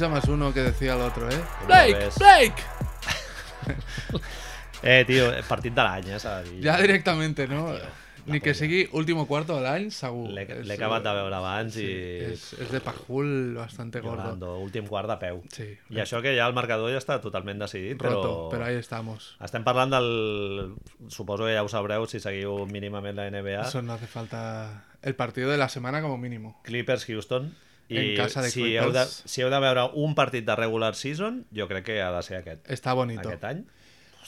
1, 0.00 0.08
perdó. 0.08 0.08
12 0.08 0.08
más 0.08 0.24
1 0.28 0.54
que 0.54 0.60
decía 0.62 0.94
el 0.94 1.00
otro, 1.00 1.28
¿eh? 1.28 1.40
Blake. 1.66 2.08
Blake. 2.18 2.62
Eh, 4.80 5.04
tio, 5.04 5.32
partit 5.48 5.74
de 5.74 5.82
l'any, 5.82 6.12
eh, 6.14 6.18
s'ha 6.22 6.36
de 6.38 6.50
dir. 6.52 6.60
Ja 6.62 6.76
directamente, 6.78 7.48
no? 7.48 7.64
Tio, 7.74 7.88
Ni 8.28 8.40
que 8.40 8.52
polla. 8.52 8.54
sigui 8.54 8.88
último 8.92 9.26
cuarto 9.26 9.56
de 9.56 9.62
l'any, 9.64 9.90
segur. 9.90 10.28
L'he 10.30 10.74
acabat 10.74 11.02
de 11.02 11.14
veure 11.16 11.34
abans 11.34 11.74
sí, 11.74 11.82
i... 11.82 11.96
és, 12.28 12.44
és 12.60 12.70
de 12.70 12.80
pajul 12.84 13.56
bastante 13.56 14.00
gordo. 14.04 14.22
Llorando, 14.22 14.52
últim 14.62 14.86
quart 14.86 15.08
de 15.10 15.16
peu. 15.18 15.42
Sí. 15.50 15.66
I 15.90 16.02
això 16.04 16.20
que 16.22 16.36
ja 16.36 16.46
el 16.46 16.54
marcador 16.54 16.92
ja 16.92 17.00
està 17.00 17.18
totalment 17.24 17.58
decidit, 17.64 17.96
però... 17.98 18.18
Roto, 18.18 18.34
però 18.52 18.68
ahí 18.68 18.76
estamos. 18.76 19.32
Estem 19.42 19.64
parlant 19.66 19.96
del... 19.96 20.10
Suposo 21.08 21.48
que 21.48 21.56
ja 21.56 21.64
ho 21.64 21.72
sabreu 21.72 22.06
si 22.06 22.20
seguiu 22.20 22.66
mínimament 22.70 23.16
la 23.18 23.30
NBA. 23.32 23.64
Eso 23.66 23.82
no 23.82 23.94
hace 23.96 24.06
falta 24.06 24.84
el 25.02 25.16
partido 25.16 25.50
de 25.50 25.58
la 25.58 25.68
semana 25.68 26.02
como 26.02 26.18
mínimo. 26.18 26.60
Clippers-Houston. 26.64 27.54
En 27.88 28.16
casa 28.16 28.42
de 28.42 28.50
si 28.50 28.62
heu, 28.76 28.92
de, 28.92 29.00
Clippers. 29.00 29.22
si 29.24 29.42
heu 29.42 29.50
de 29.50 29.60
veure 29.64 29.88
un 29.96 30.14
partit 30.14 30.44
de 30.44 30.56
regular 30.56 30.94
season, 30.94 31.44
jo 31.54 31.68
crec 31.70 31.86
que 31.88 32.00
ha 32.02 32.12
de 32.12 32.22
ser 32.22 32.42
aquest. 32.42 32.68
Está 32.70 32.92
bonito. 32.92 33.28
Aquest 33.28 33.44
any. 33.44 33.64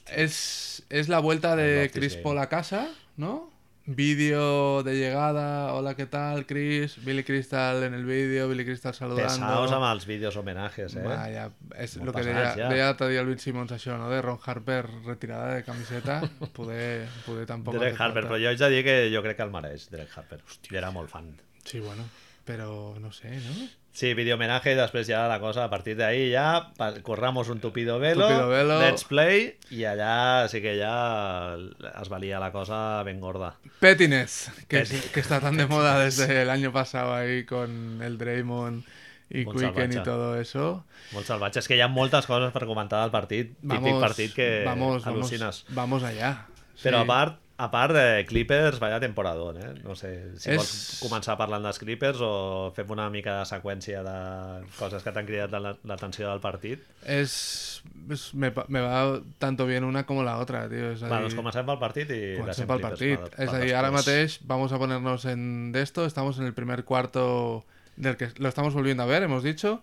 Es, 0.09 0.83
es 0.89 1.09
la 1.09 1.19
vuelta 1.19 1.53
El 1.53 1.59
de 1.59 1.91
Chris 1.93 2.15
Game. 2.15 2.23
Paul 2.23 2.39
a 2.39 2.49
casa, 2.49 2.89
¿no? 3.17 3.51
Vídeo 3.87 4.83
de 4.83 4.95
llegada, 4.95 5.73
hola, 5.75 5.97
¿qué 5.97 6.07
tal, 6.07 6.47
Chris? 6.47 7.03
Billy 7.05 7.25
Crystal 7.25 7.83
en 7.83 7.95
el 7.95 8.05
vídeo, 8.05 8.49
Billy 8.49 8.65
Crystal 8.65 8.95
saludando. 8.95 9.33
Pesaos 9.33 9.73
amb 9.73 9.87
els 9.89 10.06
vídeos 10.06 10.37
homenajes, 10.37 10.95
eh? 10.95 11.03
Vaya, 11.03 11.49
és 11.75 11.97
el 11.97 12.12
que 12.12 12.23
deia, 12.23 12.53
ja. 12.55 12.69
deia 12.71 12.91
l'altre 12.91 13.09
dia 13.11 13.25
el 13.25 13.31
Bill 13.33 13.41
Simmons 13.43 13.73
això, 13.75 13.97
no? 13.99 14.06
De 14.12 14.21
Ron 14.23 14.39
Harper 14.45 14.84
retirada 15.09 15.56
de 15.56 15.65
camiseta, 15.67 16.21
poder, 16.59 17.09
poder 17.27 17.49
tampoc... 17.51 17.81
Derek 17.81 17.99
Harper, 17.99 18.23
falta. 18.23 18.29
però 18.29 18.41
jo 18.45 18.53
haig 18.53 18.62
de 18.62 18.71
dir 18.77 18.84
que 18.87 18.97
jo 19.11 19.25
crec 19.27 19.41
que 19.41 19.49
el 19.49 19.55
mereix, 19.56 19.89
Derek 19.91 20.15
Harper. 20.15 20.39
Hòstia, 20.45 20.79
era 20.84 20.93
molt 20.95 21.11
fan. 21.11 21.33
Sí, 21.65 21.81
bueno, 21.81 22.06
però 22.51 22.98
no 22.98 23.12
sé, 23.15 23.31
no? 23.39 23.69
Sí, 23.93 24.12
vídeo 24.15 24.37
homenaje 24.37 24.70
i 24.70 24.77
després 24.79 25.09
ja 25.11 25.25
la 25.27 25.41
cosa, 25.43 25.65
a 25.67 25.70
partir 25.70 25.97
d'ahí 25.98 26.29
ja 26.31 26.70
pa- 26.79 26.93
corramos 27.03 27.48
un 27.51 27.59
tupido 27.59 27.98
velo, 27.98 28.27
Tupido 28.29 28.48
velo. 28.48 28.77
let's 28.83 29.03
play, 29.05 29.56
i 29.70 29.83
allà 29.87 30.47
sí 30.51 30.61
que 30.62 30.77
ja 30.78 31.56
es 31.59 32.09
valia 32.09 32.39
la 32.39 32.53
cosa 32.53 33.03
ben 33.03 33.19
gorda. 33.21 33.56
Pettiness, 33.81 34.51
que, 34.69 34.83
está 34.83 35.41
tan 35.41 35.56
de 35.56 35.67
moda 35.67 35.98
desde 35.98 36.43
el 36.43 36.51
año 36.51 36.73
pasado 36.73 37.15
ahí 37.15 37.45
con 37.45 38.01
el 38.03 38.17
Draymond 38.19 38.84
y 39.33 39.45
Molt 39.45 39.59
Quicken 39.59 39.91
y 39.91 39.95
salvatge. 39.95 40.01
todo 40.05 40.41
eso. 40.41 40.84
Molt 41.12 41.27
salvatge. 41.27 41.59
És 41.61 41.69
que 41.69 41.77
hi 41.77 41.81
ha 41.83 41.89
moltes 41.89 42.27
coses 42.27 42.51
per 42.55 42.65
comentar 42.67 43.03
del 43.03 43.12
partit. 43.15 43.53
Típic 43.62 44.01
partit 44.03 44.33
que 44.34 44.62
vamos, 44.67 45.06
al·lucines. 45.06 45.65
Vamos, 45.71 46.01
vamos 46.01 46.03
allá. 46.03 46.47
Però 46.83 46.98
Sí. 46.98 47.05
a 47.05 47.06
part, 47.06 47.39
a 47.61 47.70
part 47.70 47.92
de 47.92 48.25
Clippers, 48.27 48.78
vaya 48.80 48.98
temporador, 49.00 49.58
eh? 49.61 49.75
No 49.84 49.94
sé 49.94 50.33
si 50.41 50.48
És- 50.50 50.56
vols 50.56 51.00
començar 51.03 51.36
parlant 51.36 51.62
dels 51.66 51.78
Clippers 51.78 52.19
o 52.25 52.72
fem 52.75 52.89
una 52.91 53.11
mica 53.12 53.34
de 53.39 53.44
seqüència 53.50 54.00
de 54.06 54.64
coses 54.78 55.03
que 55.05 55.12
t'han 55.12 55.27
cridat 55.28 55.53
la- 55.53 55.77
l'atenció 55.84 56.31
del 56.31 56.41
partit. 56.41 56.81
Es, 57.05 57.83
es- 58.08 58.33
me, 58.34 58.50
pa- 58.50 58.64
me 58.69 58.81
va 58.81 59.20
tanto 59.38 59.66
bien 59.66 59.84
una 59.84 60.06
como 60.06 60.22
la 60.25 60.38
otra, 60.38 60.69
tío. 60.69 60.91
És 60.92 61.03
a 61.03 61.08
Va, 61.08 61.16
dir, 61.19 61.28
doncs 61.28 61.36
comencem 61.36 61.66
pel 61.69 61.78
partit 61.78 62.10
i 62.16 62.20
Comencem 62.38 62.66
pel 62.66 62.81
partit. 62.81 63.19
per- 63.20 63.28
Es 63.37 63.50
per 63.50 63.60
decir, 63.60 63.75
ahora 63.75 63.91
després. 63.91 64.06
mateix 64.06 64.41
vamos 64.47 64.72
a 64.72 64.78
ponernos 64.78 65.25
en 65.26 65.72
esto. 65.76 66.06
Estamos 66.06 66.38
en 66.38 66.47
el 66.47 66.54
primer 66.54 66.84
cuarto 66.84 67.65
del 67.97 68.16
que 68.16 68.28
lo 68.38 68.49
estamos 68.49 68.72
volviendo 68.72 69.03
a 69.03 69.06
ver, 69.06 69.22
hemos 69.22 69.43
dicho. 69.43 69.82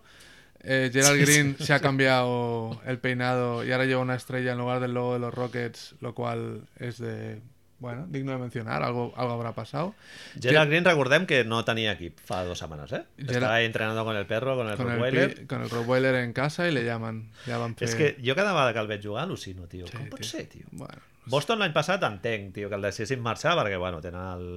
Eh, 0.64 0.90
Gerald 0.92 1.20
Green 1.20 1.56
se 1.60 1.72
ha 1.72 1.78
cambiado 1.78 2.80
el 2.84 2.98
peinado 2.98 3.64
y 3.64 3.70
ahora 3.70 3.84
lleva 3.84 4.00
una 4.02 4.16
estrella 4.16 4.50
en 4.52 4.58
lugar 4.58 4.80
del 4.80 4.92
logo 4.92 5.12
de 5.12 5.20
los 5.20 5.32
Rockets, 5.32 5.94
lo 6.00 6.14
cual 6.16 6.62
es 6.80 6.98
de, 6.98 7.40
bueno, 7.80 8.06
digno 8.08 8.32
de 8.32 8.38
mencionar, 8.38 8.82
algo, 8.82 9.12
algo 9.16 9.32
habrá 9.34 9.52
pasado. 9.52 9.94
Gerald 10.40 10.68
Green, 10.70 10.84
recordem 10.84 11.26
que 11.26 11.44
no 11.44 11.64
tenia 11.64 11.92
equip 11.92 12.18
fa 12.18 12.42
dues 12.44 12.58
setmanes, 12.58 12.92
eh? 12.92 13.04
Estava 13.18 13.54
ahí 13.54 13.66
entrenando 13.66 14.04
con 14.04 14.16
el 14.16 14.26
perro, 14.26 14.56
con 14.56 14.68
el 14.68 14.76
Con 14.76 14.86
el, 14.90 14.92
Rottweiler. 14.98 15.34
pi- 15.34 15.46
con 15.46 15.62
el 15.62 15.70
Rottweiler 15.70 16.14
en 16.16 16.32
casa 16.32 16.66
y 16.68 16.72
le 16.72 16.84
llaman. 16.84 17.30
Ya 17.46 17.58
van 17.58 17.76
És 17.80 17.94
que 17.94 18.16
jo 18.18 18.34
cada 18.34 18.52
vegada 18.52 18.72
que 18.72 18.80
el 18.80 18.86
veig 18.88 19.04
jugar 19.06 19.28
al·lucino, 19.28 19.68
tio. 19.68 19.86
Sí, 19.86 19.96
Com 19.96 20.08
pot 20.10 20.20
tio. 20.20 20.28
ser, 20.28 20.46
tio? 20.48 20.66
Bueno, 20.72 20.98
Boston 21.26 21.58
l'any 21.60 21.72
passat 21.72 22.02
entenc, 22.02 22.54
tio, 22.54 22.68
que 22.68 22.74
el 22.74 22.82
deixessin 22.82 23.20
marxar 23.22 23.54
perquè, 23.58 23.76
bueno, 23.78 24.00
tenen 24.00 24.20
el... 24.34 24.48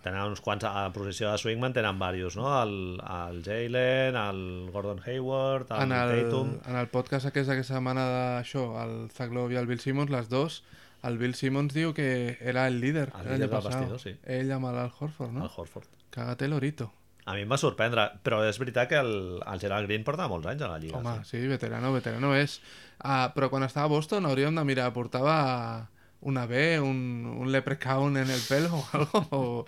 Tenen 0.00 0.22
uns 0.32 0.40
quants 0.40 0.64
a 0.64 0.86
a 0.86 0.92
posició 0.94 1.28
de 1.30 1.36
swingman, 1.36 1.74
tenen 1.76 1.98
diversos, 2.00 2.34
no? 2.40 2.48
El, 2.62 2.96
el 3.04 3.42
Jalen, 3.44 4.16
el 4.16 4.70
Gordon 4.72 5.02
Hayward, 5.04 5.66
el, 5.76 5.82
en 5.82 5.92
el, 5.92 6.22
Tatum... 6.24 6.54
en 6.66 6.76
el 6.76 6.88
podcast 6.88 7.26
aquest 7.28 7.50
d'aquesta 7.50 7.74
setmana 7.74 8.06
d'això, 8.08 8.62
el 8.82 9.10
Zach 9.12 9.28
Love 9.30 9.52
i 9.52 9.58
el 9.60 9.66
Bill 9.68 9.78
Simmons, 9.78 10.08
les 10.10 10.30
dos, 10.32 10.62
el 11.02 11.18
Bill 11.18 11.34
Simmons 11.34 11.74
diu 11.74 11.94
que 11.94 12.36
era 12.40 12.66
el 12.68 12.80
líder 12.80 13.12
El 13.18 13.24
líder 13.24 13.38
del 13.40 13.50
passat. 13.50 13.76
vestidor, 13.80 14.00
sí. 14.00 14.16
Ell 14.24 14.50
el 14.50 14.64
Al 14.64 14.92
Horford, 14.98 15.30
no? 15.32 15.44
El 15.44 15.50
Horford. 15.54 15.86
Cágate 16.10 16.44
el 16.44 16.52
orito. 16.52 16.92
A 17.26 17.34
mi 17.34 17.42
em 17.44 17.50
va 17.52 17.58
sorprendre, 17.60 18.08
però 18.24 18.40
és 18.48 18.58
veritat 18.58 18.88
que 18.88 18.96
el, 18.98 19.40
el 19.46 19.60
Gerald 19.60 19.86
Green 19.86 20.02
porta 20.04 20.26
molts 20.28 20.48
anys 20.50 20.62
a 20.62 20.68
la 20.72 20.78
Lliga. 20.82 20.98
Home, 20.98 21.24
sí. 21.24 21.38
sí, 21.38 21.46
veterano, 21.46 21.92
veterano 21.92 22.34
és. 22.34 22.60
Ah, 22.98 23.30
però 23.34 23.50
quan 23.52 23.62
estava 23.62 23.86
a 23.86 23.92
Boston 23.92 24.26
hauríem 24.26 24.56
de 24.56 24.64
mirar, 24.64 24.92
portava 24.96 25.88
una 26.20 26.46
B, 26.46 26.80
un, 26.80 27.26
un 27.38 27.52
leprechaun 27.52 28.16
en 28.16 28.28
el 28.30 28.40
pelo 28.48 28.74
o 28.76 28.84
algo, 28.96 29.26
o... 29.30 29.66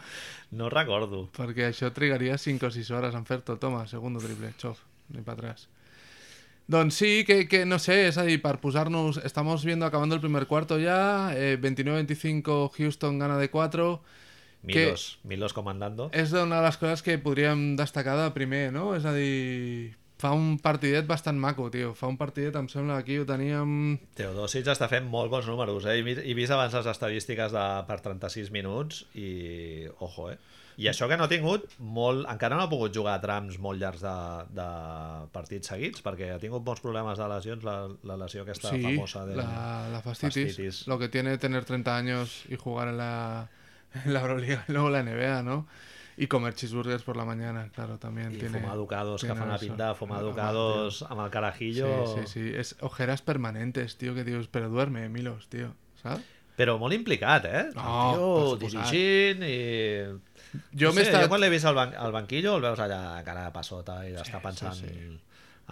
No 0.51 0.69
recordo. 0.69 1.29
perquè 1.33 1.71
això 1.71 1.93
trigaria 1.97 2.37
5 2.37 2.67
o 2.67 2.71
6 2.75 2.91
hores 2.91 3.15
en 3.15 3.25
fer-te. 3.25 3.57
Toma, 3.57 3.87
segundo 3.87 4.21
triple, 4.21 4.53
xof, 4.59 4.81
ni 5.09 5.23
para 5.23 5.39
atrás. 5.39 5.69
Doncs 6.73 6.95
sí, 6.95 7.25
que, 7.27 7.47
que 7.49 7.67
no 7.67 7.79
sé, 7.79 8.09
es 8.09 8.17
ahí, 8.17 8.39
para 8.39 8.59
posarnos, 8.59 9.19
estamos 9.19 9.63
viendo 9.63 9.85
acabando 9.85 10.15
el 10.15 10.23
primer 10.23 10.47
cuarto 10.47 10.79
ya, 10.79 11.31
eh, 11.37 11.59
29-25 11.61 12.71
Houston 12.71 13.19
gana 13.19 13.37
de 13.37 13.51
4, 13.51 14.01
Milos, 14.63 15.19
Milos 15.23 15.53
comandando. 15.53 16.09
és 16.15 16.33
una 16.33 16.61
de 16.63 16.69
les 16.69 16.79
coses 16.79 17.03
que 17.03 17.19
podríem 17.19 17.75
destacar 17.77 18.15
de 18.17 18.31
primer, 18.33 18.71
no? 18.73 18.95
És 18.97 19.05
a 19.05 19.13
dir, 19.13 19.99
fa 20.23 20.31
un 20.39 20.55
partidet 20.63 21.07
bastant 21.09 21.39
maco, 21.43 21.67
tio, 21.75 21.93
fa 21.99 22.07
un 22.11 22.17
partidet, 22.21 22.55
em 22.61 22.69
sembla, 22.71 23.01
aquí 23.03 23.19
ho 23.19 23.27
teníem... 23.27 23.99
Teodosic 24.19 24.71
està 24.71 24.87
fent 24.91 25.09
molt 25.11 25.33
bons 25.33 25.49
números, 25.51 25.85
eh? 25.91 25.99
He 25.99 26.07
vi- 26.07 26.21
He 26.31 26.35
vist 26.39 26.55
abans 26.55 26.75
les 26.79 26.87
estadístiques 26.95 27.51
de, 27.55 27.67
per 27.91 27.99
36 28.07 28.53
minuts 28.55 29.03
i... 29.19 29.89
Ojo, 29.99 30.31
eh? 30.31 30.39
I 30.81 30.87
això 30.89 31.05
que 31.11 31.19
no 31.21 31.27
ha 31.27 31.29
tingut 31.29 31.67
molt... 31.85 32.23
Encara 32.33 32.57
no 32.57 32.63
ha 32.65 32.71
pogut 32.71 32.95
jugar 32.97 33.19
a 33.19 33.21
trams 33.21 33.59
molt 33.61 33.77
llargs 33.83 34.01
de, 34.01 34.15
de 34.57 34.69
partits 35.35 35.69
seguits, 35.69 36.01
perquè 36.07 36.31
ha 36.33 36.39
tingut 36.41 36.65
molts 36.65 36.81
problemes 36.81 37.19
de 37.21 37.27
lesions, 37.29 37.67
la, 37.67 37.75
la 38.09 38.17
lesió 38.23 38.47
aquesta 38.47 38.71
sí, 38.73 38.81
famosa 38.87 39.27
de... 39.29 39.37
la, 39.37 39.49
la 39.93 40.01
fascitis, 40.07 40.55
fascitis. 40.55 40.79
Lo 40.89 40.97
que 41.03 41.11
tiene 41.13 41.37
tener 41.43 41.67
30 41.69 41.97
años 41.97 42.45
y 42.49 42.57
jugar 42.57 42.89
en 42.89 42.97
la, 43.03 43.49
en 44.05 44.15
la 44.15 44.21
Euroliga 44.25 44.65
y 44.67 44.73
luego 44.79 44.89
la 44.89 45.03
NBA, 45.03 45.43
¿no? 45.43 45.67
Y 46.17 46.27
comer 46.27 46.55
cheeseburgers 46.55 47.03
por 47.03 47.17
la 47.17 47.25
mañana, 47.25 47.71
claro, 47.75 47.99
también 47.99 48.33
I 48.33 48.39
tiene... 48.39 48.61
fumar 48.61 48.77
ducados, 48.77 49.21
que 49.23 49.29
tiene 49.29 49.41
fan 49.41 49.49
la 49.49 49.57
eso. 49.57 49.67
pinta, 49.67 49.95
fumar 49.95 50.19
Ah, 50.19 50.23
ducados 50.23 51.03
amb 51.09 51.25
el 51.25 51.31
carajillo... 51.31 52.07
Sí, 52.07 52.27
sí, 52.27 52.27
sí. 52.51 52.53
Es 52.55 52.77
ojeras 52.81 53.23
permanentes, 53.23 53.97
tío, 53.97 54.15
que 54.15 54.25
dios, 54.25 54.49
pero 54.49 54.69
duerme, 54.69 55.09
Milos, 55.09 55.49
tío, 55.49 55.75
¿sabes? 56.03 56.21
Però 56.57 56.77
molt 56.79 56.93
implicat, 56.93 57.47
eh? 57.49 57.63
No, 57.75 58.13
tio 58.13 58.57
dirigint 58.61 59.41
i... 59.43 59.57
Jo 60.77 60.91
no 60.91 60.93
sé, 60.99 61.07
estat- 61.09 61.23
jo 61.25 61.29
quan 61.33 61.41
l'he 61.41 61.49
vist 61.49 61.65
al, 61.65 61.75
ban 61.75 61.95
al 61.97 62.13
banquillo 62.13 62.57
el 62.59 62.63
veus 62.67 62.79
allà 62.85 63.23
cara 63.25 63.47
de 63.47 63.53
passota 63.55 64.03
i 64.07 64.13
està 64.21 64.43
pensant 64.45 64.77
sí. 64.77 64.91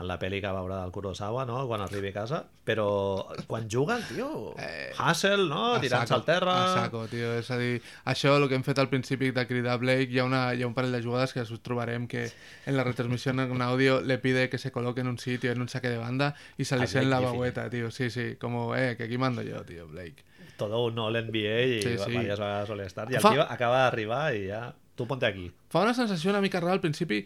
En 0.01 0.09
la 0.09 0.17
pel·li 0.19 0.41
que 0.41 0.49
veurà 0.49 0.79
del 0.81 0.91
Kurosawa, 0.95 1.45
no?, 1.45 1.67
quan 1.69 1.83
arribi 1.85 2.09
a 2.09 2.15
casa. 2.15 2.39
Però 2.65 3.27
quan 3.47 3.69
juga 3.69 3.97
el 3.99 4.05
tio, 4.09 4.55
Eh, 4.59 4.93
Hassel, 4.97 5.47
no?, 5.49 5.79
tirant-se 5.81 6.15
al 6.15 6.25
terra... 6.25 6.55
A 6.65 6.75
saco, 6.87 7.07
tio. 7.13 7.35
És 7.39 7.51
a 7.51 7.59
dir, 7.61 7.83
això, 8.05 8.37
el 8.39 8.49
que 8.49 8.57
hem 8.57 8.65
fet 8.65 8.79
al 8.81 8.89
principi 8.89 9.31
de 9.37 9.47
cridar 9.47 9.79
Blake, 9.79 10.09
hi 10.11 10.19
ha, 10.19 10.25
una, 10.25 10.55
hi 10.55 10.63
ha 10.63 10.67
un 10.67 10.75
parell 10.75 10.93
de 10.97 11.03
jugades 11.03 11.33
que 11.37 11.45
trobarem 11.63 12.07
que 12.09 12.31
en 12.67 12.77
la 12.77 12.85
retransmisión 12.85 13.41
en 13.41 13.61
audio 13.63 14.01
le 14.01 14.19
pide 14.19 14.49
que 14.49 14.59
se 14.59 14.73
coloque 14.73 15.01
en 15.03 15.09
un 15.09 15.19
sitio, 15.19 15.53
en 15.53 15.61
un 15.61 15.69
saque 15.69 15.89
de 15.91 15.99
banda, 15.99 16.35
y 16.57 16.65
se 16.65 16.77
le 16.79 16.87
en 16.91 17.11
la 17.11 17.21
bagüeta, 17.21 17.69
tío. 17.69 17.91
Sí, 17.91 18.11
sí, 18.11 18.37
como, 18.41 18.75
eh, 18.75 18.97
que 18.97 19.05
aquí 19.05 19.19
mando 19.19 19.43
yo, 19.43 19.63
tío, 19.65 19.87
Blake. 19.87 20.25
Todo 20.57 20.85
un 20.85 20.99
all 20.99 21.15
NBA 21.17 21.61
i 21.65 21.83
Sí, 21.83 21.97
sí, 21.99 22.11
diverses 22.11 22.39
vegades 22.39 22.69
sol 22.69 22.81
estar. 22.81 23.11
I 23.11 23.15
el 23.17 23.21
Fa- 23.21 23.31
tio 23.33 23.43
acaba 23.43 23.85
d'arribar 23.85 24.35
i 24.35 24.49
ja... 24.49 24.75
Tu 25.01 25.07
ponte 25.09 25.25
aquí. 25.25 25.47
Fa 25.73 25.81
una 25.81 25.95
sensació 25.95 26.29
una 26.31 26.43
mica 26.43 26.61
rara 26.61 26.75
al 26.75 26.81
principi. 26.83 27.23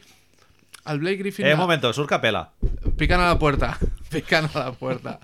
El 0.87 0.99
Blake 0.99 1.17
Griffin... 1.17 1.47
Eh, 1.47 1.55
un 1.55 1.61
momento, 1.61 1.93
surt 1.93 2.09
Capela. 2.11 2.53
Pican 2.99 3.21
a 3.21 3.29
la 3.29 3.39
puerta. 3.39 3.79
Pican 4.11 4.49
a 4.55 4.59
la 4.59 4.73
puerta. 4.73 5.19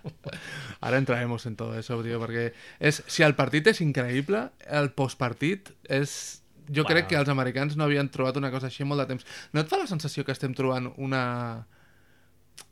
Ahora 0.80 0.96
entraremos 0.98 1.44
en 1.46 1.56
todo 1.56 1.78
eso, 1.78 2.02
tío, 2.02 2.18
perquè 2.22 2.52
és, 2.80 3.02
si 3.06 3.22
el 3.26 3.34
partit 3.36 3.66
és 3.68 3.80
increïble, 3.84 4.46
el 4.68 4.90
postpartit 4.96 5.72
és... 5.88 6.38
Jo 6.70 6.84
Bueno. 6.84 6.88
crec 6.94 7.08
que 7.10 7.16
els 7.18 7.28
americans 7.28 7.74
no 7.76 7.84
havien 7.84 8.08
trobat 8.14 8.36
una 8.38 8.50
cosa 8.52 8.68
així 8.70 8.84
molt 8.86 9.02
de 9.02 9.06
temps. 9.10 9.26
No 9.52 9.60
et 9.60 9.68
fa 9.68 9.76
la 9.80 9.88
sensació 9.90 10.24
que 10.24 10.32
estem 10.32 10.54
trobant 10.54 10.92
una... 10.96 11.66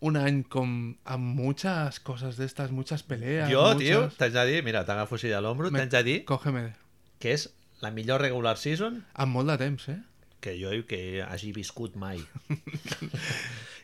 un 0.01 0.17
any 0.21 0.43
com 0.47 0.95
amb 1.05 1.35
muchas 1.35 1.99
cosas 2.01 2.37
de 2.39 2.45
estas, 2.47 2.71
muchas 2.71 3.03
peleas. 3.03 3.51
Jo, 3.51 3.65
muchas... 3.75 3.79
tio, 3.83 4.03
t'haig 4.21 4.33
de 4.37 4.45
dir, 4.47 4.61
mira, 4.65 4.85
t'agafo 4.87 5.17
així 5.19 5.29
de 5.33 5.41
l'ombro, 5.43 5.71
Me- 5.75 5.81
t'haig 5.81 5.91
de 5.97 6.03
dir 6.07 6.19
Cógeme. 6.29 6.69
que 7.19 7.33
és 7.35 7.49
la 7.83 7.91
millor 7.91 8.21
regular 8.23 8.57
season 8.59 9.01
Amb 9.15 9.35
molt 9.35 9.51
de 9.51 9.57
temps, 9.59 9.89
eh? 9.91 9.99
Que 10.41 10.55
jo 10.61 10.71
que 10.87 11.23
hagi 11.23 11.53
viscut 11.53 11.97
mai. 11.97 12.21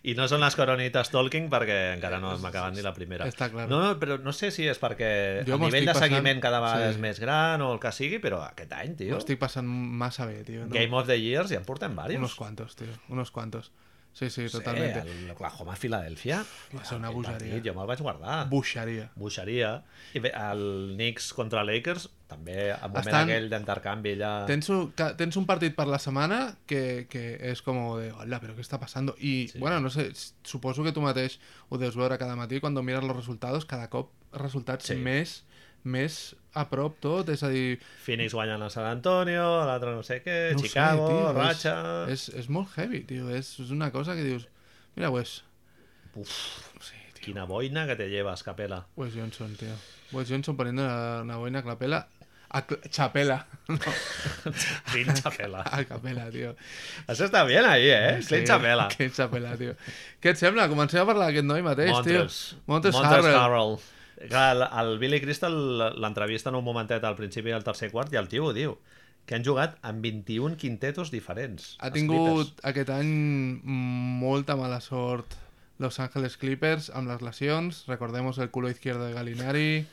I 0.04 0.12
no 0.18 0.26
són 0.28 0.42
les 0.44 0.52
coronites 0.58 1.08
Tolkien 1.08 1.46
perquè 1.52 1.76
encara 1.94 2.18
no 2.20 2.34
m'acaben 2.42 2.74
ni 2.76 2.82
la 2.84 2.92
primera. 2.92 3.24
Està 3.30 3.48
clar. 3.52 3.64
No, 3.70 3.78
no, 3.80 3.92
però 4.00 4.18
no 4.20 4.34
sé 4.36 4.50
si 4.52 4.66
és 4.68 4.76
perquè 4.82 5.08
Jo 5.48 5.56
m'ho 5.56 5.70
nivell 5.70 5.86
de 5.88 5.94
passant- 5.94 6.12
seguiment 6.12 6.42
cada 6.44 6.60
vegada 6.60 6.90
sí. 6.90 6.94
és 6.96 7.00
més 7.00 7.20
gran 7.22 7.64
o 7.64 7.70
el 7.72 7.80
que 7.80 7.92
sigui, 7.96 8.18
però 8.20 8.42
aquest 8.44 8.74
any, 8.76 8.92
tio, 9.00 9.14
Ho 9.16 9.22
estic 9.22 9.40
passant 9.40 9.64
massa 9.66 10.26
bé, 10.28 10.42
tío. 10.44 10.66
¿no? 10.66 10.74
Game 10.74 10.92
of 10.94 11.06
the 11.08 11.16
Years 11.20 11.48
ja 11.54 11.56
en 11.62 11.64
portem 11.64 11.96
diversos. 11.96 12.18
Unos 12.20 12.34
cuantos, 12.36 12.76
tío. 12.76 12.92
Unos 13.08 13.30
cuantos. 13.30 13.72
Sí, 14.14 14.30
sí, 14.30 14.44
Sí, 14.48 14.52
totalmente. 14.58 15.02
l'Oklahoma 15.26 15.74
Filadèlfia. 15.74 16.44
Va 16.72 16.84
ser 16.86 16.98
una 17.00 17.10
bogeria. 17.10 17.56
Jo 17.64 17.72
me'l 17.74 17.88
vaig 17.90 17.98
guardar. 18.00 18.44
Buixaria. 18.48 19.08
Buixeria. 19.18 19.72
I 20.14 20.20
bé, 20.22 20.30
el 20.30 20.92
Knicks 20.94 21.32
contra 21.34 21.64
Lakers, 21.66 22.08
també 22.30 22.70
el 22.70 22.78
moment 22.92 23.08
Estan- 23.08 23.26
aquell 23.28 23.48
d'intercanvi 23.50 24.12
allà... 24.14 24.30
Tens 24.46 24.70
un, 24.70 24.92
tens 24.94 25.36
un 25.36 25.46
partit 25.50 25.74
per 25.74 25.88
la 25.90 25.98
setmana 25.98 26.54
que, 26.64 27.06
que 27.10 27.24
és 27.50 27.60
com 27.66 27.80
de, 27.98 28.12
hola, 28.14 28.38
però 28.40 28.54
què 28.54 28.62
està 28.62 28.78
passant? 28.78 29.10
I, 29.18 29.48
Sí. 29.50 29.58
bueno, 29.58 29.80
no 29.80 29.90
sé, 29.90 30.12
suposo 30.44 30.84
que 30.86 30.92
tu 30.94 31.02
mateix 31.02 31.40
ho 31.68 31.76
deus 31.82 31.96
veure 31.98 32.16
cada 32.16 32.36
matí, 32.38 32.60
quan 32.62 32.72
mires 32.86 33.02
els 33.02 33.16
resultats, 33.16 33.66
cada 33.66 33.90
cop 33.90 34.12
resultats 34.32 34.86
Sí. 34.86 34.94
més, 34.94 35.42
més 35.84 36.34
a 36.54 36.64
prop 36.70 36.96
tot, 37.02 37.28
és 37.32 37.42
a 37.44 37.50
dir... 37.52 37.78
Phoenix 38.04 38.34
guanyant 38.36 38.62
a 38.64 38.70
San 38.72 38.86
Antonio, 38.88 39.44
l'altre 39.68 39.92
no 39.94 40.04
sé 40.06 40.20
què, 40.24 40.36
no 40.54 40.60
ho 40.60 40.64
sé, 40.64 40.70
Chicago, 40.70 41.08
tio, 41.10 41.32
Ratxa... 41.36 41.74
És, 42.08 42.28
és, 42.30 42.44
és 42.44 42.50
molt 42.52 42.76
heavy, 42.78 43.02
tio, 43.08 43.28
és, 43.34 43.54
és 43.64 43.72
una 43.74 43.90
cosa 43.94 44.16
que 44.16 44.24
dius... 44.26 44.48
Mira, 44.94 45.10
Wes, 45.14 45.40
Uf, 46.14 46.30
sí, 46.78 46.94
tio, 47.16 47.24
quina 47.26 47.44
boina 47.50 47.88
que 47.90 47.96
te 47.98 48.08
llevas, 48.08 48.44
Capela. 48.46 48.84
Wes 48.96 49.16
Johnson, 49.16 49.56
tío. 49.58 49.74
Wes 50.12 50.30
Johnson 50.30 50.56
poniendo 50.56 50.84
una, 50.86 51.22
una 51.22 51.36
boina 51.42 51.64
a 51.64 51.66
clapela... 51.66 52.06
A 52.54 52.62
chapela. 52.88 53.40
No, 53.68 53.78
Clint 54.92 55.14
Chapela. 55.16 55.64
a 55.66 55.80
capela, 55.88 56.28
tío. 56.30 56.52
Això 57.08 57.24
està 57.26 57.40
bien 57.48 57.64
ahí, 57.66 57.88
eh? 57.90 58.20
Clint 58.28 58.46
Chapela. 58.46 58.84
Clint 58.92 59.16
Chapela, 59.16 59.56
tio. 59.58 59.72
Què 60.22 60.34
et 60.34 60.38
sembla? 60.38 60.68
Comencem 60.70 61.00
a 61.02 61.06
parlar 61.08 61.30
d'aquest 61.32 61.48
noi 61.48 61.64
mateix, 61.66 61.90
Montres. 61.96 62.36
tio. 62.52 62.60
Montres, 62.70 62.94
Montres 62.94 63.24
Harrell. 63.24 63.38
Harrell. 63.40 63.74
Clar, 64.28 64.56
el, 64.56 64.66
el 64.82 64.98
Billy 64.98 65.20
Crystal 65.22 65.54
l'entrevista 66.00 66.50
en 66.52 66.58
un 66.60 66.64
momentet 66.66 67.04
al 67.04 67.16
principi 67.18 67.54
del 67.54 67.64
tercer 67.66 67.90
quart 67.92 68.12
i 68.14 68.20
el 68.20 68.30
tio 68.32 68.50
ho 68.50 68.52
diu 68.56 68.76
que 69.24 69.38
han 69.38 69.44
jugat 69.44 69.78
amb 69.80 70.04
21 70.04 70.58
quintetos 70.60 71.10
diferents. 71.12 71.74
Ha 71.80 71.90
tingut 71.94 72.50
Clippers. 72.50 72.66
aquest 72.70 72.90
any 72.92 73.12
molta 73.64 74.56
mala 74.60 74.82
sort 74.84 75.38
Los 75.78 75.98
Angeles 75.98 76.36
Clippers 76.38 76.90
amb 76.94 77.10
les 77.10 77.22
lesions. 77.24 77.84
Recordemos 77.88 78.38
el 78.38 78.50
culo 78.50 78.70
izquierdo 78.70 79.06
de 79.06 79.14
Galinari. 79.14 79.86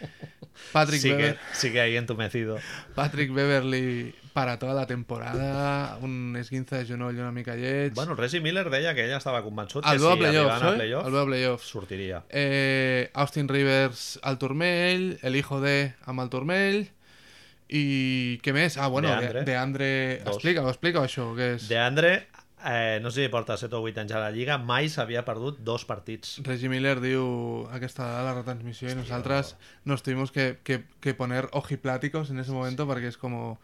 Patrick, 0.72 1.00
Sigue, 1.00 1.16
Bever- 1.16 1.38
sigue 1.52 1.80
ahí 1.80 1.96
entumecido. 1.96 2.58
Patrick 2.94 3.32
Beverly 3.32 4.14
para 4.32 4.58
toda 4.58 4.74
la 4.74 4.86
temporada. 4.86 5.96
Un 6.00 6.34
esguince 6.38 6.76
de 6.76 6.86
genoll 6.86 7.16
una 7.18 7.32
mica 7.32 7.54
lleig. 7.56 7.92
Bueno, 7.94 8.14
Reggie 8.14 8.40
Miller 8.40 8.68
deia 8.70 8.94
que 8.94 9.04
ella 9.04 9.16
estava 9.18 9.42
convençut 9.44 9.84
el 9.86 9.92
que 9.92 9.98
veu 9.98 10.10
a 10.10 10.14
si 10.14 10.18
playoffs, 10.20 10.52
arribaven 10.52 10.66
a 10.66 10.70
oi? 10.70 10.76
playoff 10.76 11.06
El 11.06 11.12
veu 11.12 11.20
a 11.22 11.26
playoffs. 11.26 11.66
sortiria. 11.68 12.22
Eh, 12.30 13.10
Austin 13.14 13.48
Rivers 13.48 14.18
al 14.22 14.38
turmell, 14.38 15.18
el 15.22 15.36
hijo 15.36 15.60
de 15.60 15.94
amb 16.04 16.20
el 16.24 16.28
turmell 16.32 16.86
i 17.68 18.38
què 18.44 18.52
més? 18.54 18.76
Ah, 18.78 18.86
bueno, 18.88 19.08
DeAndre. 19.08 19.40
de, 19.40 19.44
de 19.50 19.56
Andre... 19.56 19.88
Dos. 20.24 20.36
Explica-ho, 20.36 20.68
explica 20.70 21.00
això, 21.02 21.32
què 21.36 21.54
és? 21.56 21.68
De 21.68 21.78
Andre, 21.80 22.12
eh, 22.64 22.98
no 23.02 23.10
sé 23.10 23.22
si 23.24 23.28
porta 23.28 23.56
7 23.56 23.74
o 23.76 23.82
8 23.82 24.00
anys 24.00 24.12
a 24.12 24.20
la 24.20 24.30
Lliga, 24.30 24.56
mai 24.58 24.88
s'havia 24.88 25.24
perdut 25.24 25.58
dos 25.60 25.84
partits. 25.84 26.38
Reggie 26.44 26.68
Miller 26.72 26.98
diu 27.00 27.68
aquesta 27.70 28.04
dada 28.06 28.24
la 28.30 28.34
retransmissió 28.40 28.90
y 28.90 28.94
nosotras 28.94 29.56
nos 29.84 30.02
tuvimos 30.02 30.32
que, 30.32 30.58
que, 30.64 30.84
que 31.00 31.14
poner 31.14 31.48
ojipláticos 31.52 32.30
en 32.30 32.38
ese 32.40 32.52
momento 32.52 32.86
perquè 32.86 33.12
és 33.12 33.18
com... 33.18 33.56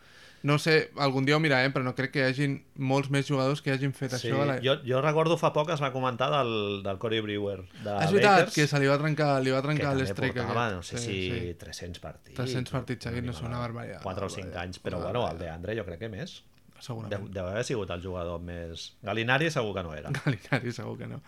No 0.43 0.56
sé, 0.59 0.91
algun 0.99 1.23
dia 1.23 1.37
ho 1.37 1.39
mirarem, 1.39 1.71
però 1.71 1.85
no 1.87 1.93
crec 1.94 2.11
que 2.11 2.19
hi 2.19 2.25
hagin 2.27 2.56
molts 2.75 3.12
més 3.15 3.29
jugadors 3.29 3.61
que 3.62 3.71
hagin 3.71 3.93
fet 3.94 4.11
Sí, 4.19 4.27
això. 4.27 4.41
A 4.43 4.47
la... 4.49 4.56
jo, 4.59 4.73
jo 4.83 4.99
recordo 5.00 5.37
fa 5.39 5.53
poc 5.55 5.71
es 5.71 5.79
va 5.81 5.93
comentar 5.94 6.33
del, 6.33 6.83
del 6.83 6.99
Corey 6.99 7.21
Brewer 7.23 7.61
de 7.62 7.93
Ah, 7.93 8.00
és 8.03 8.11
veritat, 8.11 8.41
Lakers, 8.41 8.55
que 8.56 8.67
se 8.67 8.81
li 8.83 8.89
va 8.91 8.97
trencar, 8.99 9.29
li 9.41 9.55
va 9.55 9.61
que 9.62 9.69
trencar 9.69 9.93
també 9.93 10.03
l'estreik. 10.03 10.35
portava, 10.35 10.65
aquest. 10.67 10.75
no 10.75 10.83
sé 10.83 10.99
si 10.99 11.55
300 11.61 12.03
partits. 12.03 12.35
300 12.41 12.75
partits 12.75 13.06
seguits, 13.06 13.25
no 13.31 13.37
sé, 13.39 13.44
una 13.47 13.61
barbaritat. 13.62 14.03
4 14.03 14.27
o 14.27 14.27
Una 14.27 14.35
5 14.35 14.49
barbaritat. 14.50 14.62
anys, 14.67 14.81
però 14.83 14.99
bueno, 15.05 15.23
el 15.31 15.39
de 15.39 15.49
Andre 15.49 15.77
jo 15.79 15.85
crec 15.87 16.00
que 16.03 16.09
més. 16.11 16.43
Deu, 16.82 16.96
Segurament. 16.96 17.29
deu 17.31 17.46
haver 17.46 17.62
sigut 17.62 17.90
el 17.94 18.00
jugador 18.02 18.40
més... 18.43 18.88
Galinari 19.06 19.52
segur 19.55 19.70
que 19.76 19.84
no 19.87 19.93
era. 19.94 20.11
Galinari 20.19 20.73
segur 20.75 20.96
que 20.99 21.06
no. 21.06 21.20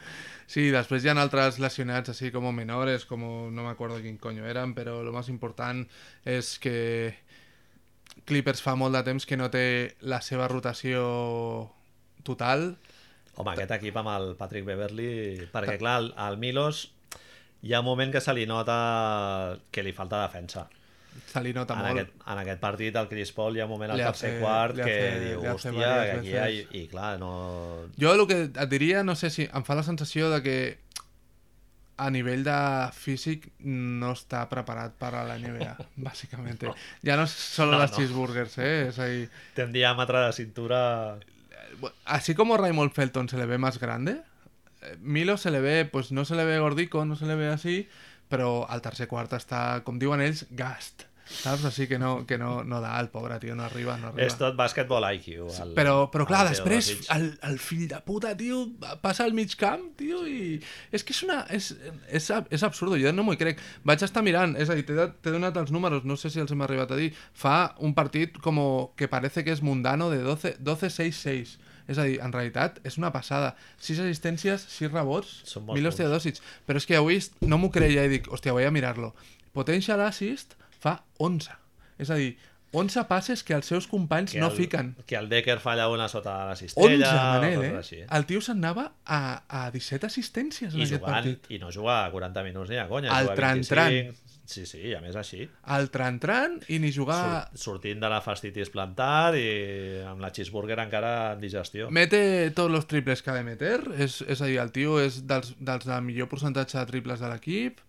Sí, 0.50 0.66
després 0.74 1.04
hi 1.04 1.12
ha 1.12 1.14
altres 1.22 1.60
lesionats 1.62 2.10
así 2.10 2.32
como 2.34 2.50
menores, 2.52 3.04
como 3.06 3.50
no 3.52 3.62
me 3.62 3.70
acuerdo 3.70 4.00
quién 4.00 4.18
coño 4.18 4.46
eran, 4.46 4.74
pero 4.74 5.04
lo 5.04 5.12
más 5.12 5.28
important 5.28 5.86
és 6.24 6.58
que 6.58 7.14
Clippers 8.26 8.62
fa 8.64 8.74
molt 8.74 8.96
de 8.96 9.04
temps 9.06 9.26
que 9.26 9.38
no 9.38 9.46
té 9.52 9.94
la 10.02 10.20
seva 10.26 10.48
rotació 10.50 11.04
total. 12.26 12.72
Home, 13.36 13.54
aquest 13.54 13.78
equip 13.78 13.96
amb 14.02 14.10
el 14.10 14.34
Patrick 14.38 14.66
Beverly... 14.66 15.46
Perquè, 15.54 15.78
clar, 15.78 16.00
el, 16.02 16.14
el 16.26 16.38
Milos 16.42 16.88
hi 17.62 17.72
ha 17.72 17.80
un 17.80 17.86
moment 17.86 18.10
que 18.12 18.20
se 18.20 18.34
li 18.34 18.48
nota 18.50 18.76
que 19.70 19.86
li 19.86 19.94
falta 19.94 20.26
defensa. 20.26 20.66
Se 21.30 21.40
li 21.42 21.52
nota 21.52 21.74
En 21.74 21.80
molt. 21.80 21.90
aquest, 21.98 22.12
en 22.30 22.38
aquest 22.44 22.60
partit, 22.60 22.96
el 22.96 23.08
Chris 23.08 23.32
Paul, 23.32 23.56
hi 23.56 23.60
ha 23.60 23.66
un 23.66 23.70
moment 23.70 23.90
al 23.94 23.98
tercer 23.98 24.30
hace- 24.36 24.40
quart 24.40 24.76
que 24.76 24.96
diu, 25.24 25.42
hòstia, 25.52 25.72
que 26.04 26.12
aquí 26.18 26.28
hi 26.28 26.36
ha... 26.36 26.44
veces. 26.46 26.74
I, 26.74 26.86
clar, 26.88 27.18
no... 27.18 27.32
Jo 28.00 28.14
el 28.14 28.26
que 28.30 28.40
et 28.48 28.68
diria, 28.70 29.02
no 29.04 29.14
sé 29.16 29.30
si 29.30 29.48
em 29.52 29.64
fa 29.66 29.74
la 29.78 29.82
sensació 29.86 30.30
de 30.30 30.42
que 30.42 30.56
a 31.96 32.08
nivell 32.10 32.42
de 32.42 32.54
físic 32.98 33.48
no 33.62 34.10
està 34.16 34.40
preparat 34.50 34.96
per 34.98 35.12
a 35.14 35.22
la 35.28 35.36
NBA, 35.38 35.76
bàsicament. 36.08 36.58
Ja 37.06 37.16
no 37.20 37.26
solo 37.30 37.72
No, 37.76 37.78
las 37.78 37.92
no. 37.92 37.98
cheeseburgers, 37.98 38.56
eh? 38.58 38.88
És 38.88 38.98
ahí... 38.98 39.28
Té 39.54 39.62
un 39.68 39.72
diàmetre 39.74 40.24
de 40.26 40.32
cintura... 40.34 40.80
Así 42.04 42.34
como 42.34 42.56
Raymond 42.56 42.92
Felton 42.92 43.28
se 43.28 43.36
le 43.36 43.46
ve 43.46 43.58
más 43.58 43.78
grande, 43.78 44.20
Milo 45.00 45.36
se 45.38 45.50
le 45.50 45.60
ve, 45.60 45.84
pues 45.84 46.12
no 46.12 46.24
se 46.24 46.34
le 46.34 46.44
ve 46.44 46.58
gordico, 46.58 47.04
no 47.04 47.16
se 47.16 47.26
le 47.26 47.34
ve 47.34 47.48
así, 47.48 47.88
però 48.28 48.64
al 48.68 48.84
tercer 48.84 49.08
quart 49.10 49.34
està, 49.36 49.64
com 49.86 49.98
diuen 50.00 50.22
ells, 50.24 50.46
gast. 50.50 51.08
Saps? 51.24 51.64
Així 51.64 51.86
que 51.88 51.98
no, 51.98 52.26
que 52.28 52.36
no, 52.38 52.62
no 52.68 52.80
da, 52.84 52.92
el 53.00 53.08
pobre 53.08 53.38
tio, 53.40 53.54
no 53.56 53.64
arriba, 53.64 53.96
no 53.96 54.10
arriba. 54.10 54.26
És 54.26 54.36
tot 54.36 54.56
bàsquetbol 54.58 55.06
IQ. 55.16 55.28
El, 55.48 55.72
Però, 55.76 55.94
però 56.12 56.26
clar, 56.28 56.42
el 56.44 56.52
després 56.52 56.90
el, 57.14 57.26
el 57.48 57.56
fill 57.62 57.86
de 57.88 58.00
puta, 58.04 58.34
tio, 58.36 58.60
passa 59.02 59.24
al 59.24 59.32
mig 59.36 59.56
camp, 59.60 59.86
tio, 59.98 60.20
i... 60.28 60.58
És 60.94 61.04
que 61.06 61.16
és 61.16 61.22
una... 61.24 61.40
És, 61.54 61.72
és, 62.12 62.28
és 62.28 62.66
absurdo, 62.66 62.98
jo 63.00 63.12
no 63.16 63.24
m'ho 63.24 63.38
crec. 63.40 63.62
Vaig 63.88 64.04
estar 64.04 64.24
mirant, 64.26 64.52
és 64.60 64.68
a 64.68 64.76
dir, 64.76 64.84
t'he 64.84 65.32
donat 65.32 65.56
els 65.60 65.72
números, 65.74 66.04
no 66.04 66.18
sé 66.20 66.32
si 66.32 66.44
els 66.44 66.52
hem 66.52 66.64
arribat 66.66 66.92
a 66.92 67.00
dir. 67.00 67.10
Fa 67.32 67.74
un 67.80 67.96
partit 67.96 68.36
com 68.44 68.60
que 68.98 69.08
parece 69.08 69.46
que 69.46 69.54
és 69.54 69.64
mundano 69.64 70.10
de 70.12 70.20
12 70.22 70.58
12-6-6. 70.64 71.56
És 71.88 71.98
a 72.00 72.06
dir, 72.08 72.16
en 72.24 72.32
realitat 72.32 72.80
és 72.86 72.96
una 73.00 73.10
passada. 73.12 73.54
6 73.78 74.00
assistències, 74.06 74.64
6 74.78 74.92
rebots, 74.92 75.42
punts. 75.54 75.98
Teodosic. 76.00 76.40
Però 76.64 76.80
és 76.80 76.88
que 76.88 76.96
avui 76.96 77.20
no 77.44 77.60
m'ho 77.60 77.70
creia 77.74 78.06
i 78.06 78.12
dic, 78.12 78.30
hòstia, 78.32 78.56
voy 78.56 78.64
a 78.64 78.72
mirarlo. 78.74 79.12
Potential 79.52 80.00
assist 80.06 80.56
fa 80.80 80.98
11. 81.22 81.52
És 82.02 82.10
a 82.10 82.18
dir, 82.18 82.34
11 82.74 83.04
passes 83.06 83.44
que 83.46 83.54
els 83.54 83.68
seus 83.70 83.86
companys 83.86 84.32
Que 84.34 84.40
no 84.42 84.48
el, 84.50 84.56
fiquen. 84.56 84.94
Que 85.06 85.16
el 85.16 85.28
Decker 85.30 85.60
falla 85.62 85.86
una 85.92 86.08
sota 86.10 86.32
de 86.40 86.46
la 86.50 86.56
11, 86.56 86.64
cistella... 86.64 87.12
Manel, 87.36 87.58
o 87.60 87.62
eh? 87.62 87.72
així. 87.78 88.00
El 88.02 88.26
tio 88.26 88.42
s'anava 88.42 88.88
a, 89.04 89.20
a 89.46 89.62
17 89.70 90.08
assistències 90.10 90.74
en 90.74 90.82
I 90.82 90.88
aquest 90.88 90.98
jugant, 90.98 91.14
partit. 91.14 91.46
i 91.54 91.60
no 91.62 91.70
juga 91.74 92.00
40 92.10 92.44
minuts 92.48 92.72
ni 92.72 92.80
a 92.82 92.88
conya. 92.90 93.14
Juga 93.22 93.36
tran-tran. 93.38 94.00
25. 94.44 94.50
Sí, 94.54 94.66
sí, 94.68 94.92
a 94.92 95.00
més 95.00 95.16
així. 95.16 95.46
El 95.72 95.88
tran-tran 95.92 96.58
i 96.68 96.78
ni 96.78 96.90
jugar... 96.92 97.48
Sur, 97.54 97.78
sortint 97.78 98.00
de 98.02 98.10
la 98.12 98.20
fastitis 98.20 98.68
plantar 98.72 99.34
i 99.38 99.46
amb 100.04 100.20
la 100.20 100.30
cheeseburger 100.36 100.76
encara 100.82 101.32
en 101.32 101.40
digestió. 101.40 101.88
Mete 101.90 102.50
tots 102.56 102.74
els 102.74 102.88
triples 102.90 103.22
que 103.24 103.32
ha 103.32 103.38
de 103.38 103.44
meter, 103.46 103.78
és, 103.96 104.20
és 104.28 104.42
a 104.44 104.50
dir, 104.50 104.58
el 104.60 104.72
tio 104.74 104.98
és 105.00 105.22
dels, 105.26 105.54
dels 105.58 105.88
de 105.88 106.00
millor 106.04 106.28
percentatge 106.28 106.76
de 106.76 106.84
triples 106.92 107.24
de 107.24 107.32
l'equip. 107.32 107.80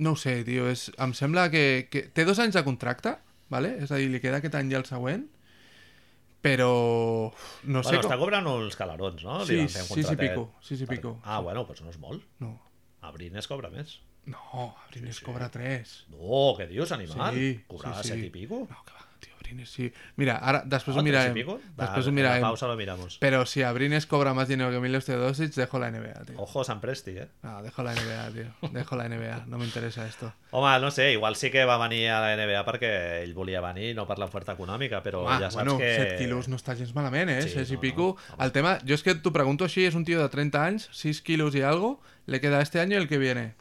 No 0.00 0.14
ho 0.16 0.16
sé, 0.16 0.38
tio, 0.48 0.70
és, 0.72 0.88
em 0.96 1.12
sembla 1.12 1.50
que, 1.52 1.88
que 1.92 2.06
té 2.08 2.24
dos 2.24 2.40
anys 2.40 2.56
de 2.56 2.64
contracte, 2.64 3.18
vale? 3.52 3.76
és 3.84 3.92
a 3.92 4.00
dir, 4.00 4.08
li 4.08 4.22
queda 4.24 4.40
aquest 4.40 4.56
any 4.56 4.72
i 4.72 4.80
el 4.80 4.88
següent, 4.88 5.28
però 6.40 6.72
no 7.68 7.82
sé 7.84 7.98
bueno, 7.98 8.06
està 8.06 8.16
com... 8.16 8.22
cobrant 8.24 8.46
uns 8.48 8.80
calarons, 8.80 9.24
no? 9.28 9.42
Sí, 9.44 9.60
i 9.60 9.68
contratet. 9.68 10.22
pico, 10.24 10.46
i 10.64 10.78
Per- 10.78 10.94
pico. 10.94 11.18
Ah, 11.20 11.42
bueno, 11.44 11.66
doncs 11.68 11.84
no 11.84 11.92
és 11.92 12.00
molt. 12.00 12.24
No, 12.40 12.54
A 13.04 13.12
Brines 13.12 13.46
cobra 13.48 13.68
més. 13.72 13.98
No, 14.26 14.76
Abrines 14.86 15.16
Sí, 15.16 15.20
sí. 15.20 15.24
cobra 15.26 15.50
3. 15.50 16.06
No, 16.10 16.54
què 16.58 16.68
dius, 16.68 16.92
animal? 16.92 17.34
Sí, 17.34 17.64
Cobrava 17.66 18.02
sí, 18.02 18.08
sí. 18.08 18.14
set 18.14 18.24
i 18.26 18.30
pico? 18.30 18.66
No, 18.70 18.84
que 18.84 18.92
va, 18.92 19.06
tio, 19.20 19.32
Abrines, 19.36 19.68
sí. 19.70 19.92
Mira, 20.16 20.36
ara, 20.38 20.62
després 20.64 20.96
Ah, 20.96 21.00
ho 21.00 21.02
tres 21.02 21.04
mirarem. 21.04 21.32
y 21.36 21.40
pico? 21.40 21.56
Després 21.76 22.06
Va, 22.06 22.08
ho 22.08 22.12
mirarem. 22.12 22.36
En 22.36 22.42
la 22.42 22.48
pausa 22.48 22.66
lo 22.68 22.76
miramos. 22.76 23.16
Pero 23.18 23.44
si 23.46 23.62
Abrines 23.62 24.06
cobra 24.06 24.32
más 24.34 24.46
dinero 24.48 24.70
que 24.70 24.78
Milos 24.80 25.04
Teodosic, 25.06 25.54
dejo 25.54 25.78
la 25.80 25.90
NBA, 25.90 26.24
tío. 26.26 26.40
Ojo, 26.40 26.62
Sant 26.64 26.80
Presti, 26.80 27.10
eh? 27.18 27.28
No, 27.42 27.60
dejo 27.62 27.82
la 27.82 27.92
NBA, 27.94 28.30
tío. 28.30 28.70
Dejo 28.70 28.96
la 28.96 29.08
NBA. 29.08 29.46
No 29.46 29.58
me 29.58 29.64
interesa 29.64 30.06
esto. 30.06 30.32
Home, 30.52 30.78
no 30.80 30.90
sé, 30.90 31.12
igual 31.12 31.34
sí 31.36 31.50
que 31.50 31.64
va 31.64 31.76
venir 31.78 32.10
a 32.10 32.20
la 32.20 32.36
NBA 32.36 32.64
perquè 32.64 33.22
ell 33.24 33.34
volia 33.34 33.60
venir, 33.60 33.94
no 33.96 34.06
per 34.06 34.18
l'oferta 34.18 34.52
econòmica, 34.52 35.02
però 35.02 35.26
Ah, 35.28 35.38
ja 35.40 35.50
saps 35.50 35.54
bueno, 35.64 35.78
que... 35.78 35.94
7 35.96 36.16
quilos 36.18 36.48
no 36.48 36.56
està 36.56 36.76
gens 36.76 36.94
malament, 36.94 37.30
eh? 37.30 37.42
Sí, 37.42 37.50
6 37.56 37.70
i 37.70 37.74
no, 37.74 37.80
pico. 37.80 38.16
no, 38.28 38.34
home. 38.36 38.44
el 38.44 38.52
tema, 38.52 38.78
yo 38.84 38.94
es 38.94 39.02
que 39.02 39.14
t'ho 39.16 39.32
pregunto 39.32 39.64
així, 39.64 39.84
és 39.86 39.94
un 39.94 40.04
tío 40.04 40.20
de 40.22 40.28
30 40.28 40.64
anys, 40.64 40.88
6 40.92 41.22
kilos 41.22 41.54
y 41.56 41.62
algo, 41.62 42.00
le 42.26 42.40
queda 42.40 42.60
este 42.62 42.78
año 42.80 42.94
y 42.96 43.00
el 43.02 43.08
que 43.08 43.18
viene. 43.18 43.54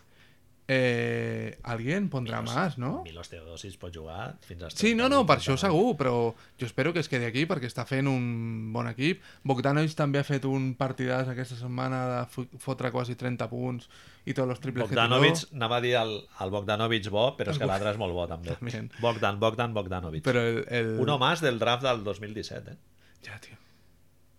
Eh, 0.72 1.58
alguien 1.64 2.12
pondrà 2.14 2.44
más, 2.46 2.78
no? 2.78 3.02
Milos 3.04 3.28
Teodosic 3.32 3.80
pot 3.82 3.90
jugar 3.96 4.36
fins 4.46 4.62
als 4.68 4.76
Sí, 4.78 4.92
no, 4.94 5.08
no, 5.10 5.24
38, 5.24 5.28
per 5.32 5.38
això 5.40 5.56
39. 5.56 5.64
segur, 5.66 5.96
però 5.98 6.14
jo 6.62 6.68
espero 6.68 6.94
que 6.94 7.02
es 7.02 7.10
quedi 7.10 7.26
aquí 7.26 7.48
perquè 7.50 7.66
està 7.66 7.88
fent 7.90 8.06
un 8.08 8.70
bon 8.76 8.86
equip. 8.92 9.24
Bogdanovic 9.50 9.96
també 9.98 10.22
ha 10.22 10.28
fet 10.28 10.46
un 10.46 10.76
partidàs 10.78 11.28
aquesta 11.34 11.58
setmana 11.58 12.04
de 12.12 12.20
fo- 12.30 12.46
fotre 12.62 12.92
quasi 12.94 13.16
30 13.18 13.50
punts 13.50 13.90
i 14.30 14.36
tots 14.38 14.54
els 14.54 14.62
triples 14.62 14.86
Bogdanovic, 14.92 15.42
que 15.50 15.56
anava 15.58 15.80
a 15.80 15.82
dir 15.82 15.96
el, 15.98 16.14
el 16.46 16.54
Bogdanovic 16.54 17.10
bo, 17.10 17.32
però 17.40 17.50
és 17.52 17.58
que 17.58 17.66
l'altre 17.66 17.90
és 17.96 17.98
molt 17.98 18.14
bo 18.14 18.28
també. 18.30 18.54
També. 18.60 18.84
Bogdan, 19.02 19.40
Bogdan, 19.42 19.74
Bogdanovic. 19.74 20.24
Però 20.30 20.46
el, 20.46 20.62
el... 20.70 20.94
Uno 21.02 21.18
más 21.18 21.42
del 21.42 21.58
draft 21.58 21.82
del 21.84 22.04
2017, 22.04 22.72
eh? 22.72 22.78
Ya, 23.26 23.40
tío. 23.42 23.58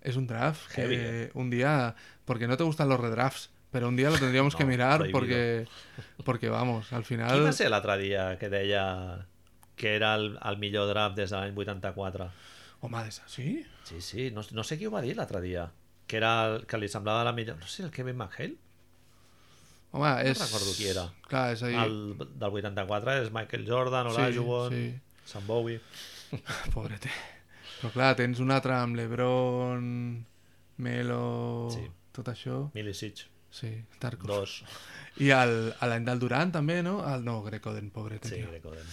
Es 0.00 0.16
un 0.16 0.26
draft 0.26 0.70
que 0.72 0.82
Heavy, 0.82 0.96
eh. 0.96 1.30
un 1.34 1.50
día... 1.50 1.94
Porque 2.24 2.46
no 2.46 2.56
te 2.56 2.62
gustan 2.62 2.88
los 2.88 3.00
redrafts, 3.00 3.50
pero 3.70 3.88
un 3.88 3.96
día 3.96 4.10
lo 4.10 4.18
tendríamos 4.18 4.54
que 4.56 4.64
No, 4.64 4.70
mirar 4.70 4.98
prohibido. 4.98 5.18
porque... 5.18 5.68
Porque 6.24 6.48
vamos, 6.48 6.92
al 6.92 7.02
Qui 7.02 7.14
final... 7.14 7.44
va 7.46 7.52
ser 7.52 7.70
l'altre 7.70 7.96
dia 7.98 8.36
que 8.38 8.48
deia 8.50 9.26
que 9.76 9.94
era 9.96 10.14
el, 10.14 10.38
el 10.44 10.56
millor 10.58 10.88
draft 10.88 11.16
des 11.16 11.30
de 11.30 11.36
l'any 11.38 11.54
84? 11.56 12.30
Home, 12.82 13.08
esa, 13.08 13.22
¿sí? 13.28 13.64
Sí, 13.84 14.00
sí, 14.00 14.30
no, 14.30 14.42
no 14.52 14.64
sé 14.64 14.76
qui 14.78 14.86
ho 14.86 14.90
va 14.90 15.00
dir 15.02 15.14
l'altre 15.16 15.40
dia. 15.40 15.70
Que, 16.06 16.16
era 16.18 16.32
el, 16.46 16.66
que 16.66 16.78
li 16.78 16.88
semblava 16.88 17.24
la 17.24 17.32
millor... 17.32 17.56
No 17.58 17.66
sé, 17.66 17.82
el 17.84 17.90
Kevin 17.90 18.16
McHale? 18.16 18.56
Home, 19.92 20.10
és... 20.28 20.38
recordo 20.38 20.72
qui 20.76 20.86
era. 20.90 21.06
Clar, 21.28 21.52
és 21.54 21.62
ahí... 21.66 21.74
El 21.74 22.16
del 22.18 22.50
84 22.60 23.16
és 23.24 23.30
Michael 23.34 23.64
Jordan, 23.66 24.10
Sí, 24.10 24.16
Olajuwon, 24.20 24.72
sí. 24.74 24.94
Sam 25.24 25.46
Bowie... 25.46 25.80
Pobrete. 26.74 27.10
Però 27.80 27.90
clar, 27.94 28.12
tens 28.18 28.38
un 28.44 28.52
altre 28.54 28.76
amb 28.76 28.94
LeBron, 28.98 29.88
Melo... 30.84 31.24
Sí. 31.74 31.86
Tot 32.14 32.28
això. 32.30 32.64
Milicic, 32.74 33.24
Sí, 33.50 33.84
Tarko. 33.98 34.26
dos. 34.26 34.64
I 35.18 35.30
el, 35.34 35.74
a 35.80 35.86
l'any 35.90 36.04
del 36.06 36.18
Durant 36.22 36.52
també, 36.54 36.82
no? 36.86 37.00
El, 37.14 37.24
no, 37.24 37.42
Grecoden, 37.42 37.90
pobrete, 37.90 38.28
Sí, 38.28 38.36
tio. 38.36 38.48
Grecoden. 38.50 38.86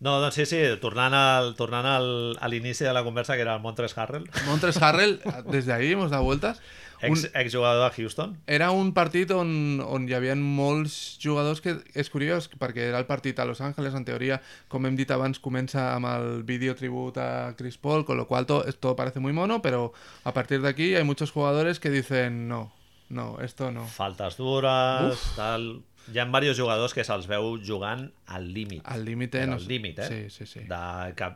No, 0.00 0.18
doncs 0.20 0.34
sí, 0.34 0.44
sí, 0.44 0.58
tornant, 0.82 1.14
al, 1.14 1.52
tornant 1.56 1.86
al, 1.86 2.08
a 2.42 2.48
l'inici 2.50 2.84
de 2.84 2.92
la 2.92 3.04
conversa, 3.06 3.36
que 3.38 3.44
era 3.46 3.54
el 3.54 3.62
Montres 3.62 3.96
Harrell, 3.96 4.26
Montres 4.46 4.76
Harrell, 4.82 5.20
desde 5.50 5.72
ahí 5.72 5.92
hemos 5.92 6.10
dado 6.10 6.24
vueltas. 6.24 6.60
Un, 7.04 7.10
ex, 7.18 7.30
exjugador 7.34 7.90
de 7.90 7.96
Houston. 8.02 8.36
Era 8.46 8.70
un 8.72 8.92
partit 8.94 9.30
on, 9.30 9.80
on 9.80 10.08
hi 10.08 10.14
havia 10.16 10.34
molts 10.36 11.18
jugadors 11.22 11.60
que 11.60 11.76
és 11.94 12.08
curiós 12.10 12.48
perquè 12.58 12.86
era 12.90 12.98
el 12.98 13.06
partit 13.06 13.38
a 13.38 13.44
Los 13.44 13.60
Angeles, 13.60 13.94
en 13.94 14.04
teoria, 14.08 14.40
com 14.68 14.84
hem 14.88 14.96
dit 14.98 15.10
abans, 15.14 15.38
comença 15.42 15.92
amb 15.94 16.08
el 16.10 16.42
vídeo 16.48 16.74
tribut 16.74 17.18
a 17.20 17.54
Chris 17.58 17.76
Paul, 17.78 18.04
con 18.04 18.16
lo 18.18 18.26
cual 18.26 18.46
to- 18.46 18.64
todo 18.80 18.96
parece 18.96 19.20
muy 19.20 19.32
mono, 19.32 19.60
pero 19.62 19.92
a 20.24 20.32
partir 20.34 20.60
de 20.62 20.68
aquí 20.68 20.94
hay 20.94 21.04
muchos 21.04 21.30
jugadores 21.30 21.78
que 21.78 21.90
dicen 21.90 22.48
no, 22.48 22.72
no, 23.10 23.40
esto 23.40 23.70
no. 23.70 23.86
Faltes 23.86 24.38
dures, 24.40 25.26
tal... 25.36 25.82
Hi 26.12 26.18
ha 26.20 26.26
diversos 26.28 26.58
jugadors 26.58 26.92
que 26.92 27.00
se'ls 27.00 27.24
veu 27.24 27.54
jugant 27.64 28.02
al 28.36 28.50
límit. 28.52 28.82
Al 28.92 29.06
límite... 29.06 29.40
Però 29.40 29.54
no 29.54 29.56
al 29.56 29.64
límit, 29.68 30.02
eh? 30.04 30.08
Sí, 30.10 30.18
sí, 30.28 30.46
sí. 30.50 30.64
De 30.68 31.14
que 31.16 31.30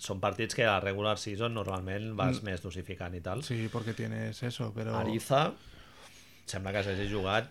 són 0.00 0.20
partits 0.20 0.56
que 0.56 0.64
a 0.64 0.74
la 0.74 0.80
regular 0.84 1.16
season 1.20 1.54
normalment 1.56 2.12
vas 2.18 2.42
més 2.44 2.60
dosificant 2.64 3.16
i 3.16 3.22
tal. 3.24 3.40
Mm. 3.40 3.48
Sí, 3.48 3.68
porque 3.72 3.94
tienes 3.96 4.42
eso, 4.42 4.72
pero 4.76 4.96
Ariza 4.98 5.50
sembla 6.50 6.72
que 6.74 6.84
s'hagi 6.84 7.08
jugat 7.08 7.48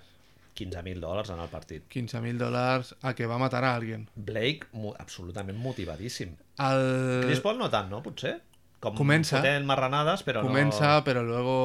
15.000 0.59 0.99
dòlars 0.99 1.29
en 1.31 1.39
el 1.39 1.49
partit. 1.49 1.85
15.000 1.93 2.37
dólares 2.41 2.93
a 3.01 3.13
que 3.15 3.29
va 3.29 3.37
matar 3.39 3.63
a 3.63 3.75
alguien. 3.75 4.09
Blake, 4.15 4.67
absolutament 4.97 5.57
motivadíssim. 5.61 6.35
Al... 6.65 6.83
Chris 7.23 7.41
Paul 7.45 7.61
no 7.61 7.69
tant, 7.71 7.89
no? 7.93 8.01
Potser? 8.03 8.35
Com 8.79 8.95
Comença. 8.95 9.39
fotent 9.39 9.65
marranades, 9.67 10.23
però 10.23 10.41
comença, 10.43 10.97
no... 10.97 11.03
però 11.03 11.23
luego 11.23 11.55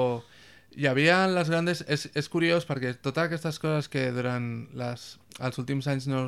hi 0.77 0.87
havia 0.91 1.27
les 1.29 1.49
grandes... 1.51 1.85
És, 1.89 2.09
és 2.15 2.29
curiós 2.29 2.67
perquè 2.69 2.95
totes 3.01 3.25
aquestes 3.29 3.59
coses 3.63 3.89
que 3.89 4.11
durant 4.13 4.69
les, 4.77 5.07
els 5.41 5.59
últims 5.63 5.87
anys 5.91 6.07
no, 6.11 6.27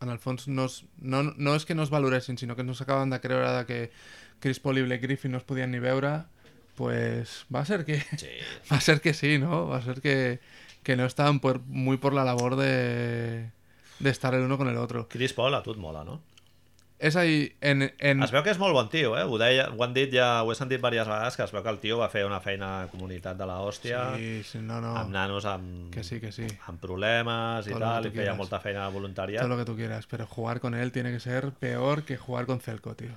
en 0.00 0.08
el 0.12 0.18
fons 0.22 0.46
no, 0.48 0.64
es, 0.70 0.82
no, 0.98 1.22
no 1.36 1.54
és 1.58 1.66
que 1.68 1.74
no 1.74 1.82
es 1.86 1.90
valoressin, 1.92 2.38
sinó 2.38 2.56
que 2.56 2.64
no 2.64 2.74
s'acaben 2.74 3.10
de 3.10 3.20
creure 3.20 3.50
de 3.58 3.64
que 3.68 3.80
Chris 4.40 4.60
Paul 4.60 4.78
i 4.80 4.82
Blake 4.86 5.04
Griffin 5.06 5.32
no 5.32 5.38
es 5.38 5.44
podien 5.44 5.70
ni 5.70 5.78
veure, 5.82 6.22
pues 6.76 7.44
va 7.54 7.60
a 7.60 7.64
ser 7.68 7.84
que, 7.84 8.00
Sí. 8.16 8.30
va 8.72 8.78
a 8.78 8.80
ser 8.80 9.00
que 9.00 9.12
sí, 9.14 9.38
¿no? 9.38 9.66
Va 9.68 9.78
a 9.78 9.82
ser 9.82 10.00
que, 10.00 10.40
que 10.82 10.96
no 10.96 11.04
estaban 11.04 11.40
por- 11.40 11.60
muy 11.66 11.98
por 11.98 12.14
la 12.14 12.24
labor 12.24 12.56
de, 12.56 13.50
de 13.98 14.10
estar 14.10 14.34
el 14.34 14.42
uno 14.42 14.56
con 14.56 14.68
el 14.68 14.78
otro. 14.78 15.08
Chris 15.08 15.32
Paul 15.34 15.54
a 15.54 15.62
tu 15.62 15.72
et 15.72 15.76
mola, 15.78 16.04
no? 16.04 16.22
És 17.00 17.16
ahí, 17.16 17.56
en, 17.64 17.86
en, 17.98 18.22
Es 18.22 18.30
veu 18.30 18.42
que 18.44 18.52
és 18.52 18.58
molt 18.60 18.74
bon 18.76 18.90
tio, 18.92 19.14
eh? 19.16 19.22
Ho, 19.24 19.38
deia, 19.40 19.70
ho 19.72 19.84
han 19.86 19.94
dit 19.96 20.12
ja, 20.12 20.42
ho 20.44 20.50
he 20.52 20.56
sentit 20.58 20.76
diverses 20.82 21.08
vegades, 21.08 21.36
que 21.38 21.46
es 21.46 21.54
veu 21.54 21.62
que 21.64 21.72
el 21.72 21.78
tio 21.80 21.96
va 21.96 22.10
fer 22.12 22.26
una 22.28 22.42
feina 22.44 22.68
a 22.82 22.88
comunitat 22.92 23.38
de 23.40 23.46
la 23.48 23.56
hòstia, 23.64 24.02
Sí, 24.18 24.42
sí, 24.44 24.58
no, 24.60 24.82
no, 24.84 24.92
amb 25.00 25.14
nanos 25.14 25.46
amb, 25.48 25.88
que 25.94 26.04
sí, 26.04 26.20
que 26.20 26.28
sí. 26.30 26.44
amb 26.68 26.78
problemes 26.82 27.66
i 27.66 27.72
Todo 27.72 27.80
lo 27.80 27.86
tal, 27.86 28.04
i 28.04 28.10
feia 28.10 28.18
quieras. 28.26 28.36
molta 28.36 28.60
feina 28.60 28.84
de 28.84 28.92
voluntariat. 28.92 29.40
Todo 29.40 29.56
lo 29.56 29.58
que 29.62 29.64
tú 29.64 29.76
quieras, 29.76 30.06
pero 30.06 30.26
jugar 30.26 30.60
con 30.60 30.74
él 30.74 30.92
tiene 30.92 31.10
que 31.10 31.20
ser 31.20 31.52
peor 31.52 32.04
que 32.04 32.18
jugar 32.18 32.44
con 32.44 32.60
Celco, 32.60 32.94
tío. 32.94 33.16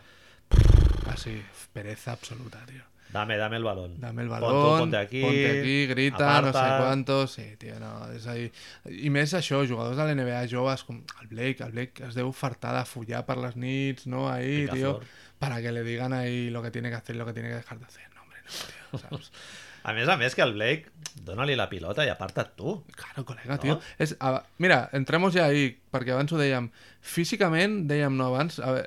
Así, 1.12 1.44
pereza 1.74 2.14
absoluta, 2.14 2.64
tío. 2.66 2.82
Dame, 3.14 3.38
dame 3.38 3.58
el 3.58 3.64
balón. 3.64 4.00
Dame 4.02 4.24
el 4.24 4.30
balón, 4.30 4.80
ponte 4.80 4.98
aquí, 4.98 5.22
ponte 5.22 5.60
aquí, 5.60 5.86
grita, 5.88 6.42
no 6.42 6.52
sé 6.52 6.58
aparta. 6.58 6.78
quantos... 6.84 7.32
Sí, 7.38 7.46
tio, 7.62 7.80
no, 7.80 7.92
és 8.12 8.26
ahí... 8.28 8.48
I 8.90 9.12
més 9.14 9.36
això, 9.38 9.62
jugadors 9.70 10.00
de 10.00 10.08
l'NBA 10.10 10.42
joves 10.50 10.84
com 10.88 11.04
el 11.22 11.28
Blake, 11.30 11.62
el 11.64 11.76
Blake 11.78 12.08
es 12.10 12.18
deu 12.18 12.34
fartar 12.34 12.74
de 12.80 12.86
follar 12.90 13.22
per 13.30 13.38
les 13.38 13.56
nits, 13.56 14.08
¿no? 14.10 14.26
Ahí, 14.32 14.66
tío, 14.74 14.98
para 15.40 15.62
que 15.62 15.72
le 15.72 15.84
digan 15.86 16.12
ahí 16.14 16.50
lo 16.50 16.64
que 16.66 16.72
tiene 16.72 16.90
que 16.90 16.96
hacer 16.96 17.16
y 17.16 17.20
lo 17.20 17.26
que 17.30 17.34
tiene 17.34 17.50
que 17.50 17.62
dejar 17.62 17.78
de 17.80 17.86
hacer. 17.86 18.10
No, 18.16 18.24
hombre, 18.24 18.40
no, 18.44 19.00
tío, 19.00 19.00
¿sabes? 19.10 19.32
A 19.84 19.92
més 19.92 20.08
a 20.08 20.14
més 20.16 20.32
que 20.32 20.40
el 20.46 20.54
Blake, 20.56 20.94
dona-li 21.28 21.58
la 21.60 21.66
pilota 21.68 22.06
i 22.08 22.10
aparta't 22.12 22.54
tu. 22.56 22.78
Claro, 22.96 23.26
colega, 23.28 23.58
No? 23.58 23.60
tio. 23.60 23.74
És, 24.00 24.14
a, 24.24 24.38
mira, 24.64 24.78
entremos 24.96 25.34
ja 25.36 25.50
ahí, 25.50 25.74
perquè 25.92 26.14
abans 26.16 26.32
ho 26.32 26.40
dèiem. 26.40 26.70
Físicament, 27.04 27.82
dèiem 27.90 28.16
no 28.16 28.30
abans... 28.32 28.62
A 28.64 28.78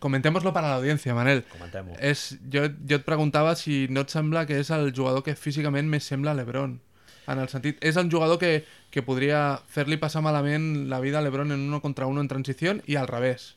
comentémoslo 0.00 0.52
para 0.52 0.70
l'audiència, 0.72 1.14
Manel. 1.14 1.42
Comentem-ho. 1.52 1.96
És, 2.00 2.38
jo, 2.52 2.66
jo 2.88 2.98
et 3.00 3.04
preguntava 3.06 3.54
si 3.58 3.86
no 3.90 4.04
et 4.06 4.10
sembla 4.14 4.46
que 4.46 4.58
és 4.62 4.70
el 4.74 4.92
jugador 4.94 5.22
que 5.26 5.34
físicament 5.38 5.88
més 5.90 6.04
sembla 6.08 6.32
a 6.32 6.38
l'Ebron. 6.38 6.78
En 7.30 7.38
el 7.38 7.48
sentit, 7.48 7.78
és 7.86 7.96
el 8.00 8.08
jugador 8.10 8.38
que, 8.42 8.64
que 8.90 9.02
podria 9.06 9.60
fer-li 9.70 9.96
passar 10.02 10.22
malament 10.26 10.88
la 10.90 10.98
vida 11.00 11.20
a 11.20 11.22
l'Ebron 11.22 11.52
en 11.54 11.60
uno 11.68 11.78
contra 11.80 12.06
uno 12.10 12.20
en 12.20 12.28
transició 12.28 12.76
i 12.86 12.96
al 12.98 13.06
revés. 13.08 13.52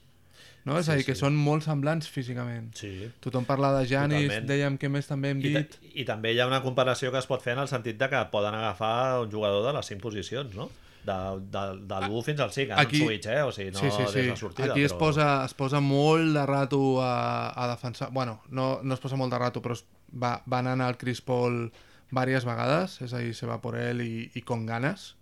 No? 0.65 0.79
És 0.79 0.86
Sí, 0.88 0.91
a 0.91 0.96
dir, 0.98 1.03
sí. 1.05 1.12
que 1.12 1.15
són 1.17 1.36
molt 1.38 1.62
semblants 1.65 2.08
físicament. 2.10 2.72
Sí. 2.77 3.08
Tothom 3.22 3.46
parla 3.46 3.70
de 3.79 3.84
Janis, 3.89 4.24
Totalment. 4.29 4.48
dèiem 4.50 4.77
que 4.82 4.89
més 4.89 5.05
també 5.10 5.29
hem 5.34 5.41
I, 5.46 5.51
dit... 5.53 5.75
I 5.94 6.05
també 6.05 6.32
hi 6.34 6.39
ha 6.41 6.48
una 6.50 6.62
comparació 6.63 7.12
que 7.13 7.20
es 7.22 7.27
pot 7.29 7.41
fer 7.46 7.53
en 7.53 7.62
el 7.65 7.70
sentit 7.70 7.98
de 8.01 8.08
que 8.10 8.22
poden 8.32 8.53
agafar 8.58 9.20
un 9.22 9.29
jugador 9.32 9.65
de 9.67 9.74
les 9.77 9.86
5 9.94 10.01
posicions, 10.01 10.55
no? 10.58 10.70
De, 11.05 11.15
de, 11.53 11.63
de 11.85 11.97
l'1 12.07 12.21
fins 12.25 12.39
al 12.41 12.51
5, 12.51 12.74
en 12.74 12.79
Aquí- 12.81 13.01
un 13.01 13.07
switch, 13.07 13.27
eh? 13.29 13.41
O 13.45 13.51
sigui, 13.53 13.71
no 13.71 13.79
sí, 13.79 13.91
sí, 13.91 14.03
sí. 14.09 14.19
des 14.21 14.29
de 14.31 14.38
sortida. 14.38 14.71
Aquí 14.71 14.83
es, 14.88 14.93
però... 14.93 15.00
posa, 15.05 15.27
es 15.45 15.53
posa 15.53 15.79
molt 15.83 16.33
de 16.33 16.45
rato 16.50 16.79
a, 17.03 17.51
a 17.53 17.67
defensar... 17.75 18.09
Bueno, 18.12 18.39
no, 18.50 18.79
no 18.81 18.93
es 18.95 19.00
posa 19.03 19.15
molt 19.19 19.33
de 19.33 19.38
rato, 19.43 19.62
però 19.62 19.75
es 19.77 19.83
va, 20.12 20.39
va 20.50 20.63
anant 20.63 20.81
al 20.81 20.97
Chris 20.97 21.21
Paul 21.21 21.67
varias 22.15 22.45
vegades, 22.47 23.00
és 23.05 23.13
a 23.13 23.19
dir, 23.21 23.35
se 23.38 23.45
va 23.50 23.59
por 23.62 23.75
él 23.77 24.01
i, 24.01 24.31
i 24.33 24.41
con 24.41 24.65
ganas, 24.65 25.15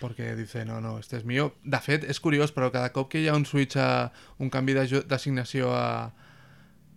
perquè 0.00 0.34
dice, 0.36 0.62
no, 0.64 0.78
no, 0.80 0.98
este 0.98 1.18
és 1.18 1.24
mío. 1.28 1.50
De 1.64 1.78
fet, 1.82 2.04
és 2.08 2.20
curiós, 2.22 2.52
però 2.56 2.70
cada 2.72 2.92
cop 2.94 3.10
que 3.12 3.20
hi 3.20 3.26
ha 3.28 3.34
un 3.36 3.44
switch 3.48 3.76
a 3.80 4.10
un 4.38 4.48
canvi 4.52 4.74
d'assignació 4.78 5.72
a, 5.74 6.12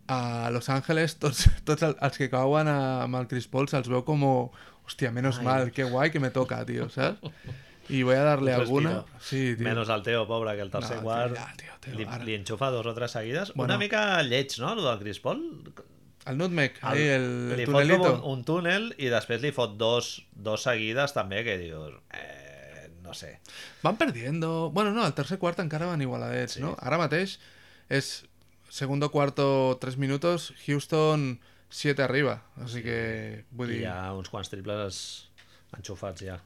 a 0.08 0.50
Los 0.52 0.70
Angeles, 0.70 1.18
tots, 1.20 1.48
tots 1.68 1.84
el- 1.90 1.98
els 2.00 2.18
que 2.20 2.30
cauen 2.32 2.68
a, 2.72 2.78
amb 3.08 3.20
el 3.22 3.28
Chris 3.32 3.48
Paul 3.52 3.68
se'ls 3.72 3.90
veu 3.92 4.04
com, 4.08 4.24
hòstia, 4.84 5.12
menos 5.16 5.40
Ai. 5.40 5.46
mal, 5.46 5.72
qué 5.72 5.84
guay 5.88 6.12
que 6.12 6.20
me 6.20 6.30
toca, 6.30 6.64
tío, 6.66 6.90
¿sabes? 6.90 7.16
Y 7.90 8.04
voy 8.04 8.16
a 8.16 8.24
darle 8.24 8.54
Un 8.56 8.62
alguna... 8.62 9.06
Sí, 9.20 9.56
tío. 9.56 9.64
Menos 9.66 9.90
al 9.90 10.04
Teo, 10.04 10.26
pobre, 10.28 10.56
que 10.56 10.62
el 10.62 10.72
tercer 10.72 10.98
No, 10.98 11.04
quart 11.04 11.36
ja, 11.38 11.54
tio, 11.58 11.74
tio, 11.82 11.94
li, 11.98 12.06
li 12.26 12.36
enxufa 12.36 12.70
dos 12.72 12.86
o 12.86 12.94
tres 12.94 13.12
seguides. 13.12 13.52
Bueno. 13.56 13.74
Una 13.74 13.78
mica 13.78 14.22
lleig, 14.24 14.58
no, 14.60 14.74
el 14.74 14.84
del 14.84 15.00
Chris 15.00 15.20
Paul? 15.20 15.74
El 16.26 16.38
nutmeg, 16.38 16.78
ahí, 16.82 17.02
el, 17.02 17.24
el 17.52 17.58
li 17.58 17.66
fot 17.66 17.74
tunelito. 17.82 18.14
un, 18.16 18.22
un 18.38 18.44
túnel 18.48 18.86
i 18.98 19.10
després 19.12 19.42
li 19.44 19.52
fot 19.52 19.74
dos, 19.78 20.14
dos 20.32 20.64
seguides 20.64 21.12
també 21.14 21.42
que 21.44 21.58
dius... 21.60 21.98
Eh, 22.16 22.88
no 23.04 23.14
sé. 23.14 23.42
Van 23.84 23.98
perdiendo... 24.00 24.70
Bueno, 24.72 24.92
no, 24.96 25.06
el 25.06 25.14
tercer 25.14 25.38
quart 25.38 25.60
encara 25.60 25.86
van 25.92 26.02
igualadets, 26.02 26.54
Sí. 26.56 26.62
no? 26.64 26.78
Ara 26.80 26.98
mateix 27.02 27.36
és 27.92 28.24
segundo 28.72 29.12
cuarto, 29.12 29.78
3 29.82 29.98
minutos, 30.00 30.54
Houston 30.66 31.42
7 31.70 32.02
arriba. 32.02 32.46
Así 32.64 32.82
que, 32.82 33.44
vull 33.52 33.70
I 33.70 33.74
dir... 33.74 33.82
hi 33.84 33.92
ha 33.92 34.14
uns 34.16 34.32
quants 34.32 34.50
triples 34.50 35.04
enxufats 35.76 36.24
ja. 36.24 36.40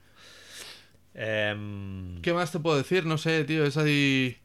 Eh, 1.17 2.19
¿Qué 2.21 2.33
más 2.33 2.51
te 2.51 2.59
puedo 2.59 2.77
decir? 2.77 3.05
No 3.05 3.17
sé, 3.17 3.43
tío, 3.43 3.65
es 3.65 3.75
ahí... 3.77 4.37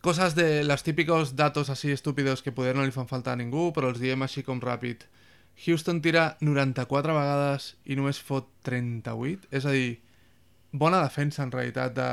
Cosas 0.00 0.34
de 0.34 0.62
los 0.62 0.82
típicos 0.82 1.34
datos 1.34 1.70
así 1.70 1.90
estúpidos 1.90 2.42
que 2.42 2.52
poder 2.52 2.76
no 2.76 2.84
li 2.84 2.92
fan 2.94 3.08
falta 3.10 3.32
a 3.32 3.38
ningú, 3.38 3.72
però 3.74 3.88
els 3.90 3.98
diem 3.98 4.22
així 4.22 4.44
com 4.46 4.60
ràpid. 4.62 5.02
Houston 5.64 5.98
tira 6.04 6.36
94 6.44 7.14
vegades 7.16 7.72
i 7.88 7.96
només 7.98 8.20
fot 8.22 8.46
38. 8.68 9.48
És 9.50 9.66
a 9.66 9.72
dir, 9.74 9.96
bona 10.70 11.00
defensa 11.02 11.42
en 11.42 11.50
realitat 11.50 11.96
de 11.96 12.10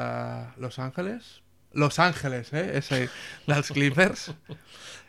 Los 0.63 0.79
Angeles. 0.79 1.43
Los 1.73 1.99
Angeles, 1.99 2.49
eh? 2.53 2.65
És 2.79 2.89
a 2.91 3.01
dir, 3.03 3.11
dels 3.45 3.69
Clippers. 3.75 4.31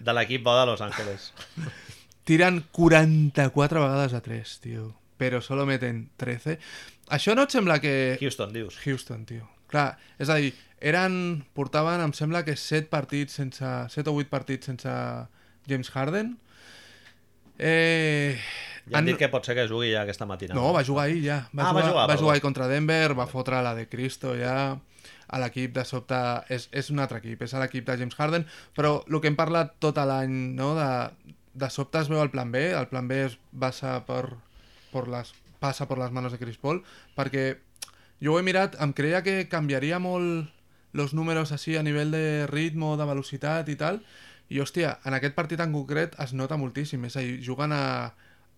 de 0.01 0.13
l'equip 0.13 0.45
bo 0.45 0.59
de 0.59 0.67
Los 0.67 0.85
Angeles. 0.85 1.31
Tiren 2.29 2.65
44 2.73 3.81
vegades 3.81 4.13
a 4.13 4.21
3, 4.21 4.59
tio. 4.61 4.91
Però 5.21 5.41
solo 5.45 5.67
meten 5.69 6.09
13. 6.19 6.59
Això 7.15 7.35
no 7.39 7.45
et 7.47 7.55
sembla 7.55 7.79
que... 7.83 8.17
Houston, 8.21 8.53
dius. 8.55 8.79
Houston, 8.85 9.25
tio. 9.29 9.47
Clar, 9.71 9.93
és 10.19 10.31
a 10.31 10.37
dir, 10.43 10.53
eren, 10.85 11.45
portaven, 11.55 12.03
em 12.05 12.13
sembla 12.17 12.45
que 12.47 12.57
7 12.59 12.89
partits 12.91 13.37
sense... 13.41 13.63
7 13.95 14.11
o 14.11 14.17
8 14.19 14.31
partits 14.33 14.67
sense 14.73 14.91
James 15.71 15.91
Harden. 15.95 16.35
Eh, 17.59 18.39
Ja 18.91 18.99
han 18.99 19.07
dit 19.09 19.17
que 19.17 19.31
pot 19.33 19.47
ser 19.47 19.55
que 19.57 19.65
jugui 19.71 19.93
ja 19.95 20.03
aquesta 20.03 20.27
matinada. 20.29 20.59
no, 20.61 20.73
va 20.75 20.83
jugar 20.85 21.07
ahir 21.07 21.23
ja. 21.25 21.37
Va, 21.57 21.71
Ah, 21.71 21.73
va 21.73 21.81
jugar, 21.81 21.93
jugar, 21.93 22.09
va 22.11 22.17
jugar 22.21 22.33
ahir 22.35 22.43
contra 22.43 22.67
Denver, 22.69 23.15
va 23.17 23.27
fotre 23.27 23.63
la 23.65 23.75
de 23.75 23.87
Cristo 23.89 24.35
ja 24.37 24.77
a 25.29 25.39
l'equip 25.41 25.73
de 25.73 25.85
sobte 25.89 26.19
és, 26.53 26.69
és 26.71 26.91
un 26.93 26.99
altre 27.01 27.19
equip, 27.23 27.41
és 27.47 27.55
l'equip 27.57 27.87
de 27.87 27.97
James 27.97 28.15
Harden 28.19 28.45
però 28.77 28.99
el 29.09 29.21
que 29.23 29.31
hem 29.31 29.37
parlat 29.39 29.73
tot 29.81 29.97
l'any 29.97 30.35
no? 30.59 30.75
de, 30.77 30.91
de 31.55 31.71
sobte 31.73 32.03
es 32.03 32.11
veu 32.13 32.21
el 32.21 32.29
plan 32.31 32.53
B 32.53 32.67
el 32.77 32.89
plan 32.91 33.09
B 33.09 33.23
es 33.25 33.39
basa 33.53 34.05
per, 34.05 34.35
per 34.95 35.09
les, 35.11 35.35
passa 35.61 35.89
per 35.91 35.99
les 35.99 36.15
manos 36.15 36.35
de 36.35 36.41
Chris 36.41 36.61
Paul 36.63 36.85
perquè 37.19 37.49
jo 38.23 38.35
ho 38.35 38.39
he 38.39 38.47
mirat, 38.47 38.79
em 38.81 38.95
creia 38.97 39.25
que 39.27 39.49
canviaria 39.51 39.99
molt 39.99 40.53
los 40.95 41.13
números 41.13 41.51
així 41.53 41.75
a 41.77 41.83
nivell 41.83 42.15
de 42.15 42.47
ritme, 42.47 42.95
de 42.97 43.09
velocitat 43.11 43.69
i 43.69 43.77
tal 43.77 43.99
i 44.53 44.61
hòstia, 44.63 44.99
en 45.09 45.17
aquest 45.17 45.35
partit 45.35 45.61
en 45.65 45.73
concret 45.75 46.15
es 46.23 46.35
nota 46.37 46.59
moltíssim, 46.61 47.05
és 47.09 47.17
a 47.17 47.25
dir, 47.25 47.39
juguen 47.43 47.73
a, 47.73 48.13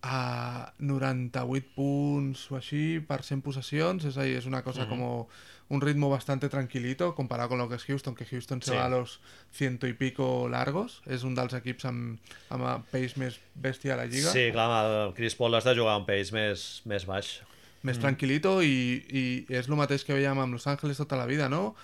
a 0.07 0.73
98 0.79 1.67
punts 1.75 2.45
o 2.51 2.55
així 2.57 2.99
per 3.03 3.19
100 3.27 3.41
possessions, 3.43 4.05
és 4.07 4.15
a 4.17 4.23
dir, 4.23 4.37
és 4.37 4.45
una 4.47 4.61
cosa 4.63 4.85
Mhm. 4.85 4.89
como 4.89 5.27
un 5.69 5.81
ritmo 5.81 6.09
bastante 6.09 6.47
tranquilito 6.47 7.13
comparado 7.13 7.49
con 7.49 7.57
lo 7.57 7.67
que 7.67 7.75
es 7.75 7.83
Houston, 7.83 8.15
que 8.15 8.25
Houston 8.25 8.61
se 8.61 8.71
Sí. 8.71 8.77
va 8.77 8.85
a 8.85 8.89
los 8.89 9.19
ciento 9.51 9.85
y 9.85 9.91
pico 9.93 10.47
largos, 10.49 11.01
és 11.05 11.23
un 11.23 11.35
dels 11.35 11.53
equips 11.53 11.83
amb, 11.85 12.19
amb 12.49 12.63
el 12.63 12.81
pace 12.89 13.17
més 13.19 13.39
bèstia 13.53 13.93
a 13.93 13.97
la 13.97 14.05
lliga, 14.05 14.31
Sí, 14.31 14.49
clar, 14.53 14.85
el 15.09 15.13
Chris 15.13 15.35
Paul 15.35 15.55
has 15.55 15.65
de 15.65 15.75
jugar 15.75 15.95
a 15.95 15.97
un 15.97 16.05
pace 16.05 16.31
més, 16.31 16.81
més 16.85 17.05
baix. 17.05 17.41
més 17.83 17.99
tranquilito 17.99 18.61
i, 18.63 19.03
i 19.11 19.45
és 19.53 19.67
el 19.67 19.75
mateix 19.75 20.03
que 20.05 20.13
veiem 20.13 20.39
amb 20.39 20.53
Los 20.53 20.67
Ángeles 20.67 20.97
tota 20.97 21.15
la 21.17 21.25
vida, 21.25 21.47
no? 21.49 21.75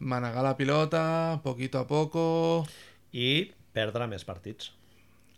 Manegar 0.00 0.42
la 0.44 0.56
pilota, 0.56 1.40
poquito 1.42 1.78
a 1.78 1.86
poco... 1.86 2.66
I 3.12 3.52
perdre 3.72 4.06
més 4.06 4.24
partits. 4.24 4.72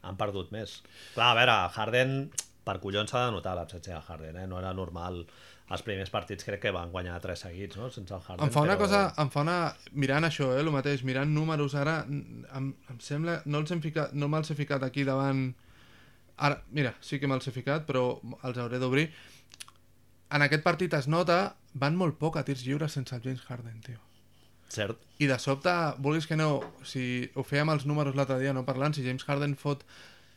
Han 0.07 0.19
perdut 0.21 0.53
més. 0.55 0.81
Clar, 1.15 1.31
a 1.33 1.39
veure, 1.39 1.57
Harden, 1.77 2.19
per 2.65 2.79
collons 2.83 3.13
s'ha 3.13 3.27
de 3.27 3.33
notar 3.37 3.55
l'absència 3.59 3.97
de 3.97 4.03
Harden, 4.07 4.43
eh? 4.43 4.47
No 4.51 4.59
era 4.61 4.73
normal. 4.77 5.23
Els 5.71 5.85
primers 5.87 6.11
partits 6.11 6.47
crec 6.47 6.65
que 6.65 6.73
van 6.75 6.91
guanyar 6.91 7.21
tres 7.23 7.45
seguits, 7.45 7.79
no? 7.79 7.91
Sense 7.95 8.15
el 8.17 8.23
Harden. 8.25 8.49
Em 8.49 8.55
fa 8.55 8.65
una 8.67 8.75
però... 8.75 8.87
cosa, 8.87 9.03
em 9.23 9.31
fa 9.31 9.45
una... 9.45 9.59
Mirant 9.93 10.27
això, 10.27 10.51
eh, 10.57 10.61
el 10.65 10.73
mateix, 10.75 11.05
mirant 11.07 11.31
números, 11.31 11.77
ara 11.79 12.01
em, 12.09 12.73
em 12.91 12.99
sembla... 13.05 13.41
No 13.47 13.63
els 13.63 13.71
hem 13.71 13.83
ficat, 13.85 14.17
no 14.17 14.31
me'ls 14.33 14.51
he 14.51 14.59
ficat 14.59 14.87
aquí 14.87 15.07
davant... 15.07 15.51
Ara, 16.41 16.63
mira, 16.73 16.95
sí 17.05 17.21
que 17.21 17.29
me'ls 17.29 17.47
he 17.47 17.55
ficat, 17.55 17.85
però 17.87 18.05
els 18.49 18.59
hauré 18.59 18.81
d'obrir. 18.83 19.11
En 20.33 20.43
aquest 20.43 20.65
partit 20.67 20.95
es 20.97 21.07
nota, 21.11 21.43
van 21.75 21.99
molt 21.99 22.19
poc 22.19 22.39
a 22.41 22.47
tirs 22.47 22.65
lliures 22.67 22.97
sense 22.97 23.15
el 23.15 23.23
James 23.23 23.45
Harden, 23.47 23.83
tio. 23.85 24.01
Cert. 24.71 25.03
I 25.21 25.27
de 25.31 25.37
sobte, 25.43 25.73
vulguis 26.03 26.29
que 26.31 26.39
no, 26.39 26.61
si 26.87 27.03
ho 27.35 27.45
fèiem 27.47 27.73
els 27.73 27.87
números 27.91 28.17
l'altre 28.19 28.39
dia, 28.41 28.55
no 28.57 28.65
parlant, 28.67 28.95
si 28.95 29.05
James 29.07 29.27
Harden 29.27 29.57
fot 29.59 29.83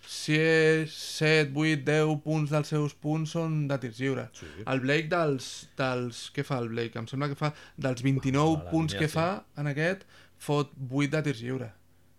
6, 0.04 0.92
7, 0.92 1.54
8, 1.56 1.84
10 1.88 2.18
punts 2.25 2.52
dels 2.52 2.74
seus 2.74 2.96
punts 3.06 3.36
són 3.38 3.62
de 3.70 3.78
tirs 3.80 4.02
lliure. 4.02 4.25
Sí. 4.36 4.50
El 4.68 4.84
Blake 4.84 5.08
dels, 5.12 5.52
dels... 5.80 6.25
Què 6.36 6.44
fa 6.48 6.60
el 6.63 6.68
Blake? 6.74 7.00
Em 7.00 7.08
sembla 7.08 7.30
que 7.32 7.40
fa 7.40 7.54
dels 7.78 8.04
29 8.04 8.44
a 8.44 8.58
la 8.58 8.72
punts 8.72 8.98
línia, 8.98 9.06
que 9.06 9.12
sí. 9.12 9.16
fa 9.16 9.62
en 9.62 9.72
aquest, 9.72 10.04
fot 10.44 10.74
8 10.90 11.13
de 11.16 11.24
tirs 11.30 11.46
lliure. 11.46 11.70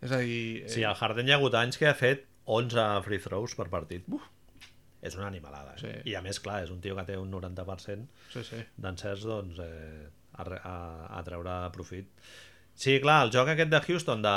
És 0.05 0.13
a 0.13 0.23
dir... 0.23 0.65
Sí, 0.73 0.87
el 0.87 0.97
Harden 0.97 1.29
hi 1.29 1.35
ha 1.35 1.41
hagut 1.41 1.59
anys 1.61 1.81
que 1.81 1.91
ha 1.91 1.97
fet 1.99 2.25
11 2.45 3.05
free 3.05 3.21
throws 3.21 3.57
per 3.59 3.69
partit. 3.73 4.09
Uf. 4.13 4.31
És 5.05 5.17
una 5.19 5.29
animalada. 5.29 5.75
Eh? 5.77 5.81
Sí. 5.83 5.95
I 6.13 6.17
a 6.17 6.23
més, 6.25 6.41
clar, 6.41 6.63
és 6.65 6.73
un 6.73 6.81
tio 6.85 6.97
que 6.97 7.05
té 7.09 7.19
un 7.21 7.33
90% 7.33 8.07
sí, 8.33 8.45
sí. 8.49 8.61
d'encerts 8.81 9.27
doncs, 9.29 9.61
eh, 9.61 10.07
a, 10.37 10.45
a, 10.63 10.75
a 11.19 11.23
treure 11.27 11.55
profit. 11.73 12.09
Sí, 12.75 12.97
clar, 12.99 13.21
el 13.23 13.31
joc 13.31 13.47
aquest 13.53 13.71
de 13.71 13.79
Houston 13.87 14.23
de, 14.25 14.31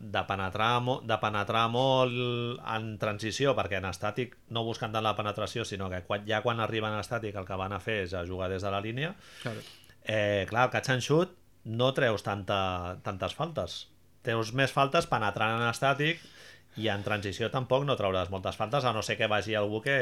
de, 0.00 0.22
penetrar, 0.24 0.78
mo, 0.80 0.94
de 1.04 1.18
penetrar 1.20 1.66
molt 1.68 2.14
en 2.72 2.86
transició, 2.98 3.52
perquè 3.58 3.76
en 3.76 3.84
estàtic 3.90 4.38
no 4.56 4.62
busquen 4.64 4.94
tant 4.94 5.04
la 5.04 5.12
penetració, 5.18 5.66
sinó 5.68 5.90
que 5.92 6.00
quan, 6.08 6.24
ja 6.24 6.40
quan 6.40 6.62
arriben 6.64 6.94
en 6.96 7.02
estàtic 7.04 7.36
el 7.36 7.44
que 7.44 7.58
van 7.60 7.76
a 7.76 7.80
fer 7.84 7.98
és 8.06 8.14
a 8.16 8.24
jugar 8.24 8.48
des 8.48 8.64
de 8.64 8.72
la 8.72 8.80
línia, 8.80 9.12
Claro. 9.42 9.60
eh, 10.04 10.46
clar, 10.48 10.64
el 10.70 10.72
catch 10.72 10.94
and 10.96 11.04
shoot 11.04 11.36
no 11.64 11.92
treus 11.92 12.24
tanta, 12.24 12.96
tantes 13.04 13.36
faltes. 13.36 13.76
Treus 14.24 14.54
més 14.56 14.72
faltes 14.72 15.04
penetrant 15.06 15.58
en 15.60 15.68
estàtic 15.68 16.24
i 16.80 16.88
en 16.90 17.04
transició 17.06 17.50
tampoc 17.52 17.84
no 17.86 17.94
trauràs 17.98 18.30
moltes 18.32 18.56
faltes, 18.58 18.84
a 18.84 18.92
no 18.94 19.02
ser 19.06 19.16
que 19.18 19.28
vagi 19.30 19.54
algú 19.54 19.80
que 19.84 19.94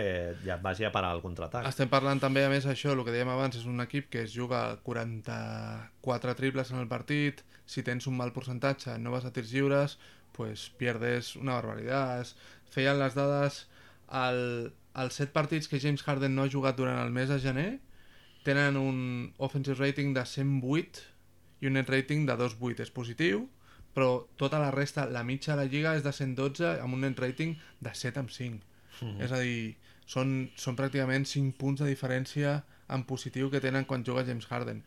ja 0.44 0.56
et 0.56 0.64
vagi 0.64 0.87
a 0.88 0.92
parar 0.94 1.12
el 1.16 1.22
contraatac. 1.24 1.66
Estem 1.68 1.90
parlant 1.92 2.20
també, 2.22 2.46
a 2.46 2.52
més, 2.52 2.66
això, 2.68 2.94
el 2.94 3.04
que 3.04 3.12
dèiem 3.12 3.32
abans, 3.32 3.58
és 3.61 3.68
un 3.68 3.85
equip 3.85 4.08
que 4.12 4.24
es 4.24 4.32
juga 4.32 4.62
44 4.87 6.37
triples 6.38 6.72
en 6.72 6.80
el 6.80 6.88
partit, 6.88 7.44
si 7.66 7.85
tens 7.85 8.08
un 8.08 8.16
mal 8.16 8.32
percentatge, 8.32 8.96
no 8.98 9.12
vas 9.12 9.28
a 9.28 9.32
tirs 9.32 9.52
lliures, 9.52 9.98
pues 10.32 10.70
pierdes 10.80 11.37
una 11.37 11.58
barbaritat. 11.58 12.32
Feien 12.72 12.98
les 12.98 13.14
dades, 13.14 13.66
el, 14.24 14.72
els 14.96 15.20
7 15.20 15.32
partits 15.32 15.68
que 15.68 15.80
James 15.80 16.02
Harden 16.04 16.35
no 16.35 16.46
ha 16.46 16.52
jugat 16.52 16.78
durant 16.80 17.00
el 17.04 17.12
mes 17.12 17.28
de 17.28 17.40
gener, 17.40 17.70
tenen 18.42 18.76
un 18.80 19.32
offensive 19.38 19.78
rating 19.78 20.14
de 20.16 20.24
108 20.26 21.04
i 21.62 21.68
un 21.68 21.76
net 21.78 21.90
rating 21.92 22.24
de 22.26 22.37
2.8. 22.40 22.80
És 22.82 22.90
positiu, 22.90 23.46
però 23.94 24.26
tota 24.37 24.59
la 24.59 24.70
resta, 24.70 25.07
la 25.07 25.22
mitja 25.24 25.55
de 25.57 25.62
la 25.64 25.68
lliga 25.70 25.94
és 25.96 26.02
de 26.02 26.12
112 26.12 26.78
amb 26.81 26.94
un 26.94 27.00
net 27.05 27.18
rating 27.20 27.57
de 27.81 27.94
7 27.94 28.18
amb 28.20 28.31
5. 28.31 28.61
Mhm. 29.00 29.20
És 29.22 29.33
a 29.33 29.38
dir, 29.40 29.76
són, 30.07 30.50
són 30.57 30.76
pràcticament 30.76 31.24
5 31.26 31.57
punts 31.59 31.81
de 31.81 31.88
diferència 31.88 32.62
en 32.88 33.05
positiu 33.05 33.50
que 33.50 33.61
tenen 33.61 33.85
quan 33.85 34.05
juga 34.05 34.24
James 34.24 34.46
Harden. 34.50 34.83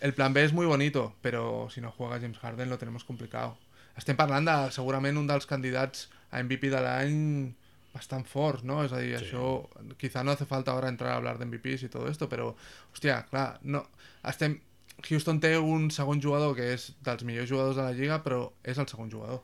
El 0.00 0.14
plan 0.14 0.32
B 0.32 0.42
és 0.44 0.52
muy 0.52 0.66
bonito, 0.66 1.14
però 1.22 1.68
si 1.70 1.80
no 1.80 1.90
juega 1.92 2.20
James 2.20 2.38
Harden 2.38 2.70
lo 2.70 2.78
tenemos 2.78 3.04
complicado. 3.04 3.58
Estem 3.96 4.16
parlant 4.16 4.46
de 4.46 4.70
segurament 4.72 5.16
un 5.18 5.26
dels 5.26 5.46
candidats 5.46 6.08
a 6.30 6.42
MVP 6.42 6.70
de 6.70 6.80
l'any 6.80 7.54
bastant 7.92 8.24
forts, 8.24 8.62
¿no? 8.62 8.84
És 8.84 8.92
a 8.92 8.98
dir, 8.98 9.18
Sí. 9.18 9.24
això... 9.24 9.68
Quizá 9.98 10.22
no 10.24 10.30
hace 10.30 10.46
falta 10.46 10.70
ahora 10.70 10.88
entrar 10.88 11.10
a 11.12 11.16
hablar 11.16 11.38
de 11.38 11.44
MVPs 11.44 11.82
y 11.82 11.88
todo 11.88 12.08
esto, 12.08 12.28
però, 12.28 12.54
hòstia, 12.94 13.26
clar, 13.28 13.58
no... 13.62 13.88
Estem... 14.24 14.60
Houston 15.08 15.40
té 15.40 15.54
un 15.58 15.88
segon 15.94 16.20
jugador 16.22 16.54
que 16.58 16.66
és 16.74 16.90
dels 17.06 17.24
millors 17.28 17.48
jugadors 17.50 17.78
de 17.78 17.84
la 17.86 17.94
lliga, 17.96 18.20
però 18.24 18.42
és 18.62 18.78
el 18.78 18.88
segon 18.90 19.10
jugador. 19.12 19.42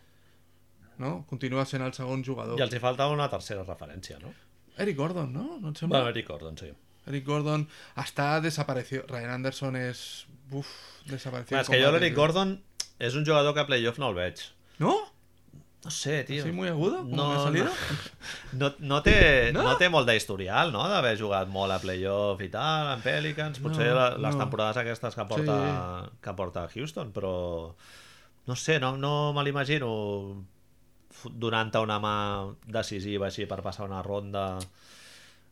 No? 1.02 1.24
Continua 1.28 1.66
sent 1.68 1.84
el 1.84 1.92
segon 1.96 2.24
jugador. 2.24 2.58
I 2.58 2.64
els 2.64 2.74
hi 2.74 2.80
falta 2.82 3.08
una 3.12 3.28
tercera 3.32 3.64
referència, 3.66 4.18
no? 4.22 4.32
Eric 4.78 4.96
Gordon, 4.96 5.32
¿no? 5.32 5.58
¿No 5.60 5.72
et 5.72 5.80
sembla? 5.80 6.00
Bueno, 6.00 6.12
Eric 6.12 6.28
Gordon, 6.28 6.56
sí. 6.60 6.70
Eric 7.06 7.24
Gordon 7.26 7.66
està 7.96 8.40
desaparecido. 8.44 9.04
Ryan 9.08 9.36
Anderson 9.38 9.76
és... 9.80 10.26
Uf, 10.50 10.68
desaparecido. 11.08 11.56
Clar, 11.56 11.64
és 11.64 11.72
que 11.72 11.80
jo 11.82 11.92
l'Eric 11.94 12.16
Gordon 12.16 12.56
és 12.98 13.16
un 13.18 13.26
jugador 13.28 13.54
que 13.54 13.62
a 13.64 13.68
playoff 13.68 14.00
no 14.02 14.10
el 14.12 14.18
veig. 14.18 14.42
¿No? 14.82 14.94
No 15.86 15.90
sé, 15.94 16.24
tio. 16.24 16.42
¿Así 16.42 16.50
muy 16.50 16.66
agudo? 16.66 16.96
¿Como 17.02 17.14
No, 17.14 17.42
salido? 17.44 17.68
No, 18.58 18.72
no, 18.80 19.02
té, 19.06 19.52
No? 19.52 19.62
no? 19.62 19.68
no 19.70 19.76
té 19.78 19.86
molt 19.88 20.08
d'historial, 20.10 20.72
no?, 20.74 20.82
d'haver 20.90 21.12
jugat 21.20 21.46
molt 21.46 21.70
a 21.70 21.78
playoff 21.78 22.42
i 22.42 22.48
tal, 22.50 22.88
en 22.96 23.04
Pelicans, 23.04 23.60
potser 23.62 23.92
No, 23.94 24.08
les 24.18 24.34
no. 24.34 24.40
temporades 24.42 24.80
aquestes 24.82 25.14
que 25.14 25.26
porta, 25.30 25.56
que 26.20 26.34
porta 26.34 26.66
Houston, 26.74 27.12
però 27.14 27.32
no 28.50 28.56
sé, 28.58 28.80
no, 28.82 28.96
no 28.98 29.32
me 29.32 29.44
l'imagino 29.46 29.92
donant-te 31.30 31.78
una 31.86 32.00
mà 32.02 32.16
decisiva 32.66 33.30
així 33.30 33.46
per 33.46 33.62
passar 33.62 33.86
una 33.86 34.02
ronda 34.02 34.56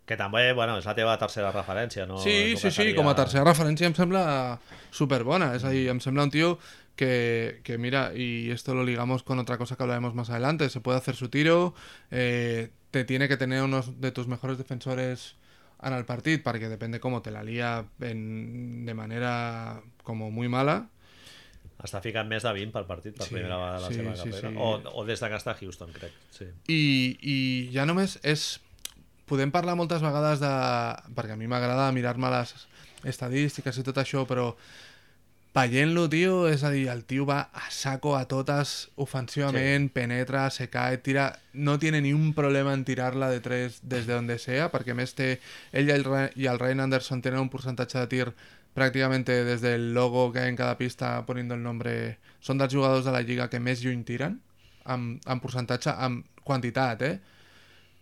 que 0.05 0.18
també, 0.20 0.49
bueno, 0.53 0.75
és 0.83 0.85
la 0.85 0.92
teva 0.99 1.14
tercera 1.16 1.49
referència, 1.55 2.05
no? 2.11 2.18
Sí, 2.20 2.57
sí, 2.61 2.70
sí, 2.75 2.90
com 2.92 3.07
a 3.09 3.14
tercera 3.16 3.47
referència 3.47 3.87
em 3.88 3.94
sembla 3.97 4.59
superbona. 4.92 5.55
És 5.57 5.64
a 5.64 5.70
dir, 5.73 5.87
em 5.94 6.03
sembla 6.03 6.27
un 6.27 6.35
tío 6.35 6.51
que, 6.96 7.61
que 7.64 7.78
mira, 7.78 8.12
y 8.14 8.50
esto 8.50 8.74
lo 8.74 8.85
ligamos 8.85 9.22
con 9.22 9.38
otra 9.38 9.59
cosa 9.59 9.76
que 9.76 9.83
hablaremos 9.83 10.14
más 10.14 10.30
adelante, 10.30 10.68
se 10.70 10.80
puede 10.80 10.98
hacer 10.98 11.16
su 11.16 11.28
tiro, 11.28 11.74
eh, 12.11 12.70
te 12.90 13.04
tiene 13.04 13.28
que 13.28 13.37
tener 13.37 13.62
unos 13.62 14.00
de 14.00 14.12
tus 14.12 14.28
mejores 14.28 14.59
defensores 14.59 15.37
en 15.83 15.92
el 15.92 16.04
partit, 16.07 16.40
perquè 16.42 16.70
depende 16.70 17.00
cómo 17.00 17.20
te 17.20 17.30
la 17.30 17.42
lía 17.44 17.85
en, 18.00 18.87
de 18.87 18.94
manera 18.94 19.83
como 20.02 20.30
muy 20.30 20.48
mala, 20.48 20.88
Està 21.85 21.98
ficant 22.00 22.28
més 22.30 22.40
de 22.46 22.48
20 22.54 22.72
per 22.72 22.85
partit 22.88 23.12
per 23.18 23.26
Sí, 23.26 23.35
primera 23.35 23.59
vegada 23.59 23.80
la 23.83 23.88
sí, 23.90 23.96
seva 23.98 24.12
sí, 24.16 24.30
carrera. 24.30 24.50
sí. 24.54 24.57
O, 24.57 25.00
o 25.00 25.02
des 25.04 25.20
de 25.20 25.28
que 25.28 25.37
està 25.37 25.52
a 25.52 25.59
Houston, 25.59 25.90
crec. 25.92 26.14
Sí. 26.33 26.46
I, 26.72 26.78
i 27.20 27.37
ja 27.74 27.85
només 27.85 28.14
és... 28.22 28.44
Podem 29.28 29.50
parlar 29.52 29.74
moltes 29.76 30.00
vegades 30.00 30.40
de... 30.40 30.52
Perquè 31.16 31.35
a 31.35 31.37
mi 31.37 31.48
m'agrada 31.50 31.90
mirar-me 31.92 32.30
les 32.33 32.54
estadístiques 33.04 33.76
i 33.76 33.85
tot 33.85 34.00
això, 34.00 34.22
però 34.28 34.54
veient-lo, 35.55 36.09
tio, 36.11 36.49
és 36.51 36.64
a 36.67 36.71
dir, 36.75 36.88
el 36.90 37.05
tio 37.07 37.25
va 37.29 37.38
a 37.55 37.69
saco 37.71 38.17
a 38.19 38.25
totes 38.27 38.90
ofensivament, 38.99 39.87
sí. 39.88 39.93
penetra, 39.95 40.49
se 40.51 40.69
cae, 40.71 40.99
tira... 40.99 41.29
No 41.53 41.79
tiene 41.79 42.01
ni 42.03 42.12
un 42.12 42.33
problema 42.35 42.75
en 42.75 42.85
tirarla 42.85 43.31
de 43.31 43.38
tres 43.40 43.79
des 43.83 44.09
de 44.09 44.14
donde 44.14 44.40
sea, 44.43 44.73
perquè 44.73 44.97
més 44.99 45.14
té... 45.14 45.38
Ell 45.71 45.88
i 45.88 45.95
el, 45.95 46.03
Ra- 46.05 46.33
i 46.35 46.51
el 46.51 46.59
Ryan 46.59 46.83
Anderson 46.88 47.23
tenen 47.23 47.45
un 47.45 47.53
percentatge 47.53 48.03
de 48.03 48.11
tir 48.11 48.35
prácticamente 48.75 49.45
desde 49.45 49.77
el 49.77 49.95
logo 49.95 50.33
que 50.33 50.40
hay 50.40 50.49
en 50.51 50.57
cada 50.57 50.77
pista 50.77 51.25
poniendo 51.27 51.55
el 51.55 51.62
nombre... 51.62 52.19
Són 52.45 52.59
dels 52.59 52.75
jugadors 52.75 53.07
de 53.07 53.14
la 53.14 53.23
lliga 53.23 53.47
que 53.49 53.62
més 53.62 53.81
lluny 53.81 54.03
tiren, 54.05 54.40
amb, 54.85 55.23
amb 55.25 55.40
percentatge, 55.40 55.95
amb 55.95 56.27
quantitat, 56.45 57.07
eh? 57.07 57.21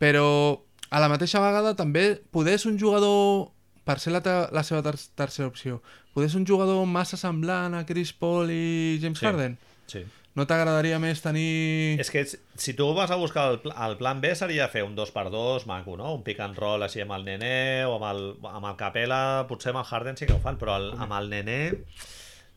Però 0.00 0.58
a 0.90 1.00
la 1.00 1.08
mateixa 1.12 1.40
vegada 1.44 1.76
també 1.78 2.16
poder 2.32 2.56
és 2.56 2.64
un 2.66 2.80
jugador 2.80 3.52
per 3.84 3.98
ser 3.98 4.12
la, 4.14 4.20
te- 4.22 4.48
la 4.54 4.62
seva 4.62 4.82
ter 4.86 4.94
tercera 5.18 5.48
opció, 5.48 5.80
poder 6.14 6.30
ser 6.30 6.40
un 6.40 6.46
jugador 6.46 6.84
massa 6.86 7.16
semblant 7.18 7.74
a 7.74 7.84
Chris 7.86 8.12
Paul 8.12 8.50
i 8.54 8.98
James 9.02 9.18
Sí. 9.18 9.26
Harden? 9.26 9.58
Sí. 9.86 10.04
No 10.34 10.46
t'agradaria 10.48 10.96
més 11.02 11.20
tenir... 11.20 11.98
És 12.00 12.08
que 12.08 12.22
si 12.24 12.72
tu 12.72 12.86
vas 12.96 13.10
a 13.12 13.18
buscar 13.20 13.50
el, 13.52 13.58
pl 13.60 13.74
el 13.84 13.98
plan 14.00 14.22
B 14.22 14.30
seria 14.34 14.64
fer 14.72 14.80
un 14.86 14.94
2x2 14.96 15.66
maco, 15.68 15.98
no? 16.00 16.14
Un 16.16 16.22
pick 16.24 16.40
and 16.40 16.56
roll 16.56 16.80
així 16.86 17.02
amb 17.04 17.12
el 17.18 17.26
Nené 17.26 17.84
o 17.84 17.98
amb 17.98 18.06
el, 18.08 18.22
amb 18.48 18.64
el 18.70 18.78
Capela, 18.80 19.18
potser 19.50 19.74
amb 19.74 19.82
el 19.82 19.90
Harden 19.90 20.16
sí 20.16 20.24
que 20.24 20.32
ho 20.32 20.40
fan, 20.40 20.56
però 20.56 20.78
el, 20.80 20.88
amb 20.96 21.12
el 21.18 21.28
Nené 21.28 21.58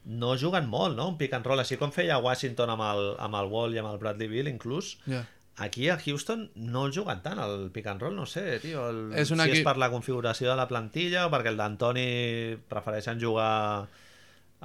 no 0.06 0.36
juguen 0.40 0.70
molt, 0.70 0.96
no? 0.96 1.10
Un 1.10 1.18
pick 1.18 1.34
and 1.36 1.46
roll, 1.50 1.60
així 1.60 1.76
com 1.82 1.92
feia 1.92 2.20
Washington 2.22 2.70
amb 2.76 2.84
el, 2.86 3.04
amb 3.26 3.36
el 3.42 3.48
Wall 3.52 3.74
i 3.76 3.80
amb 3.82 3.90
el 3.92 3.98
Bradley 4.00 4.30
Bill, 4.30 4.48
inclús. 4.52 4.94
Ja. 5.10 5.24
Aquí 5.58 5.88
a 5.90 5.98
Houston 5.98 6.50
no 6.56 6.86
el 6.86 6.92
juguen 6.94 7.22
tant, 7.24 7.40
el 7.40 7.70
pick 7.72 7.88
and 7.88 8.02
roll, 8.02 8.16
no 8.16 8.26
sé, 8.26 8.60
tio. 8.60 8.90
El, 8.90 9.14
És 9.16 9.32
un 9.32 9.40
si 9.40 9.46
equip- 9.48 9.62
és 9.62 9.64
per 9.64 9.78
la 9.80 9.90
configuració 9.90 10.50
de 10.50 10.56
la 10.60 10.68
plantilla 10.68 11.28
o 11.28 11.32
perquè 11.32 11.48
el 11.54 11.56
d'Antoni 11.58 12.58
prefereixen 12.68 13.22
jugar 13.22 13.88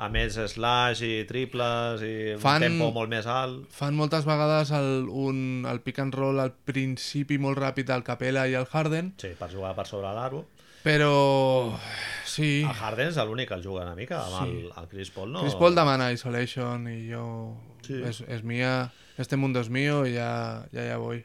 a 0.00 0.08
més 0.08 0.34
slash 0.50 1.02
i 1.06 1.12
triples 1.28 2.02
i 2.02 2.12
Fan- 2.40 2.62
un 2.62 2.66
tempo 2.68 2.90
molt 2.96 3.10
més 3.12 3.26
alt. 3.30 3.68
Fan 3.70 3.94
moltes 3.94 4.24
vegades 4.26 4.70
el, 4.74 5.06
un, 5.10 5.66
el 5.68 5.80
pick 5.84 5.98
and 6.02 6.14
roll 6.14 6.40
al 6.40 6.52
principi 6.54 7.38
molt 7.38 7.58
ràpid 7.60 7.90
al 7.94 8.02
Capela 8.02 8.48
i 8.48 8.54
al 8.58 8.66
Harden, 8.66 9.12
Sí, 9.20 9.34
per 9.38 9.50
jugar 9.52 9.74
per 9.76 9.86
sobre 9.86 10.10
l'aro. 10.16 10.46
però... 10.82 11.76
Sí, 12.24 12.62
El 12.62 12.74
Harden 12.74 13.08
és 13.10 13.16
l'únic 13.18 13.48
que 13.50 13.54
el 13.58 13.62
juga 13.62 13.82
una 13.84 13.94
mica, 13.94 14.22
amb 14.24 14.46
Sí. 14.46 14.50
el, 14.64 14.72
el 14.82 14.88
Chris 14.88 15.10
Paul 15.10 15.32
no... 15.32 15.42
Chris 15.42 15.54
Paul 15.54 15.74
demana 15.74 16.10
isolation 16.12 16.88
y 16.88 17.06
yo... 17.08 17.56
Sí. 17.82 18.00
Es, 18.04 18.20
es 18.22 18.42
mía, 18.44 18.90
este 19.20 19.36
mundo 19.36 19.60
es 19.60 19.70
mío 19.70 20.06
y 20.06 20.14
ya, 20.14 20.66
ya, 20.72 20.84
ya 20.86 20.96
voy. 20.96 21.24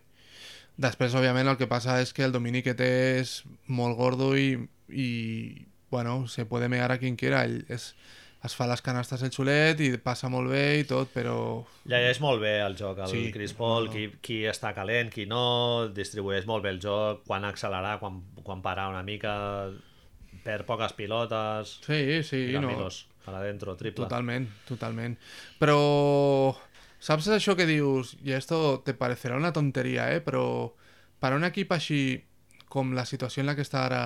Després, 0.75 1.13
òbviament, 1.15 1.47
el 1.47 1.55
que 1.55 1.69
passa 1.71 2.01
és 2.03 2.11
que 2.11 2.25
el 2.25 2.33
domini 2.35 2.59
que 2.59 2.73
té 2.75 2.89
és 3.21 3.37
molt 3.71 3.95
gordo 3.95 4.33
i, 4.35 4.57
i 4.91 5.09
bueno, 5.89 6.27
se 6.27 6.45
puede 6.45 6.67
mear 6.67 6.91
a 6.91 6.97
quien 6.99 7.15
quiera. 7.15 7.45
Ell 7.47 7.61
és, 7.71 7.93
es 8.43 8.55
fa 8.57 8.67
les 8.67 8.83
canastes 8.83 9.23
el 9.23 9.31
xulet 9.31 9.79
i 9.79 9.93
passa 10.03 10.27
molt 10.29 10.51
bé 10.51 10.81
i 10.81 10.83
tot, 10.89 11.13
però... 11.15 11.37
Llegeix 11.87 12.19
molt 12.19 12.43
bé 12.43 12.57
el 12.65 12.75
joc, 12.75 12.99
el 13.05 13.13
Sí, 13.13 13.23
Chris 13.31 13.55
Paul, 13.55 13.87
no. 13.87 13.95
Qui, 13.95 14.09
qui 14.19 14.41
està 14.51 14.73
calent, 14.75 15.13
qui 15.15 15.25
no, 15.31 15.87
distribueix 15.95 16.45
molt 16.49 16.67
bé 16.67 16.75
el 16.75 16.83
joc, 16.83 17.23
quan 17.25 17.47
accelerar, 17.47 17.95
quan, 18.03 18.19
quan 18.43 18.61
parar 18.65 18.89
una 18.91 19.01
mica, 19.07 19.71
perd 20.43 20.67
poques 20.67 20.93
pilotes, 20.93 21.79
Sí, 21.87 22.21
sí, 22.27 22.43
i 22.51 22.59
no. 22.59 22.67
Camilos, 22.67 23.05
para 23.23 23.39
adentro, 23.39 23.79
triple. 23.79 24.03
Totalment, 24.03 24.51
totalment. 24.67 25.15
Però, 25.57 25.79
saps 27.05 27.29
això 27.29 27.53
que 27.57 27.67
dius? 27.69 28.15
I 28.25 28.33
esto 28.33 28.81
te 28.85 28.95
parecerà 28.97 29.37
una 29.37 29.53
tonteria, 29.53 30.09
eh? 30.15 30.21
Però 30.25 30.73
per 31.21 31.33
a 31.33 31.37
un 31.37 31.45
equip 31.45 31.71
la 32.97 33.05
situació 33.05 33.41
en 33.41 33.47
la 33.47 33.55
que 33.55 33.63
està 33.63 33.85
ara 33.85 34.03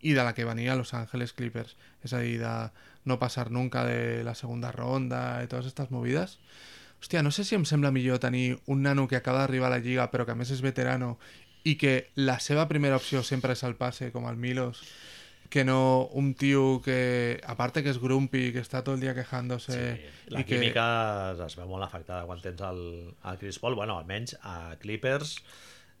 i 0.00 0.14
de 0.16 0.24
la 0.24 0.32
que 0.32 0.46
venia 0.48 0.76
Los 0.76 0.94
Angeles 0.94 1.34
Clippers, 1.36 1.76
és 2.02 2.14
a 2.14 2.22
de 2.40 2.70
no 3.04 3.18
passar 3.18 3.50
nunca 3.50 3.84
de 3.84 4.22
la 4.24 4.34
segunda 4.34 4.72
ronda 4.72 5.42
i 5.42 5.48
totes 5.48 5.68
aquestes 5.68 5.90
movides, 5.90 6.38
hòstia, 7.00 7.22
no 7.22 7.30
sé 7.30 7.44
si 7.44 7.56
em 7.56 7.66
sembla 7.68 7.90
millor 7.92 8.18
tenir 8.18 8.60
un 8.66 8.82
nano 8.82 9.08
que 9.08 9.16
acaba 9.16 9.40
d'arribar 9.40 9.68
a 9.68 9.76
la 9.76 9.84
lliga 9.84 10.10
però 10.10 10.24
que 10.24 10.32
a 10.32 10.38
més 10.38 10.50
és 10.50 10.62
veterano 10.64 11.18
i 11.64 11.76
que 11.76 12.10
la 12.16 12.38
seva 12.40 12.66
primera 12.68 12.96
opció 12.96 13.22
sempre 13.22 13.52
és 13.52 13.64
el 13.64 13.76
passe, 13.76 14.12
com 14.12 14.28
el 14.28 14.36
Milos, 14.40 14.80
que 15.50 15.64
no 15.66 16.06
un 16.14 16.34
tio 16.38 16.80
que, 16.80 17.40
aparte 17.44 17.82
que 17.82 17.90
és 17.90 17.98
grumpy, 18.00 18.52
que 18.54 18.62
està 18.62 18.84
tot 18.86 18.94
el 18.94 19.02
dia 19.02 19.16
quejándose 19.16 19.74
Sí, 19.74 20.12
la 20.30 20.40
i 20.40 20.46
que... 20.46 20.54
química 20.54 20.84
es 21.34 21.56
veu 21.58 21.66
molt 21.68 21.84
afectada 21.84 22.22
quan 22.28 22.40
tens 22.40 22.62
el, 22.62 22.80
el 23.10 23.40
Chris 23.42 23.58
Paul. 23.58 23.74
Bueno, 23.74 23.98
almenys 23.98 24.36
a 24.46 24.76
Clippers 24.80 25.34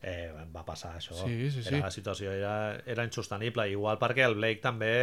eh, 0.02 0.30
va 0.54 0.64
passar 0.64 0.94
això. 0.96 1.18
Sí, 1.18 1.50
sí, 1.50 1.64
sí. 1.64 1.68
Era, 1.74 1.82
la 1.88 1.90
situació 1.90 2.32
era, 2.32 2.54
era 2.86 3.04
insostenible. 3.04 3.66
Igual 3.74 3.98
perquè 4.00 4.24
el 4.28 4.38
Blake 4.38 4.62
també 4.62 4.94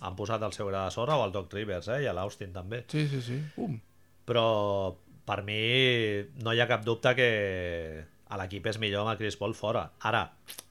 han 0.00 0.16
posat 0.18 0.44
el 0.46 0.54
seu 0.56 0.68
gra 0.68 0.84
de 0.86 0.94
sorra, 0.94 1.16
o 1.16 1.26
el 1.26 1.34
Doc 1.34 1.52
Rivers, 1.56 1.88
eh, 1.96 2.02
i 2.04 2.10
a 2.10 2.14
l'Austin 2.16 2.52
també. 2.54 2.84
Sí, 2.92 3.08
sí, 3.10 3.24
sí. 3.24 3.40
Um. 3.56 3.80
Però 4.28 4.46
per 5.26 5.42
mi 5.46 5.60
no 6.44 6.52
hi 6.52 6.60
ha 6.60 6.68
cap 6.70 6.84
dubte 6.84 7.14
que 7.18 7.30
a 8.30 8.38
l'equip 8.38 8.68
és 8.70 8.78
millor 8.82 9.06
amb 9.06 9.14
el 9.14 9.22
Chris 9.24 9.40
Paul 9.40 9.56
fora. 9.58 9.88
Ara, 10.06 10.28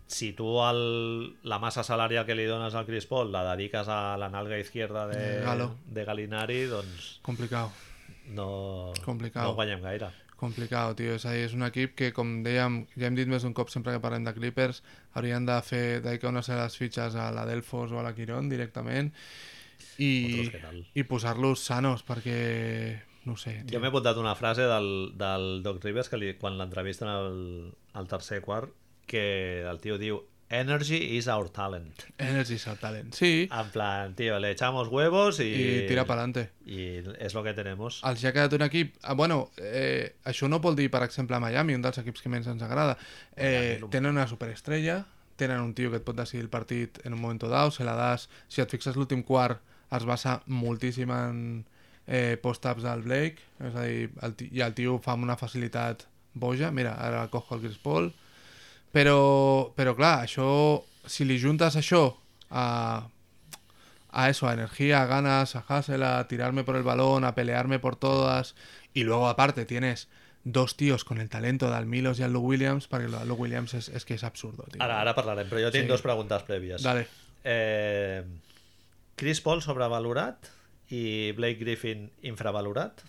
si 0.09 0.31
tu 0.33 0.47
el, 0.65 1.35
la 1.45 1.59
massa 1.61 1.83
salarial 1.85 2.25
que 2.25 2.33
li 2.35 2.47
dones 2.49 2.73
al 2.75 2.87
Chris 2.87 3.05
Paul 3.05 3.29
la 3.31 3.43
dediques 3.53 3.87
a 3.87 4.17
la 4.17 4.27
nalga 4.33 4.57
izquierda 4.57 5.05
de, 5.07 5.19
De 5.37 5.43
Galo. 5.45 5.67
de 5.85 6.05
Galinari, 6.07 6.63
doncs 6.65 7.19
Complicado, 7.21 7.69
no, 8.33 8.91
Complicat. 9.05 9.43
no 9.45 9.53
guanyem 9.53 9.81
gaire. 9.85 10.09
complicado, 10.39 10.95
tio. 10.95 11.15
És 11.19 11.25
a 11.27 11.33
dir, 11.35 11.41
és 11.49 11.53
un 11.53 11.65
equip 11.67 11.97
que, 11.99 12.13
com 12.15 12.37
dèiem, 12.45 12.85
ja 12.95 13.09
hem 13.09 13.15
dit 13.17 13.27
més 13.27 13.43
d'un 13.43 13.51
cop 13.53 13.67
sempre 13.69 13.91
que 13.91 13.99
parlem 13.99 14.23
de 14.23 14.31
Clippers, 14.33 14.81
haurien 15.19 15.45
de 15.45 15.57
fer 15.67 15.99
dedicar 16.01 16.29
una 16.31 16.39
de 16.41 16.55
les 16.55 16.77
fitxes 16.79 17.15
a 17.19 17.25
la 17.35 17.43
Delfos 17.45 17.91
o 17.91 17.99
a 17.99 18.03
la 18.05 18.13
Quirón 18.15 18.47
directament 18.49 19.11
i, 19.99 20.47
i 20.95 21.03
posar-los 21.03 21.59
sanos 21.59 22.05
perquè, 22.07 22.39
no 23.27 23.35
sé, 23.35 23.59
Jo 23.65 23.75
tio. 23.75 23.81
m'he 23.83 23.91
apuntat 23.91 24.17
una 24.17 24.33
frase 24.39 24.63
del, 24.63 25.11
del 25.19 25.61
Doc 25.61 25.83
Rivers 25.83 26.07
que 26.09 26.17
li, 26.17 26.33
quan 26.39 26.55
l'entrevisten 26.57 27.11
al, 27.11 27.73
al 27.99 28.07
tercer 28.07 28.39
quart 28.41 28.71
que 29.09 29.63
el 29.65 29.79
tio 29.81 29.97
diu 29.97 30.21
Energy 30.51 30.97
is 31.17 31.27
our 31.29 31.45
talent. 31.53 32.05
Energy 32.17 32.55
is 32.55 32.63
our 32.67 32.77
talent. 32.81 33.13
Sí, 33.13 33.47
En 33.53 33.67
plan, 33.69 34.15
tío, 34.15 34.39
le 34.39 34.49
echamos 34.49 34.87
huevos 34.87 35.39
y... 35.39 35.43
i 35.43 35.87
tira 35.87 36.05
per 36.05 36.13
adelante. 36.17 36.49
Y 36.65 37.03
es 37.19 37.35
lo 37.35 37.43
que 37.43 37.53
tenemos. 37.53 37.99
els 38.03 38.23
ha 38.25 38.31
quedat 38.33 38.53
un 38.57 38.63
equip... 38.65 38.95
Ah, 39.03 39.13
bueno, 39.13 39.51
eh, 39.57 40.15
això 40.25 40.49
no 40.49 40.57
vol 40.59 40.75
dir, 40.75 40.87
per 40.89 41.03
exemple, 41.05 41.37
Miami, 41.39 41.75
un 41.77 41.83
dels 41.85 41.99
equips 42.01 42.23
que 42.25 42.31
menys 42.33 42.47
ens 42.49 42.63
agrada. 42.65 42.95
Eh, 43.35 43.77
Miami, 43.77 43.91
tenen 43.93 44.11
una 44.17 44.25
superestrella, 44.27 45.03
tenen 45.37 45.59
un 45.61 45.75
tio 45.77 45.91
que 45.93 45.97
et 46.01 46.03
pot 46.07 46.17
decidir 46.17 46.41
el 46.47 46.49
partit 46.49 46.97
en 47.05 47.13
un 47.13 47.21
moment 47.21 47.37
dau, 47.45 47.69
se 47.69 47.85
la 47.85 47.93
das... 47.93 48.25
Si 48.49 48.63
et 48.65 48.73
fixes 48.73 48.97
l'últim 48.97 49.21
quart, 49.21 49.61
es 49.93 50.05
basa 50.09 50.39
moltíssim 50.47 51.11
en 51.13 51.43
eh, 52.07 52.39
post-ups 52.41 52.81
del 52.87 53.05
Blake, 53.05 53.37
és 53.69 53.75
a 53.77 53.85
dir, 53.85 54.09
el 54.25 54.33
ti- 54.33 54.49
i 54.49 54.65
el 54.65 54.73
tio 54.73 54.97
fa 54.97 55.13
amb 55.13 55.29
una 55.29 55.37
facilitat 55.37 56.07
boja. 56.33 56.71
Mira, 56.73 56.95
ara 56.97 57.27
cojo 57.29 57.53
el 57.53 57.61
Chris 57.67 57.77
Paul. 57.77 58.09
Però, 58.91 59.71
però 59.77 59.93
clar, 59.95 60.23
això, 60.25 60.81
si 61.05 61.25
li 61.25 61.37
juntes 61.41 61.75
això 61.77 62.15
a, 62.49 63.05
a 64.11 64.29
eso, 64.29 64.47
a 64.47 64.53
energía, 64.53 65.03
a 65.03 65.05
ganas, 65.05 65.55
a 65.55 65.63
hustle, 65.67 66.03
a 66.05 66.27
tirarme 66.27 66.63
por 66.63 66.75
el 66.75 66.83
balón, 66.83 67.23
a 67.23 67.35
pelearme 67.35 67.77
por 67.79 67.95
todas. 67.95 68.55
Y 68.93 69.03
luego, 69.03 69.27
aparte, 69.29 69.65
tienes 69.65 70.07
dos 70.43 70.75
tíos 70.75 71.03
con 71.05 71.19
el 71.19 71.29
talento 71.29 71.69
del 71.69 71.85
Milos 71.85 72.19
y 72.19 72.23
el 72.23 72.33
Lou 72.33 72.41
Williams, 72.41 72.87
porque 72.87 73.05
el 73.05 73.11
Lou 73.27 73.35
Williams 73.37 73.73
es, 73.75 73.89
es 73.89 74.05
que 74.05 74.15
es 74.15 74.23
absurdo, 74.23 74.63
tío. 74.71 74.81
Ara, 74.81 75.01
ara 75.01 75.13
parlarem, 75.13 75.47
però 75.49 75.61
jo 75.61 75.69
tinc 75.71 75.85
Sí. 75.85 75.91
dos 75.91 76.01
preguntes 76.01 76.41
prèvies. 76.47 76.81
Dale. 76.81 77.05
Eh, 77.43 78.23
Chris 79.15 79.41
Paul 79.41 79.61
sobrevalorat 79.61 80.47
i 80.89 81.31
Blake 81.37 81.59
Griffin 81.59 82.09
infravalorat? 82.23 83.03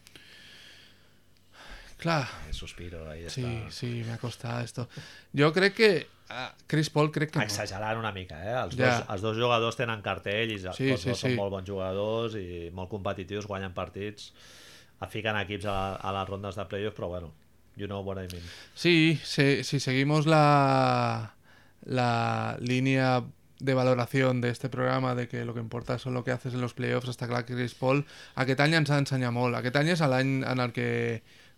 Clar, 2.01 2.27
Eh, 2.49 2.53
Suspiro, 2.57 3.03
ahí 3.11 3.27
sí, 3.29 3.43
està. 3.45 3.71
sí, 3.71 3.91
me 4.07 4.13
ha 4.15 4.19
costado 4.19 4.61
esto. 4.65 4.89
Yo 5.33 5.53
creo 5.53 5.73
que... 5.75 6.07
ah, 6.31 6.55
Chris 6.67 6.89
Paul 6.89 7.11
crec 7.13 7.31
que 7.33 7.39
no. 7.39 7.45
Exagerant 7.45 7.99
una 7.99 8.13
mica, 8.13 8.39
eh? 8.43 8.55
Els, 8.65 8.77
Ja. 8.77 8.87
dos, 9.01 9.05
els 9.13 9.21
dos 9.23 9.37
jugadors 9.37 9.77
tenen 9.77 10.01
cartell 10.01 10.51
i 10.51 10.55
els 10.63 10.77
Sí, 10.77 10.89
dos 10.91 11.03
sí. 11.03 11.15
són 11.15 11.35
molt 11.37 11.51
bons 11.53 11.69
jugadors 11.69 12.35
i 12.41 12.71
molt 12.73 12.89
competitius, 12.89 13.47
guanyen 13.47 13.75
partits, 13.77 14.33
fiquen 15.11 15.37
equips 15.43 15.67
a, 15.67 15.73
la, 15.75 15.95
a 15.97 16.13
les 16.21 16.29
rondes 16.29 16.57
de 16.57 16.65
playoff, 16.71 16.95
però 16.97 17.09
bueno, 17.09 17.33
you 17.77 17.87
know 17.87 18.01
what 18.03 18.17
I 18.23 18.27
mean. 18.33 18.43
Sí, 18.75 19.21
si, 19.25 19.63
si 19.65 19.81
seguimos 19.81 20.27
la, 20.27 21.35
la 21.83 22.57
línea 22.61 23.23
de 23.59 23.75
valoración 23.75 24.41
de 24.41 24.49
este 24.51 24.69
programa 24.71 25.15
de 25.15 25.29
que 25.29 25.45
lo 25.45 25.53
que 25.53 25.61
importa 25.61 25.99
son 25.99 26.15
lo 26.15 26.25
que 26.25 26.31
haces 26.31 26.55
en 26.55 26.63
los 26.63 26.73
playoffs 26.73 27.09
està 27.13 27.27
clar 27.29 27.45
que 27.45 27.53
Chris 27.53 27.75
Paul 27.77 28.07
aquest 28.41 28.61
any 28.65 28.73
ens 28.79 28.89
ha 28.89 28.97
d'ensenyar 28.97 29.35
molt 29.37 29.53
aquest 29.59 29.77
any 29.77 29.91
és 29.93 30.01
l'any 30.01 30.31
en 30.49 30.63
el 30.65 30.73
que 30.73 30.87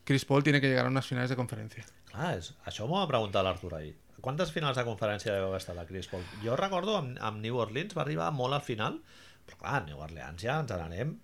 Chris 0.04 0.24
Paul 0.24 0.42
tiene 0.42 0.60
que 0.60 0.68
llegar 0.68 0.86
a 0.86 0.90
unas 0.90 1.06
finales 1.06 1.30
de 1.30 1.36
conferència 1.38 1.84
Clar, 2.12 2.36
és, 2.36 2.52
això 2.68 2.86
m'ho 2.88 2.98
va 3.00 3.08
preguntar 3.08 3.40
l'Artur 3.44 3.72
ahir. 3.78 3.94
Quantes 4.22 4.52
finals 4.54 4.76
de 4.78 4.84
conferència 4.86 5.32
deu 5.34 5.48
haver 5.48 5.58
estat 5.62 5.74
la 5.78 5.86
Chris 5.88 6.06
Paul? 6.10 6.22
Jo 6.44 6.54
recordo 6.60 6.98
amb, 6.98 7.16
amb 7.24 7.40
New 7.42 7.56
Orleans 7.58 7.96
va 7.96 8.04
arribar 8.04 8.28
molt 8.36 8.58
al 8.58 8.62
final, 8.66 9.00
però 9.48 9.58
clar, 9.62 9.80
New 9.88 10.02
Orleans 10.04 10.44
ja 10.44 10.60
ens 10.62 10.70
n'anem. 10.76 11.16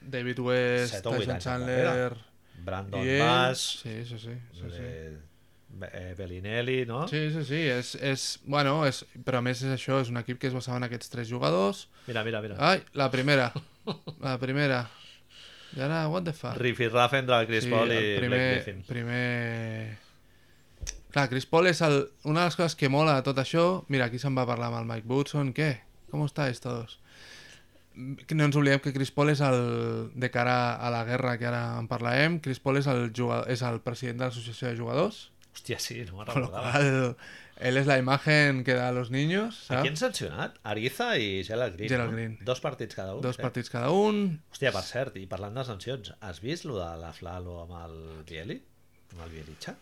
David 0.00 0.40
West, 0.46 1.00
Tyson 1.04 1.42
Chandler. 1.42 2.14
Brandon 2.64 3.02
ell 3.02 3.20
Bass, 3.20 3.64
sí, 3.82 4.04
sí, 4.08 4.18
sí, 4.18 4.34
sí, 4.54 4.70
sí. 4.72 4.82
eh, 4.82 5.18
eh, 5.92 6.14
Bellinelli, 6.16 6.86
no? 6.86 7.06
Sí, 7.08 7.26
sí, 7.34 7.44
sí, 7.44 7.60
és, 7.68 7.94
és, 8.00 8.26
bueno, 8.46 8.78
és, 8.88 9.02
però 9.26 9.42
a 9.42 9.44
més 9.44 9.60
és 9.60 9.74
això, 9.74 10.00
és 10.00 10.12
un 10.12 10.22
equip 10.22 10.40
que 10.40 10.48
es 10.48 10.56
basava 10.56 10.80
en 10.80 10.88
aquests 10.88 11.12
tres 11.12 11.28
jugadors. 11.28 11.86
Mira, 12.06 12.24
mira, 12.24 12.40
mira. 12.40 12.56
Ai, 12.62 12.80
la 12.96 13.10
primera, 13.12 13.50
la 14.24 14.38
primera. 14.40 14.86
I 15.74 15.82
ara, 15.84 16.08
what 16.08 16.24
the 16.24 16.32
fuck? 16.32 16.56
Riffy 16.60 16.88
Raff 16.88 17.14
entre 17.18 17.40
el 17.40 17.46
Chris 17.48 17.66
Paul 17.68 17.90
i 17.92 17.96
el 17.96 18.04
Blake 18.04 18.20
primer, 18.20 18.42
Griffin. 18.52 18.82
primer... 18.88 19.98
Clar, 21.12 21.26
Chris 21.32 21.46
Paul 21.48 21.70
és 21.72 21.80
el... 21.84 21.98
una 22.28 22.44
de 22.44 22.50
les 22.50 22.56
coses 22.60 22.76
que 22.76 22.90
mola 22.92 23.16
de 23.18 23.24
tot 23.26 23.40
això... 23.42 23.66
Mira, 23.92 24.06
aquí 24.10 24.20
se'n 24.22 24.36
va 24.36 24.46
parlar 24.48 24.70
amb 24.70 24.82
el 24.82 24.88
Mike 24.88 25.08
Woodson. 25.10 25.52
Què? 25.56 25.70
Com 26.12 26.24
estáis 26.26 26.60
todos? 26.64 26.98
No 27.96 28.44
ens 28.44 28.56
oblidem 28.60 28.82
que 28.84 28.92
Chris 28.92 29.12
Paul 29.16 29.32
és 29.32 29.40
el... 29.44 30.12
De 30.14 30.30
cara 30.32 30.76
a 30.76 30.92
la 30.92 31.04
guerra 31.08 31.38
que 31.40 31.48
ara 31.48 31.62
en 31.80 31.88
parlarem, 31.88 32.38
Chris 32.44 32.60
Paul 32.60 32.82
és 32.82 32.88
el, 32.92 33.08
jugador, 33.16 33.48
és 33.52 33.64
el 33.64 33.80
president 33.84 34.20
de 34.20 34.28
l'associació 34.28 34.68
de 34.70 34.78
jugadors. 34.78 35.26
Hòstia, 35.56 35.80
sí, 35.80 36.02
no 36.04 36.18
me'n 36.18 36.28
lo 36.28 36.34
recordava. 36.36 37.14
Él 37.56 37.78
es 37.78 37.86
la 37.86 37.96
imagen 37.98 38.64
que 38.64 38.74
da 38.74 38.88
a 38.88 38.92
los 38.92 39.10
niños, 39.10 39.70
A 39.70 39.80
qui 39.80 39.88
han 39.88 39.96
sancionat? 39.96 40.58
Ariza 40.62 41.14
i 41.16 41.42
Gerald 41.44 41.76
Green. 41.76 41.88
Gerald 41.88 42.12
no? 42.12 42.16
Green. 42.16 42.38
Dos 42.44 42.60
partits 42.60 42.94
cada 42.94 43.14
un. 43.14 43.22
Dos 43.24 43.36
sí. 43.36 43.42
partits 43.42 43.72
cada 43.72 43.90
un. 43.96 44.42
Hòstia, 44.52 44.72
per 44.76 44.84
cert, 44.84 45.16
i 45.16 45.24
parlant 45.30 45.56
de 45.56 45.64
sancions, 45.64 46.12
has 46.20 46.42
vist 46.44 46.68
lo 46.68 46.76
de 46.82 46.90
la 47.00 47.14
Flalo 47.16 47.62
amb 47.62 47.76
el 47.80 47.98
Bieli? 48.28 48.60
Amb 49.14 49.24
el 49.24 49.32
Bielitxa? 49.38 49.76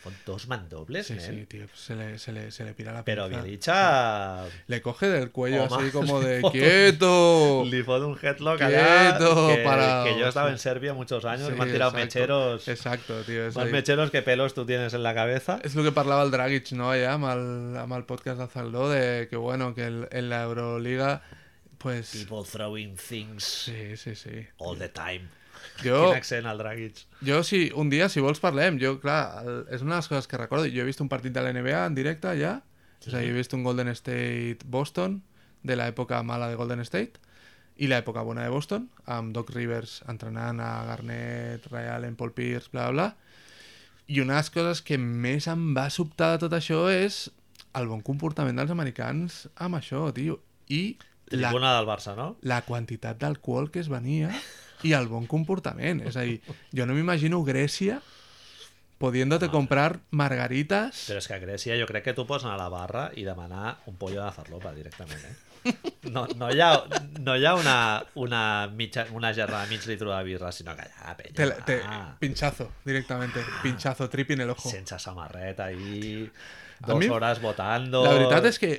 Fot 0.00 0.14
dos 0.24 0.46
mandobles, 0.48 1.06
Sí, 1.08 1.16
sí, 1.20 1.44
tío. 1.46 1.66
Se 1.74 1.94
le, 1.94 2.18
se 2.18 2.32
le, 2.32 2.50
se 2.50 2.64
le 2.64 2.72
pira 2.72 2.92
la 2.92 3.04
Però 3.04 3.26
pinza. 3.28 3.42
Bielitxa 3.42 4.44
Le 4.68 4.80
coge 4.80 5.08
del 5.08 5.30
cuello 5.30 5.64
Home, 5.64 5.76
así 5.82 5.90
como 5.92 6.20
le 6.22 6.28
de 6.28 6.40
fot- 6.42 6.52
quieto. 6.52 7.64
li 7.66 7.82
fot 7.82 8.02
un 8.02 8.16
headlock 8.20 8.62
allá 8.62 9.16
Quieto, 9.18 9.48
que, 9.48 9.62
parado, 9.62 10.04
que 10.04 10.18
yo 10.18 10.26
estaba 10.28 10.50
en 10.50 10.58
Serbia 10.58 10.94
muchos 10.94 11.24
años, 11.26 11.48
Sí, 11.48 11.54
me 11.54 11.64
han 11.64 11.70
tirado 11.72 11.90
exacto. 11.90 12.06
mecheros, 12.06 12.68
Exacto, 12.68 13.22
tío. 13.24 13.46
Es, 13.46 13.54
más 13.56 13.66
ahí. 13.66 13.72
mecheros 13.72 14.10
que 14.10 14.22
pelos 14.22 14.54
tú 14.54 14.64
tienes 14.64 14.94
en 14.94 15.02
la 15.02 15.14
cabeza. 15.14 15.60
És 15.62 15.76
el 15.76 15.84
que 15.84 15.92
parlava 15.92 16.22
el 16.22 16.30
Dragic, 16.30 16.72
no, 16.72 16.90
allà 16.92 17.12
amb 17.18 17.26
el, 17.34 17.76
amb 17.76 17.92
el 17.98 18.04
podcast 18.04 18.40
de 18.40 18.46
Zaldó, 18.48 18.88
de 18.88 19.28
que, 19.28 19.36
bueno, 19.36 19.74
que 19.74 19.84
el, 19.86 20.08
en 20.12 20.30
la 20.30 20.44
Euroliga, 20.44 21.22
pues... 21.78 22.10
People 22.12 22.48
throwing 22.50 22.96
things 22.96 23.44
Sí, 23.44 23.96
sí, 23.96 24.14
sí. 24.14 24.46
all 24.58 24.78
the 24.78 24.88
time. 24.88 25.28
Jo, 25.80 26.10
Quin 26.10 26.18
accent, 26.18 26.46
el 26.46 26.58
Dragic. 26.60 27.04
jo 27.24 27.42
si, 27.46 27.70
un 27.74 27.90
dia, 27.92 28.08
si 28.12 28.20
vols, 28.20 28.40
parlem. 28.42 28.78
Jo, 28.80 28.98
clar, 29.00 29.44
el, 29.44 29.62
és 29.72 29.84
una 29.84 29.96
de 29.96 30.02
les 30.02 30.10
coses 30.12 30.28
que 30.28 30.40
recordo. 30.40 30.68
Jo 30.68 30.84
he 30.84 30.90
vist 30.90 31.00
un 31.00 31.08
partit 31.08 31.32
de 31.32 31.42
la 31.44 31.52
NBA 31.56 31.86
en 31.86 31.96
directe, 31.96 32.34
ja. 32.40 32.58
O 33.00 33.08
sigui, 33.08 33.30
he 33.30 33.32
vist 33.32 33.54
un 33.56 33.64
Golden 33.64 33.88
State-Boston, 33.96 35.22
de 35.62 35.76
l'època 35.76 36.22
mala 36.22 36.50
de 36.50 36.56
Golden 36.60 36.84
State, 36.84 37.20
i 37.80 37.88
l'època 37.88 38.22
bona 38.26 38.44
de 38.44 38.52
Boston, 38.52 38.90
amb 39.08 39.32
Doc 39.32 39.54
Rivers 39.54 40.02
entrenant 40.12 40.60
a 40.60 40.84
Garnett, 40.84 41.66
Ray 41.72 41.88
Allen, 41.88 42.16
Paul 42.16 42.34
Pierce, 42.36 42.68
bla, 42.72 42.90
bla, 42.90 42.92
bla. 42.92 43.08
I 44.10 44.20
una 44.20 44.36
de 44.36 44.42
les 44.42 44.50
coses 44.52 44.82
que 44.84 44.98
més 44.98 45.46
em 45.48 45.70
va 45.76 45.86
sobtar 45.88 46.34
de 46.34 46.42
tot 46.44 46.56
això 46.58 46.88
és 46.92 47.28
el 47.78 47.86
bon 47.88 48.02
comportament 48.04 48.58
dels 48.58 48.72
americans 48.74 49.46
amb 49.56 49.78
això, 49.78 50.08
tio. 50.12 50.40
I 50.68 50.98
la, 51.30 51.52
del 51.54 51.86
Barça, 51.86 52.16
no? 52.18 52.34
la 52.42 52.60
quantitat 52.66 53.20
d'alcohol 53.20 53.70
que 53.70 53.80
es 53.80 53.88
venia 53.88 54.32
i 54.82 54.92
el 54.96 55.08
bon 55.08 55.26
comportament. 55.26 56.02
És 56.06 56.16
a 56.16 56.22
dir, 56.26 56.40
jo 56.72 56.86
no 56.86 56.94
m'imagino 56.96 57.42
Grècia 57.44 58.00
pudiéndote 59.00 59.48
comprar 59.48 59.98
margaritas. 60.12 61.06
Però 61.08 61.20
és 61.22 61.28
que 61.28 61.36
a 61.38 61.40
Grècia 61.40 61.76
jo 61.80 61.86
crec 61.88 62.04
que 62.10 62.14
pots 62.20 62.44
anar 62.44 62.58
a 62.58 62.62
la 62.64 62.68
barra 62.72 63.06
i 63.16 63.24
demanar 63.24 63.78
un 63.88 63.96
pollo 63.96 64.20
de 64.24 64.32
farlopa 64.32 64.74
directament, 64.76 65.22
eh? 65.24 65.36
No, 66.08 66.26
no 66.40 66.48
hi 66.52 66.60
ha, 66.64 66.70
no 67.20 67.34
hi 67.36 67.44
ha 67.44 67.54
una, 67.56 67.76
una, 68.16 68.42
mitja, 68.72 69.06
una 69.12 69.32
gerra 69.36 69.62
de 69.64 69.68
mig 69.74 69.84
litre 69.88 70.08
de 70.08 70.22
birra, 70.24 70.52
sinó 70.52 70.72
que 70.76 70.86
allà, 70.86 71.14
penya, 71.16 71.34
Te, 71.36 71.48
te- 71.68 71.82
ah, 71.84 72.14
pinchazo, 72.18 72.70
directamente. 72.84 73.42
Pinchazo, 73.62 74.08
trip 74.08 74.30
en 74.32 74.40
el 74.46 74.50
ojo. 74.50 74.68
sense 74.70 74.98
samarreta 74.98 75.66
ahí, 75.66 76.30
A 76.82 76.86
dos 76.86 76.98
mi- 76.98 77.08
hores 77.08 77.40
votando... 77.42 78.04
La 78.04 78.14
veritat 78.16 78.46
és 78.48 78.58
que 78.58 78.70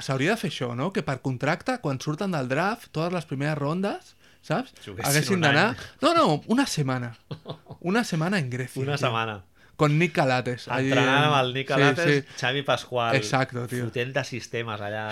s'hauria 0.00 0.32
de 0.32 0.40
fer 0.40 0.48
això, 0.50 0.70
no? 0.76 0.92
Que 0.96 1.02
per 1.04 1.20
contracte, 1.20 1.76
quan 1.84 2.00
surten 2.00 2.32
del 2.32 2.48
draft, 2.48 2.88
totes 2.92 3.12
les 3.12 3.24
primeres 3.28 3.58
rondes, 3.58 4.14
saps? 4.42 4.72
Haguessin 5.02 5.40
d'anar... 5.40 5.76
No, 6.00 6.14
no, 6.14 6.42
una 6.46 6.66
setmana. 6.66 7.16
Una 7.80 8.04
setmana 8.04 8.38
en 8.38 8.50
Grecia. 8.50 8.82
Una 8.82 8.96
tio. 8.96 9.06
setmana. 9.06 9.44
Con 9.76 9.98
Nick 9.98 10.12
Calates. 10.12 10.68
allí 10.68 10.88
Entrenant 10.90 11.18
en- 11.18 11.24
amb 11.32 11.38
el 11.46 11.54
Nicolás, 11.54 11.98
Sí, 12.04 12.20
sí. 12.20 12.26
Xavi 12.38 12.62
Pascual, 12.62 13.16
Exacto, 13.16 13.66
tio. 13.66 13.84
fotent 13.86 14.12
de 14.12 14.24
sistemes 14.24 14.78
allà, 14.80 15.06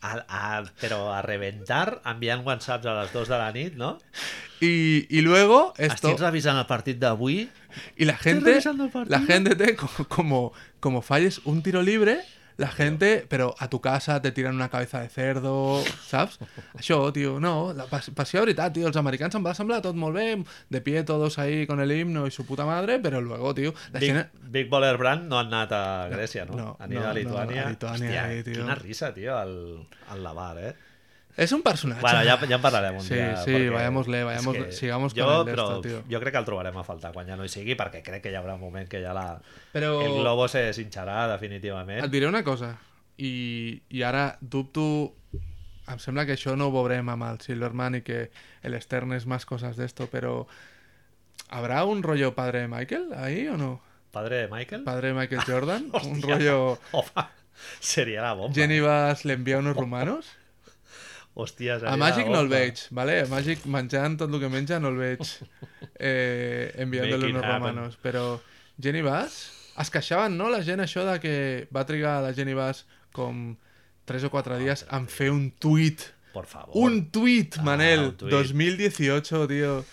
a, 0.00 0.10
a, 0.28 0.64
però 0.80 1.12
a 1.14 1.22
reventar, 1.22 2.00
enviant 2.04 2.42
whatsapps 2.46 2.86
a 2.86 2.96
les 3.02 3.12
2 3.12 3.28
de 3.28 3.38
la 3.38 3.52
nit, 3.52 3.74
no? 3.78 3.98
Y, 4.60 5.06
y 5.16 5.20
luego 5.22 5.72
esto... 5.78 6.08
Estic 6.08 6.18
revisant 6.24 6.58
el 6.58 6.66
partit 6.66 6.98
d'avui, 6.98 7.48
Y 7.96 8.04
la 8.06 8.16
gente, 8.16 8.60
la 9.06 9.20
gente 9.20 9.54
te, 9.54 9.76
co- 9.76 10.06
como, 10.08 10.52
como 10.80 11.00
falles 11.00 11.40
un 11.44 11.62
tiro 11.62 11.80
libre, 11.82 12.24
la 12.58 12.68
gente, 12.68 13.24
pero 13.28 13.54
a 13.58 13.70
tu 13.70 13.80
casa 13.80 14.20
te 14.20 14.32
tiran 14.32 14.56
una 14.56 14.68
cabeza 14.68 15.00
de 15.00 15.08
cerdo, 15.08 15.80
saps? 16.04 16.40
Això, 16.78 17.12
tio, 17.14 17.38
no, 17.40 17.72
la 17.72 17.86
pas 17.86 18.10
passió 18.10 18.40
de 18.40 18.48
veritat, 18.48 18.74
tio, 18.74 18.88
els 18.90 18.98
americans 18.98 19.38
em 19.38 19.46
va 19.46 19.54
semblar 19.54 19.78
tot 19.84 19.94
molt 19.96 20.18
bé, 20.18 20.26
de 20.68 20.80
pie 20.82 21.04
todos 21.06 21.38
ahí 21.38 21.68
con 21.70 21.78
el 21.80 21.94
himno 21.94 22.26
y 22.26 22.32
su 22.34 22.44
puta 22.44 22.66
madre, 22.66 22.98
pero 22.98 23.20
luego, 23.20 23.54
tio, 23.54 23.72
la 23.92 24.00
Big, 24.00 24.10
gent... 24.10 24.34
Big 24.50 24.68
Baller 24.68 24.96
Brand 24.98 25.30
no 25.30 25.38
han 25.38 25.54
anat 25.54 25.72
a 25.72 26.08
Grècia, 26.10 26.44
no? 26.50 26.56
no, 26.56 26.76
han 26.80 26.92
ido 26.92 27.02
no, 27.02 27.08
a 27.08 27.14
Lituània. 27.14 27.62
no, 27.62 27.68
a 27.68 27.70
Lituània, 27.70 28.10
Hòstia, 28.10 28.24
ahí, 28.26 28.42
tio. 28.42 28.58
quina 28.58 28.74
risa, 28.74 29.14
tio, 29.14 29.38
al, 29.38 29.54
al 30.10 30.26
lavar, 30.26 30.58
eh? 30.58 30.74
És 31.38 31.52
un 31.54 31.62
personatge. 31.62 32.02
Bueno, 32.02 32.24
ja, 32.26 32.34
ja 32.50 32.56
en 32.56 32.62
parlarem 32.62 32.96
un 32.98 33.04
Sí, 33.06 33.14
dia. 33.14 33.36
sí, 33.44 33.52
és 33.54 33.70
vayámosle, 33.70 34.24
sigamos 34.74 35.14
jo, 35.14 35.22
con 35.24 35.36
el 35.46 35.54
però 35.54 35.66
esto, 35.68 35.80
tío. 35.86 36.00
Jo 36.10 36.18
crec 36.18 36.34
que 36.34 36.40
el 36.42 36.46
trobarem 36.48 36.76
a 36.80 36.82
faltar 36.82 37.12
quan 37.14 37.28
ja 37.30 37.36
no 37.38 37.44
hi 37.46 37.52
sigui, 37.52 37.76
perquè 37.78 38.00
crec 38.02 38.24
que 38.24 38.32
hi 38.32 38.38
haurà 38.40 38.56
un 38.58 38.60
moment 38.64 38.88
que 38.90 38.98
ja 39.04 39.12
la... 39.14 39.38
Però... 39.72 40.00
el 40.02 40.16
globo 40.18 40.48
se 40.50 40.64
deshincharà 40.66 41.28
definitivament. 41.30 42.02
Et 42.04 42.10
diré 42.10 42.26
una 42.26 42.42
cosa, 42.42 42.72
i, 43.16 43.80
i 43.88 44.02
ara 44.02 44.32
dubto... 44.40 45.14
Em 45.88 46.02
sembla 46.02 46.26
que 46.28 46.34
això 46.34 46.52
no 46.58 46.66
ho 46.68 46.72
veurem 46.74 47.06
amb 47.08 47.24
el 47.30 47.38
Silverman 47.40 47.94
i 47.96 48.02
que 48.04 48.26
l'Stern 48.68 49.14
és 49.16 49.24
més 49.30 49.46
coses 49.46 49.78
d'esto, 49.78 50.08
però... 50.10 50.42
¿Habrá 51.48 51.84
un 51.84 52.02
rollo 52.02 52.34
padre 52.34 52.66
de 52.66 52.68
Michael 52.68 53.14
ahí 53.16 53.46
o 53.48 53.56
no? 53.56 53.80
Padre 54.10 54.42
de 54.42 54.48
Michael? 54.48 54.82
Padre 54.84 55.08
de 55.08 55.14
Michael 55.14 55.46
Jordan, 55.46 55.86
un 56.04 56.20
rollo... 56.20 56.78
Seria 57.80 58.22
la 58.22 58.34
bomba. 58.34 58.54
Jenny 58.54 58.80
Bass 58.80 59.24
le 59.24 59.34
envia 59.34 59.58
unos 59.58 59.76
rumanos? 59.76 60.26
Hòstia, 61.38 61.78
seria 61.78 61.92
A 61.94 61.96
Magic 62.00 62.26
la 62.26 62.32
no 62.34 62.40
el 62.42 62.48
veig, 62.50 62.80
vale? 62.90 63.20
A 63.22 63.28
Magic 63.30 63.64
menjant 63.70 64.16
tot 64.18 64.32
el 64.34 64.40
que 64.42 64.50
menja 64.50 64.80
no 64.82 64.90
el 64.90 64.98
veig 64.98 65.22
eh, 65.98 66.72
it 66.76 67.14
unos 67.30 67.44
romanos. 67.46 67.96
Però 68.02 68.40
Jenny 68.80 69.02
Bass... 69.06 69.54
Es 69.78 69.92
queixaven, 69.94 70.34
no, 70.34 70.48
la 70.50 70.58
gent, 70.66 70.80
això 70.82 71.04
de 71.06 71.12
que 71.22 71.34
va 71.70 71.84
trigar 71.86 72.16
la 72.24 72.32
Jenny 72.34 72.50
Bass 72.58 72.80
com 73.14 73.52
3 74.10 74.24
o 74.26 74.30
4 74.32 74.56
dies 74.58 74.82
en 74.90 75.06
fer 75.06 75.28
un 75.30 75.52
tuit. 75.54 76.02
Por 76.32 76.46
favor. 76.50 76.74
Un 76.82 77.04
tuit, 77.14 77.60
Ah, 77.60 77.62
Manel. 77.62 78.08
un 78.08 78.16
tuit. 78.18 78.32
2018, 78.34 79.46
tio. 79.46 79.84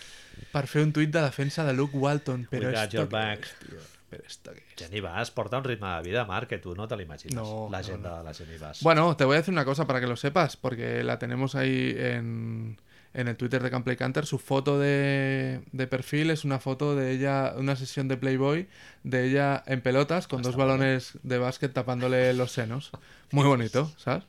Per 0.51 0.65
fer 0.71 0.81
un 0.87 0.91
tuit 0.95 1.11
de 1.13 1.21
defensa 1.21 1.63
de 1.67 1.75
Luke 1.77 1.95
Walton. 2.01 2.47
Però 2.49 2.71
We 2.71 2.73
got 2.73 2.97
your 2.97 3.05
back. 3.07 3.45
tio? 3.61 3.77
Però 4.15 4.27
esto? 4.27 4.51
Jenny 4.77 5.01
Bass 5.01 5.31
porta 5.31 5.57
un 5.57 5.63
ritme 5.63 5.87
de 5.95 6.01
vida, 6.01 6.25
Marc, 6.25 6.49
que 6.49 6.57
tu 6.57 6.73
no 6.75 6.87
te 6.87 6.95
l'imagines. 6.95 7.35
No, 7.35 7.67
la 7.71 7.81
no, 7.81 7.83
gent 7.83 8.01
no. 8.01 8.17
de 8.17 8.23
la 8.23 8.33
Jenny 8.33 8.57
Bass. 8.57 8.81
Bueno, 8.81 9.15
te 9.17 9.25
voy 9.25 9.35
a 9.35 9.37
decir 9.39 9.53
una 9.53 9.65
cosa 9.65 9.85
para 9.85 9.99
que 9.99 10.07
lo 10.07 10.15
sepas, 10.15 10.55
porque 10.57 11.03
la 11.03 11.19
tenemos 11.19 11.55
ahí 11.55 11.93
en, 11.97 12.77
en 13.13 13.27
el 13.27 13.35
Twitter 13.35 13.61
de 13.61 13.69
Camplay 13.69 13.97
Canter. 13.97 14.25
Su 14.25 14.39
foto 14.39 14.79
de, 14.79 15.61
de 15.71 15.87
perfil 15.87 16.29
es 16.29 16.45
una 16.45 16.59
foto 16.59 16.95
de 16.95 17.11
ella, 17.11 17.53
una 17.57 17.75
sesión 17.75 18.07
de 18.07 18.17
Playboy 18.17 18.67
de 19.03 19.25
ella 19.27 19.63
en 19.67 19.81
pelotas 19.81 20.27
con 20.27 20.41
dos 20.41 20.55
balones 20.55 21.17
de 21.23 21.37
básquet 21.37 21.73
tapándole 21.73 22.33
los 22.33 22.51
senos. 22.51 22.91
Muy 23.31 23.45
bonito, 23.45 23.91
¿sabes? 23.97 24.23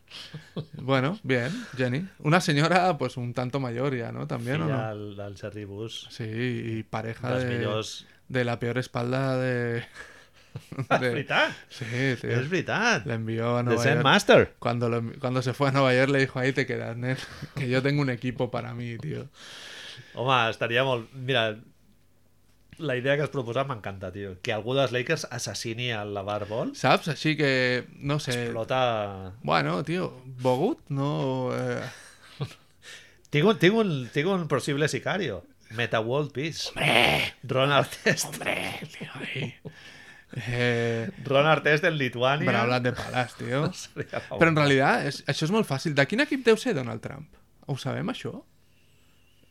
Bueno, 0.73 1.19
bien, 1.23 1.53
Jenny. 1.77 2.09
Una 2.19 2.41
señora, 2.41 2.97
pues 2.99 3.17
un 3.17 3.35
tanto 3.35 3.61
mayor 3.61 3.95
ya, 3.95 4.11
¿no? 4.11 4.27
También, 4.27 4.63
¿o 4.63 4.67
no? 4.67 5.15
del 5.15 5.37
Jerry 5.37 5.65
Bush, 5.65 6.09
Sí, 6.11 6.25
y 6.25 6.83
pareja 6.83 7.31
dels 7.31 7.45
de, 7.45 7.57
millors... 7.59 8.07
de 8.29 8.45
la 8.45 8.59
peor 8.59 8.79
espalda 8.79 9.37
de... 9.39 9.85
De- 10.89 10.99
veritat, 11.11 11.53
Sí, 11.69 11.85
tío. 12.21 12.31
és 12.41 12.49
veritat. 12.49 13.05
Le 13.07 13.15
envió 13.15 13.59
a 13.59 13.63
Zen 13.77 13.97
York. 13.97 14.03
Master. 14.05 14.55
Cuando, 14.59 14.89
lo- 14.89 15.13
cuando 15.21 15.43
se 15.43 15.53
fue 15.53 15.69
a 15.69 15.73
Nueva 15.73 15.93
York 15.95 16.09
le 16.11 16.21
dijo, 16.21 16.39
ahí 16.39 16.53
te 16.53 16.65
quedas, 16.65 16.97
nen, 16.97 17.17
que 17.55 17.69
yo 17.69 17.83
tengo 17.83 18.01
un 18.01 18.09
equipo 18.09 18.51
para 18.51 18.73
mí, 18.73 18.97
tío. 18.97 19.29
Home, 20.15 20.49
estaria 20.51 20.83
molt... 20.83 21.13
Mira, 21.13 21.59
la 22.79 22.97
idea 22.97 23.17
que 23.17 23.23
has 23.25 23.31
proposat 23.33 23.69
m'encanta, 23.69 24.11
tio. 24.13 24.39
Que 24.41 24.53
algú 24.53 24.73
dels 24.77 24.93
Lakers 24.93 25.27
assassini 25.31 25.91
el 25.93 26.15
Lavar 26.17 26.47
Ball. 26.49 26.75
¿Sabes? 26.77 27.09
Así 27.09 27.37
que, 27.37 27.85
no 28.01 28.19
sé. 28.19 28.45
Explota... 28.47 29.35
Bueno, 29.43 29.83
tío, 29.85 30.23
Bogut, 30.41 30.81
no... 30.89 31.51
eh, 31.53 31.83
Tinc 33.31 33.45
un, 33.45 33.59
tinc 33.59 33.75
un, 33.77 34.09
tinc 34.13 34.29
un 34.29 34.49
possible 34.49 34.89
sicario. 34.89 35.45
Meta 35.71 36.01
World 36.01 36.33
Peace. 36.33 36.71
Ron 37.45 37.73
Artest. 37.73 38.41
ahí. 38.43 39.55
Eh, 40.49 41.09
Ron 41.25 41.47
Artest 41.47 41.85
en 41.85 41.97
Lituània. 41.99 42.47
Braulat 42.51 42.83
de 42.83 42.93
palas, 42.93 43.35
tío. 43.39 43.73
Seria 43.73 44.21
la 44.31 44.39
Però 44.39 44.49
en 44.51 44.57
realitat, 44.59 45.07
és, 45.07 45.23
això 45.31 45.47
és 45.47 45.53
molt 45.55 45.67
fàcil. 45.69 45.95
De 45.97 46.05
quin 46.07 46.21
equip 46.25 46.45
deu 46.45 46.57
ser 46.61 46.75
Donald 46.75 47.01
Trump? 47.01 47.29
Ho 47.67 47.77
sabem, 47.81 48.07
això? 48.13 48.35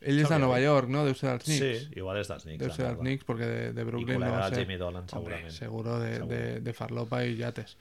Ell 0.06 0.20
és 0.22 0.28
de 0.28 0.38
Nova. 0.38 0.60
York, 0.60 0.88
no? 0.92 1.02
Deu 1.06 1.16
ser 1.18 1.32
dels 1.32 1.44
Sí, 1.48 1.56
Knicks. 1.58 1.96
igual 1.96 2.20
és 2.20 2.28
dels 2.30 2.44
Knicks. 2.44 2.60
Deu 2.62 2.70
ser 2.70 2.84
dels. 2.86 3.00
Knicks, 3.00 3.24
perquè 3.26 3.46
de, 3.48 3.72
de 3.74 3.80
I 3.82 3.84
Brooklyn 3.88 4.20
no 4.20 4.30
va 4.30 4.44
del 4.44 4.54
ser. 4.54 4.60
Jimmy 4.66 4.76
Dolan, 4.78 5.06
Hombre, 5.10 5.40
segurament. 5.40 5.56
seguro 5.56 5.98
de, 5.98 6.12
Seguro. 6.14 6.34
de, 6.36 6.60
de 6.60 6.72
farlopa 6.72 7.24
y 7.24 7.36
yates. 7.38 7.76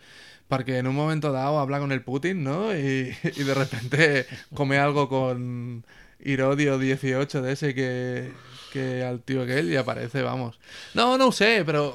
Porque 0.47 0.77
en 0.79 0.87
un 0.87 0.95
momento 0.95 1.31
dado 1.31 1.59
habla 1.59 1.77
con 1.79 1.91
el 1.91 2.01
Putin, 2.01 2.43
¿no? 2.43 2.73
Y, 2.73 3.15
y 3.23 3.43
de 3.43 3.53
repente 3.53 4.25
come 4.55 4.79
algo 4.79 5.07
con 5.09 5.85
Irodio 6.19 6.77
18 6.79 7.41
de 7.41 7.51
ese 7.51 7.75
que, 7.75 8.31
que 8.73 9.03
al 9.03 9.21
tío 9.21 9.43
aquell 9.43 9.71
y 9.71 9.75
aparece, 9.75 10.21
vamos. 10.21 10.59
No, 10.93 11.17
no 11.17 11.27
ho 11.27 11.31
sé, 11.35 11.63
però 11.67 11.91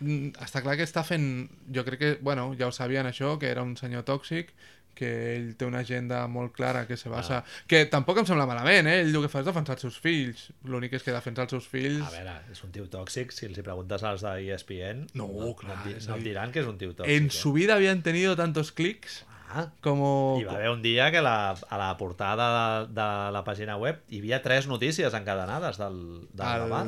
mm, 0.00 0.38
està 0.46 0.62
clar 0.64 0.78
que 0.78 0.86
està 0.86 1.04
fent... 1.04 1.48
Jo 1.74 1.84
crec 1.84 2.00
que, 2.00 2.14
bueno, 2.22 2.52
ja 2.58 2.70
ho 2.70 2.72
sabien 2.72 3.06
això, 3.06 3.36
que 3.38 3.50
era 3.50 3.66
un 3.66 3.76
senyor 3.76 4.06
tòxic, 4.08 4.54
que 4.96 5.10
ell 5.34 5.50
té 5.60 5.66
una 5.68 5.82
agenda 5.84 6.22
molt 6.32 6.54
clara 6.56 6.86
que 6.88 6.96
se 6.96 7.12
basa... 7.12 7.42
Que 7.68 7.84
tampoc 7.92 8.22
em 8.22 8.26
sembla 8.26 8.48
malament, 8.48 8.88
eh? 8.88 9.02
Ell 9.04 9.12
el 9.12 9.26
que 9.26 9.30
fa 9.30 9.42
és 9.44 9.48
defensar 9.50 9.76
els 9.76 9.84
seus 9.84 10.00
fills. 10.00 10.48
L'únic 10.64 10.96
és 10.96 11.04
que 11.04 11.12
defensar 11.14 11.44
els 11.44 11.52
seus 11.58 11.68
fills... 11.68 12.00
A 12.08 12.10
veure, 12.14 12.38
és 12.54 12.64
un 12.64 12.72
tio 12.72 12.88
tòxic. 12.90 13.36
Si 13.36 13.46
els 13.50 13.60
hi 13.60 13.66
preguntes 13.66 14.06
als 14.08 14.24
de 14.24 14.34
ESPN, 14.48 15.06
No, 15.20 15.28
no, 15.28 15.52
clar, 15.58 15.76
no, 15.76 15.92
no 15.92 15.92
et 15.92 16.00
dir, 16.00 16.30
diran 16.30 16.54
que 16.54 16.64
és 16.64 16.70
un 16.70 16.80
tio 16.80 16.96
tòxic. 16.96 17.12
En 17.12 17.28
eh? 17.28 17.34
su 17.36 17.52
vida 17.52 17.76
habían 17.76 18.02
tenido 18.02 18.34
tantos 18.40 18.72
clics 18.72 19.24
Ah, 19.28 19.35
como... 19.80 20.36
hi 20.40 20.44
va 20.44 20.52
haver 20.56 20.70
un 20.70 20.82
dia 20.82 21.10
que 21.10 21.20
la, 21.22 21.50
a 21.52 21.78
la 21.78 21.96
portada 21.96 22.84
de, 22.86 22.92
de 22.94 23.08
la 23.32 23.42
pàgina 23.44 23.76
web 23.76 24.02
hi 24.08 24.18
havia 24.20 24.42
tres 24.42 24.66
notícies 24.66 25.14
encadenades 25.14 25.78
del, 25.78 26.28
del 26.32 26.46
al... 26.46 26.60
Lamar. 26.68 26.86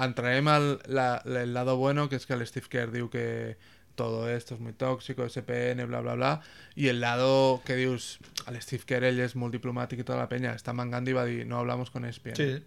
Entrarem 0.00 0.46
al 0.48 0.80
la- 0.86 1.20
el 1.26 1.52
lado 1.52 1.76
bueno, 1.76 2.08
que 2.08 2.16
es 2.16 2.26
que 2.26 2.34
el 2.34 2.46
Steve 2.46 2.66
Kerr 2.70 2.92
diu 2.92 3.08
que 3.10 3.56
todo 3.96 4.30
esto 4.30 4.54
es 4.54 4.60
muy 4.60 4.72
tóxico, 4.72 5.28
SPN, 5.28 5.84
bla, 5.88 6.00
bla, 6.00 6.14
bla, 6.14 6.40
i 6.76 6.86
el 6.88 7.00
lado 7.00 7.60
que 7.66 7.74
dius, 7.76 8.18
el 8.46 8.56
Steve 8.62 8.84
Kerr, 8.86 9.04
ell 9.10 9.18
és 9.20 9.34
molt 9.36 9.52
diplomàtic 9.52 10.00
i 10.00 10.06
tota 10.06 10.16
la 10.16 10.28
penya, 10.30 10.54
està 10.56 10.72
mangant 10.72 11.04
i 11.10 11.12
va 11.12 11.26
dir, 11.28 11.42
no 11.44 11.58
hablamos 11.58 11.90
con 11.90 12.06
ESPN, 12.08 12.36
Sí. 12.38 12.62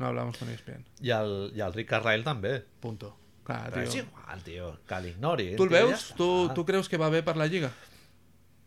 no 0.00 0.06
hablamos 0.08 0.38
con 0.40 0.48
ESPN, 0.50 0.82
I 1.04 1.12
el, 1.14 1.52
I 1.54 1.60
el 1.60 1.72
Rick 1.76 1.90
Carlisle 1.92 2.24
també. 2.24 2.64
punto. 2.80 3.12
Clar, 3.46 3.70
Però 3.70 3.84
és 3.84 3.92
tio. 3.94 4.02
igual, 4.08 4.42
tio, 4.42 4.72
que 4.88 5.00
l'ignori. 5.04 5.52
Tu 5.54 5.62
el 5.62 5.68
tio, 5.68 5.78
ja 5.78 5.84
veus? 5.84 6.00
està. 6.10 6.16
Tu, 6.18 6.30
tu 6.56 6.64
creus 6.66 6.88
que 6.88 6.98
va 6.98 7.10
bé 7.14 7.22
per 7.22 7.36
la 7.36 7.46
Lliga? 7.46 7.70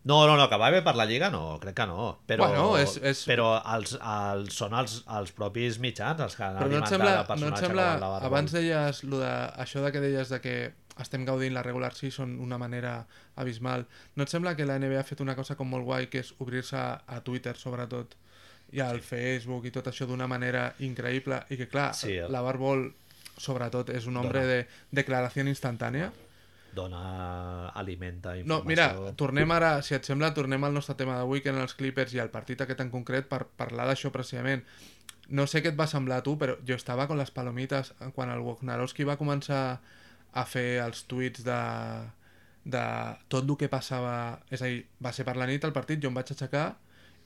No, 0.04 0.26
no, 0.26 0.38
no, 0.38 0.48
que 0.50 0.58
va 0.58 0.70
bé 0.72 0.82
per 0.82 0.96
la 0.96 1.06
Lliga, 1.06 1.30
no, 1.30 1.60
crec 1.60 1.76
que 1.76 1.86
no. 1.86 2.20
Però, 2.26 2.48
Bueno, 2.48 2.78
és- 2.80 2.98
és- 3.04 3.26
però 3.28 3.62
els, 3.76 3.98
els, 4.00 4.54
són 4.56 4.74
els, 4.74 5.04
els 5.18 5.32
propis 5.36 5.78
mitjans 5.80 6.22
els 6.22 6.36
que 6.38 6.44
han 6.44 6.56
Però 6.56 6.70
no 6.72 6.78
et 6.80 6.84
alimentat 6.84 6.90
sembla, 6.90 7.12
el 7.36 7.40
no 7.42 7.48
et 7.50 7.58
sembla 7.60 7.88
abans 8.26 8.52
deies 8.52 9.04
lo 9.04 9.20
de, 9.20 9.34
això 9.60 9.84
de 9.84 9.92
que 9.92 10.00
deies 10.00 10.30
de 10.30 10.40
que 10.40 10.74
estem 11.00 11.26
gaudint 11.26 11.54
la 11.54 11.64
regular 11.64 11.94
season 11.96 12.38
d'una 12.38 12.58
manera 12.58 13.06
abismal, 13.36 13.86
no 14.16 14.24
et 14.24 14.30
sembla 14.30 14.56
que 14.56 14.66
la 14.66 14.80
NBA 14.80 15.00
ha 15.00 15.04
fet 15.04 15.22
una 15.22 15.36
cosa 15.36 15.56
com 15.56 15.68
molt 15.70 15.84
guai 15.86 16.08
que 16.10 16.20
és 16.20 16.34
obrir-se 16.40 16.76
a, 16.80 17.20
Twitter 17.24 17.56
sobretot 17.58 18.16
i 18.72 18.80
al 18.82 19.00
Facebook 19.02 19.66
i 19.66 19.72
tot 19.72 19.88
això 19.88 20.06
d'una 20.08 20.28
manera 20.28 20.74
increïble 20.80 21.44
i 21.50 21.58
que 21.58 21.68
clar, 21.68 21.94
Sí, 21.96 22.16
el- 22.18 22.32
la 22.32 22.42
Barbol 22.42 22.94
sobretot 23.38 23.90
és 23.92 24.06
un 24.08 24.18
hombre 24.18 24.42
Dona. 24.42 24.54
de 24.54 24.68
declaració 24.92 25.44
instantània 25.48 26.12
Dona, 26.76 27.70
alimenta 27.70 28.34
no, 28.36 28.60
informació. 28.60 28.68
mira, 28.68 29.14
tornem 29.20 29.52
ara, 29.52 29.72
si 29.86 29.96
et 29.98 30.08
sembla, 30.08 30.32
tornem 30.34 30.64
al 30.64 30.76
nostre 30.76 30.96
tema 31.00 31.18
d'avui, 31.18 31.44
que 31.44 31.52
eren 31.52 31.62
els 31.66 31.76
Clippers 31.78 32.14
i 32.16 32.22
el 32.24 32.32
partit 32.34 32.62
aquest 32.62 32.84
en 32.84 32.92
concret, 32.94 33.30
per 33.32 33.44
parlar 33.60 33.88
d'això 33.90 34.12
precisament. 34.14 34.66
No 35.30 35.46
sé 35.46 35.62
què 35.62 35.74
et 35.74 35.80
va 35.80 35.88
semblar 35.88 36.22
a 36.22 36.26
tu, 36.26 36.36
però 36.42 36.58
jo 36.66 36.78
estava 36.78 37.08
con 37.08 37.20
les 37.22 37.32
palomites 37.32 37.94
quan 38.16 38.32
el 38.34 38.42
Wojnarowski 38.46 39.06
va 39.06 39.18
començar 39.18 39.64
a 40.34 40.46
fer 40.46 40.82
els 40.84 41.04
tuits 41.10 41.46
de, 41.46 41.62
de 42.66 42.86
tot 43.30 43.46
el 43.46 43.58
que 43.58 43.70
passava... 43.70 44.14
És 44.50 44.62
a 44.62 44.70
dir, 44.70 44.86
va 45.02 45.14
ser 45.14 45.26
per 45.26 45.38
la 45.38 45.50
nit 45.50 45.66
el 45.66 45.76
partit, 45.76 46.02
jo 46.02 46.10
em 46.14 46.22
vaig 46.22 46.34
aixecar 46.34 46.70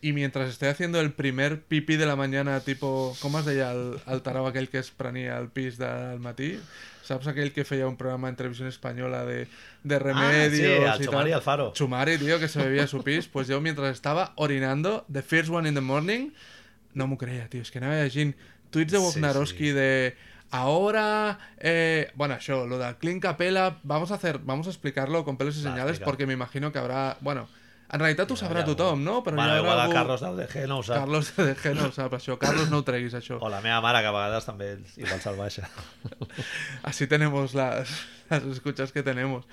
y 0.03 0.11
mientras 0.11 0.49
estoy 0.49 0.67
haciendo 0.67 0.99
el 0.99 1.13
primer 1.13 1.61
pipí 1.61 1.95
de 1.95 2.05
la 2.05 2.17
mañana, 2.17 2.59
tipo, 2.59 3.15
com 3.21 3.37
es 3.39 3.45
deia 3.47 3.69
el, 3.71 4.01
el 4.11 4.19
tarau 4.21 4.43
aquell 4.49 4.67
que 4.67 4.81
es 4.83 4.89
prenia 4.91 5.37
el 5.39 5.47
pis 5.47 5.77
del 5.79 6.19
matí? 6.19 6.57
Saps 7.03 7.27
aquell 7.27 7.51
que 7.51 7.65
feia 7.67 7.85
un 7.87 7.97
programa 7.99 8.29
en 8.29 8.35
televisió 8.39 8.65
espanyola 8.67 9.25
de, 9.25 9.47
de 9.83 9.99
remedios 9.99 10.87
Ah, 10.87 10.95
sí, 10.95 11.01
el 11.01 11.01
y 11.01 11.05
Chumari 11.05 11.29
tal? 11.31 11.39
Alfaro. 11.39 11.73
Chumari, 11.73 12.17
tío, 12.17 12.39
que 12.39 12.47
se 12.47 12.59
bebía 12.63 12.87
su 12.87 13.03
pis. 13.03 13.27
Pues 13.27 13.47
yo 13.47 13.59
mientras 13.59 13.91
estaba 13.93 14.31
orinando, 14.37 15.05
the 15.11 15.21
first 15.21 15.49
one 15.49 15.67
in 15.67 15.75
the 15.75 15.81
morning, 15.81 16.31
no 16.93 17.07
m'ho 17.07 17.17
creia, 17.17 17.49
tío. 17.49 17.61
És 17.61 17.71
que 17.71 17.79
anava 17.83 17.99
llegint 18.05 18.35
tuits 18.71 18.91
de 18.93 18.99
Sí, 18.99 19.03
Wojnarowski 19.03 19.67
sí. 19.67 19.71
de 19.75 20.15
ahora, 20.51 21.39
eh, 21.59 22.11
bueno, 22.15 22.35
això, 22.35 22.65
lo 22.67 22.77
de 22.77 22.95
Clint 23.01 23.21
Capella, 23.21 23.79
vamos 23.83 24.11
a 24.11 24.15
hacer, 24.15 24.39
vamos 24.39 24.67
a 24.67 24.69
explicarlo 24.69 25.25
con 25.25 25.35
pelos 25.35 25.57
y 25.57 25.61
señales 25.63 25.99
porque 25.99 26.25
me 26.27 26.33
imagino 26.33 26.71
que 26.71 26.79
habrá, 26.79 27.17
bueno, 27.21 27.49
en 27.93 28.01
realitat 28.01 28.31
ho 28.33 28.35
sabrà 28.39 28.63
ha 28.63 28.65
tothom, 28.65 29.03
no? 29.05 29.19
Però 29.21 29.37
bueno, 29.37 29.53
hi 29.53 29.61
igual 29.61 29.79
algú... 29.83 29.93
Carlos 29.93 30.23
d'Audeje 30.25 30.63
no 30.69 30.79
ho 30.81 30.85
sap. 30.85 31.03
Carlos 31.03 31.29
de 31.37 31.53
G 31.59 31.73
no 31.77 31.89
ho 31.89 31.93
sap, 31.93 32.15
això. 32.17 32.37
Carlos, 32.41 32.71
no 32.71 32.79
ho 32.81 32.85
treguis, 32.87 33.13
això. 33.19 33.37
O 33.37 33.51
la 33.53 33.59
meva 33.61 33.77
mare, 33.85 34.01
que 34.01 34.09
a 34.09 34.15
vegades 34.15 34.49
també 34.49 34.69
igual 34.97 35.21
se'l 35.21 35.37
baixa. 35.37 35.69
Así 36.89 37.05
tenemos 37.11 37.53
las, 37.53 37.93
las 38.31 38.49
escuchas 38.49 38.91
que 38.91 39.03
tenemos. 39.05 39.45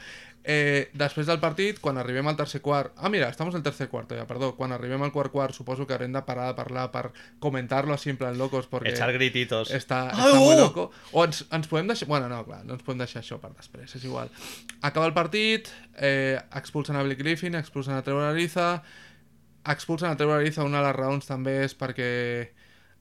Eh, 0.43 0.89
després 0.97 1.27
del 1.29 1.37
partit, 1.41 1.79
quan 1.85 1.99
arribem 2.01 2.27
al 2.31 2.37
tercer 2.37 2.63
quart... 2.65 2.95
Ah, 2.97 3.11
mira, 3.13 3.29
estamos 3.29 3.55
al 3.55 3.63
tercer 3.63 3.91
cuarto 3.91 4.17
ja, 4.17 4.25
perdó. 4.27 4.55
Quan 4.57 4.73
arribem 4.73 5.03
al 5.05 5.13
quart 5.13 5.31
quart, 5.31 5.55
suposo 5.55 5.87
que 5.87 5.93
haurem 5.93 6.15
de 6.17 6.23
parar 6.25 6.47
de 6.49 6.55
parlar 6.57 6.87
per 6.95 7.11
comentar-lo 7.45 7.93
així 7.93 8.15
en 8.15 8.17
plan 8.21 8.39
locos, 8.39 8.69
perquè 8.71 8.95
Echar 8.95 9.13
grititos. 9.13 9.69
està, 9.69 10.07
està 10.15 10.31
muy 10.39 10.57
loco. 10.57 10.89
O 11.13 11.27
ens, 11.29 11.45
ens 11.53 11.69
podem 11.69 11.93
deixar... 11.93 12.09
Bueno, 12.09 12.31
no, 12.33 12.41
clar, 12.49 12.63
no 12.65 12.79
ens 12.79 12.87
podem 12.87 13.05
deixar 13.05 13.21
això 13.21 13.37
per 13.43 13.53
després, 13.53 13.93
és 13.99 14.07
igual. 14.09 14.33
Acaba 14.81 15.11
el 15.11 15.13
partit, 15.13 15.69
eh, 16.01 16.41
expulsen 16.57 16.97
a 16.97 17.05
Blake 17.05 17.21
Griffin, 17.21 17.61
expulsen 17.61 17.99
a 17.99 18.03
Trevor 18.07 18.31
Ariza, 18.31 18.83
expulsen 19.69 20.09
a 20.09 20.17
Trevor 20.17 20.41
Ariza, 20.41 20.65
una 20.65 20.81
de 20.81 20.89
les 20.89 20.97
raons 20.97 21.29
també 21.29 21.61
és 21.67 21.77
perquè 21.77 22.11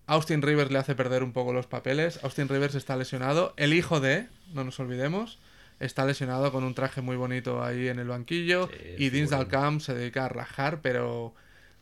Austin 0.09 0.41
Rivers 0.41 0.71
le 0.71 0.79
hace 0.79 0.95
perder 0.95 1.23
un 1.23 1.31
poco 1.31 1.53
los 1.53 1.67
papeles. 1.67 2.19
Austin 2.23 2.49
Rivers 2.49 2.75
está 2.75 2.97
lesionado. 2.97 3.53
El 3.57 3.73
hijo 3.73 3.99
de, 4.01 4.27
no 4.53 4.63
nos 4.63 4.79
olvidemos, 4.79 5.37
está 5.79 6.05
lesionado 6.05 6.51
con 6.51 6.63
un 6.63 6.73
traje 6.73 7.01
muy 7.01 7.15
bonito 7.15 7.63
ahí 7.63 7.87
en 7.87 7.99
el 7.99 8.07
banquillo. 8.07 8.67
Sí, 8.67 8.95
y 8.97 9.09
Dins 9.09 9.29
figurón. 9.29 9.39
del 9.39 9.47
Camp 9.47 9.81
se 9.81 9.93
dedica 9.93 10.25
a 10.25 10.29
rajar, 10.29 10.81
pero 10.81 11.33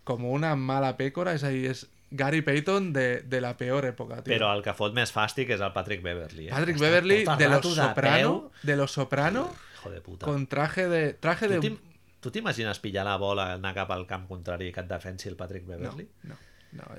como 0.03 0.31
una 0.31 0.55
mala 0.55 0.97
pécora. 0.97 1.33
Es 1.33 1.43
ahí, 1.43 1.65
es 1.65 1.87
Gary 2.11 2.41
Payton 2.41 2.93
de, 2.93 3.21
de 3.21 3.41
la 3.41 3.57
peor 3.57 3.85
época, 3.85 4.23
tío. 4.23 4.33
Però 4.33 4.53
el 4.55 4.61
que 4.63 4.71
fot 4.73 4.93
més 4.95 5.11
fàstic 5.11 5.49
és 5.51 5.59
el 5.59 5.73
Patrick 5.75 6.01
Beverly. 6.05 6.47
Eh? 6.47 6.51
Patrick 6.53 6.77
Està 6.77 6.85
Beverly 6.87 7.23
tot 7.25 7.33
el 7.33 7.39
de 7.39 7.49
los 7.49 7.75
Soprano, 7.75 8.31
peu. 8.51 8.51
de 8.63 8.75
los 8.77 8.91
Soprano, 8.91 9.49
Hijo 9.75 9.89
de 9.91 10.01
puta. 10.01 10.25
con 10.25 10.47
traje 10.47 10.87
de 10.87 11.13
traje 11.13 11.47
Tu 11.47 11.59
de 11.59 11.77
Tu 12.19 12.31
t'imagines 12.31 12.79
pillar 12.79 13.03
la 13.05 13.15
bola, 13.17 13.53
anar 13.53 13.73
cap 13.75 13.91
al 13.93 14.07
camp 14.07 14.23
contrari 14.27 14.69
i 14.69 14.71
que 14.73 14.81
et 14.81 14.87
defensi 14.89 15.27
el 15.29 15.35
Patrick 15.35 15.67
Beverly? 15.67 16.07
no, 16.23 16.29
no, 16.33 16.35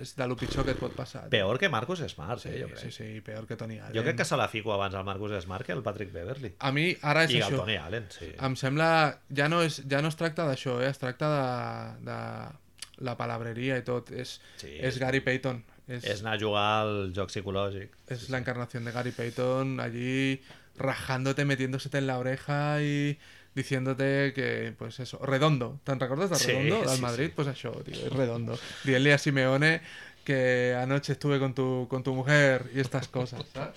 és 0.00 0.14
de 0.16 0.26
lo 0.26 0.36
pitjor 0.36 0.64
que 0.64 0.72
et 0.72 0.78
pot 0.80 0.92
passar. 0.96 1.22
tio. 1.22 1.30
Peor 1.30 1.58
que 1.58 1.68
Marcus 1.68 2.00
Smart, 2.08 2.40
Sí, 2.40 2.48
eh, 2.48 2.60
jo 2.62 2.68
crec. 2.68 2.78
sí, 2.78 2.90
sí, 2.90 3.20
peor 3.20 3.46
que 3.46 3.56
Tony 3.56 3.78
Allen. 3.78 3.94
Jo 3.94 4.02
crec 4.02 4.16
que 4.16 4.24
se 4.24 4.36
la 4.36 4.48
fico 4.48 4.72
abans 4.72 4.94
al 4.94 5.04
Marcus 5.04 5.32
Smart 5.42 5.64
que 5.66 5.72
al 5.72 5.82
Patrick 5.82 6.12
Beverly. 6.12 6.54
A 6.58 6.72
mi 6.72 6.96
ara 7.02 7.24
és 7.24 7.30
I 7.32 7.40
això. 7.40 7.50
el 7.50 7.56
Tony 7.56 7.76
Allen, 7.76 8.06
sí. 8.10 8.32
Em 8.40 8.56
sembla... 8.56 9.20
Ja 9.34 9.48
no 9.48 9.62
es, 9.62 9.82
ja 9.88 10.00
no 10.02 10.08
es 10.08 10.16
tracta 10.16 10.46
d'això, 10.48 10.80
eh? 10.82 10.88
es 10.90 10.98
tracta 10.98 11.28
de, 12.00 12.10
de 12.10 13.04
la 13.04 13.16
palabreria 13.16 13.76
i 13.78 13.82
tot. 13.82 14.10
És, 14.10 14.40
Sí, 14.56 14.72
és 14.80 14.98
Gary 14.98 15.20
Payton. 15.20 15.62
És, 15.88 16.04
És 16.04 16.20
anar 16.20 16.34
a 16.36 16.40
jugar 16.40 16.66
al 16.82 17.12
joc 17.16 17.30
psicològic. 17.30 17.90
es 18.08 18.28
la 18.30 18.38
encarnación 18.38 18.84
de 18.84 18.92
Gary 18.92 19.10
Payton 19.12 19.80
allí 19.80 20.42
rajándote, 20.76 21.44
metiéndosete 21.44 21.98
en 21.98 22.06
la 22.06 22.18
oreja 22.18 22.80
y 22.82 23.18
diciéndote 23.54 24.32
que, 24.34 24.74
pues 24.78 25.00
eso, 25.00 25.18
redondo. 25.24 25.80
¿Te 25.84 25.94
recuerdas 25.94 26.30
de 26.30 26.36
Sí, 26.36 26.52
redondo? 26.52 26.94
Sí, 26.94 27.00
Madrid, 27.02 27.26
sí. 27.26 27.32
pues 27.34 27.48
això, 27.48 27.72
tío, 27.84 27.94
es 27.94 28.12
redondo. 28.12 28.58
Dile 28.84 29.12
a 29.12 29.18
Simeone 29.18 29.80
que 30.24 30.76
anoche 30.78 31.12
estuve 31.12 31.38
con 31.38 31.54
tu, 31.54 31.86
con 31.88 32.02
tu 32.02 32.14
mujer 32.14 32.70
y 32.74 32.80
estas 32.80 33.08
cosas, 33.08 33.42
¿sabes? 33.52 33.74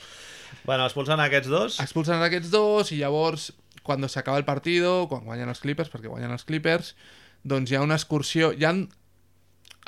Bueno, 0.66 0.84
expulsen 0.86 1.20
aquests 1.20 1.48
dos. 1.48 1.80
expulsen 1.80 2.22
aquests 2.22 2.52
dos 2.52 2.92
i 2.92 2.98
llavors 3.00 3.54
quan 3.84 4.04
s'acaba 4.10 4.38
el 4.38 4.46
partido, 4.46 5.08
quan 5.08 5.24
guanyen 5.24 5.50
els 5.50 5.62
Clippers, 5.64 5.90
perquè 5.90 6.12
guanyen 6.12 6.32
els 6.36 6.44
Clippers, 6.46 6.96
doncs 7.44 7.72
hi 7.72 7.76
ha 7.76 7.82
una 7.82 7.96
excursió... 7.96 8.52
Hi 8.54 8.66
ha... 8.66 8.74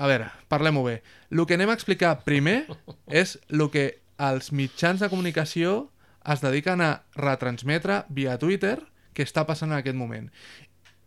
A 0.01 0.07
veure, 0.09 0.31
parlem-ho 0.49 0.81
bé. 0.87 1.03
El 1.29 1.43
que 1.45 1.53
anem 1.53 1.69
a 1.69 1.75
explicar 1.77 2.23
primer 2.25 2.63
és 3.21 3.35
el 3.51 3.67
que 3.69 3.99
els 4.17 4.51
mitjans 4.55 5.03
de 5.03 5.09
comunicació 5.11 5.91
es 6.25 6.41
dediquen 6.41 6.81
a 6.81 7.03
retransmetre 7.19 8.05
via 8.09 8.39
Twitter 8.39 8.79
que 9.13 9.25
està 9.25 9.45
passant 9.47 9.71
en 9.71 9.77
aquest 9.77 9.97
moment. 9.97 10.29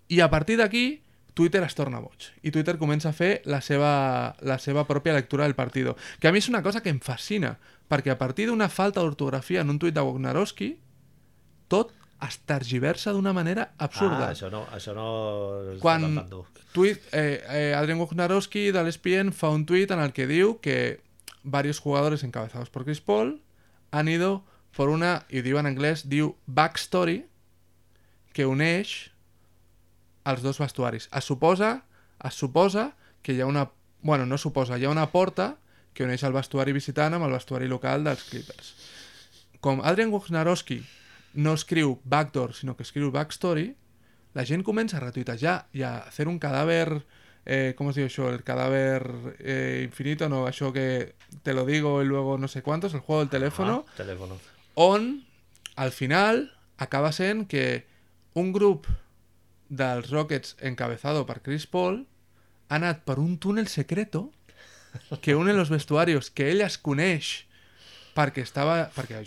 I 0.08 0.22
a 0.22 0.30
partir 0.30 0.56
d'aquí, 0.60 1.02
Twitter 1.36 1.62
es 1.66 1.74
torna 1.76 2.00
boig. 2.00 2.30
I 2.42 2.50
Twitter 2.54 2.78
comença 2.80 3.10
a 3.10 3.16
fer 3.16 3.42
la 3.44 3.60
seva, 3.60 4.36
la 4.40 4.56
seva 4.62 4.86
pròpia 4.88 5.12
lectura 5.12 5.44
del 5.44 5.54
partido. 5.58 5.96
Que 6.18 6.30
a 6.30 6.32
mi 6.32 6.40
és 6.40 6.48
una 6.48 6.62
cosa 6.64 6.80
que 6.80 6.88
em 6.88 7.00
fascina, 7.04 7.58
perquè 7.92 8.14
a 8.14 8.18
partir 8.18 8.46
d'una 8.48 8.70
falta 8.72 9.02
d'ortografia 9.04 9.60
en 9.60 9.74
un 9.74 9.78
tuit 9.82 9.94
de 9.94 10.00
Wojnarowski, 10.00 10.70
tot 11.68 11.92
es 12.24 12.38
tergiversa 12.48 13.12
d'una 13.12 13.34
manera 13.36 13.68
absurda. 13.76 14.30
Ah, 14.30 14.32
això 14.32 14.48
no, 14.48 14.64
això 14.72 14.94
no 14.96 15.08
Quan 15.82 16.22
tuit, 16.72 17.02
eh, 17.12 17.42
eh, 17.44 17.74
Adrian 17.76 18.00
Wojnarowski 18.00 18.70
de 18.72 18.84
l'ESPN 18.86 19.34
fa 19.36 19.52
un 19.52 19.66
tuit 19.68 19.92
en 19.92 20.00
el 20.00 20.16
que 20.16 20.24
diu 20.30 20.56
que 20.64 21.02
varios 21.44 21.78
jugadores 21.78 22.24
encabezados 22.24 22.70
por 22.70 22.84
Chris 22.84 23.00
Paul 23.00 23.42
han 23.90 24.08
ido 24.08 24.44
por 24.76 24.88
una, 24.88 25.24
i 25.28 25.40
diu 25.40 25.60
en 25.60 25.68
anglès, 25.68 26.04
diu 26.08 26.34
backstory, 26.46 27.22
que 28.36 28.44
uneix 28.46 28.90
els 30.28 30.42
dos 30.44 30.58
vestuaris. 30.60 31.08
Es 31.14 31.24
suposa, 31.24 31.84
es 32.24 32.34
suposa 32.34 32.90
que 33.22 33.32
hi 33.36 33.40
ha 33.40 33.46
una... 33.48 33.70
Bueno, 34.02 34.26
no 34.26 34.36
suposa, 34.38 34.76
hi 34.78 34.84
ha 34.84 34.90
una 34.92 35.08
porta 35.10 35.56
que 35.96 36.04
uneix 36.04 36.22
el 36.28 36.34
vestuari 36.36 36.74
visitant 36.76 37.16
amb 37.16 37.24
el 37.26 37.32
vestuari 37.32 37.68
local 37.70 38.04
dels 38.04 38.26
Clippers. 38.28 38.74
Com 39.64 39.80
Adrian 39.82 40.12
Wojnarowski 40.12 40.82
no 41.40 41.54
escriu 41.56 41.96
backdoor, 42.04 42.52
sinó 42.54 42.76
que 42.76 42.84
escriu 42.84 43.10
backstory, 43.12 43.70
la 44.36 44.44
gent 44.44 44.62
comença 44.64 44.98
a 44.98 45.04
retuitejar 45.06 45.56
i 45.72 45.82
a 45.86 45.98
fer 46.12 46.28
un 46.28 46.38
cadàver... 46.42 47.00
Eh, 47.46 47.74
com 47.78 47.86
es 47.92 47.94
diu 47.94 48.08
això? 48.08 48.26
El 48.34 48.40
cadàver 48.42 49.06
eh, 49.38 49.84
infinito, 49.86 50.26
no, 50.28 50.42
això 50.50 50.72
que 50.74 51.14
te 51.46 51.54
lo 51.54 51.62
digo 51.64 52.02
y 52.02 52.04
luego 52.06 52.38
no 52.38 52.48
sé 52.48 52.60
cuántos, 52.60 52.92
el 52.94 53.00
juego 53.00 53.20
del 53.22 53.30
teléfono, 53.30 53.84
Ah, 53.86 53.92
teléfono. 53.96 54.36
on 54.74 55.22
al 55.76 55.92
final 55.92 56.52
acaba 56.76 57.12
sent 57.12 57.46
que 57.46 57.86
un 58.36 58.52
grup 58.52 58.86
dels 59.68 60.10
Rockets 60.12 60.56
encabezado 60.60 61.24
per 61.26 61.40
Chris 61.42 61.66
Paul 61.66 62.02
ha 62.68 62.76
anat 62.76 63.02
per 63.08 63.18
un 63.18 63.38
túnel 63.40 63.66
secreto 63.72 64.30
que 65.22 65.34
une 65.34 65.54
los 65.56 65.70
vestuarios 65.72 66.30
que 66.30 66.50
ell 66.52 66.60
es 66.60 66.76
coneix 66.76 67.46
perquè 68.16 68.44
estava 68.44 68.76
perquè 68.92 69.22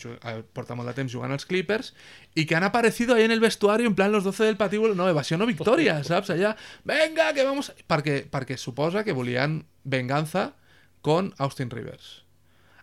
porta 0.54 0.78
molt 0.78 0.90
de 0.90 0.96
temps 1.02 1.14
jugant 1.14 1.34
als 1.34 1.50
Clippers 1.50 1.92
i 2.38 2.46
que 2.46 2.58
han 2.58 2.66
aparecido 2.66 3.16
ahí 3.16 3.26
en 3.26 3.34
el 3.34 3.42
vestuario 3.42 3.88
en 3.88 3.96
plan 3.98 4.12
los 4.12 4.24
12 4.24 4.46
del 4.46 4.58
patíbulo 4.58 4.96
no, 4.96 5.10
evasión 5.10 5.42
o 5.42 5.50
victoria, 5.50 6.04
saps? 6.04 6.30
Allà, 6.34 6.56
venga, 6.86 7.34
que 7.34 7.46
vamos... 7.46 7.74
Perquè, 7.90 8.24
perquè 8.30 8.58
suposa 8.58 9.04
que 9.04 9.14
volien 9.14 9.64
venganza 9.84 10.54
con 11.02 11.34
Austin 11.38 11.70
Rivers. 11.70 12.29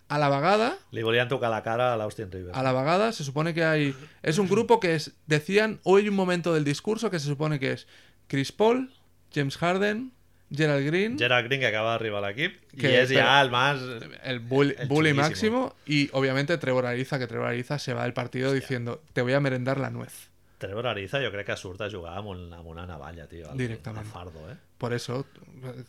A 0.09 0.19
la 0.19 0.29
vegada, 0.29 0.79
Li 0.93 1.03
volien 1.03 1.27
tocar 1.29 1.51
la 1.51 1.63
cara 1.65 1.93
a 1.93 1.97
l'Austin 1.97 2.31
Rivers. 2.31 2.57
a 2.57 2.63
la 2.63 2.71
vagada 2.73 3.11
se 3.13 3.25
supone 3.25 3.55
que 3.55 3.65
hay... 3.65 3.95
Es 4.23 4.39
un 4.39 4.49
grupo 4.49 4.79
que 4.79 4.95
es... 4.95 5.13
Decían, 5.27 5.81
hoy 5.83 6.03
hay 6.03 6.09
un 6.09 6.15
momento 6.15 6.55
del 6.55 6.63
discurso 6.65 7.11
que 7.11 7.19
se 7.19 7.27
supone 7.27 7.59
que 7.59 7.73
es 7.73 7.87
Chris 8.29 8.53
Paul, 8.53 8.93
James 9.35 9.57
Harden, 9.57 10.13
Gerald 10.55 10.87
Green, 10.87 11.19
Gerald 11.19 11.47
Green, 11.49 11.61
que 11.61 11.67
acaba 11.67 11.91
d'arribar 11.91 12.23
a 12.23 12.29
l'equip, 12.29 12.55
i 12.73 12.77
Que- 12.79 13.03
és 13.03 13.11
però- 13.11 13.25
ja 13.25 13.41
el 13.43 13.51
más... 13.51 13.81
el 14.23 14.39
bully, 14.39 14.77
el 14.79 14.87
bully 14.89 15.13
máximo 15.13 15.75
y 15.87 16.09
obviamente 16.13 16.57
Trevor 16.57 16.87
Ariza, 16.87 17.19
que 17.19 17.27
Trevor 17.27 17.49
Ariza 17.49 17.81
se 17.81 17.93
va 17.93 18.05
del 18.05 18.13
partido 18.13 18.53
diciendo, 18.53 19.03
te 19.13 19.23
voy 19.23 19.33
a 19.33 19.41
merendar 19.41 19.81
la 19.81 19.91
nuez. 19.91 20.31
Trevor 20.59 20.87
Ariza 20.87 21.19
jo 21.21 21.33
crec 21.33 21.47
que 21.51 21.57
surt 21.57 21.81
a 21.83 21.91
jugar 21.91 22.17
amb, 22.17 22.29
un, 22.29 22.53
amb 22.55 22.67
una 22.67 22.87
navalla, 22.87 23.27
tio. 23.27 23.51
al- 23.51 23.59
Directament. 23.59 24.07
al 24.07 24.11
fardo, 24.13 24.39
eh? 24.51 24.55
Por 24.79 24.93
eso, 24.95 25.27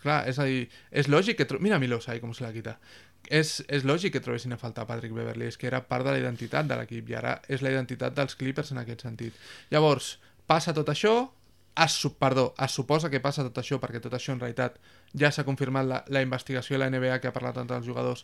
clar, 0.02 0.28
és 0.28 0.40
a 0.40 0.44
dir, 0.48 0.70
és 0.92 1.08
lògic 1.08 1.38
que... 1.38 1.46
tro- 1.48 1.60
Mira 1.60 1.78
Milos 1.80 2.10
ahí 2.10 2.20
com 2.20 2.34
se 2.34 2.44
la 2.44 2.52
quita. 2.52 2.80
És, 3.30 3.64
és 3.68 3.84
lògic 3.84 4.14
que 4.14 4.22
trobessin 4.24 4.54
a 4.54 4.58
faltar 4.58 4.86
Patrick 4.88 5.14
Beverly, 5.14 5.48
és 5.52 5.58
que 5.60 5.68
era 5.68 5.82
part 5.88 6.06
de 6.06 6.12
la 6.16 6.20
identitat 6.22 6.66
de 6.70 6.78
l'equip 6.80 7.10
i 7.10 7.16
ara 7.20 7.42
és 7.52 7.62
la 7.62 7.72
identitat 7.74 8.16
dels 8.16 8.36
Clippers 8.40 8.72
en 8.72 8.78
aquest 8.80 9.02
sentit. 9.04 9.34
Llavors, 9.70 10.14
passa 10.48 10.74
tot 10.74 10.88
això, 10.94 11.28
es, 11.76 11.98
perdó, 12.20 12.54
es 12.64 12.72
suposa 12.72 13.10
que 13.12 13.20
passa 13.20 13.44
tot 13.44 13.58
això 13.60 13.78
perquè 13.84 14.00
tot 14.02 14.14
això 14.16 14.32
en 14.34 14.40
realitat 14.40 14.80
ja 15.14 15.30
s'ha 15.32 15.44
confirmat 15.46 15.86
la, 15.86 16.04
la 16.08 16.22
investigació 16.24 16.74
de 16.78 16.80
la 16.86 16.90
NBA 16.90 17.20
que 17.20 17.28
ha 17.28 17.34
parlat 17.36 17.58
entre 17.62 17.78
els 17.78 17.86
jugadors 17.86 18.24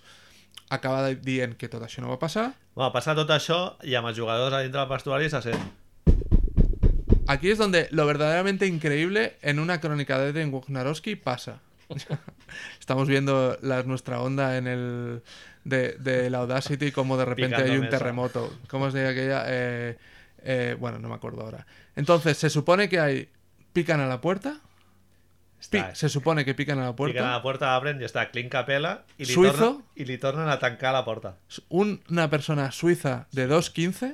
acaba 0.70 1.04
de- 1.06 1.16
dient 1.22 1.58
que 1.58 1.68
tot 1.70 1.84
això 1.84 2.02
no 2.02 2.10
va 2.10 2.18
passar. 2.20 2.54
Bueno, 2.74 2.92
passa 2.96 3.14
tot 3.14 3.30
això 3.30 3.76
i 3.84 3.94
amb 4.00 4.08
els 4.10 4.18
jugadors 4.18 4.54
a 4.56 4.62
dintre 4.64 4.80
del 4.80 4.90
vestuari 4.90 5.30
se 5.30 5.42
sent... 5.42 5.72
Aquí 7.28 7.50
es 7.52 7.58
donde 7.58 7.88
lo 7.92 8.06
verdaderamente 8.06 8.68
increíble 8.68 9.38
en 9.42 9.60
una 9.60 9.80
crónica 9.80 10.18
de 10.20 10.30
Adrian 10.30 10.52
Wojnarowski 10.54 11.16
pasa. 11.16 11.60
Estamos 12.80 13.08
viendo 13.08 13.58
la, 13.62 13.84
nuestra 13.84 14.22
onda 14.22 14.58
en 14.58 14.68
el 14.68 15.22
de, 15.64 15.94
de 16.00 16.30
la 16.30 16.40
Audacity 16.40 16.92
como 16.92 17.18
de 17.18 17.26
repente 17.26 17.56
hay 17.58 17.78
un 17.78 17.90
terremoto. 17.90 18.54
¿Cómo 18.68 18.88
es 18.88 18.94
de 18.94 19.08
aquella? 19.08 19.44
Eh, 19.48 19.98
eh, 20.44 20.76
bueno, 20.80 21.00
no 21.00 21.10
me 21.10 21.16
acuerdo 21.16 21.42
ahora. 21.42 21.66
Entonces, 21.96 22.38
se 22.38 22.50
supone 22.50 22.90
que 22.90 23.00
hay... 23.00 23.30
Pican 23.74 24.00
a 24.02 24.08
la 24.08 24.22
puerta. 24.22 24.60
Pi- 25.72 25.78
Està, 25.80 25.96
se 25.96 26.10
supone 26.10 26.44
que 26.46 26.54
pican 26.54 26.78
a 26.80 26.84
la 26.86 26.96
puerta. 26.96 27.14
Piquen 27.14 27.26
a 27.30 27.38
la 27.38 27.42
porta, 27.42 27.72
abren 27.74 28.02
i 28.02 28.06
està 28.06 28.26
Clint 28.30 28.50
Capella 28.52 29.06
i 29.18 29.24
li, 29.26 29.32
Suïzo. 29.34 29.56
tornen, 29.58 29.80
i 29.96 30.06
li 30.06 30.18
tornen 30.20 30.50
a 30.52 30.60
tancar 30.60 30.92
la. 30.94 31.06
Un- 31.70 32.02
una 32.10 32.30
persona 32.30 32.70
suiza 32.72 33.28
de 33.32 33.48
2'15 33.50 34.14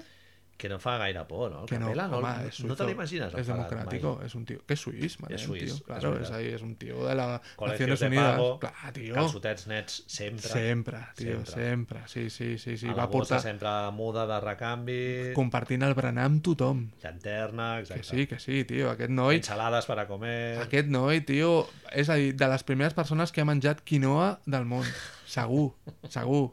Que 0.60 0.68
no 0.68 0.76
fa 0.78 0.97
gaire 0.99 1.22
por, 1.24 1.49
no? 1.53 1.62
El 1.64 1.68
que 1.70 1.78
no, 1.80 1.86
Capella 1.88 2.07
no, 2.12 2.18
home, 2.18 2.30
no, 2.36 2.47
és 2.49 2.57
no 2.68 2.76
te 2.76 2.84
l'imagines. 2.84 3.32
democrático, 3.47 4.18
mai. 4.18 4.26
es 4.28 4.36
un 4.36 4.43
tío 4.45 4.60
que 4.68 4.74
es 4.76 4.82
suís, 4.82 5.16
Es 5.16 5.18
tío, 5.18 5.38
suís, 5.39 5.72
es 5.72 5.82
claro, 5.84 6.12
verdad. 6.12 6.36
ahí, 6.36 6.47
es 6.47 6.62
un 6.62 6.76
tío 6.76 7.05
de 7.07 7.16
la 7.16 7.41
Unidas, 7.57 8.34
pago, 8.36 8.60
clar, 8.60 8.91
tío. 8.91 9.14
Calçotets 9.16 9.68
nets, 9.68 10.03
sempre. 10.05 10.49
Sempre, 10.49 10.97
tio, 11.16 11.45
Sempre. 11.45 11.53
sempre. 11.53 11.99
Sí, 12.07 12.30
sí, 12.30 12.57
sí, 12.57 12.76
sí. 12.78 12.88
a 12.89 12.93
Va 12.93 13.10
portar 13.10 13.39
sempre 13.39 13.70
muda 13.93 14.28
de 14.28 14.39
recanvi, 14.41 15.32
compartint 15.34 15.82
el 15.88 15.93
berenar 15.95 16.26
amb 16.26 16.43
tothom. 16.43 16.89
llanterna, 17.01 17.76
Que 17.78 17.82
exacte. 17.93 18.03
sí, 18.03 18.28
que 18.28 18.39
sí, 18.39 18.66
tio. 18.66 18.91
Aquest 18.91 19.12
noi, 19.12 19.38
Ensalades 19.38 19.86
per 19.86 19.99
a 19.99 20.07
comer... 20.07 20.57
aquest 20.60 20.88
noi, 20.91 21.22
tio, 21.22 21.70
és 21.93 22.10
a 22.10 22.16
dir, 22.20 22.36
de 22.36 22.47
les 22.51 22.64
primeres 22.68 22.93
persones 22.93 23.32
que 23.32 23.39
ha 23.39 23.45
menjat 23.45 23.80
quinoa 23.82 24.41
del 24.45 24.66
món. 24.66 24.84
Segur, 25.26 25.72
segur. 26.10 26.49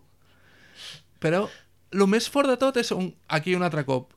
Però 1.18 1.48
el 1.96 2.06
més 2.10 2.28
fort 2.30 2.50
de 2.50 2.58
tot 2.60 2.76
és 2.76 2.92
un, 2.92 3.10
aquí 3.28 3.56
un 3.56 3.64
altre 3.66 3.84
cop. 3.88 4.12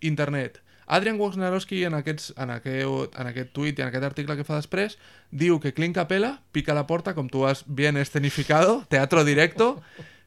Internet. 0.00 0.60
Adrian 0.90 1.20
Wojnarowski 1.20 1.84
en, 1.86 1.94
aquests, 1.94 2.32
en, 2.36 2.50
aquest, 2.50 3.14
en 3.14 3.28
aquest 3.30 3.52
tuit 3.54 3.78
i 3.78 3.82
en 3.84 3.90
aquest 3.92 4.06
article 4.08 4.34
que 4.34 4.46
fa 4.46 4.56
després 4.58 4.96
diu 5.30 5.60
que 5.62 5.70
Clint 5.76 5.94
Capella 5.94 6.40
pica 6.50 6.74
la 6.74 6.88
porta, 6.88 7.14
com 7.14 7.28
tu 7.30 7.44
has 7.46 7.62
bien 7.66 7.96
escenificado, 8.00 8.80
teatro 8.90 9.22
directo, 9.24 9.76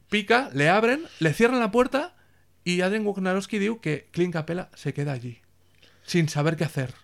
pica, 0.08 0.48
le 0.54 0.70
abren, 0.70 1.04
le 1.20 1.34
cierran 1.34 1.60
la 1.60 1.70
puerta 1.70 2.14
y 2.64 2.80
Adrian 2.80 3.04
Wojnarowski 3.04 3.60
diu 3.60 3.76
que 3.84 4.08
Clint 4.10 4.32
Capella 4.32 4.70
se 4.74 4.94
queda 4.94 5.12
allí, 5.12 5.36
sin 6.02 6.30
saber 6.32 6.56
què 6.56 6.64
hacer. 6.64 6.94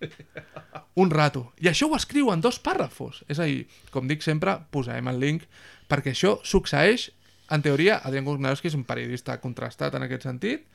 Un 0.95 1.12
rato. 1.12 1.53
I 1.61 1.68
això 1.68 1.91
ho 1.91 1.97
escriu 1.97 2.32
en 2.32 2.41
dos 2.41 2.59
pàrrafos. 2.64 3.26
És 3.28 3.38
a 3.38 3.45
dir, 3.45 3.66
com 3.93 4.09
dic 4.09 4.24
sempre, 4.24 4.57
posarem 4.72 5.12
el 5.12 5.20
link, 5.20 5.45
perquè 5.91 6.14
això 6.14 6.38
succeeix, 6.49 7.11
en 7.51 7.62
teoria, 7.62 8.01
Adrian 8.05 8.26
Wojnarowski 8.26 8.70
és 8.70 8.76
un 8.78 8.84
periodista 8.88 9.36
contrastat 9.42 9.94
en 9.98 10.07
aquest 10.07 10.26
sentit, 10.28 10.66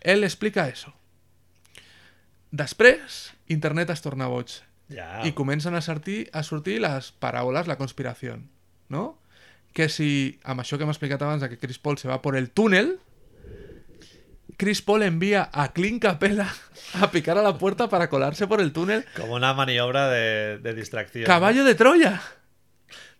ell 0.00 0.24
explica 0.24 0.66
això. 0.68 0.92
Després, 2.50 3.30
internet 3.48 3.92
es 3.94 4.02
torna 4.02 4.28
boig 4.30 4.56
Ja, 4.90 5.20
i 5.22 5.32
comencen 5.38 5.76
a 5.78 5.80
sortir, 5.84 6.24
a 6.34 6.42
sortir 6.42 6.80
les 6.82 7.12
paraules, 7.22 7.68
la 7.70 7.78
conspiració, 7.78 8.40
no? 8.90 9.04
Que 9.72 9.86
si, 9.88 10.40
amb 10.42 10.64
això 10.64 10.76
que 10.76 10.82
hem 10.82 10.90
explicat 10.90 11.22
abans, 11.22 11.44
que 11.46 11.60
Chris 11.60 11.78
Paul 11.78 11.98
se 11.98 12.08
va 12.10 12.18
por 12.22 12.34
el 12.36 12.50
túnel, 12.50 12.96
Chris 14.56 14.82
Paul 14.82 15.04
envía 15.04 15.48
a 15.52 15.72
Clint 15.72 16.02
Capella 16.02 16.48
a 17.00 17.10
picar 17.10 17.38
a 17.38 17.42
la 17.42 17.56
puerta 17.56 17.88
para 17.88 18.10
colarse 18.10 18.46
por 18.46 18.60
el 18.60 18.72
túnel. 18.72 19.06
com 19.16 19.30
una 19.30 19.54
maniobra 19.54 20.08
de, 20.10 20.58
de 20.58 20.74
distracció. 20.74 21.24
¡Caballo 21.24 21.64
de 21.64 21.74
Troya! 21.76 22.20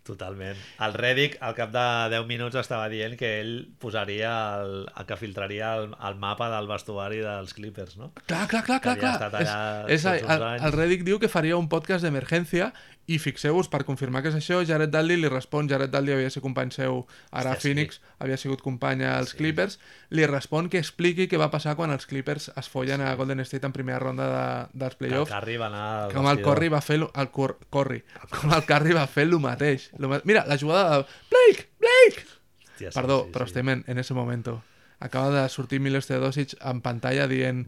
Totalment. 0.03 0.57
El 0.81 0.95
Reddick, 0.97 1.37
al 1.45 1.55
cap 1.55 1.71
de 1.75 1.85
10 2.15 2.27
minuts, 2.27 2.57
estava 2.57 2.89
dient 2.89 3.19
que 3.21 3.35
ell 3.43 3.53
posaria 3.83 4.31
el, 4.63 4.87
el 4.97 5.07
que 5.07 5.19
filtraria 5.21 5.75
el, 5.77 5.91
el 6.09 6.17
mapa 6.23 6.49
del 6.55 6.71
vestuari 6.71 7.21
dels 7.21 7.53
Clippers, 7.55 7.99
no? 8.01 8.11
Clar, 8.25 8.47
clar, 8.49 8.65
clar, 8.65 8.81
Que 8.81 8.97
clar, 8.97 9.19
clar. 9.19 9.43
allà 9.43 9.59
És, 9.93 10.07
és, 10.07 10.25
el, 10.25 10.47
el 10.57 10.73
Reddick 10.73 11.05
diu 11.05 11.21
que 11.21 11.29
faria 11.29 11.61
un 11.61 11.69
podcast 11.69 12.07
d'emergència 12.07 12.73
i 13.11 13.17
fixeu-vos, 13.19 13.67
per 13.73 13.81
confirmar 13.89 14.21
que 14.23 14.31
és 14.31 14.37
això, 14.39 14.61
Jared 14.67 14.93
Dudley 14.95 15.17
li 15.19 15.29
respon, 15.33 15.67
Jared 15.71 15.91
Dudley 15.91 16.15
havia 16.15 16.31
sigut 16.31 16.45
company 16.47 16.71
seu 16.71 17.01
ara 17.33 17.51
a 17.51 17.57
Hòstia, 17.57 17.61
sí. 17.61 17.69
Phoenix, 17.73 18.01
havia 18.23 18.37
sigut 18.39 18.63
company 18.63 19.03
als 19.09 19.33
Clippers, 19.35 19.79
li 20.15 20.27
respon 20.31 20.69
que 20.71 20.79
expliqui 20.79 21.27
què 21.27 21.41
va 21.41 21.51
passar 21.51 21.75
quan 21.79 21.91
els 21.91 22.07
Clippers 22.07 22.51
es 22.55 22.69
follen 22.71 23.03
a 23.03 23.15
Golden 23.19 23.41
State 23.43 23.67
en 23.67 23.75
primera 23.75 23.99
ronda 23.99 24.29
de, 24.31 24.45
dels 24.79 24.95
Que 24.97 25.05
el 25.05 25.11
playoffs, 25.11 25.33
Curry 25.33 25.57
va 25.59 25.67
anar 25.73 25.85
al 26.05 26.13
com 26.15 26.29
el. 26.31 26.43
Curry 26.47 26.69
va 26.71 26.81
fer 26.87 27.01
el 27.03 27.31
Cor 27.35 27.59
Corri, 27.69 28.03
com 28.31 28.55
el 28.55 28.65
Curry 28.65 28.95
va 28.95 29.07
fer 29.11 29.27
el 29.27 29.39
mateix. 29.41 29.91
Lo 29.99 30.09
ma- 30.09 30.23
Mira, 30.25 30.45
la 30.47 30.57
jugada 30.59 30.99
de 30.99 31.05
Blake, 31.31 31.69
Blake! 31.81 32.27
Hòstia, 32.71 32.91
sí, 32.93 32.95
Perdó, 33.01 33.25
sí, 33.27 33.33
però 33.35 33.45
sí. 33.47 33.51
estem 33.51 33.69
en, 33.75 33.85
en 33.87 33.99
ese 33.99 34.15
momento. 34.15 34.63
Acaba 35.03 35.31
de 35.43 35.49
sortir 35.49 35.81
Milos 35.81 36.07
Teodosic 36.07 36.55
en 36.61 36.83
pantalla 36.85 37.27
dient 37.27 37.63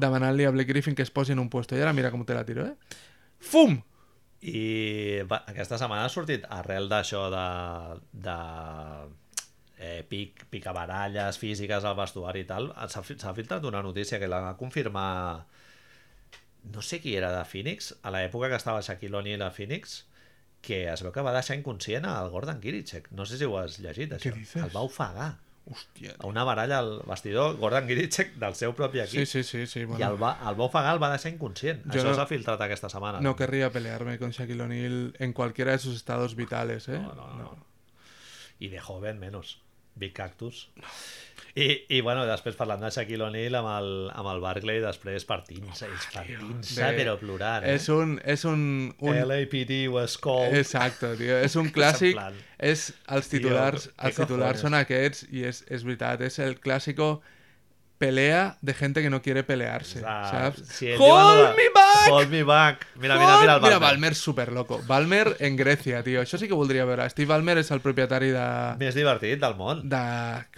demanant-li 0.00 0.44
a 0.48 0.50
Blake 0.50 0.72
Griffin 0.72 0.94
que 0.96 1.02
es 1.04 1.10
posi 1.10 1.32
en 1.32 1.38
un 1.38 1.50
puesto. 1.50 1.76
I 1.76 1.82
ara 1.84 1.92
mira 1.92 2.10
com 2.10 2.24
te 2.24 2.32
la 2.34 2.44
tiro, 2.44 2.64
eh? 2.66 2.74
Fum! 3.38 3.82
I 4.44 5.22
va, 5.30 5.38
aquesta 5.48 5.78
setmana 5.80 6.04
ha 6.04 6.12
sortit 6.12 6.44
arrel 6.52 6.88
d'això 6.90 7.22
de, 7.32 7.44
de 8.26 8.34
eh, 9.78 10.02
pic, 10.08 10.44
picabaralles 10.52 11.38
físiques 11.40 11.84
al 11.88 11.96
vestuari 11.96 12.44
i 12.44 12.48
tal, 12.48 12.68
s'ha 12.92 13.02
fi- 13.02 13.16
s'ha 13.20 13.32
filtrat 13.36 13.64
una 13.64 13.80
notícia 13.82 14.18
que 14.20 14.28
la 14.28 14.42
va 14.44 14.56
confirmar 14.60 15.46
no 16.74 16.80
sé 16.82 17.00
qui 17.00 17.14
era 17.16 17.30
de 17.32 17.44
Phoenix, 17.44 17.92
a 18.02 18.10
l'època 18.12 18.48
que 18.48 18.56
estava 18.60 18.80
Shaquille 18.84 19.16
O'Neal 19.18 19.42
a 19.44 19.50
Phoenix, 19.52 20.04
que 20.64 20.78
es 20.88 21.02
veu 21.04 21.12
que 21.12 21.20
va 21.24 21.32
deixar 21.36 21.58
inconscient 21.58 22.06
al 22.08 22.30
Gordon 22.32 22.60
Kiricek. 22.60 23.10
No 23.12 23.26
sé 23.28 23.36
si 23.36 23.44
ho 23.44 23.58
has 23.60 23.76
llegit, 23.84 24.14
això. 24.16 24.32
El 24.64 24.72
va 24.72 24.84
ofegar 24.88 25.26
Hòstia. 25.66 26.14
a 26.18 26.26
una 26.26 26.44
baralla 26.44 26.78
al 26.78 27.00
vestidor 27.08 27.56
Gordon 27.56 27.86
Kiricek 27.88 28.34
del 28.36 28.54
seu 28.54 28.74
propi 28.76 29.00
equip. 29.00 29.24
Sí, 29.24 29.26
sí, 29.26 29.42
sí, 29.42 29.66
sí. 29.66 29.78
I 29.80 29.82
el 29.82 29.88
Bueno, 29.88 30.18
va, 30.18 30.32
el 30.50 30.60
va 30.60 30.64
ofegar, 30.64 30.92
el 30.94 31.02
va 31.02 31.08
deixar 31.10 31.32
inconscient. 31.32 31.84
Jo 31.86 31.90
Això 32.00 32.04
no- 32.10 32.14
s'ha 32.14 32.26
filtrat 32.26 32.60
aquesta 32.60 32.88
setmana. 32.92 33.20
no 33.20 33.34
querría 33.34 33.70
pelearme 33.70 34.18
con 34.18 34.30
Shaquille 34.30 34.62
O'Neal 34.62 35.14
en 35.18 35.32
cualquiera 35.32 35.72
de 35.72 35.78
sus 35.78 35.96
estados 35.96 36.36
vitales, 36.36 36.88
¿eh? 36.88 36.98
No, 36.98 37.14
no, 37.14 37.26
no. 37.34 37.66
I 38.58 38.68
de 38.68 38.78
joven 38.80 39.18
menos. 39.18 39.60
Big 39.96 40.12
Cactus. 40.12 40.70
I, 41.56 41.66
i 41.94 42.00
bueno, 42.02 42.24
després 42.26 42.56
parlant 42.58 42.80
de 42.82 42.88
Shaquille 42.90 43.22
O'Neal 43.22 43.54
amb 43.60 43.68
el, 43.70 43.90
amb 44.10 44.26
el 44.32 44.40
Barclay, 44.42 44.80
després 44.82 45.22
partint-se, 45.28 45.86
ells 45.86 46.08
partint-se, 46.12 46.88
però 46.96 47.12
plorant, 47.20 47.62
eh? 47.62 47.76
Es 47.76 47.86
un... 47.94 48.16
Es 48.24 48.42
un, 48.44 48.64
un 48.98 49.14
LAPD 49.20 49.86
was 49.92 50.16
called. 50.18 50.56
Exacto, 50.58 51.12
tío. 51.14 51.36
És 51.46 51.54
un 51.54 51.68
clàssic. 51.70 52.16
plan, 52.18 52.34
És 52.58 52.88
els 53.06 53.28
tio, 53.30 53.38
titulars, 53.38 53.86
què 53.94 54.08
els 54.10 54.16
titulars 54.18 54.58
cojones? 54.58 54.64
són 54.66 54.74
aquests 54.80 55.26
i 55.30 55.44
és, 55.46 55.62
és 55.70 55.84
veritat, 55.86 56.24
és 56.26 56.40
el 56.42 56.58
clásico 56.58 57.20
pelea 57.98 58.58
de 58.60 58.74
gente 58.74 59.00
que 59.02 59.08
no 59.10 59.22
quiere 59.22 59.44
pelearse, 59.44 60.02
Ah, 60.04 60.26
¿sabes? 60.30 60.68
sí, 60.68 60.88
¡Hold 60.98 61.36
diuen 61.36 61.50
de- 61.52 61.56
me 61.56 61.68
back! 61.72 62.10
Hold 62.10 62.30
me 62.30 62.42
back. 62.42 62.86
Mira, 62.96 63.14
mira, 63.16 63.38
mira 63.40 63.54
el 63.54 63.60
Mira, 63.62 63.78
Balmer. 63.78 63.80
Balmer 63.80 64.14
super 64.16 64.50
loco. 64.52 64.80
Balmer 64.88 65.36
en 65.38 65.56
Grècia, 65.56 66.02
tio. 66.02 66.20
Això 66.20 66.36
sí 66.36 66.48
que 66.48 66.54
voldria 66.58 66.84
veure. 66.84 67.06
Steve 67.10 67.28
Ballmer 67.30 67.58
és 67.62 67.70
el 67.70 67.80
propietari 67.80 68.32
de, 68.34 68.48
Més 68.82 68.98
divertit 68.98 69.38
del 69.40 69.54
món. 69.54 69.86
de 69.88 70.02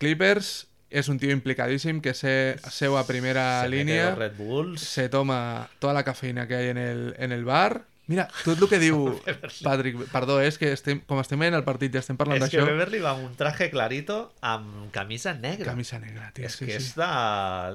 Clippers 0.00 0.66
es 0.90 1.08
un 1.08 1.18
tío 1.18 1.30
implicadísimo 1.32 2.00
que 2.00 2.14
se 2.14 2.56
seu 2.70 2.96
a 2.96 3.06
primera 3.06 3.62
Se 3.68 4.14
Red 4.14 4.36
Bulls. 4.36 4.80
se 4.80 5.08
toma 5.08 5.68
toda 5.78 5.92
la 5.94 6.04
cafeïna 6.04 6.46
que 6.46 6.54
hay 6.54 6.68
en 6.68 6.78
el, 6.78 7.14
en 7.18 7.32
el 7.32 7.44
bar. 7.44 7.84
Mira, 8.08 8.28
tot 8.44 8.60
el 8.62 8.68
que 8.68 8.78
diu 8.84 9.20
Patrick... 9.64 9.98
Perdó, 10.12 10.38
és 10.40 10.54
que 10.62 10.70
estem, 10.70 11.00
com 11.10 11.18
estem 11.18 11.40
veient 11.42 11.56
el 11.58 11.64
partit 11.66 11.90
ja 11.90 11.98
estem 11.98 12.14
parlant 12.16 12.38
És 12.38 12.52
que 12.52 12.60
d'això. 12.60 12.68
Beverly 12.70 13.00
va 13.02 13.16
amb 13.16 13.24
un 13.26 13.34
traje 13.34 13.66
clarito 13.72 14.32
amb 14.46 14.92
camisa 14.94 15.34
negra. 15.34 15.72
Camisa 15.72 15.98
negra, 15.98 16.30
tío. 16.32 16.46
és 16.46 16.54
sí, 16.54 16.66
que 16.68 16.78
sí. 16.78 16.92
és 16.92 16.92
de, 16.94 17.08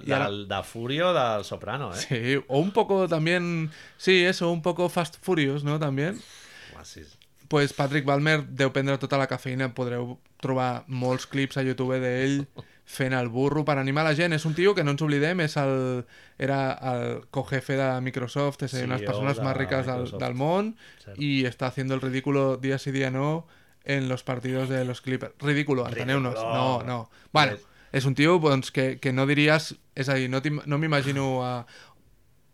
de, 0.08 0.16
ara- 0.16 0.32
de 0.32 0.62
Furio 0.64 1.12
del 1.12 1.44
Soprano, 1.44 1.92
eh? 1.92 2.00
Sí, 2.00 2.40
o 2.48 2.60
un 2.64 2.72
poco 2.72 3.10
también... 3.10 3.72
Sí, 3.98 4.24
eso, 4.24 4.50
un 4.54 4.62
poco 4.62 4.88
Fast 4.88 5.18
Furious, 5.22 5.66
¿no? 5.66 5.80
También. 5.80 6.22
Home, 6.74 6.86
sí. 6.86 7.02
pues 7.52 7.74
Patrick 7.76 8.06
Balmer 8.08 8.46
deu 8.48 8.72
prendre 8.72 8.96
tota 9.04 9.18
la 9.20 9.28
cafeïna. 9.28 9.74
Podreu 9.76 10.16
trobar 10.40 10.86
molts 10.88 11.28
clips 11.28 11.60
a 11.60 11.64
YouTube 11.68 12.00
d'ell 12.00 12.46
fent 12.92 13.16
el 13.16 13.30
burro 13.32 13.64
per 13.66 13.78
animar 13.80 14.04
la 14.08 14.14
gent. 14.18 14.36
És 14.36 14.46
un 14.46 14.56
tio 14.58 14.76
que 14.76 14.84
no 14.84 14.94
ens 14.96 15.02
oblidem, 15.06 15.42
és 15.46 15.56
el, 15.62 16.04
era 16.42 16.62
el 16.94 17.24
cojefe 17.32 17.80
de 17.80 17.90
Microsoft, 18.04 18.68
és 18.68 18.76
dir, 18.76 18.86
una 18.90 19.00
de 19.00 19.06
les 19.06 19.10
persones 19.10 19.40
de 19.40 19.48
más 19.48 19.58
ricas 19.58 19.86
del, 19.88 20.06
Microsoft. 20.06 20.24
del 20.24 20.36
món 20.36 20.76
Cert. 21.04 21.18
y 21.18 21.46
está 21.46 21.68
haciendo 21.68 21.96
el 21.96 22.02
ridículo 22.02 22.58
día 22.58 22.78
sí 22.78 22.92
día 22.92 23.12
no 23.12 23.48
en 23.84 24.10
los 24.10 24.24
partidos 24.24 24.70
de 24.70 24.86
los 24.86 25.02
Clippers. 25.02 25.34
Ridículo, 25.40 25.88
enteneu-nos. 25.88 26.36
No, 26.36 26.84
no. 26.84 27.10
Bueno, 27.34 27.58
és 27.92 28.06
un 28.06 28.16
tio 28.16 28.38
doncs, 28.40 28.72
que, 28.72 29.00
que 29.00 29.14
no 29.14 29.26
diries... 29.28 29.76
És 29.96 30.08
a 30.08 30.16
dir, 30.16 30.30
no, 30.32 30.40
no 30.40 30.78
m'imagino 30.80 31.44
a 31.44 31.66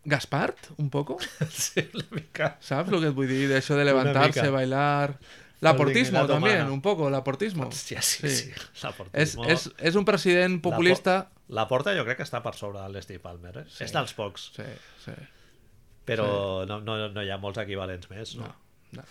Gaspart, 0.08 0.72
un 0.78 0.88
poco, 0.90 1.18
sí, 1.50 1.84
una 1.94 2.06
mica. 2.10 2.56
¿sabes 2.60 2.90
lo 2.90 3.00
que 3.00 3.12
et 3.12 3.14
vull 3.14 3.28
dir? 3.28 3.48
De 3.48 3.58
eso 3.58 3.76
de 3.76 3.84
levantarse, 3.84 4.48
bailar... 4.50 5.18
L'aportismo 5.60 6.26
también, 6.26 6.60
humana. 6.60 6.72
un 6.72 6.80
poco, 6.82 7.08
l'aportismo. 7.10 7.66
Hòstia, 7.66 8.02
sí, 8.02 8.28
sí. 8.28 8.28
Sí. 8.28 8.52
sí. 8.52 8.52
És, 8.52 8.84
L'aportismo... 8.84 9.44
és, 9.50 9.64
és 9.90 9.96
un 9.98 10.04
president 10.06 10.60
populista... 10.62 11.16
La 11.48 11.64
porta 11.66 11.94
jo 11.96 12.04
crec 12.04 12.18
que 12.20 12.26
està 12.26 12.42
per 12.44 12.52
sobre 12.54 12.78
de 12.84 12.92
l'Steve 12.92 13.22
Palmer, 13.24 13.54
eh? 13.62 13.64
Sí. 13.72 13.82
És 13.86 13.92
dels 13.94 14.12
pocs, 14.14 14.50
Sí, 14.54 14.66
sí. 15.06 15.14
però 16.08 16.28
no, 16.68 16.78
no, 16.84 16.98
no 17.12 17.22
hi 17.24 17.30
ha 17.32 17.38
molts 17.40 17.58
equivalents 17.62 18.10
més, 18.12 18.34
no? 18.36 18.46
No, 18.46 19.00
no. 19.00 19.04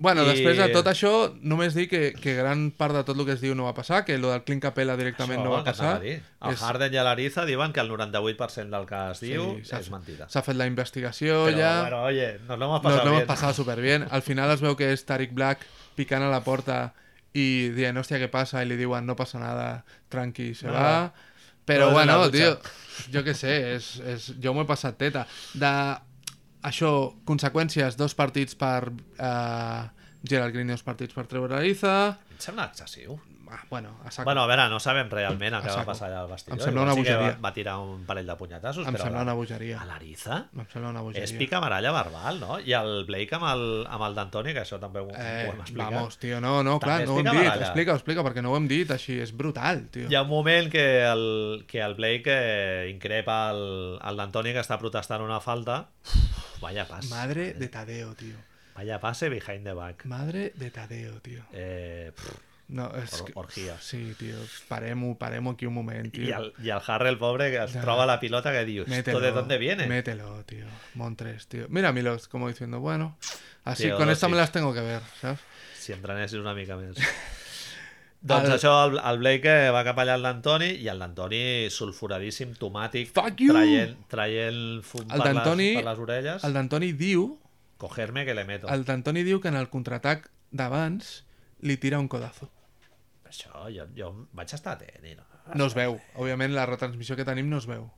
Bueno, 0.00 0.22
I- 0.24 0.30
després 0.32 0.56
de 0.56 0.66
tot 0.72 0.86
això, 0.88 1.10
només 1.44 1.74
dir 1.76 1.84
que, 1.86 2.14
que 2.16 2.32
gran 2.34 2.70
part 2.72 2.94
de 2.96 3.02
tot 3.04 3.18
el 3.20 3.26
que 3.28 3.34
es 3.36 3.42
diu 3.42 3.54
no 3.54 3.66
va 3.66 3.74
passar, 3.76 3.98
que 4.06 4.16
lo 4.18 4.30
del 4.32 4.42
Clint 4.46 4.62
Capella 4.64 4.96
directament 4.96 5.42
no 5.44 5.50
va 5.52 5.62
passar. 5.62 5.96
a 5.96 6.00
dir. 6.00 6.22
El 6.40 6.54
És- 6.54 6.62
Harden 6.64 6.94
i 6.94 7.02
l'Ariza 7.04 7.44
diuen 7.44 7.74
que 7.76 7.80
el 7.84 7.90
98% 7.92 8.70
del 8.72 8.86
que 8.88 9.00
es 9.12 9.20
diu 9.20 9.60
s'ha 9.62 9.78
és 9.84 9.90
mentida. 9.92 10.26
S'ha 10.32 10.40
fet 10.42 10.56
la 10.56 10.66
investigació 10.66 11.44
Pero 11.44 11.58
ja, 11.58 11.80
bueno, 11.82 12.02
oye, 12.04 12.38
nos 12.48 12.58
lo 12.58 12.64
hemos 12.64 12.82
nos 12.82 12.92
pasado 12.92 13.04
lo 13.04 13.10
hemos 13.10 13.20
bien. 13.20 13.26
pasado 13.26 13.52
súper 13.52 13.80
bien. 13.82 14.06
Al 14.10 14.22
final 14.22 14.50
es 14.56 14.60
veu 14.64 14.74
que 14.74 14.90
és 14.92 15.04
Tariq 15.04 15.34
Black 15.36 15.66
picant 15.96 16.22
a 16.24 16.30
la 16.32 16.40
porta 16.42 16.94
i 17.36 17.68
dient, 17.76 17.94
hòstia, 18.00 18.18
què 18.18 18.30
passa? 18.32 18.62
I 18.64 18.66
li 18.66 18.76
diuen, 18.80 19.04
no 19.06 19.14
passa 19.14 19.38
nada, 19.38 19.84
tranqui, 20.08 20.54
se 20.54 20.66
Nada. 20.66 20.80
va. 20.80 21.12
Però 21.66 21.90
en 21.90 21.94
la 21.94 22.16
bueno, 22.16 22.30
tio, 22.32 22.56
jo 23.12 23.20
què 23.22 23.34
sé, 23.36 23.74
és, 23.76 24.00
és, 24.00 24.32
jo 24.42 24.54
m'ho 24.56 24.62
he 24.64 24.66
passat 24.66 24.96
teta. 24.98 25.26
De 25.54 25.70
això, 26.62 27.14
conseqüències, 27.24 27.96
dos 27.96 28.14
partits 28.14 28.54
per 28.54 28.90
uh, 28.92 29.88
Gerald 30.26 30.52
Green 30.54 30.68
i 30.68 30.76
dos 30.76 30.82
partits 30.86 31.14
per 31.16 31.26
Trevor 31.26 31.54
Ariza. 31.58 32.18
Em 32.30 32.38
sembla 32.40 32.68
excessiu. 32.70 33.18
Ah, 33.52 33.64
bueno, 33.68 33.96
a 34.06 34.12
saco. 34.12 34.28
Bueno, 34.28 34.44
a 34.44 34.46
veure, 34.46 34.68
no 34.70 34.78
sabem 34.78 35.08
realment 35.10 35.56
el 35.56 35.62
que 35.64 35.72
va 35.74 35.82
passar 35.82 36.06
allà 36.06 36.20
al 36.22 36.28
vestidor. 36.30 36.54
Em 36.54 36.62
sembla 36.62 36.82
Igual 36.82 36.86
una 36.86 36.94
sí 36.94 37.00
bogeria. 37.00 37.30
Va, 37.34 37.48
va 37.48 37.50
tirar 37.56 37.72
un 37.82 38.04
parell 38.06 38.28
de 38.30 38.36
punyetassos, 38.38 38.86
em 38.86 38.94
però 38.94 39.02
sembla 39.08 39.18
a- 39.18 39.26
una 39.26 39.34
bogeria. 39.34 39.80
a 39.82 39.86
l'Ariza 39.88 40.36
Em 40.54 40.68
sembla 40.70 40.90
una 40.92 41.00
bogeria. 41.02 41.24
és 41.24 41.32
picamaralla 41.34 41.90
verbal, 41.90 42.38
no? 42.38 42.60
I 42.60 42.76
el 42.78 42.92
Blake 43.08 43.34
amb 43.34 43.48
el, 43.50 43.64
amb 43.90 44.04
el 44.06 44.14
d'Antoni, 44.14 44.52
que 44.54 44.62
això 44.62 44.78
també 44.78 45.00
ho, 45.02 45.08
Eh, 45.10 45.48
ho 45.48 45.52
hem 45.56 45.60
explicat. 45.64 45.90
vamos, 45.96 46.18
tio, 46.22 46.38
no, 46.40 46.62
no, 46.62 46.78
clar, 46.78 47.00
També 47.04 47.06
no 47.10 47.16
ho 47.16 47.18
hem 47.18 47.42
dit. 47.42 47.60
Explica, 47.64 47.92
explica, 47.98 48.22
perquè 48.22 48.40
no 48.46 48.52
ho 48.52 48.56
hem 48.56 48.68
dit 48.68 48.88
així. 48.94 49.18
És 49.18 49.34
brutal, 49.36 49.82
tio. 49.90 50.06
Hi 50.08 50.14
ha 50.14 50.22
un 50.22 50.28
moment 50.28 50.70
que 50.70 50.86
el, 51.10 51.64
que 51.66 51.80
el 51.82 51.94
Blake 51.96 52.30
eh, 52.30 52.88
increpa 52.94 53.50
el, 53.50 53.98
el 54.00 54.16
d'Antoni 54.16 54.52
que 54.52 54.60
està 54.62 54.78
protestant 54.78 55.22
una 55.26 55.40
falta. 55.40 55.88
Vaya 56.60 56.86
pas. 56.86 57.08
Madre 57.08 57.54
de 57.54 57.68
Tadeo, 57.68 58.14
tio. 58.14 58.36
Vaya 58.74 59.00
pase 59.00 59.28
behind 59.28 59.64
the 59.64 59.72
back. 59.72 60.04
Madre 60.04 60.52
de 60.54 60.70
Tadeo, 60.70 61.20
tio. 61.20 61.44
Eh, 61.52 62.12
pff, 62.14 62.50
No, 62.70 62.84
és 62.94 63.12
or, 63.20 63.32
orgia. 63.34 63.74
Sí, 63.82 64.14
tio, 64.14 64.38
parem-ho, 64.68 65.16
parem-ho 65.18 65.50
aquí 65.56 65.66
un 65.66 65.74
moment, 65.74 66.12
tio. 66.14 66.22
I 66.22 66.30
el, 66.36 66.52
I 66.62 66.70
el 66.70 66.82
Harry, 66.86 67.08
el 67.08 67.18
pobre, 67.18 67.50
que 67.50 67.64
es 67.64 67.72
troba 67.72 68.06
la 68.06 68.20
pilota 68.20 68.52
que 68.52 68.64
diu, 68.64 68.84
¿esto 68.86 69.18
de 69.18 69.32
dónde 69.32 69.58
viene? 69.58 69.88
Mételo, 69.88 70.44
tío. 70.44 70.66
Montres, 70.94 71.48
tío. 71.48 71.66
Mira 71.68 71.90
Milos 71.92 72.28
como 72.28 72.46
diciendo, 72.46 72.78
bueno, 72.78 73.18
así 73.64 73.84
Tío, 73.84 73.96
con 73.96 74.08
esta 74.08 74.28
me 74.28 74.36
las 74.36 74.52
tengo 74.52 74.72
que 74.72 74.82
ver, 74.82 75.02
¿sabes? 75.20 75.40
Si 75.74 75.92
entrenessis 75.92 76.38
una 76.38 76.54
mica 76.54 76.76
més. 76.76 76.94
Doncs 78.20 78.48
El- 78.48 78.54
això, 78.58 78.72
el, 78.86 78.98
el 78.98 79.18
Blake 79.22 79.48
eh, 79.66 79.70
va 79.72 79.82
cap 79.86 79.98
allà 80.02 80.14
al 80.18 80.22
d'Antoni 80.26 80.70
i 80.84 80.88
el 80.92 80.98
d'Antoni 81.00 81.42
sulfuradíssim, 81.72 82.54
tomàtic, 82.60 83.12
traient, 83.16 83.94
traient 84.12 84.82
fum 84.84 85.06
El 85.08 85.22
per, 85.24 85.32
les, 85.32 85.74
per 85.80 85.84
les 85.88 85.98
orelles. 86.06 86.44
El 86.44 86.52
d'Antoni 86.58 86.92
diu, 86.92 87.38
Cogerme 87.80 88.26
que 88.26 88.34
le 88.36 88.44
meto. 88.44 88.68
el 88.68 88.84
d'Antoni 88.84 89.22
diu 89.24 89.40
que 89.40 89.48
en 89.48 89.56
el 89.56 89.70
contraatac 89.72 90.28
d'abans 90.52 91.24
li 91.64 91.76
tira 91.80 91.98
un 91.98 92.08
codazo. 92.12 92.50
Això, 93.30 93.66
jo, 93.72 93.86
jo 93.96 94.10
vaig 94.36 94.52
estar 94.52 94.74
atent. 94.76 95.04
I 95.06 95.14
no... 95.16 95.24
No 95.54 95.66
es 95.66 95.74
veu. 95.74 95.96
Òbviament 96.14 96.52
la 96.54 96.66
retransmissió 96.68 97.16
que 97.16 97.24
tenim 97.24 97.48
no 97.50 97.56
es 97.58 97.66
veu. 97.66 97.88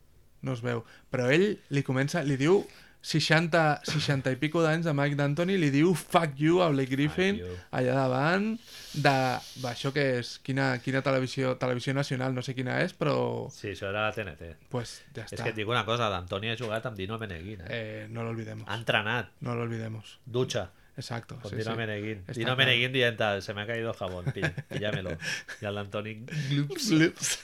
No 0.43 0.55
es 0.55 0.63
veu. 0.65 0.85
Però 1.11 1.27
ell 1.35 1.59
li 1.75 1.83
comença, 1.85 2.23
li 2.25 2.37
diu 2.41 2.63
60, 3.03 3.83
60 3.83 4.31
i 4.31 4.37
pico 4.39 4.63
d'anys 4.63 4.87
de 4.87 4.93
Mike 4.95 5.17
D'Antoni, 5.19 5.57
li 5.59 5.73
diu 5.75 5.91
fuck 5.99 6.39
you 6.39 6.61
a 6.63 6.69
Blake 6.71 6.95
Griffin 6.95 7.41
allà 7.75 7.97
davant 7.99 8.53
de... 8.95 9.15
Va, 9.63 9.73
això 9.73 9.91
què 9.95 10.05
és? 10.21 10.37
Quina, 10.47 10.77
quina 10.85 11.03
televisió? 11.03 11.57
Televisió 11.59 11.97
nacional, 11.99 12.31
no 12.37 12.45
sé 12.47 12.55
quina 12.55 12.79
és, 12.85 12.95
però... 12.95 13.17
Sí, 13.51 13.73
això 13.73 13.89
era 13.91 14.07
la 14.07 14.13
TNT. 14.15 14.53
Pues 14.71 15.01
ja 15.17 15.25
És 15.27 15.33
està. 15.33 15.43
que 15.43 15.51
et 15.51 15.59
dic 15.59 15.73
una 15.73 15.83
cosa, 15.89 16.07
d'Antoni 16.15 16.53
ha 16.53 16.59
jugat 16.61 16.87
amb 16.87 17.01
Dino 17.01 17.19
Meneguin. 17.19 17.65
Eh? 17.67 17.81
Eh, 17.81 18.07
no 18.09 18.23
lo 18.23 18.31
olvidemos. 18.31 18.69
Ha 18.71 18.79
entrenat, 18.79 19.35
No 19.41 19.57
lo 19.59 19.67
olvidemos. 19.67 20.21
ducha, 20.25 20.71
Exacto. 20.97 21.41
con 21.43 21.51
sí, 21.51 21.57
Dino 21.57 21.75
sí. 21.75 21.83
Está 21.83 22.33
Dino 22.33 22.45
claro. 22.55 22.57
Meneguin 22.57 22.93
dient, 22.93 23.21
se 23.41 23.55
me 23.55 23.63
ha 23.63 23.67
caído 23.67 23.95
jabón, 23.95 24.27
pill, 24.33 24.51
pillámelo. 24.69 25.19
I 25.61 25.65
el 25.67 25.75
d'Antoni... 25.75 26.21
Glups. 26.51 26.93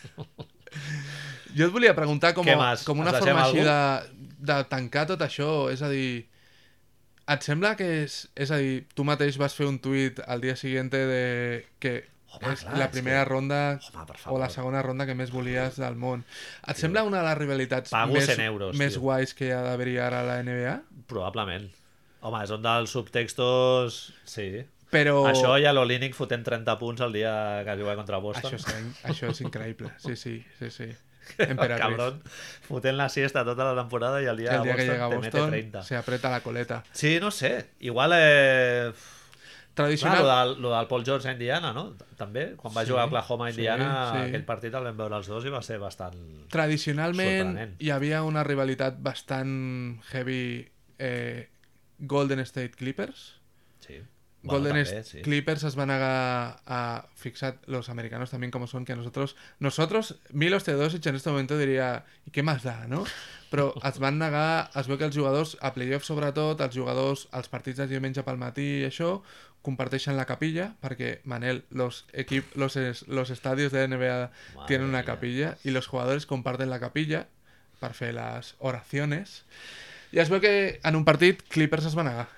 Jo 1.56 1.64
et 1.64 1.72
volia 1.72 1.94
preguntar 1.96 2.34
com, 2.36 2.44
com 2.84 2.98
una 3.00 3.12
forma 3.16 3.46
així 3.46 3.62
de, 3.64 3.76
de 4.38 4.58
tancar 4.70 5.06
tot 5.10 5.22
això, 5.26 5.68
és 5.72 5.82
a 5.82 5.88
dir, 5.90 6.26
et 7.28 7.42
sembla 7.44 7.74
que 7.76 7.88
és... 8.04 8.20
És 8.38 8.52
a 8.54 8.58
dir, 8.62 8.86
tu 8.94 9.04
mateix 9.04 9.36
vas 9.40 9.54
fer 9.58 9.66
un 9.68 9.78
tuit 9.82 10.20
al 10.26 10.40
dia 10.40 10.54
següent 10.56 10.88
de 10.94 11.66
que 11.82 11.96
Home, 12.28 12.52
és 12.52 12.60
clar, 12.62 12.76
la 12.76 12.86
és 12.86 12.92
primera 12.92 13.22
que- 13.24 13.28
ronda 13.30 13.58
Home, 13.80 14.06
o 14.28 14.38
la 14.38 14.48
segona 14.52 14.82
ronda 14.84 15.06
que 15.08 15.14
més 15.16 15.30
volies 15.32 15.76
del 15.80 15.96
món. 15.96 16.24
Et 16.68 16.76
sembla 16.76 17.02
una 17.08 17.22
de 17.22 17.28
les 17.30 17.38
rivalitats 17.38 17.90
Pago 17.90 18.14
més, 18.18 18.26
100 18.28 18.40
euros, 18.46 18.76
més 18.76 18.92
tio. 18.96 19.00
guais 19.06 19.32
que 19.34 19.48
hi 19.48 19.52
ha 19.56 19.62
d'haver-hi 19.64 19.96
ara 20.04 20.20
a 20.20 20.26
la 20.28 20.38
NBA? 20.44 20.74
Probablement. 21.08 21.70
Home, 22.20 22.42
és 22.44 22.50
un 22.52 22.62
dels 22.62 22.90
subtextos... 22.92 24.00
Sí. 24.28 24.50
Però... 24.92 25.18
Això 25.28 25.52
i 25.60 25.66
a 25.68 25.72
l'Olínic 25.76 26.14
fotent 26.16 26.44
30 26.46 26.78
punts 26.80 27.00
el 27.04 27.12
dia 27.12 27.32
que 27.66 27.74
juga 27.76 27.94
contra 27.96 28.16
Boston. 28.24 28.54
Això 28.56 28.72
és, 28.72 29.02
això 29.04 29.28
és 29.34 29.40
increïble. 29.44 29.90
Sí, 30.00 30.16
sí, 30.16 30.38
sí, 30.58 30.70
sí. 30.72 30.86
Cabrón 31.78 32.22
fotent 32.68 32.96
la 32.96 33.08
siesta 33.08 33.44
tota 33.44 33.64
la 33.72 33.74
temporada 33.82 34.22
i 34.22 34.26
el 34.26 34.36
dia, 34.36 34.56
El 34.56 34.62
día 34.62 34.76
que 34.76 34.84
llega 34.86 35.04
a 35.04 35.08
Boston 35.08 35.50
30. 35.50 35.82
se 35.82 35.96
aprieta 35.96 36.30
la 36.30 36.40
coleta. 36.40 36.82
Sí, 36.92 37.18
no 37.20 37.30
sé. 37.30 37.70
Igual... 37.80 38.12
Eh... 38.14 38.92
Clar, 39.78 39.86
Tradicional... 39.86 40.22
lo 40.22 40.28
del, 40.54 40.62
lo 40.62 40.76
del 40.76 40.86
Paul 40.88 41.04
George 41.04 41.28
a 41.28 41.32
Indiana, 41.32 41.72
no? 41.72 41.94
També, 42.18 42.56
quan 42.56 42.74
va 42.74 42.82
Sí, 42.82 42.90
jugar 42.90 43.04
a 43.04 43.06
Oklahoma 43.06 43.46
a 43.46 43.52
sí, 43.52 43.60
Indiana, 43.60 43.90
sí. 44.10 44.22
aquell 44.26 44.44
partit 44.44 44.74
el 44.74 44.82
vam 44.88 44.96
veure 44.98 45.14
els 45.20 45.28
dos 45.30 45.44
i 45.46 45.52
va 45.54 45.60
ser 45.62 45.78
bastant... 45.78 46.16
Tradicionalment 46.50 47.52
Sorprenent. 47.52 47.76
hi 47.78 47.90
havia 47.94 48.24
una 48.26 48.42
rivalitat 48.42 48.98
bastant 48.98 50.00
heavy 50.10 50.66
eh, 50.98 51.46
Golden 52.00 52.40
State 52.42 52.74
Clippers. 52.74 53.37
Sí. 54.40 54.46
Golden 54.48 54.76
State 54.76 55.04
sí. 55.04 55.22
Clippers 55.22 55.64
es 55.64 55.74
van 55.74 55.88
negar 55.88 56.60
a 56.64 57.06
fixar 57.16 57.58
los 57.66 57.88
americanos 57.88 58.30
también 58.30 58.52
como 58.52 58.68
son 58.68 58.84
que 58.84 58.94
nosotros 58.94 59.34
nosotros 59.58 60.14
Milos 60.30 60.62
Teodosic 60.64 61.04
en 61.06 61.16
este 61.16 61.28
momento 61.30 61.58
diria 61.58 62.04
i 62.24 62.30
què 62.30 62.44
más 62.46 62.62
da, 62.62 62.86
no? 62.86 63.02
però 63.50 63.72
es 63.88 63.98
van 63.98 64.18
negar, 64.20 64.70
es 64.78 64.86
veu 64.86 64.96
que 65.00 65.08
els 65.08 65.16
jugadors 65.16 65.56
a 65.60 65.72
playoff 65.74 66.04
sobretot, 66.06 66.60
els 66.60 66.76
jugadors 66.76 67.26
als 67.32 67.48
partits 67.50 67.78
de 67.82 67.88
diumenge 67.90 68.22
pel 68.22 68.38
matí 68.38 68.68
i 68.82 68.86
això 68.86 69.22
comparteixen 69.66 70.14
la 70.16 70.24
capilla 70.24 70.76
perquè 70.80 71.18
Manel, 71.24 71.64
los, 71.70 72.04
equip, 72.12 72.54
los, 72.56 72.76
es- 72.76 73.08
los 73.08 73.30
estadios 73.30 73.72
de 73.72 73.88
NBA 73.88 74.30
Madre 74.54 74.66
tienen 74.68 74.86
una 74.88 74.98
mía. 75.02 75.04
capilla 75.06 75.56
y 75.64 75.70
los 75.72 75.88
jugadores 75.88 76.26
comparten 76.26 76.70
la 76.70 76.78
capilla 76.78 77.26
per 77.82 77.90
fer 77.94 78.14
les 78.14 78.54
oraciones 78.58 79.42
i 80.14 80.22
es 80.22 80.30
veu 80.30 80.40
que 80.40 80.78
en 80.82 80.94
un 80.96 81.04
partit 81.04 81.42
Clippers 81.50 81.90
es 81.90 81.98
va 81.98 82.06
negar 82.06 82.28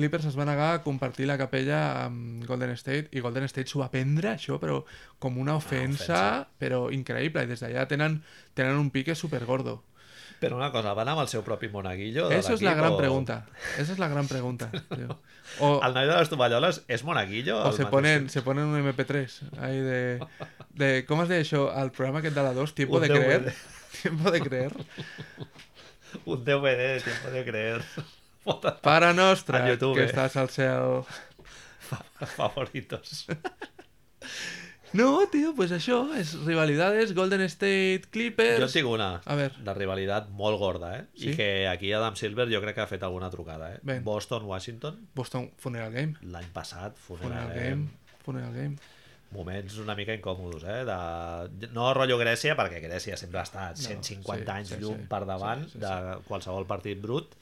Clippers 0.00 0.24
es 0.30 0.38
va 0.38 0.46
negar 0.48 0.72
a 0.74 0.80
compartir 0.82 1.28
la 1.28 1.36
capella 1.38 1.80
amb 2.06 2.42
Golden 2.48 2.72
State 2.80 3.12
i 3.12 3.20
Golden 3.20 3.44
State 3.46 3.68
s'ho 3.70 3.78
va 3.84 3.90
prendre 3.92 4.32
això 4.32 4.56
però 4.58 4.80
com 5.20 5.36
una 5.38 5.54
ofensa, 5.60 6.16
ofensa. 6.16 6.48
però 6.58 6.88
increïble 6.90 7.44
i 7.44 7.52
des 7.52 7.60
d'allà 7.62 7.86
tenen, 7.86 8.22
tenen 8.54 8.76
un 8.80 8.90
pique 8.90 9.14
super 9.14 9.44
gordo 9.44 9.82
Però 10.40 10.56
una 10.56 10.70
cosa, 10.72 10.94
van 10.96 11.04
amb 11.12 11.20
el 11.20 11.28
seu 11.28 11.42
propi 11.44 11.68
monaguillo? 11.68 12.30
de 12.30 12.38
Eso 12.38 12.54
es 12.54 12.62
la 12.62 12.72
gran 12.72 12.92
o- 12.94 12.96
pregunta. 12.96 13.44
Esa 13.76 13.92
es 13.92 13.98
la 13.98 14.08
gran 14.08 14.26
pregunta. 14.26 14.70
tío. 14.96 15.18
O, 15.60 15.82
El 15.84 15.92
noi 15.92 16.06
de 16.08 16.14
les 16.16 16.30
tovalloles 16.32 16.78
és 16.88 17.04
monaguillo? 17.04 17.58
o 17.60 17.66
el 17.68 17.74
se 17.76 17.82
mateix? 17.84 17.90
ponen, 17.92 18.30
se 18.32 18.40
ponen 18.40 18.64
un 18.72 18.80
MP3 18.80 19.60
ahí 19.60 19.80
de, 19.84 20.18
de... 20.70 21.04
¿Cómo 21.04 21.24
es 21.24 21.28
de 21.28 21.42
eso? 21.42 21.70
Al 21.70 21.92
programa 21.92 22.22
que 22.22 22.30
da 22.30 22.42
la 22.42 22.54
2, 22.54 22.74
Tiempo 22.74 22.96
Un 22.96 23.02
de 23.02 23.08
DVD. 23.08 23.20
creer. 23.20 23.54
Tiempo 24.00 24.30
de 24.30 24.40
creer. 24.40 24.72
Un 26.24 26.42
DVD 26.44 26.94
de 26.94 27.00
tiempo 27.02 27.30
de 27.30 27.44
creer. 27.44 27.82
A 29.60 29.68
YouTube. 29.68 29.96
que 29.96 30.06
estàs 30.08 30.36
al 30.40 30.48
cel. 30.48 31.02
favoritos. 32.36 33.26
No, 34.92 35.20
tio, 35.30 35.52
pues 35.54 35.70
això, 35.70 36.00
és 36.18 36.32
rivalidades, 36.42 37.12
Golden 37.14 37.44
State, 37.46 38.08
Clippers... 38.10 38.58
Jo 38.58 38.66
en 38.66 38.72
tinc 38.72 38.88
una 38.90 39.10
A 39.22 39.36
ver. 39.38 39.52
de 39.62 39.74
rivalitat 39.76 40.30
molt 40.34 40.58
gorda, 40.58 40.96
eh? 40.98 41.04
Sí? 41.14 41.28
I 41.30 41.36
que 41.38 41.48
aquí 41.70 41.92
Adam 41.94 42.16
Silver 42.18 42.48
jo 42.50 42.58
crec 42.64 42.74
que 42.74 42.82
ha 42.82 42.88
fet 42.90 43.04
alguna 43.06 43.28
trucada, 43.30 43.68
eh? 43.76 43.78
Ben. 43.86 44.02
Boston-Washington, 44.02 44.98
Boston 45.14 45.52
Funeral 45.62 45.92
Game. 45.94 46.18
l'any 46.22 46.48
passat, 46.52 46.98
Funeral 46.98 47.52
funeral, 47.52 47.54
Game. 47.54 48.16
Funeral 48.24 48.52
Game. 48.56 48.76
moments 49.30 49.76
una 49.78 49.94
mica 49.94 50.10
incòmodos, 50.12 50.64
eh? 50.66 50.80
De... 50.88 51.68
No 51.70 51.92
rotllo 51.94 52.18
Grècia, 52.18 52.56
perquè 52.58 52.82
Grècia 52.82 53.14
sempre 53.16 53.38
ha 53.38 53.46
estat 53.46 53.78
No, 53.78 53.86
150 53.86 54.42
sí, 54.42 54.50
anys 54.56 54.74
sí, 54.74 54.80
llum 54.82 55.04
sí. 55.04 55.06
per 55.12 55.22
davant 55.28 55.62
Sí, 55.68 55.76
sí, 55.76 55.84
de 55.86 56.16
qualsevol 56.26 56.66
partit 56.66 56.98
brut, 56.98 57.36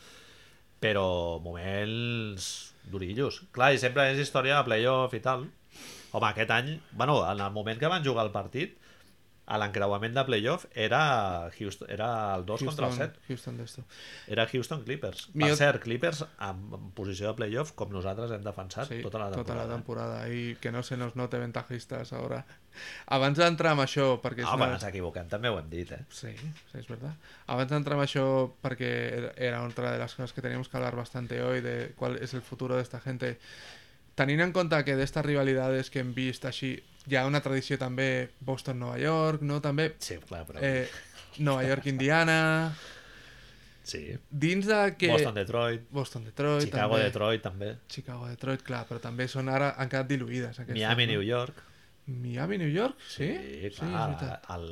però 0.83 1.39
moments 1.45 2.75
durillos. 2.91 3.43
Clar, 3.53 3.73
i 3.75 3.81
sempre 3.83 4.09
és 4.13 4.23
història 4.23 4.59
de 4.59 4.69
playoff 4.69 5.17
i 5.17 5.23
tal. 5.25 5.47
Home, 6.13 6.29
aquest 6.31 6.53
any, 6.55 6.75
bueno, 6.93 7.21
en 7.29 7.43
el 7.45 7.53
moment 7.53 7.81
que 7.81 7.91
van 7.93 8.05
jugar 8.05 8.25
el 8.27 8.33
partit, 8.33 8.79
a 9.49 9.57
l'encreuament 9.57 10.13
de 10.13 10.23
playoff 10.29 10.67
era, 10.77 11.49
Houston, 11.57 11.89
era 11.91 12.09
el 12.37 12.45
2 12.45 12.65
contra 12.69 12.89
el 12.91 12.93
7. 12.99 13.21
Houston 13.31 13.57
d'esto. 13.57 13.85
Era 14.29 14.45
Houston 14.47 14.83
Clippers. 14.85 15.31
Mi 15.33 15.47
Per 15.49 15.57
cert, 15.57 15.81
Clippers 15.83 16.21
en, 16.45 16.61
posició 16.93 17.31
de 17.31 17.39
playoff, 17.39 17.73
com 17.73 17.89
nosaltres 17.95 18.31
hem 18.37 18.45
defensat 18.45 18.91
Sí, 18.93 19.01
tota 19.03 19.23
la 19.23 19.31
temporada. 19.33 19.45
Tota 19.45 19.57
la 19.63 19.75
temporada. 19.75 20.19
I 20.29 20.59
que 20.61 20.71
no 20.75 20.83
se 20.85 20.99
nos 21.01 21.17
note 21.17 21.41
ventajistes 21.41 22.13
ara. 22.13 22.43
Abans 23.17 23.39
d'entrar 23.41 23.73
amb 23.73 23.83
això, 23.87 24.11
perquè 24.23 24.45
és 24.45 24.47
Ah, 24.47 24.55
quan 24.59 24.69
una... 24.69 24.77
ens 24.77 24.85
equivoquem 24.87 25.27
també 25.33 25.49
ho 25.51 25.57
hem 25.59 25.71
dit, 25.73 25.91
eh? 25.97 26.05
Sí, 26.15 26.31
sí, 26.37 26.79
es 26.79 26.87
verdad. 26.87 27.17
Abans 27.49 27.73
d'entrar 27.73 27.97
amb 27.97 28.05
això, 28.05 28.27
perquè 28.63 29.33
era- 29.35 29.65
otra 29.65 29.93
de 29.93 29.99
las 29.99 30.15
cosas 30.15 30.33
que 30.33 30.43
teníamos 30.45 30.69
que 30.69 30.77
hablar 30.77 30.95
bastante 30.95 31.43
hoy, 31.43 31.61
de 31.61 31.95
cuál 31.97 32.17
es 32.23 32.35
el 32.35 32.43
futuro 32.43 32.77
de 32.77 32.83
esta 32.83 33.01
gente, 33.01 33.39
tenint 34.19 34.43
en 34.45 34.53
compte 34.53 34.83
que 34.85 34.97
d'estes 34.99 35.25
rivalidades 35.25 35.89
que 35.95 36.03
hem 36.03 36.11
vist 36.17 36.45
així, 36.51 36.75
hi 37.09 37.17
ha 37.17 37.25
una 37.29 37.41
tradició 37.45 37.79
també 37.81 38.29
Boston-Nova 38.45 38.99
York, 39.01 39.43
no? 39.47 39.61
També 39.65 39.93
Sí, 40.03 40.19
clar, 40.29 40.43
però... 40.49 40.59
eh, 40.61 40.89
Nova 41.39 41.63
York-Indiana... 41.65 42.39
sí. 43.89 44.03
Dins 44.29 44.67
de 44.69 44.81
que... 45.01 45.09
Boston-Detroit, 45.15 45.87
Boston-Detroit. 45.95 46.67
Chicago-Detroit 46.67 47.43
també. 47.47 47.71
Chicago-Detroit, 47.89 48.63
clar, 48.67 48.83
però 48.91 49.01
també 49.01 49.29
són 49.33 49.49
ara, 49.49 49.71
han 49.81 49.89
quedat 49.89 50.11
diluïdes. 50.11 50.59
Aquestes, 50.61 50.77
Miami-New 50.77 51.23
no? 51.23 51.29
York. 51.31 51.63
Miami-New 52.09 52.69
York? 52.75 53.01
Sí? 53.09 53.31
Sí, 53.33 53.71
sí, 53.71 53.71
clar, 53.79 54.11
és 54.11 54.21
veritat. 54.21 54.51
el, 54.57 54.69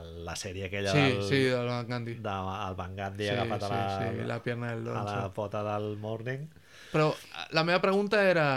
el, 0.00 0.12
la 0.28 0.36
sèrie 0.36 0.66
aquella 0.68 0.92
Sí, 0.92 1.06
del, 1.06 1.22
sí, 1.30 1.40
del 1.54 1.66
Van 1.72 1.88
Gandhi. 1.88 2.14
de, 2.26 2.36
el 2.68 2.76
Van 2.82 2.96
Gandhi 3.00 3.24
Sí, 3.24 3.32
agafat 3.32 3.64
a, 3.64 3.68
sí, 3.68 3.74
la, 3.80 4.12
sí, 4.20 4.28
la 4.34 4.38
pierna 4.44 4.74
del 4.74 4.88
a 4.92 5.02
la 5.08 5.32
pota 5.36 5.62
del 5.70 5.96
Morning. 6.04 6.46
Però 6.92 7.10
eh, 7.12 7.48
la 7.56 7.64
meva 7.66 7.82
pregunta 7.84 8.22
era... 8.28 8.48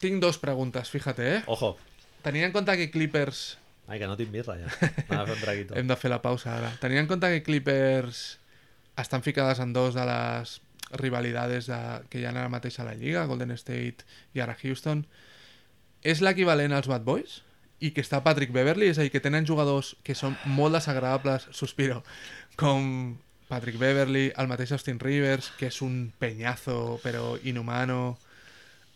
Tinc 0.00 0.20
dos 0.20 0.36
preguntes, 0.36 0.90
fíjate, 0.92 1.28
eh? 1.38 1.42
Ojo, 1.48 1.76
Tenint 2.26 2.48
en 2.48 2.52
compte 2.52 2.74
que 2.76 2.90
Clippers... 2.90 3.56
ai, 3.86 4.00
que 4.00 4.06
no 4.10 4.16
tinc 4.18 4.32
birra 4.34 4.56
ja. 4.58 4.70
Fer 5.06 5.20
un 5.30 5.38
traguito. 5.38 5.76
Hem 5.78 5.86
de 5.86 5.96
fer 5.96 6.10
la 6.10 6.18
pausa 6.24 6.56
ara. 6.56 6.72
Tenint 6.82 7.04
en 7.04 7.06
compte 7.06 7.30
que 7.30 7.44
Clippers 7.46 8.40
estan 8.98 9.22
ficades 9.22 9.60
en 9.62 9.72
dos 9.76 9.94
de 9.94 10.02
les 10.08 10.56
rivalidades 10.98 11.68
de, 11.70 11.78
que 12.10 12.18
hi 12.18 12.26
ha 12.26 12.32
ara 12.32 12.48
mateix 12.50 12.80
a 12.80 12.86
la 12.88 12.96
Lliga, 12.98 13.26
Golden 13.30 13.54
State 13.54 14.06
i 14.34 14.42
ara 14.42 14.56
Houston, 14.58 15.04
és 16.02 16.22
l'equivalent 16.22 16.74
als 16.74 16.90
Bad 16.90 17.06
Boys? 17.06 17.44
I 17.78 17.92
que 17.94 18.02
està 18.02 18.22
Patrick 18.24 18.54
Beverly, 18.54 18.88
és 18.90 18.98
a 18.98 19.06
dir, 19.06 19.12
que 19.14 19.22
tenen 19.22 19.46
jugadors 19.46 19.94
que 20.02 20.16
són 20.18 20.34
molt 20.50 20.74
desagradables, 20.78 21.46
sospiro, 21.54 22.00
com 22.58 23.14
Patrick 23.48 23.78
Beverly, 23.78 24.32
el 24.36 24.48
mateix 24.50 24.72
Austin 24.74 24.98
Rivers, 24.98 25.52
que 25.58 25.68
és 25.70 25.80
un 25.82 26.12
penyazo 26.18 26.98
però 27.04 27.36
inhumano. 27.46 28.16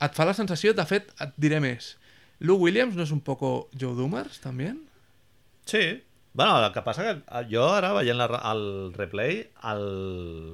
Et 0.02 0.14
fa 0.16 0.24
la 0.26 0.34
sensació, 0.34 0.72
de 0.74 0.84
fet, 0.88 1.10
et 1.22 1.34
diré 1.38 1.60
més. 1.62 1.94
Lou 2.40 2.56
Williams 2.64 2.96
no 2.96 3.04
és 3.04 3.10
un 3.12 3.20
poco 3.20 3.68
Joe 3.78 3.94
Dumars, 3.94 4.40
també? 4.40 4.72
Sí. 5.68 6.00
Bueno, 6.32 6.64
el 6.64 6.72
que 6.72 6.80
passa 6.86 7.02
que 7.02 7.12
eh, 7.26 7.40
jo 7.50 7.64
ara 7.74 7.88
veient 7.92 8.14
la, 8.16 8.26
el 8.52 8.92
replay, 8.94 9.40
el 9.66 9.80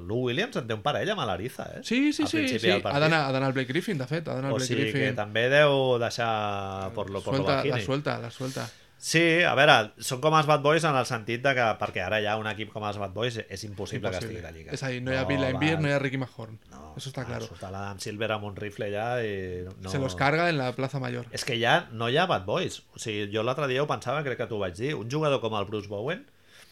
Lou 0.09 0.23
Williams 0.25 0.57
en 0.57 0.67
té 0.67 0.73
un 0.75 0.81
parell 0.83 1.11
amb 1.13 1.21
l'Ariza, 1.29 1.67
eh? 1.77 1.83
Sí, 1.85 2.15
sí, 2.17 2.25
Al 2.25 2.31
sí, 2.33 2.59
sí. 2.59 2.71
Ha 2.73 2.99
d'anar 3.01 3.29
el 3.51 3.53
Blake 3.53 3.69
Griffin, 3.73 3.99
de 4.01 4.07
fet, 4.09 4.25
ha 4.29 4.39
d'anar 4.39 4.55
O 4.55 4.57
Blake 4.57 4.71
sigui 4.71 4.87
que 4.87 4.95
Griffin. 4.95 5.19
també 5.19 5.47
deu 5.53 5.99
deixar 6.01 6.91
por 6.97 7.11
lo, 7.13 7.21
por 7.21 7.37
lo 7.37 7.45
suelta, 7.45 7.59
la 7.61 7.63
bajini. 7.77 7.85
suelta, 7.85 8.19
la 8.25 8.31
suelta. 8.33 8.65
Sí, 9.07 9.23
a 9.47 9.53
veure, 9.55 9.75
són 10.03 10.19
com 10.19 10.35
els 10.35 10.49
Bad 10.51 10.65
Boys 10.65 10.85
en 10.89 10.97
el 10.99 11.07
sentit 11.07 11.43
de 11.45 11.53
que 11.55 11.67
perquè 11.79 12.03
ara 12.03 12.19
ha 12.27 12.35
un 12.41 12.49
equip 12.51 12.73
com 12.75 12.83
els 12.89 12.97
Bad 12.99 13.13
Boys 13.15 13.37
és 13.45 13.63
impossible, 13.69 14.11
que 14.11 14.19
estigui 14.19 14.41
a 14.41 14.47
la 14.49 14.51
Lliga. 14.51 14.73
És 14.75 14.83
a 14.83 14.91
dir, 14.91 14.99
no 15.07 15.15
hi 15.15 15.19
ha 15.21 15.23
Bill 15.29 15.45
Laimbeer, 15.45 15.79
no 15.79 15.87
hi 15.87 15.95
ha 15.95 16.01
Ricky 16.03 16.19
Mahorn. 16.19 16.59
no, 16.73 16.83
Eso 16.97 17.13
está 17.13 17.25
claro. 17.29 17.47
Surt 17.47 17.63
l'Adam 17.63 18.01
Silver 18.03 18.33
amb 18.35 18.49
un 18.49 18.57
rifle 18.57 18.89
ja 18.91 19.07
i... 19.23 19.63
No... 19.85 19.93
Se 19.93 20.01
los 20.03 20.17
carga 20.19 20.49
en 20.51 20.59
la 20.59 20.73
Plaza 20.75 20.99
Mayor. 20.99 21.29
És 21.31 21.45
que 21.47 21.55
ja 21.61 21.85
no 21.93 22.09
hi 22.11 22.19
ha 22.19 22.27
Bad 22.27 22.49
Boys. 22.49 22.81
O 22.97 23.03
sigui, 23.03 23.29
jo 23.31 23.47
l'altre 23.47 23.69
dia 23.71 23.85
ho 23.85 23.87
pensava, 23.87 24.25
crec 24.27 24.41
que 24.43 24.49
t'ho 24.51 24.59
vaig 24.59 24.75
dir. 24.75 24.97
Un 24.99 25.13
jugador 25.13 25.43
com 25.45 25.55
el 25.55 25.69
Bruce 25.71 25.93
Bowen 25.93 26.25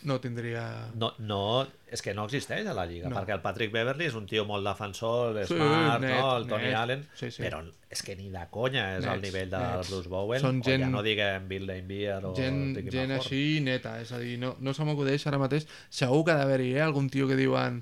No 0.04 0.18
tindria... 0.20 0.90
no, 1.00 1.14
no, 1.24 1.66
és 1.88 2.02
que 2.04 2.12
no 2.12 2.26
existeix 2.28 2.66
a 2.68 2.74
la 2.76 2.84
Lliga, 2.84 3.08
No. 3.08 3.16
perquè 3.16 3.32
el 3.32 3.40
Patrick 3.40 3.72
Beverly 3.72 4.04
és 4.10 4.14
un 4.18 4.26
tio 4.28 4.44
molt 4.44 4.66
defensor, 4.66 5.38
Sí, 5.46 5.54
smart, 5.56 6.02
net, 6.02 6.18
no? 6.20 6.36
el 6.36 6.46
Tony 6.50 6.66
net. 6.66 6.74
Allen, 6.76 7.06
Sí, 7.16 7.30
sí. 7.32 7.40
però 7.42 7.62
és 7.88 8.02
que 8.04 8.14
ni 8.18 8.28
de 8.28 8.42
conya 8.52 8.98
és 8.98 9.06
al 9.08 9.22
nivell 9.22 9.48
del 9.48 9.62
nets. 9.64 9.88
Bruce 9.90 10.08
Bowen, 10.12 10.40
Són 10.42 10.60
o 10.60 10.64
ja 10.68 10.76
no 10.92 11.00
diguem 11.02 11.48
Bill 11.48 11.64
Laimbeer 11.66 12.18
o 12.24 12.34
gent, 12.36 12.76
Ricky 12.76 12.90
gent 12.92 13.12
així 13.16 13.60
neta, 13.64 13.96
és 14.02 14.12
a 14.12 14.18
dir, 14.20 14.36
no, 14.38 14.56
no 14.60 14.74
se 14.76 14.84
m'acudeix 14.84 15.24
ara 15.26 15.38
mateix. 15.40 15.64
Segur 15.88 16.24
que 16.26 16.32
ha 16.36 16.36
d'haver-hi 16.42 16.74
eh, 16.76 16.82
algun 16.84 17.08
tio 17.08 17.26
que 17.26 17.36
diuen 17.40 17.80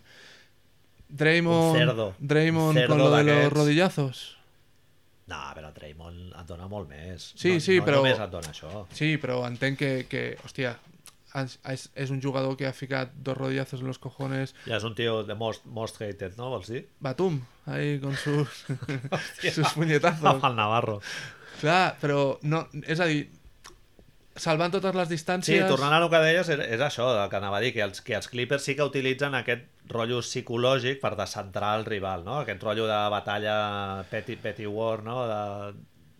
Draymond, 1.08 1.76
cerdo. 1.76 2.14
Draymond 2.20 2.78
cerdo 2.78 2.94
con 2.94 2.98
lo 2.98 3.10
de 3.10 3.24
los 3.24 3.52
rodillazos. 3.52 4.38
No, 5.26 5.38
però 5.54 5.70
Draymond 5.72 6.32
et 6.40 6.46
dona 6.48 6.66
molt 6.68 6.88
més. 6.90 7.32
Sí, 7.36 7.54
no, 7.54 7.60
sí, 7.60 7.76
no 7.78 7.84
però- 7.86 8.00
només 8.02 8.18
et 8.20 8.30
dona 8.30 8.48
això. 8.52 8.86
Sí, 8.92 9.16
però 9.18 9.42
entenc 9.46 9.78
que, 9.78 9.90
que 10.08 10.22
hòstia, 10.44 10.74
és, 11.40 11.58
és, 11.94 12.10
un 12.12 12.20
jugador 12.22 12.56
que 12.60 12.66
ha 12.68 12.72
ficat 12.76 13.12
dos 13.14 13.36
rodillazos 13.38 13.80
en 13.80 13.86
los 13.88 13.98
cojones. 14.02 14.54
Ja 14.66 14.76
és 14.76 14.84
un 14.84 14.94
tio 14.98 15.22
de 15.24 15.34
most, 15.38 15.64
most 15.64 16.00
hated, 16.02 16.36
no? 16.36 16.50
Vols 16.52 16.68
dir? 16.68 16.86
Batum, 17.00 17.40
ahí 17.66 17.98
con 18.00 18.16
sus, 18.16 18.64
sus 19.42 19.64
Amb 19.66 19.76
puñetazos. 19.78 20.42
el 20.44 20.56
Navarro. 20.56 21.00
Clar, 21.60 21.96
però 22.00 22.38
no, 22.42 22.66
és 22.88 23.00
a 23.00 23.06
dir, 23.06 23.26
salvant 24.36 24.72
totes 24.72 24.94
les 24.96 25.08
Sí, 25.08 25.14
distàncies... 25.14 25.66
tornant 25.68 25.92
a 25.92 26.00
el 26.02 26.08
que 26.10 26.20
deies, 26.24 26.48
és, 26.54 26.62
és 26.76 26.80
això, 26.80 27.10
el 27.22 27.28
que 27.30 27.36
anava 27.38 27.58
a 27.58 27.62
dir, 27.64 27.72
que 27.76 27.82
els, 27.84 28.00
que 28.04 28.16
els 28.16 28.28
Clippers 28.32 28.64
sí 28.64 28.74
que 28.78 28.86
utilitzen 28.88 29.34
aquest 29.38 29.68
rotllo 29.92 30.22
psicològic 30.24 31.00
per 31.02 31.14
descentrar 31.18 31.74
el 31.78 31.84
rival, 31.88 32.24
no? 32.24 32.38
Aquest 32.42 32.62
rotllo 32.64 32.86
de 32.88 33.00
batalla 33.12 33.56
petty, 34.10 34.36
petty 34.40 34.66
war, 34.66 35.02
no? 35.04 35.26
De 35.28 35.42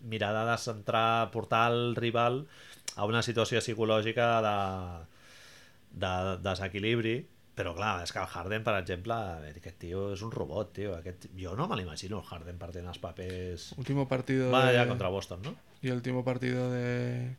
mirar 0.09 0.33
de 0.35 0.43
descentrar, 0.51 1.31
portar 1.31 1.71
el 1.71 1.95
rival 1.95 2.43
a 2.95 3.05
una 3.09 3.21
situació 3.25 3.61
psicològica 3.63 4.27
de, 4.45 4.57
de 6.03 6.13
desequilibri, 6.45 7.15
però 7.53 7.75
clar, 7.77 7.99
és 8.01 8.13
que 8.13 8.21
el 8.21 8.29
Harden, 8.29 8.63
per 8.65 8.73
exemple, 8.79 9.17
aquest 9.49 9.77
tio 9.81 10.07
és 10.15 10.23
un 10.25 10.31
robot, 10.33 10.71
tio. 10.73 10.95
Aquest, 10.97 11.27
jo 11.37 11.53
no 11.57 11.67
me 11.69 11.77
l'imagino 11.77 12.21
el 12.21 12.25
Harden 12.25 12.57
partint 12.61 12.89
els 12.89 13.01
papers... 13.01 13.71
Último 13.77 14.07
partido 14.09 14.49
Va 14.53 14.65
de... 14.71 14.77
ja 14.79 14.87
contra 14.89 15.13
Boston, 15.13 15.43
no? 15.45 15.53
y 15.83 15.89
el 15.89 15.95
último 15.95 16.23
partido 16.23 16.71
de, 16.71 17.35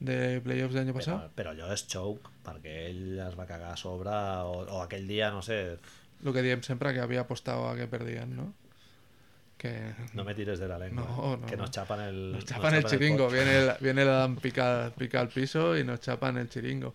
de 0.00 0.40
playoffs 0.40 0.74
del 0.74 0.88
año 0.88 0.94
Però, 0.98 1.18
però 1.34 1.52
allò 1.54 1.70
és 1.72 1.86
choke, 1.86 2.32
perquè 2.44 2.88
ell 2.90 3.20
es 3.22 3.36
va 3.38 3.46
cagar 3.46 3.70
a 3.72 3.78
sobre, 3.78 4.10
o, 4.42 4.64
o 4.66 4.80
aquell 4.82 5.06
dia, 5.06 5.30
no 5.30 5.40
sé, 5.46 5.78
Lo 6.24 6.32
que 6.32 6.42
diem 6.42 6.62
sempre 6.62 6.92
que 6.92 7.00
había 7.00 7.20
apostado 7.20 7.68
a 7.68 7.76
que 7.76 7.86
perdían, 7.86 8.34
¿no? 8.34 8.52
Que 9.64 9.94
no 10.12 10.24
me 10.24 10.34
tires 10.34 10.58
de 10.58 10.68
la 10.68 10.76
lengua, 10.78 11.04
No, 11.06 11.34
eh, 11.34 11.38
no, 11.40 11.46
que 11.46 11.56
no. 11.56 11.62
nos 11.62 11.70
chapan 11.70 12.00
el... 12.00 12.32
nos 12.32 12.44
chapan 12.44 12.74
el 12.74 12.84
chiringo. 12.84 13.30
Viene 13.30 13.56
el, 13.56 13.70
viene 13.80 14.02
el 14.02 14.08
Adam 14.10 14.36
pica, 14.36 14.92
pica 14.98 15.20
al 15.20 15.28
piso 15.28 15.74
y 15.78 15.84
nos 15.84 16.00
chapan 16.00 16.36
el 16.36 16.50
chiringo. 16.50 16.92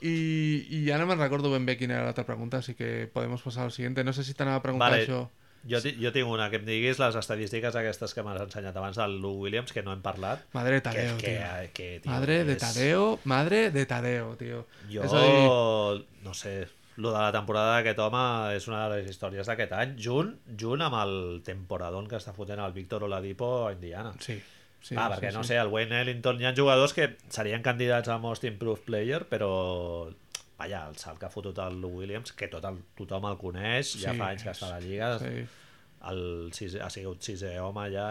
Y, 0.00 0.66
y 0.70 0.84
ya 0.86 0.96
no 0.96 1.06
me 1.06 1.14
recuerdo 1.14 1.50
ben 1.50 1.66
bé 1.66 1.76
quina 1.76 1.94
era 1.96 2.04
l'altra 2.04 2.24
pregunta, 2.24 2.58
así 2.58 2.74
que 2.74 3.06
podemos 3.12 3.42
pasar 3.42 3.64
al 3.64 3.72
siguiente. 3.72 4.02
No 4.04 4.12
sé 4.12 4.24
si 4.24 4.32
t'anava 4.32 4.56
a 4.56 4.62
preguntar 4.62 4.90
Vale. 4.92 5.04
això. 5.06 5.28
Jo, 5.68 5.78
jo 5.80 6.10
tinc 6.12 6.28
una, 6.28 6.50
que 6.52 6.56
em 6.60 6.64
diguis 6.66 6.98
les 7.00 7.14
estadístiques 7.16 7.76
aquestes 7.80 8.12
que 8.12 8.24
m'has 8.24 8.40
ensenyat 8.42 8.76
abans 8.76 8.96
del 9.00 9.14
Lou 9.20 9.38
Williams, 9.44 9.72
que 9.72 9.82
no 9.82 9.92
hem 9.94 10.02
parlat. 10.04 10.42
Madre 10.52 10.74
de 10.80 10.80
Tadeo, 10.88 11.16
que, 11.16 11.36
tío. 11.38 11.70
que, 11.72 11.86
tio, 12.02 12.10
Madre 12.12 12.44
de 12.44 12.56
Tadeo, 12.56 13.18
madre 13.24 13.70
de 13.70 13.86
Tadeo, 13.86 14.34
tío. 14.36 14.66
Jo, 14.92 15.04
És 15.04 15.12
a 15.12 15.22
dir, 15.24 16.04
no 16.26 16.34
sé, 16.36 16.66
lo 16.96 17.10
de 17.10 17.18
la 17.18 17.32
temporada 17.34 17.76
d'aquest 17.76 17.98
home 17.98 18.24
és 18.54 18.66
una 18.70 18.84
de 18.84 18.96
les 18.96 19.10
històries 19.10 19.48
d'aquest 19.50 19.72
any, 19.74 19.94
junt, 19.98 20.34
junt 20.60 20.84
amb 20.84 20.98
el 21.00 21.14
temporadón 21.46 22.06
que 22.10 22.20
està 22.20 22.34
fotent 22.36 22.62
el 22.62 22.74
Víctor 22.76 23.04
Oladipo 23.08 23.66
a 23.66 23.72
Indiana. 23.72 24.14
sí. 24.20 24.40
sí 24.84 24.94
ah, 25.00 25.08
perquè 25.10 25.30
sí, 25.32 25.36
no 25.36 25.42
sí. 25.42 25.48
sé, 25.54 25.56
el 25.58 25.72
Wayne 25.72 26.02
Ellington 26.02 26.40
hi 26.40 26.46
ha 26.46 26.54
jugadors 26.54 26.92
que 26.92 27.16
serien 27.32 27.62
candidats 27.64 28.08
a 28.12 28.18
Most 28.18 28.44
Improved 28.44 28.84
Player, 28.84 29.24
però 29.26 29.50
vaja, 30.58 30.84
el 30.88 30.96
salt 31.00 31.18
que 31.18 31.26
ha 31.26 31.32
fotut 31.32 31.58
el 31.58 31.84
Williams, 31.84 32.32
que 32.32 32.48
tot 32.52 32.64
el, 32.68 32.78
tothom 32.98 33.26
el 33.30 33.38
coneix, 33.40 33.96
ja 33.98 34.12
Sí, 34.12 34.18
fa 34.20 34.30
anys 34.30 34.44
que 34.44 34.52
està 34.52 34.68
a 34.68 34.76
la 34.76 34.80
Lliga, 34.84 35.18
Sí. 35.18 35.46
el 36.10 36.22
sisè, 36.52 36.82
ha 36.84 36.90
sigut 36.92 37.24
sisè 37.24 37.56
home 37.58 37.88
ja, 37.90 38.06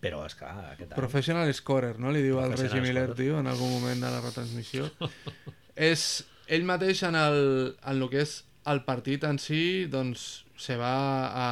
però 0.00 0.22
és 0.26 0.36
clar, 0.36 0.54
aquest 0.74 0.92
any... 0.92 0.96
Professional 0.96 1.50
scorer, 1.56 1.98
no? 1.98 2.12
Li 2.12 2.22
diu 2.24 2.38
al 2.40 2.54
Reggie 2.56 2.80
Miller, 2.84 3.08
tio, 3.16 3.40
en 3.40 3.48
algun 3.50 3.72
moment 3.72 4.00
de 4.00 4.12
la 4.12 4.20
retransmissió. 4.20 4.88
és 5.90 6.24
ell 6.50 6.64
mateix 6.66 7.04
en 7.06 7.14
el, 7.14 7.40
en 7.80 8.02
el 8.02 8.08
que 8.10 8.24
és 8.26 8.40
el 8.70 8.82
partit 8.84 9.22
en 9.24 9.38
si, 9.40 9.86
doncs 9.90 10.44
se 10.60 10.76
va 10.76 10.90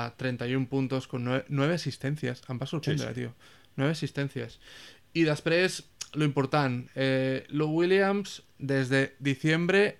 a 0.05 0.11
31 0.21 0.67
puntos 0.69 1.07
con 1.09 1.25
9, 1.25 1.47
9 1.49 1.75
asistencias. 1.79 2.43
Em 2.51 2.59
va 2.61 2.67
sorprendre, 2.69 3.09
Sí, 3.09 3.15
sí. 3.15 3.21
tio. 3.23 3.35
9 3.79 3.93
asistencias. 3.95 4.59
I 5.15 5.23
després, 5.25 5.79
lo 6.15 6.27
important, 6.27 6.83
eh, 6.95 7.47
Lou 7.49 7.71
Williams 7.79 8.43
des 8.59 8.91
de 8.91 9.15
diciembre 9.21 9.99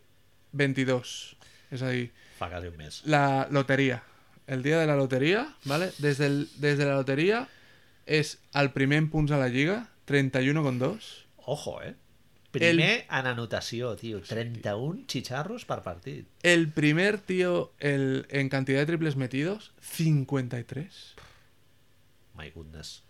22. 0.53 1.37
És 1.71 1.83
a 1.83 1.91
dir, 1.95 2.11
Fa 2.39 2.49
quasi 2.51 2.69
un 2.69 2.77
mes. 2.77 3.03
la 3.07 3.49
lotería. 3.51 4.03
El 4.47 4.63
día 4.63 4.79
de 4.79 4.87
la 4.87 4.97
lotería, 4.97 5.55
¿vale? 5.65 5.91
Desde, 5.99 6.27
el, 6.27 6.49
desde 6.57 6.85
la 6.87 6.95
lotería 6.95 7.49
es 8.07 8.39
el 8.55 8.71
primer 8.73 8.99
en 8.99 9.11
punts 9.11 9.33
a 9.33 9.37
la 9.39 9.49
lliga, 9.49 9.89
31,2. 10.07 11.27
Ojo, 11.45 11.83
eh? 11.83 11.95
Primer 12.51 13.05
en 13.13 13.27
anotació, 13.29 13.93
tio. 14.01 14.23
31 14.25 15.05
xicharros 15.11 15.67
per 15.69 15.83
partit. 15.85 16.29
El 16.43 16.71
primer 16.73 17.19
tío 17.21 17.73
el, 17.79 18.25
en 18.31 18.49
cantidad 18.49 18.81
de 18.81 18.87
triples 18.87 19.17
metidos, 19.17 19.73
53. 19.83 21.15
My 22.39 22.51
goodness. 22.55 23.03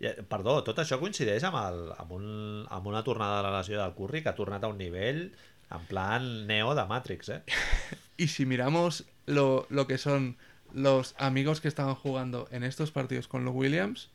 Perdó, 0.00 0.62
tot 0.64 0.78
això 0.80 0.96
coincideix 0.96 1.44
amb, 1.44 1.58
el, 1.60 1.80
amb, 2.00 2.12
un, 2.16 2.28
amb 2.72 2.86
una 2.88 3.04
tornada 3.04 3.42
de 3.42 3.48
la 3.50 3.58
lesió 3.58 3.76
del 3.76 3.92
Curry 3.98 4.22
que 4.24 4.32
ha 4.32 4.38
tornat 4.38 4.64
a 4.64 4.70
un 4.72 4.80
nivell 4.80 5.26
en 5.70 5.84
plan 5.86 6.30
neo 6.48 6.74
de 6.74 6.86
Matrix, 6.88 7.28
eh? 7.28 7.42
Y 8.16 8.28
si 8.28 8.44
miramos 8.44 9.04
lo, 9.26 9.66
lo 9.70 9.86
que 9.86 9.96
son 9.96 10.36
los 10.72 11.14
amigos 11.18 11.60
que 11.60 11.68
estaban 11.68 11.94
jugando 11.94 12.48
en 12.50 12.64
estos 12.64 12.90
partidos 12.90 13.28
con 13.28 13.44
los 13.44 13.54
Williams, 13.54 14.10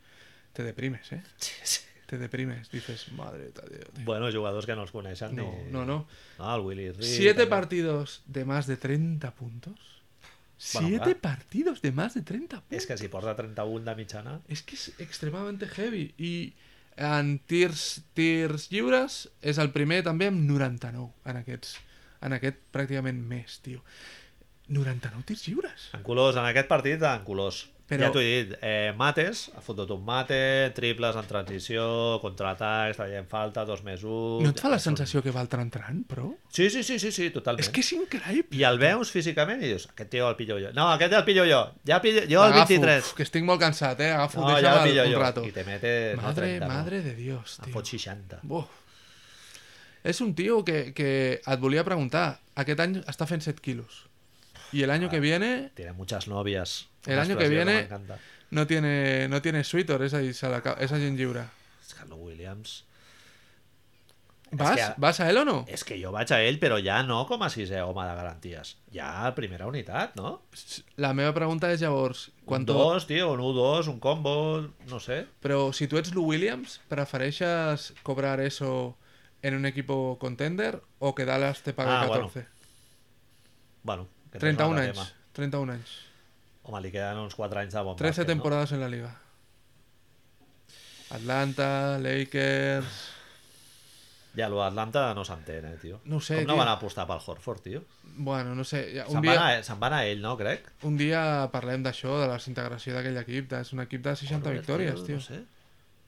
te 0.54 0.64
deprimes, 0.64 1.12
¿eh? 1.12 1.24
Sí, 1.38 1.54
sí. 1.64 1.82
Te 2.06 2.18
deprimes. 2.18 2.70
Dices, 2.72 3.12
madre 3.14 3.52
de 3.52 3.70
Dios. 3.70 3.90
tío". 3.94 4.06
Bueno, 4.06 4.30
jugadors 4.32 4.66
que 4.66 4.76
no 4.76 4.84
els 4.84 4.92
coneixen 4.92 5.36
No, 5.36 5.52
ni... 5.66 5.72
no, 5.72 5.86
no. 5.86 6.08
No, 6.38 6.56
el 6.56 6.62
Willy 6.62 6.92
Reed... 6.92 7.02
Siete 7.08 7.46
també. 7.46 7.50
partidos 7.50 8.22
de 8.28 8.46
más 8.46 8.68
de 8.68 8.78
30 8.78 9.32
puntos. 9.36 9.74
Bueno, 10.74 10.88
Siete 10.88 11.04
claro. 11.04 11.20
partidos 11.22 11.82
de 11.82 11.92
más 11.92 12.14
de 12.14 12.22
30 12.22 12.62
puntos. 12.62 12.78
És 12.78 12.86
que 12.88 12.98
si 12.98 13.08
porta 13.10 13.36
31 13.36 13.84
de 13.86 13.96
mitjana... 13.96 14.40
És 14.48 14.62
que 14.64 14.76
és 14.78 14.94
extremadamente 15.00 15.68
heavy. 15.68 16.14
I 16.18 16.54
en 16.96 17.40
tirs, 17.44 18.04
tirs 18.16 18.70
lliures 18.72 19.26
és 19.42 19.58
el 19.60 19.74
primer 19.76 20.04
també 20.06 20.30
amb 20.32 20.40
99 20.48 21.10
en, 21.26 21.42
aquests, 21.42 21.74
en 22.24 22.38
aquest 22.38 22.62
pràcticament 22.72 23.20
mes, 23.20 23.58
tio. 23.66 23.82
99 24.70 25.26
tirs 25.28 25.44
lliures. 25.50 25.90
En 25.94 26.04
colors, 26.08 26.38
en 26.40 26.46
aquest 26.48 26.70
partit, 26.72 27.04
en 27.04 27.26
colors. 27.28 27.66
Però- 27.86 28.02
Ja 28.08 28.12
t'ho 28.12 28.20
he 28.20 28.30
dit, 28.44 28.54
eh, 28.66 28.94
mates, 28.98 29.52
ha 29.54 29.62
fotut 29.62 29.92
un 29.94 30.00
mate, 30.04 30.72
triples 30.74 31.16
en 31.20 31.28
transició, 31.30 32.18
contraatacs, 32.24 32.98
traient 32.98 33.28
falta, 33.30 33.62
dos 33.64 33.84
més 33.86 34.02
un... 34.04 34.42
No 34.42 34.50
et 34.50 34.60
fa 34.64 34.72
la 34.74 34.80
sensació 34.82 35.22
que 35.22 35.30
va 35.30 35.44
al 35.44 35.50
tran-tran, 35.52 36.00
però? 36.10 36.32
Sí, 36.50 36.72
sí, 36.74 36.82
sí, 36.82 36.98
sí, 36.98 37.12
sí, 37.14 37.28
totalment. 37.30 37.62
És 37.62 37.70
que 37.70 37.84
és 37.86 37.92
increïble. 37.94 38.58
I 38.58 38.64
el 38.66 38.80
veus 38.82 39.12
físicament 39.14 39.62
i 39.62 39.70
dius, 39.70 39.86
aquest 39.92 40.10
tio 40.16 40.26
el 40.32 40.36
pillo 40.40 40.58
jo. 40.64 40.72
No, 40.74 40.88
aquest 40.96 41.14
el 41.14 41.24
pillo 41.28 41.46
jo. 41.46 41.60
Ja 41.86 42.00
pillo... 42.02 42.24
Jo 42.26 42.42
el 42.48 42.56
L'agafo, 42.56 42.74
23. 42.74 43.04
uf, 43.06 43.14
que 43.20 43.28
estic 43.30 43.46
molt 43.46 43.62
cansat, 43.62 44.02
eh? 44.02 44.10
Agafo, 44.18 44.42
No, 44.42 44.50
ja 44.58 44.74
el 44.74 44.82
el, 44.82 44.90
pillo 44.90 45.06
un 45.06 45.14
jo. 45.14 45.20
rato. 45.22 45.46
I 45.46 45.52
te 45.54 45.64
mete... 45.70 45.94
no, 46.16 46.24
Madre, 46.24 46.50
30, 46.58 46.68
madre 46.74 46.98
no. 47.04 47.04
de 47.12 47.16
Dios, 47.22 47.60
tio. 47.64 47.74
fot 47.78 47.86
60. 47.94 48.40
Buf. 48.50 48.66
És 50.06 50.20
un 50.22 50.34
tio 50.38 50.64
que, 50.66 50.92
que 50.98 51.12
et 51.42 51.60
volia 51.62 51.84
preguntar. 51.86 52.40
Aquest 52.62 52.82
any 52.82 52.98
està 53.06 53.26
fent 53.30 53.42
7 53.46 53.62
quilos. 53.62 54.04
Y 54.76 54.84
el 54.84 54.90
año 54.92 55.10
que 55.10 55.20
viene 55.22 55.72
Tiene 55.74 55.94
muchas 55.94 56.28
novias. 56.28 56.88
El 57.06 57.20
año 57.20 57.38
que 57.38 57.48
viene- 57.48 57.88
no 58.52 58.68
tiene, 58.68 59.28
no 59.30 59.42
tiene 59.42 59.64
sweater, 59.64 60.02
és 60.04 60.14
a 60.14 60.20
dir, 60.20 60.34
se 60.36 60.50
la, 60.50 60.60
ca- 60.62 60.76
és 60.80 60.92
agent 60.92 61.16
lliure. 61.18 61.46
És 61.82 61.94
que 61.96 62.04
el 62.04 62.14
Williams... 62.14 62.84
Vas? 64.52 64.76
que- 64.78 64.94
Vas 65.02 65.20
a 65.20 65.30
ell 65.30 65.38
o 65.42 65.46
no? 65.46 65.56
És 65.68 65.84
que 65.84 65.98
jo 66.00 66.12
vaig 66.14 66.30
a 66.32 66.38
ell, 66.46 66.60
però 66.62 66.78
ja 66.84 67.02
no 67.04 67.24
com 67.28 67.42
a 67.44 67.50
sisè 67.50 67.82
home 67.84 68.04
de 68.06 68.14
garanties. 68.16 68.76
Ja 68.94 69.26
a 69.28 69.34
primera 69.36 69.66
unitat, 69.68 70.14
no? 70.16 70.44
La 71.02 71.14
meva 71.18 71.34
pregunta 71.34 71.72
és 71.74 71.82
llavors, 71.82 72.28
Un 72.44 72.46
quan 72.46 72.66
tu... 72.68 72.74
dos, 72.78 73.08
tio, 73.10 73.32
un 73.34 73.42
1-2, 73.42 73.90
un 73.92 74.00
combo, 74.00 74.36
no 74.88 75.00
sé. 75.00 75.26
Però 75.42 75.72
si 75.74 75.88
tu 75.88 75.98
ets 75.98 76.14
Lou 76.14 76.30
Williams, 76.30 76.80
prefereixes 76.88 77.94
cobrar 78.04 78.40
eso 78.40 78.96
en 79.42 79.56
un 79.56 79.66
equipo 79.66 80.18
contender 80.20 80.82
o 81.00 81.16
que 81.16 81.26
Dallas 81.26 81.62
te 81.64 81.74
pague 81.74 81.92
Ah, 81.92 82.06
bueno, 82.08 82.28
14? 82.30 82.48
Bueno, 83.84 84.08
que 84.36 84.44
31 84.44 84.80
és 84.84 84.90
un 84.90 84.90
altre 84.90 85.02
anys. 85.02 85.14
31 85.40 85.74
anys. 85.78 85.96
Home, 86.66 86.82
li 86.82 86.92
queden 86.92 87.20
uns 87.22 87.36
4 87.38 87.60
anys 87.62 87.74
de 87.78 87.82
bon 87.86 87.96
13 88.00 88.22
bàsquet, 88.22 88.28
temporadas 88.34 88.72
en 88.76 88.82
la 88.82 88.90
liga. 88.90 89.12
Atlanta, 91.10 91.98
Lakers... 92.00 92.86
No? 92.86 93.14
Ja, 94.36 94.50
lo 94.52 94.58
d'Atlanta 94.60 95.14
no 95.16 95.24
s'entén, 95.24 95.64
eh, 95.64 95.78
tio. 95.80 96.02
No 96.12 96.18
sé, 96.20 96.42
Com 96.42 96.50
no 96.50 96.54
tio. 96.56 96.60
van 96.60 96.68
apostar 96.74 97.06
pel 97.08 97.22
Horford, 97.24 97.62
tio? 97.64 97.84
Bueno, 98.18 98.52
no 98.54 98.66
sé. 98.68 98.82
ja- 98.98 99.06
Se'n 99.08 99.16
Un 99.16 99.22
dia... 99.24 99.32
dia, 99.32 99.40
van, 99.40 99.60
a, 99.62 99.64
se'n 99.64 99.80
van 99.80 99.94
a 99.96 100.02
ell, 100.10 100.20
no, 100.20 100.34
crec? 100.36 100.66
un 100.84 100.98
dia 101.00 101.22
parlem 101.54 101.86
d'això, 101.86 102.18
de 102.20 102.28
la 102.28 102.34
desintegració 102.36 102.98
d'aquell 102.98 103.22
equip. 103.22 103.54
És 103.62 103.72
un 103.72 103.80
equip 103.86 104.04
de 104.04 104.12
60 104.20 104.36
Horford, 104.50 104.60
victòries, 104.60 105.06
tio. 105.08 105.22
No 105.22 105.24
sé. 105.24 105.40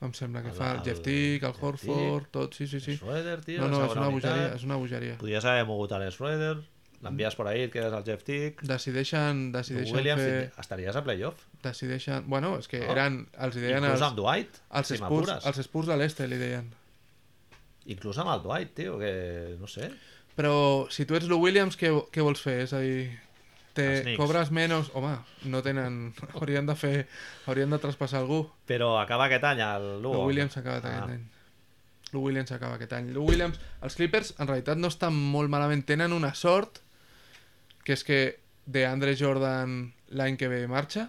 Em 0.03 0.11
sembla 0.13 0.41
que 0.43 0.51
El- 0.51 0.57
fa 0.59 0.73
el 0.73 0.82
el 0.82 0.84
Jeff 0.89 0.99
Tick, 1.05 1.43
el 1.47 1.53
Jeff 1.53 1.63
Horford, 1.63 2.23
Tick, 2.25 2.32
tot, 2.36 2.53
sí, 2.59 2.67
sí, 2.67 2.82
sí. 2.84 2.97
Schroeder, 2.97 3.39
tio, 3.45 3.61
No, 3.61 3.69
no, 3.71 3.86
és 3.86 3.95
una 3.95 4.09
bogeria, 4.09 4.49
és 4.59 4.63
una 4.67 4.75
bogeria. 4.75 5.15
Podries 5.23 5.45
haver 5.47 5.63
mogut 5.65 5.95
a 5.95 5.99
l'Schroeder, 6.03 6.57
l'envies 7.06 7.36
per 7.38 7.45
ahí, 7.52 7.62
et 7.68 7.72
quedes 7.74 7.93
al 7.93 8.04
Jeff 8.08 8.24
Tick. 8.26 8.64
Decideixen, 8.66 9.52
decideixen 9.54 9.95
Williams, 9.95 10.22
fer... 10.24 10.52
estaries 10.64 10.95
a 10.98 11.04
playoff. 11.06 11.43
Decideixen... 11.64 12.24
Bueno, 12.28 12.56
és 12.58 12.68
que 12.72 12.80
No. 12.82 12.91
eren... 12.95 13.20
Els 13.45 13.56
hi 13.56 13.62
deien 13.68 13.84
Inclús 13.84 13.93
els, 14.00 14.06
amb 14.08 14.18
Dwight, 14.18 14.58
els, 14.82 14.88
si 14.91 14.98
Spurs, 14.98 15.32
els 15.45 15.62
Spurs 15.68 15.88
de 15.91 15.98
l'Este, 16.00 16.28
li 16.28 16.39
deien. 16.41 16.72
Inclús 17.93 18.18
amb 18.20 18.34
el 18.34 18.41
Dwight, 18.43 18.74
tio, 18.76 18.98
que 19.00 19.56
no 19.60 19.68
sé. 19.72 19.91
Però 20.38 20.88
si 20.93 21.06
tu 21.10 21.16
ets 21.18 21.30
Lou 21.30 21.39
Williams, 21.45 21.78
què, 21.80 21.91
què 22.14 22.26
vols 22.26 22.41
fer? 22.43 22.58
És 22.66 22.74
a 22.76 22.82
dir, 22.84 23.08
te 23.78 23.88
cobres 24.18 24.52
menys... 24.54 24.89
Home, 24.98 25.14
no 25.54 25.62
tenen... 25.66 26.02
Haurien 26.36 26.68
de 26.68 26.76
fer... 26.78 26.95
Haurien 27.48 27.70
de 27.74 27.80
traspassar 27.82 28.20
algú. 28.26 28.41
Però 28.70 28.95
acaba 29.00 29.30
aquest 29.30 29.45
any 29.54 29.62
el 29.66 29.88
Lugo. 30.02 30.18
Lou 30.20 30.28
Williams 30.34 30.58
s'ha 30.58 30.66
acabat 30.66 30.86
Ah. 30.86 30.93
aquest 30.98 31.14
any. 31.16 31.26
Lou 32.14 32.24
Williams 32.24 32.50
s'acaba 32.54 32.76
aquest 32.80 32.93
any. 33.00 33.10
Lou 33.16 33.26
Williams... 33.28 33.58
Els 33.84 33.95
Clippers, 34.00 34.34
en 34.39 34.48
realitat, 34.48 34.78
no 34.80 34.88
estan 34.91 35.16
molt 35.16 35.50
malament. 35.52 35.82
Tenen 35.89 36.14
una 36.16 36.34
sort, 36.39 36.82
que 37.88 37.95
és 37.95 38.03
que 38.03 38.19
de 38.67 38.83
Andre 38.83 39.13
Jordan 39.15 39.93
l'any 40.11 40.35
que 40.35 40.49
ve 40.51 40.65
marxa. 40.67 41.05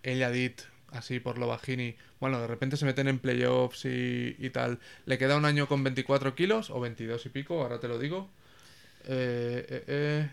Ell 0.00 0.22
ha 0.24 0.30
dit, 0.32 0.62
así 0.96 1.20
por 1.20 1.36
lo 1.36 1.46
bajini, 1.46 1.90
bueno, 2.20 2.40
de 2.40 2.46
repente 2.46 2.78
se 2.78 2.86
meten 2.86 3.06
en 3.06 3.18
playoffs 3.18 3.84
y, 3.84 4.34
y 4.38 4.48
tal. 4.48 4.78
Le 5.04 5.18
queda 5.18 5.36
un 5.36 5.44
año 5.44 5.68
con 5.68 5.84
24 5.84 6.34
kilos, 6.34 6.70
o 6.70 6.80
22 6.80 7.26
y 7.26 7.28
pico, 7.28 7.60
ahora 7.60 7.80
te 7.80 7.88
lo 7.88 7.98
digo. 7.98 8.30
Eh, 9.04 9.66
eh, 9.68 9.84
eh, 9.86 10.30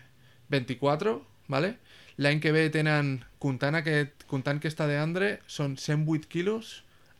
24, 0.48 1.26
¿vale? 1.48 1.76
L'any 2.16 2.40
que 2.40 2.52
ve 2.52 2.64
tenen, 2.72 3.26
comptant, 3.36 3.76
aquest, 3.76 4.24
comptant 4.24 4.56
que 4.60 4.72
està 4.72 4.88
de 4.88 4.96
Andre, 4.96 5.34
són 5.44 5.76
108 5.76 6.32
quilos 6.32 6.78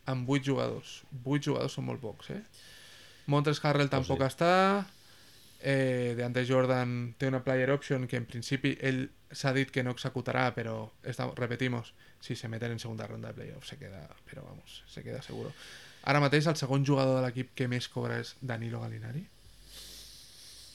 amb 0.09 0.25
8 0.25 0.49
jugadors. 0.49 1.03
8 1.21 1.51
jugadors 1.51 1.77
són 1.77 1.85
molt 1.85 2.01
pocs, 2.01 2.33
eh? 2.33 2.41
Montres 3.29 3.61
Harrell 3.61 3.93
tampoc 3.93 4.25
sí. 4.25 4.29
està. 4.33 4.53
Eh, 5.65 6.13
de 6.17 6.23
Andre 6.25 6.43
Jordan 6.45 7.13
té 7.17 7.29
una 7.29 7.39
player 7.43 7.69
option 7.71 8.03
que 8.11 8.17
en 8.19 8.25
principi 8.27 8.73
ell 8.83 9.05
s'ha 9.31 9.53
dit 9.55 9.69
que 9.71 9.81
no 9.83 9.93
executarà, 9.95 10.49
però 10.53 10.89
esta, 11.07 11.29
repetimos, 11.37 11.93
si 12.19 12.35
se 12.35 12.49
meten 12.51 12.73
en 12.75 12.79
segunda 12.83 13.07
ronda 13.07 13.29
de 13.31 13.37
playoff 13.37 13.63
se 13.69 13.77
queda, 13.79 14.01
però 14.27 14.43
vamos, 14.43 14.81
se 14.91 15.03
queda 15.03 15.21
seguro. 15.23 15.53
Ara 16.03 16.19
mateix 16.19 16.49
el 16.51 16.57
segon 16.59 16.83
jugador 16.85 17.15
de 17.21 17.23
l'equip 17.25 17.53
que 17.55 17.69
més 17.71 17.87
cobra 17.87 18.17
és 18.19 18.33
Danilo 18.41 18.81
Gallinari. 18.83 19.23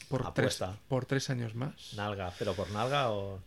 Por 0.08 0.22
tres, 0.32 0.56
Apuesta. 0.56 0.78
por 0.88 1.04
tres 1.04 1.28
años 1.28 1.54
más. 1.54 1.92
Nalga, 1.98 2.30
però 2.38 2.54
per 2.56 2.70
nalga 2.72 3.10
o... 3.12 3.42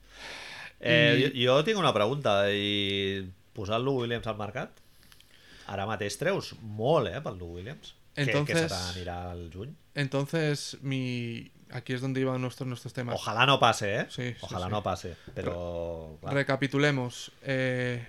Eh, 0.79 1.31
I- 1.33 1.43
jo, 1.43 1.55
jo 1.57 1.63
tinc 1.65 1.79
una 1.81 1.93
pregunta 1.93 2.51
i 2.53 3.25
Lou 3.57 3.97
Williams 4.03 4.25
al 4.29 4.37
mercat 4.37 4.77
ara 5.69 5.85
mateix 5.85 6.15
treus 6.17 6.53
molt 6.61 7.09
eh, 7.09 7.19
pel 7.21 7.37
Lou 7.37 7.57
Williams 7.57 7.95
que, 8.13 8.25
que 8.25 8.31
Entonces- 8.31 8.71
se 8.71 8.77
t'anirà 8.93 9.31
al 9.31 9.49
juny 9.53 9.75
Entonces, 9.93 10.77
mi... 10.81 11.51
aquí 11.71 11.93
es 11.93 12.01
donde 12.01 12.21
iban 12.21 12.41
nuestros, 12.41 12.67
nuestros 12.67 12.93
temas. 12.93 13.15
ojalà 13.15 13.45
no 13.45 13.59
passe 13.59 13.95
eh? 14.01 14.05
Sí, 14.09 14.33
sí, 14.33 14.39
ojalà 14.41 14.65
sí. 14.67 14.71
no 14.71 14.81
passe 14.83 15.15
però 15.35 16.17
clar, 16.21 16.33
Recapitulemos. 16.33 17.31
Eh, 17.43 18.03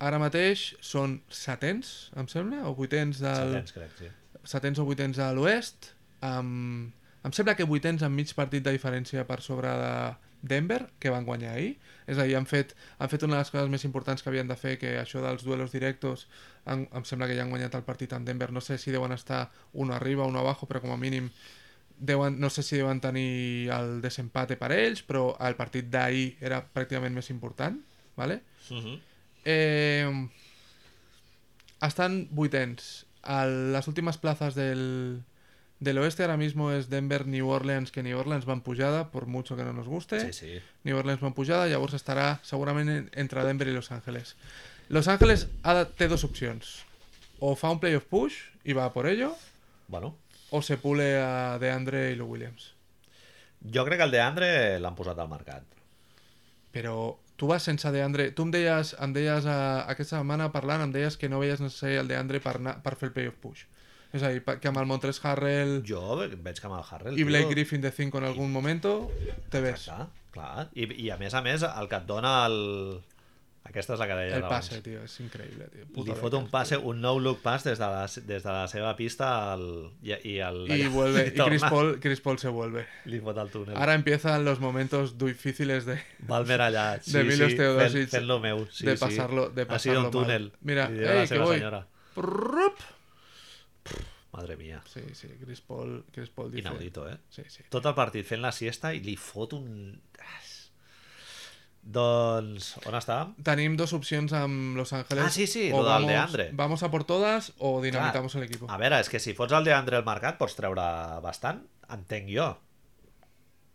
ara 0.00 0.18
mateix 0.18 0.76
són 0.80 1.18
setens, 1.28 2.10
em 2.16 2.26
sembla, 2.32 2.62
o 2.68 2.74
vuitens 2.74 3.20
del... 3.20 3.52
setens 3.60 3.74
crec 3.76 3.98
sí. 3.98 4.08
setens 4.48 4.78
o 4.80 4.86
vuitens 4.88 5.18
a 5.20 5.30
l'oest, 5.36 5.92
amb... 6.24 6.94
em 7.22 7.32
sembla 7.36 7.54
que 7.54 7.66
vuitens 7.68 8.02
amb 8.02 8.16
mig 8.16 8.32
partit 8.34 8.64
de 8.64 8.72
diferència 8.72 9.26
per 9.28 9.42
sobre 9.44 9.68
de 9.68 9.92
Denver, 10.42 10.90
que 10.98 11.10
van 11.10 11.24
guanyar 11.24 11.54
ahir. 11.54 11.78
És 12.06 12.18
a 12.18 12.24
dir, 12.24 12.36
han 12.36 12.46
fet, 12.48 12.74
han 12.98 13.10
fet 13.12 13.22
una 13.26 13.36
de 13.36 13.42
les 13.42 13.52
coses 13.52 13.70
més 13.72 13.84
importants 13.84 14.22
que 14.22 14.30
havien 14.30 14.48
de 14.48 14.56
fer, 14.56 14.76
que 14.80 14.96
això 15.00 15.22
dels 15.24 15.44
duelos 15.46 15.72
directos, 15.72 16.26
han, 16.64 16.86
em 16.92 17.06
sembla 17.08 17.28
que 17.28 17.36
ja 17.36 17.44
han 17.44 17.52
guanyat 17.52 17.76
el 17.78 17.86
partit 17.86 18.12
amb 18.16 18.28
Denver. 18.28 18.50
No 18.52 18.62
sé 18.64 18.78
si 18.78 18.94
deuen 18.94 19.12
estar 19.12 19.50
uno 19.72 19.94
arriba, 19.94 20.26
uno 20.26 20.40
abajo, 20.40 20.66
però 20.66 20.82
com 20.82 20.92
a 20.94 21.00
mínim 21.00 21.30
deuen, 22.00 22.40
no 22.40 22.50
sé 22.50 22.64
si 22.64 22.80
deuen 22.80 23.00
tenir 23.00 23.70
el 23.76 24.00
desempate 24.00 24.56
per 24.56 24.72
ells, 24.72 25.04
però 25.04 25.34
el 25.46 25.56
partit 25.58 25.90
d'ahir 25.92 26.34
era 26.40 26.62
pràcticament 26.64 27.14
més 27.14 27.30
important, 27.30 27.76
¿vale? 28.16 28.40
Uh 28.70 28.80
-huh. 28.80 28.98
Eh, 29.44 30.28
están 31.82 32.28
vuitens. 32.30 33.06
A 33.22 33.44
las 33.44 33.86
últimas 33.86 34.16
plazas 34.16 34.54
del, 34.54 35.22
del 35.80 35.98
oeste 35.98 36.22
ahora 36.22 36.36
mismo 36.36 36.70
es 36.72 36.88
Denver, 36.90 37.26
New 37.26 37.48
Orleans, 37.48 37.90
que 37.90 38.02
New 38.02 38.18
Orleans 38.18 38.46
va 38.48 38.52
en 38.52 38.60
pujada, 38.60 39.08
por 39.10 39.26
mucho 39.26 39.56
que 39.56 39.64
no 39.64 39.72
nos 39.72 39.88
guste. 39.88 40.20
Sí, 40.20 40.32
sí. 40.32 40.62
New 40.84 40.96
Orleans 40.98 41.22
va 41.22 41.28
en 41.28 41.34
pujada, 41.34 41.66
llavors 41.68 41.94
estarà 41.94 42.38
segurament 42.42 42.88
en- 42.90 43.10
entre 43.14 43.44
Denver 43.44 43.66
i 43.68 43.72
Los 43.72 43.90
Ángeles. 43.90 44.36
Los 44.88 45.08
Ángeles 45.08 45.48
ha 45.62 45.74
de, 45.74 45.84
té 45.86 46.08
dos 46.08 46.24
opcions. 46.24 46.84
O 47.38 47.56
fa 47.56 47.70
un 47.70 47.80
playoff 47.80 48.04
push 48.04 48.34
i 48.64 48.72
va 48.74 48.92
por 48.92 49.06
ello, 49.06 49.34
Bueno, 49.88 50.14
o 50.50 50.60
se 50.62 50.76
pule 50.76 51.16
a 51.18 51.58
DeAndre 51.58 52.10
i 52.12 52.16
Lou 52.16 52.28
Williams. 52.30 52.74
jo 53.62 53.84
crec 53.84 53.98
que 53.98 54.04
el 54.04 54.10
de 54.10 54.20
Andre 54.20 54.78
l'han 54.80 54.94
posat 54.96 55.18
al 55.18 55.28
mercat. 55.28 55.62
Però 56.72 57.16
tu 57.36 57.46
vas 57.48 57.62
sense 57.62 57.90
DeAndre... 57.90 58.30
Tu 58.32 58.42
em 58.46 58.50
deies, 58.52 58.94
em 59.00 59.12
deies 59.16 59.46
a, 59.46 59.56
aquesta 59.90 60.18
setmana 60.20 60.50
parlant, 60.52 60.82
em 60.84 60.92
deies 60.92 61.16
que 61.16 61.28
no 61.28 61.40
veies 61.40 61.60
necessari 61.60 61.96
el 61.96 62.08
DeAndre 62.08 62.40
per, 62.40 62.56
anar, 62.60 62.76
per 62.84 62.94
fer 63.00 63.08
el 63.10 63.14
playoff 63.16 63.38
push. 63.42 63.64
És 64.12 64.22
a 64.26 64.30
dir, 64.34 64.40
que 64.42 64.68
amb 64.68 64.80
el 64.80 64.86
Montres 64.90 65.20
Harrell 65.24 65.76
Jo 65.86 66.16
veig 66.18 66.58
que 66.58 66.66
amb 66.66 66.78
el 66.80 66.82
Harrell... 66.88 67.18
i 67.18 67.22
Blake 67.28 67.46
tio, 67.46 67.54
Griffin 67.54 67.80
de 67.84 67.92
5 67.94 68.18
en 68.18 68.24
algun 68.24 68.50
momento, 68.50 69.10
te 69.50 69.60
ves. 69.62 69.86
Exacte, 69.86 70.26
clar. 70.34 70.66
I, 70.74 70.88
I 71.06 71.10
a 71.14 71.16
més 71.20 71.34
a 71.34 71.42
més, 71.46 71.62
el 71.62 71.88
que 71.88 72.00
et 72.02 72.08
dona 72.10 72.40
el... 72.48 72.58
Aquesta 73.70 73.92
és 73.94 74.00
la 74.00 74.06
que 74.08 74.14
deia 74.16 74.34
El 74.38 74.42
abans. 74.42 74.66
passe, 74.70 74.80
tio, 74.82 75.02
és 75.06 75.12
increïble, 75.22 75.66
tio. 75.70 75.84
Li 75.84 75.92
Puto 75.94 76.14
fot 76.18 76.34
un 76.34 76.48
passe, 76.50 76.74
un 76.90 76.98
no-look 77.04 77.38
pass 77.44 77.62
des 77.68 77.78
de 77.78 77.86
la, 77.92 78.06
des 78.26 78.42
de 78.42 78.50
la 78.50 78.64
seva 78.72 78.96
pista 78.98 79.28
al, 79.52 79.62
i, 80.02 80.14
i, 80.26 80.32
el, 80.42 80.64
Y 80.74 80.88
vuelve, 80.96 81.26
y 81.28 81.36
Chris 81.38 81.62
Paul, 81.62 82.00
Chris 82.00 82.20
Paul 82.24 82.40
se 82.42 82.48
vuelve. 82.48 82.86
Li 83.06 83.20
fot 83.22 83.38
el 83.38 83.50
túnel. 83.52 83.76
Ahora 83.76 83.94
empiezan 83.94 84.44
los 84.44 84.58
momentos 84.58 85.18
difíciles 85.18 85.86
de, 85.86 86.00
Valmer 86.26 86.58
allà, 86.66 86.98
sí, 87.04 87.12
de 87.12 87.22
Milos 87.22 87.52
sí, 87.52 87.58
Teodosic 87.60 88.08
fent, 88.08 88.10
fent 88.16 88.26
lo 88.32 88.40
meu. 88.40 88.66
Sí, 88.72 88.86
de 88.86 88.96
sí. 88.96 89.04
pasarlo, 89.04 89.50
de 89.50 89.66
Ha 89.68 89.78
sido 89.78 90.00
un 90.06 90.10
túnel. 90.10 90.50
mal. 90.50 90.58
Mira, 90.62 90.88
li 90.90 91.04
la 91.04 91.26
que 91.28 91.38
voy. 91.38 91.58
senyora. 91.60 91.84
Madre 94.40 94.56
mía. 94.56 94.80
Sí, 94.88 95.02
sí, 95.12 95.28
Chris 95.44 95.60
Paul, 95.60 96.06
Chris 96.10 96.30
Paul 96.30 96.50
dice... 96.50 96.66
Inaudito, 96.66 97.06
eh? 97.08 97.18
Sí, 97.28 97.42
sí. 97.48 97.66
Tot 97.68 97.84
el 97.84 97.92
partit 97.98 98.24
fent 98.24 98.40
la 98.40 98.54
siesta 98.56 98.94
i 98.96 99.02
li 99.04 99.18
fot 99.20 99.52
un... 99.58 99.68
Doncs, 101.80 102.74
on 102.88 102.96
estàvem? 102.96 103.34
Tenim 103.44 103.76
dos 103.76 103.92
opcions 103.96 104.32
amb 104.36 104.76
Los 104.76 104.92
Ángeles. 104.92 105.24
Ah, 105.24 105.30
sí, 105.32 105.46
sí, 105.48 105.70
o 105.72 105.80
lo 105.80 105.84
del 105.84 105.92
vamos, 105.92 106.10
Deandre. 106.10 106.48
Vamos 106.52 106.82
a 106.82 106.90
por 106.92 107.04
todas 107.04 107.52
o 107.58 107.80
dinamitamos 107.80 108.34
el 108.36 108.44
equipo. 108.44 108.68
A 108.68 108.76
veure, 108.80 109.00
és 109.00 109.08
que 109.08 109.20
si 109.20 109.32
fots 109.36 109.56
el 109.56 109.64
DeAndre 109.64 109.96
al 110.00 110.04
mercat 110.04 110.36
pots 110.40 110.56
treure 110.58 110.84
bastant, 111.24 111.62
entenc 111.88 112.28
jo. 112.32 112.50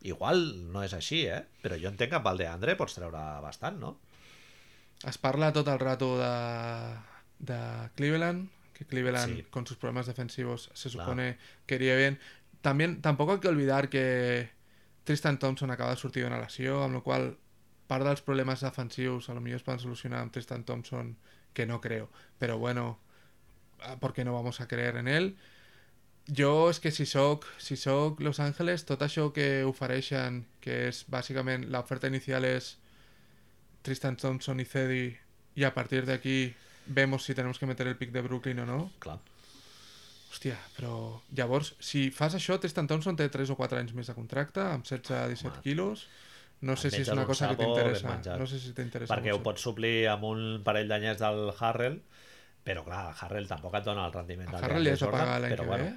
Igual 0.06 0.46
no 0.70 0.86
és 0.86 0.94
així, 0.94 1.24
eh? 1.26 1.42
Però 1.66 1.78
jo 1.82 1.90
entenc 1.90 2.14
que 2.14 2.20
amb 2.22 2.30
el 2.30 2.44
DeAndre 2.44 2.78
pots 2.78 2.98
treure 2.98 3.24
bastant, 3.42 3.82
no? 3.82 3.96
Es 5.06 5.18
parla 5.22 5.50
tot 5.54 5.70
el 5.74 5.82
rato 5.82 6.14
de, 6.22 6.34
de 7.54 7.60
Cleveland, 7.98 8.55
que 8.76 8.86
Cleveland 8.86 9.36
Sí. 9.38 9.44
con 9.50 9.66
sus 9.66 9.78
problemas 9.78 10.06
defensivos 10.06 10.70
se 10.74 10.90
Claro. 10.92 11.06
supone 11.10 11.38
que 11.66 11.76
iría 11.76 11.96
bien. 11.96 12.20
También, 12.62 13.02
tampoco 13.02 13.34
hay 13.34 13.40
que 13.40 13.48
olvidar 13.48 13.90
que 13.90 14.50
Tristan 15.04 15.40
Thompson 15.40 15.72
acaba 15.72 15.92
de 15.92 15.98
sortir 15.98 16.24
d'una 16.24 16.40
lesió, 16.40 16.84
amb 16.84 16.96
la 16.96 17.02
qual 17.02 17.38
part 17.88 18.04
dels 18.06 18.22
problemes 18.22 18.62
defensius 18.62 19.30
a 19.30 19.34
lo 19.34 19.42
millor 19.42 19.58
es 19.58 19.64
poden 19.64 19.80
solucionar 19.80 20.20
amb 20.22 20.32
Tristan 20.34 20.64
Thompson, 20.66 21.18
que 21.54 21.66
no 21.66 21.80
creo. 21.80 22.10
Pero 22.40 22.58
bueno, 22.58 23.00
ah, 23.82 23.98
¿por 24.00 24.14
qué 24.14 24.26
no 24.26 24.34
vamos 24.34 24.62
a 24.62 24.68
creer 24.68 24.98
en 24.98 25.08
él? 25.08 25.38
Jo 26.36 26.72
és 26.72 26.80
que 26.80 26.90
si 26.90 27.06
soc, 27.06 27.46
si 27.60 27.76
Los 28.18 28.40
Angeles, 28.40 28.86
tot 28.86 29.02
això 29.04 29.32
que 29.32 29.64
ofereixen, 29.64 30.48
que 30.60 30.88
és 30.88 31.06
bàsicament 31.08 31.70
l'oferta 31.70 32.08
inicial 32.08 32.44
és 32.46 32.80
Tristan 33.84 34.18
Thompson 34.18 34.60
y 34.60 34.66
Cedi 34.66 35.18
y 35.56 35.64
a 35.66 35.74
partir 35.76 36.08
de 36.08 36.14
aquí 36.14 36.56
vemos 36.88 37.24
si 37.24 37.36
tenemos 37.36 37.60
que 37.60 37.66
meter 37.66 37.88
el 37.88 37.98
pick 37.98 38.12
de 38.12 38.22
Brooklyn 38.22 38.60
o 38.60 38.66
no. 38.66 38.80
Clar. 39.00 39.20
Hòstia, 40.36 40.58
però 40.76 41.22
llavors, 41.32 41.76
si 41.80 42.10
fas 42.12 42.36
això, 42.36 42.58
Tristan 42.60 42.90
Thompson 42.92 43.16
té 43.16 43.30
3 43.32 43.54
o 43.54 43.56
4 43.56 43.80
anys 43.80 43.94
més 43.96 44.10
de 44.12 44.16
contracte, 44.18 44.60
amb 44.60 44.84
16-17 44.84 45.48
Home. 45.48 45.62
quilos. 45.64 46.08
No 46.66 46.76
sé 46.80 46.90
si 46.92 47.04
és 47.04 47.12
una 47.12 47.24
un 47.24 47.30
cosa 47.30 47.50
que 47.52 47.60
t'interessa. 47.60 48.38
No 48.40 48.48
sé 48.48 48.60
si 48.60 48.74
t'interessa. 48.74 49.14
Perquè 49.14 49.34
ho 49.36 49.42
pots 49.44 49.64
suplir 49.64 50.08
amb 50.12 50.26
un 50.28 50.42
parell 50.66 50.92
d'anyets 50.92 51.22
del 51.22 51.54
Harrell, 51.60 52.02
però 52.66 52.84
clar, 52.84 53.06
el 53.12 53.22
Harrell 53.22 53.48
tampoc 53.48 53.78
et 53.80 53.88
dona 53.88 54.08
el 54.10 54.16
rendiment 54.16 54.50
A 54.50 54.58
del 54.58 54.66
Harrell 54.66 54.92
Jordan, 54.96 55.22
pagar 55.22 55.40
l'any 55.44 55.56
que 55.56 55.70
bueno, 55.70 55.86
ve 55.86 55.94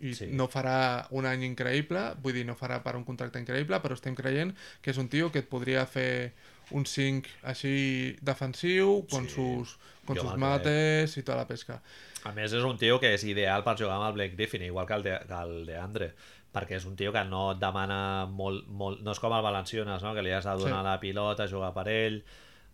i 0.00 0.12
sí. 0.16 0.28
no 0.36 0.48
farà 0.50 1.06
un 1.16 1.26
any 1.28 1.46
increïble, 1.46 2.02
vull 2.22 2.36
dir, 2.36 2.44
no 2.48 2.56
farà 2.58 2.80
per 2.84 2.96
un 2.98 3.04
contracte 3.06 3.40
increïble, 3.40 3.78
però 3.80 3.96
estem 3.96 4.16
creient 4.18 4.52
que 4.82 4.92
és 4.92 5.00
un 5.00 5.08
tio 5.12 5.30
que 5.32 5.44
et 5.44 5.48
podria 5.48 5.86
fer 5.88 6.34
un 6.74 6.84
5 6.86 7.28
així 7.46 8.16
defensiu, 8.22 9.04
con 9.10 9.28
Sí, 9.28 9.34
sus, 9.36 9.76
con 10.06 10.16
jo 10.16 10.22
sus 10.22 10.36
mates 10.40 11.16
i 11.16 11.22
tota 11.22 11.36
la 11.42 11.46
pesca. 11.46 11.80
A 12.26 12.32
més, 12.34 12.52
és 12.52 12.64
un 12.66 12.76
tio 12.78 12.98
que 12.98 13.12
és 13.14 13.22
ideal 13.24 13.62
per 13.62 13.76
jugar 13.78 13.96
amb 14.00 14.08
el 14.08 14.16
Blake 14.16 14.34
Griffin, 14.34 14.62
igual 14.66 14.86
que 14.86 14.94
el, 14.94 15.02
de, 15.06 15.14
que 15.28 15.40
el 15.42 15.66
de 15.66 15.76
Andre, 15.78 16.10
perquè 16.52 16.76
és 16.80 16.86
un 16.88 16.96
tio 16.96 17.12
que 17.14 17.22
no 17.24 17.52
et 17.52 17.60
demana 17.62 18.26
molt, 18.26 18.66
molt... 18.66 19.02
No 19.06 19.12
és 19.14 19.20
com 19.22 19.32
el 19.36 19.44
Valenciunes, 19.44 20.02
no? 20.02 20.14
que 20.16 20.22
li 20.26 20.32
has 20.34 20.44
de 20.48 20.56
donar 20.58 20.80
Sí. 20.82 20.88
la 20.88 20.98
pilota, 21.00 21.46
jugar 21.46 21.72
per 21.76 21.86
ell. 21.92 22.22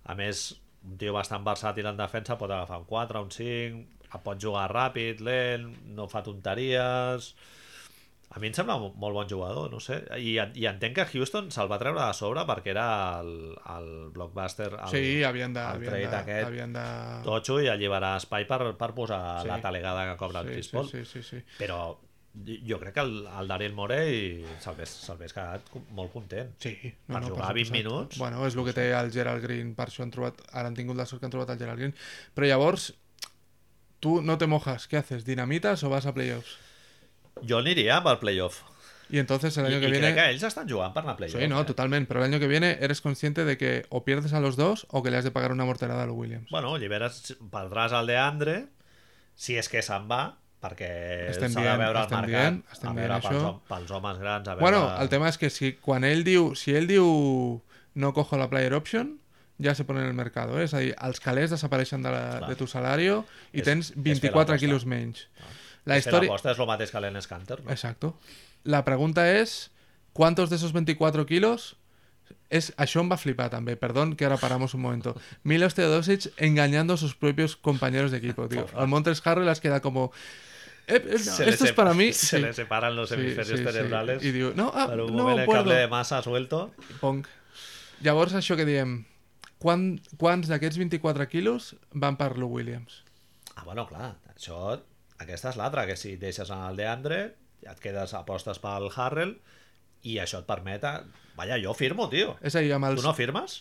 A 0.08 0.14
més, 0.14 0.54
un 0.88 0.96
tio 0.98 1.12
bastant 1.12 1.44
versàtil 1.44 1.86
en 1.90 1.96
defensa, 2.00 2.38
pot 2.38 2.50
agafar 2.50 2.78
un 2.80 2.86
4, 2.88 3.22
un 3.22 3.30
5, 3.30 4.20
pot 4.24 4.40
jugar 4.40 4.70
ràpid, 4.72 5.20
lent, 5.20 5.68
no 5.96 6.08
fa 6.08 6.22
tonteries... 6.22 7.34
A 8.32 8.40
mi 8.40 8.48
em 8.48 8.54
sembla 8.56 8.78
molt 8.80 9.12
bon 9.12 9.26
jugador, 9.28 9.66
no 9.70 9.78
sé. 9.84 9.98
I, 10.16 10.38
i 10.56 10.64
entenc 10.70 10.94
que 10.96 11.04
Houston 11.12 11.50
se'l 11.52 11.68
va 11.68 11.76
treure 11.82 12.00
de 12.00 12.14
sobre 12.16 12.44
perquè 12.48 12.70
era 12.72 12.86
el, 13.20 13.32
el 13.74 13.90
blockbuster, 14.14 14.70
el, 14.78 14.88
sí, 14.94 15.22
havien 15.28 15.52
de, 15.52 15.60
el 15.60 15.76
havien 15.76 15.90
trade 15.90 16.06
de, 16.08 16.20
aquest 16.22 16.46
havien 16.48 16.72
de... 16.72 16.86
totxo 17.26 17.58
i 17.60 17.68
alliberar 17.68 18.14
espai 18.22 18.46
per, 18.48 18.62
per 18.80 18.88
posar 18.96 19.20
Sí. 19.42 19.48
la 19.52 19.60
talegada 19.60 20.06
que 20.10 20.16
cobra 20.16 20.40
el 20.40 20.48
sí, 20.48 20.54
Chris 20.54 20.70
sí, 20.70 20.76
Paul. 20.78 20.88
sí, 20.88 21.04
sí, 21.04 21.22
sí. 21.22 21.42
Però 21.58 21.82
jo 22.64 22.78
crec 22.80 22.94
que 22.96 23.04
el, 23.04 23.12
el 23.28 23.48
Daryl 23.52 23.74
Morey 23.76 24.40
se'l 24.62 24.72
hagués, 24.72 24.96
se'l 25.04 25.18
hagués 25.18 25.34
quedat 25.36 25.68
molt 25.92 26.14
content. 26.16 26.54
Sí, 26.64 26.72
Per 27.04 27.20
jugar 27.28 27.52
20 27.52 27.74
minuts. 27.76 28.16
Bueno, 28.16 28.40
és 28.48 28.56
el 28.56 28.64
que 28.64 28.72
té 28.72 28.86
el 28.96 29.12
Gerald 29.12 29.44
Green, 29.44 29.74
per 29.76 29.90
això 29.90 30.06
han 30.06 30.14
trobat, 30.14 30.40
ara 30.56 30.72
han 30.72 30.78
tingut 30.78 30.96
la 30.96 31.04
sort 31.04 31.20
que 31.20 31.28
han 31.28 31.34
trobat 31.36 31.52
el 31.52 31.60
Gerald 31.60 31.84
Green. 31.84 31.92
Però 32.32 32.48
llavors, 32.48 32.94
tu 34.00 34.22
no 34.24 34.38
te 34.40 34.46
mojas, 34.48 34.88
¿qué 34.88 34.96
haces? 34.96 35.26
¿Dinamitas 35.28 35.84
o 35.84 35.90
vas 35.92 36.06
a 36.08 36.14
playoffs? 36.16 36.56
Jo 37.48 37.58
aniria 37.58 37.96
amb 37.98 38.08
el 38.08 38.18
playoff. 38.18 38.62
Y 39.10 39.18
entonces 39.18 39.54
el 39.58 39.66
año 39.66 39.76
i 39.76 39.80
que 39.80 39.88
crec 39.88 40.00
viene... 40.00 40.14
que 40.14 40.30
ells 40.30 40.42
estan 40.42 40.68
jugant 40.68 40.94
per 40.94 41.02
anar 41.02 41.14
a 41.14 41.16
playoff. 41.18 41.40
Sí, 41.40 41.46
no, 41.48 41.60
eh? 41.60 41.64
totalmente. 41.64 42.08
Pero 42.08 42.20
el 42.24 42.32
año 42.32 42.40
que 42.40 42.46
viene 42.48 42.78
eres 42.80 43.00
consciente 43.02 43.44
de 43.44 43.58
que 43.58 43.84
o 43.90 44.04
pierdes 44.04 44.32
a 44.32 44.40
los 44.40 44.56
dos 44.56 44.86
o 44.90 45.02
que 45.02 45.10
le 45.10 45.18
has 45.18 45.24
de 45.24 45.30
pagar 45.30 45.52
una 45.52 45.64
morterada 45.66 46.04
a 46.04 46.06
los 46.06 46.16
Williams. 46.16 46.48
Bueno, 46.50 46.74
alliberes, 46.74 47.36
perdràs 47.52 47.92
el 47.98 48.06
de 48.06 48.16
Andre, 48.16 48.56
si 49.34 49.56
és 49.60 49.68
que 49.68 49.82
se'n 49.84 50.08
va, 50.08 50.38
perquè 50.62 51.32
s'ha 51.34 51.48
de 51.48 51.76
veure 51.76 52.06
el 52.06 52.08
mercat, 52.08 52.24
dient- 52.30 52.62
estem 52.72 52.88
a 52.88 52.94
dient 52.94 53.02
veure 53.02 53.20
pels, 53.20 53.34
això. 53.36 53.52
pels 53.68 53.90
homes 53.90 54.18
grans, 54.22 54.48
a 54.48 54.54
veure... 54.54 54.62
Bueno, 54.62 54.82
el 55.02 55.08
tema 55.10 55.28
es 55.28 55.36
que 55.36 55.50
si 55.50 55.74
quan 55.74 56.04
ell 56.08 56.24
diu, 56.24 56.54
si 56.56 56.72
ell 56.78 56.86
diu 56.88 57.60
no 57.94 58.12
cojo 58.14 58.38
la 58.38 58.48
player 58.48 58.72
option, 58.72 59.18
ja 59.60 59.74
se 59.74 59.84
pone 59.84 60.00
en 60.00 60.06
el 60.06 60.14
mercado, 60.14 60.56
eh? 60.60 60.64
és 60.64 60.72
a 60.72 60.78
dir, 60.80 60.94
els 61.02 61.20
calés 61.20 61.50
desapareixen 61.52 62.00
de, 62.02 62.10
la, 62.14 62.22
Clar. 62.38 62.48
de 62.48 62.56
tu 62.56 62.66
salario 62.70 63.26
i 63.52 63.60
És- 63.60 63.66
tens 63.68 63.90
és 63.90 63.94
fer 63.96 64.02
24 64.08 64.54
l'aposta. 64.54 64.58
quilos 64.64 64.86
menys. 64.86 65.26
La 65.84 65.94
La 65.94 65.98
història... 65.98 66.28
l'aposta 66.30 66.52
és 66.52 66.58
el 66.62 66.66
mateix 66.70 66.90
que 66.94 67.00
l'Enes 67.00 67.26
Canter, 67.26 67.60
no? 67.64 67.70
Exacto. 67.70 68.16
La 68.64 68.84
pregunta 68.84 69.24
es, 69.38 69.70
¿cuántos 70.12 70.50
de 70.50 70.56
esos 70.56 70.72
24 70.72 71.26
kilos? 71.26 71.76
Es, 72.48 72.72
això 72.76 73.00
em 73.00 73.08
va 73.10 73.16
flipar 73.18 73.48
també, 73.50 73.74
perdón 73.76 74.14
que 74.14 74.24
ahora 74.24 74.36
paramos 74.38 74.74
un 74.74 74.82
momento. 74.82 75.16
Milos 75.42 75.74
Teodosic 75.74 76.32
engañando 76.36 76.94
a 76.94 76.96
sus 76.96 77.14
propios 77.14 77.56
compañeros 77.56 78.10
de 78.10 78.18
equipo, 78.18 78.48
tío. 78.48 78.66
Al 78.76 78.88
Montres 78.88 79.20
Harrell 79.24 79.46
les 79.46 79.60
queda 79.60 79.80
como... 79.80 80.12
"Eh, 80.86 80.96
eh, 80.96 81.16
no, 81.24 81.44
esto 81.44 81.64
es 81.64 81.72
para 81.72 81.94
mí. 81.94 82.12
Se 82.12 82.36
Sí. 82.36 82.42
le 82.42 82.52
separan 82.52 82.94
los 82.96 83.10
hemisferios 83.12 83.48
sí, 83.48 83.56
sí. 83.58 83.64
cerebrales. 83.64 84.22
I 84.24 84.32
diu, 84.32 84.52
no, 84.54 84.70
ah, 84.74 84.86
Per 84.88 85.00
un 85.00 85.16
no 85.16 85.22
moment 85.24 85.40
el 85.40 85.46
puedo. 85.46 85.60
cable 85.64 85.74
de 85.76 85.88
massa 85.88 86.22
suelto. 86.22 86.72
Pong. 87.00 87.24
Llavors, 88.02 88.34
això 88.34 88.56
que 88.58 88.64
diem, 88.66 89.04
quan, 89.58 90.00
quants 90.18 90.48
d'aquests 90.50 90.76
24 90.78 91.26
quilos 91.30 91.74
van 91.92 92.16
per 92.18 92.36
Lou 92.36 92.50
Williams? 92.50 93.02
Ah, 93.56 93.62
bueno, 93.64 93.86
clar, 93.88 94.16
això... 94.34 94.80
Aquesta 95.22 95.52
és 95.52 95.58
l'altra, 95.60 95.86
que 95.88 95.96
si 95.98 96.16
deixes 96.20 96.50
anar 96.50 96.70
el 96.72 96.78
de 96.80 96.86
Andre, 96.90 97.18
ja 97.62 97.74
et 97.76 97.80
quedes 97.82 98.14
apostes 98.18 98.58
pel 98.62 98.88
Harrell, 98.94 99.36
i 100.08 100.18
això 100.22 100.42
et 100.42 100.48
permet... 100.48 100.84
A... 100.84 101.02
Vaja, 101.38 101.56
jo 101.62 101.72
firmo, 101.78 102.08
tio. 102.12 102.34
És 102.44 102.56
a 102.58 102.62
dir, 102.64 102.72
amb 102.76 102.90
Tu 102.90 102.96
els... 102.98 103.06
no 103.06 103.14
firmes? 103.16 103.60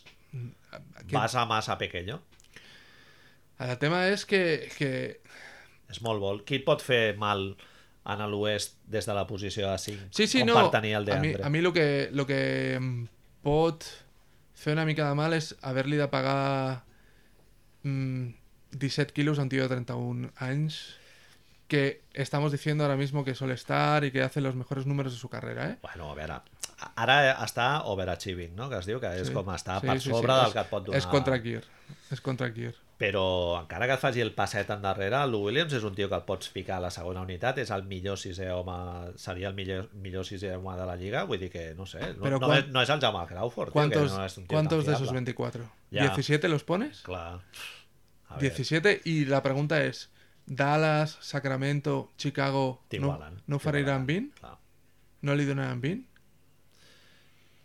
Aquest- 0.74 1.14
Vas 1.14 1.36
a 1.36 1.46
massa 1.46 1.78
pequeño. 1.78 2.20
El 3.62 3.76
tema 3.78 4.08
és 4.10 4.24
que, 4.26 4.42
que 4.74 4.92
És 5.92 6.00
molt 6.02 6.22
vol. 6.24 6.42
Qui 6.48 6.62
et 6.62 6.66
pot 6.66 6.82
fer 6.82 7.14
mal 7.20 7.52
en 8.10 8.24
l'oest 8.32 8.80
des 8.90 9.06
de 9.06 9.14
la 9.14 9.28
posició 9.30 9.70
de 9.70 9.78
5? 9.78 10.08
Sí, 10.18 10.26
sí, 10.28 10.42
no. 10.48 10.56
per 10.58 10.72
tenir 10.74 10.96
el 10.98 11.06
de 11.06 11.14
a 11.14 11.20
mi, 11.22 11.34
a 11.38 11.52
mi 11.54 11.62
el 11.62 11.70
que, 11.76 12.10
lo 12.12 12.26
que 12.26 12.40
pot 13.46 13.86
fer 14.58 14.74
una 14.74 14.86
mica 14.86 15.06
de 15.10 15.18
mal 15.18 15.36
és 15.38 15.52
haver-li 15.62 16.00
de 16.00 16.08
pagar 16.10 16.82
mm, 17.84 18.34
17 18.82 19.14
quilos 19.14 19.38
a 19.38 19.46
un 19.46 19.54
tio 19.54 19.68
de 19.68 19.76
31 19.76 20.32
anys 20.42 20.82
que 21.72 22.02
estamos 22.14 22.52
diciendo 22.52 22.84
ahora 22.84 22.98
mismo 22.98 23.24
que 23.24 23.34
suele 23.34 23.54
estar 23.54 24.04
y 24.04 24.12
que 24.12 24.22
hace 24.22 24.42
los 24.42 24.56
mejores 24.56 24.86
números 24.86 25.14
de 25.14 25.20
su 25.20 25.30
carrera, 25.30 25.70
¿eh? 25.70 25.78
Bueno, 25.82 26.12
a 26.12 26.16
veure, 26.16 26.42
ara 27.00 27.16
està 27.46 27.84
overachieving, 27.88 28.56
no? 28.58 28.68
que 28.70 28.76
es 28.82 28.86
diu, 28.90 29.00
que 29.00 29.08
és 29.22 29.30
Sí. 29.30 29.34
com 29.34 29.48
estar 29.56 29.80
Sí, 29.80 29.88
per 29.88 29.96
sí, 30.02 30.10
sí. 30.10 30.10
sobre 30.12 30.34
del 30.34 30.48
És- 30.48 30.54
que 30.54 30.60
et 30.60 30.68
pot 30.70 30.84
donar. 30.86 30.98
És 31.00 31.08
contra 31.08 31.38
Kier. 31.42 31.64
És 32.12 32.20
contra 32.20 32.52
Kier. 32.54 32.76
Però 33.00 33.24
encara 33.62 33.88
que 33.88 33.94
et 33.96 34.02
faci 34.04 34.20
el 34.22 34.34
passet 34.36 34.70
endarrere, 34.70 35.16
el 35.24 35.32
Lou 35.32 35.46
Williams 35.48 35.74
és 35.74 35.84
un 35.88 35.96
tio 35.96 36.10
que 36.10 36.16
el 36.20 36.26
pots 36.28 36.50
ficar 36.50 36.76
a 36.78 36.82
la 36.82 36.92
segona 36.92 37.22
unitat, 37.24 37.58
és 37.64 37.72
el 37.72 37.84
millor 37.90 38.18
sisè 38.20 38.52
home, 38.54 39.14
seria 39.18 39.48
el 39.48 39.56
millor, 39.56 39.88
millor 39.94 40.26
sisè 40.28 40.52
home 40.58 40.76
de 40.78 40.86
la 40.86 40.96
Lliga, 41.00 41.24
vull 41.24 41.40
dir 41.40 41.50
que, 41.50 41.74
no 41.74 41.86
sé, 41.88 42.00
no, 42.18 42.22
Però 42.28 42.38
no, 42.40 42.54
és, 42.54 42.68
no 42.68 42.82
és 42.84 42.90
el 42.90 43.00
Jamal 43.00 43.28
Crawford, 43.28 43.70
tio, 43.72 43.80
¿Cuántos, 43.80 44.12
que 44.12 44.18
no 44.18 44.26
és 44.26 44.38
un 44.38 44.44
tio 44.46 44.56
¿cuántos 44.58 44.86
de 44.86 44.92
esos 44.92 45.08
fiable. 45.08 45.18
24? 45.24 45.72
Ya. 45.90 46.14
¿17 46.14 46.48
los 46.50 46.64
pones? 46.64 47.02
Clar. 47.02 47.40
A 48.28 48.34
ver, 48.36 48.42
17 48.42 49.02
y 49.06 49.26
la 49.26 49.42
pregunta 49.42 49.82
es, 49.84 50.10
Dallas, 50.46 51.18
Sacramento, 51.22 52.12
Chicago, 52.18 52.82
no, 53.00 53.18
no 53.48 53.56
oferiran 53.56 54.06
t'igualen, 54.06 54.32
20? 54.32 54.40
clar. 54.40 54.58
No 55.22 55.36
li 55.36 55.46
donaran 55.46 55.82
20? 55.82 56.08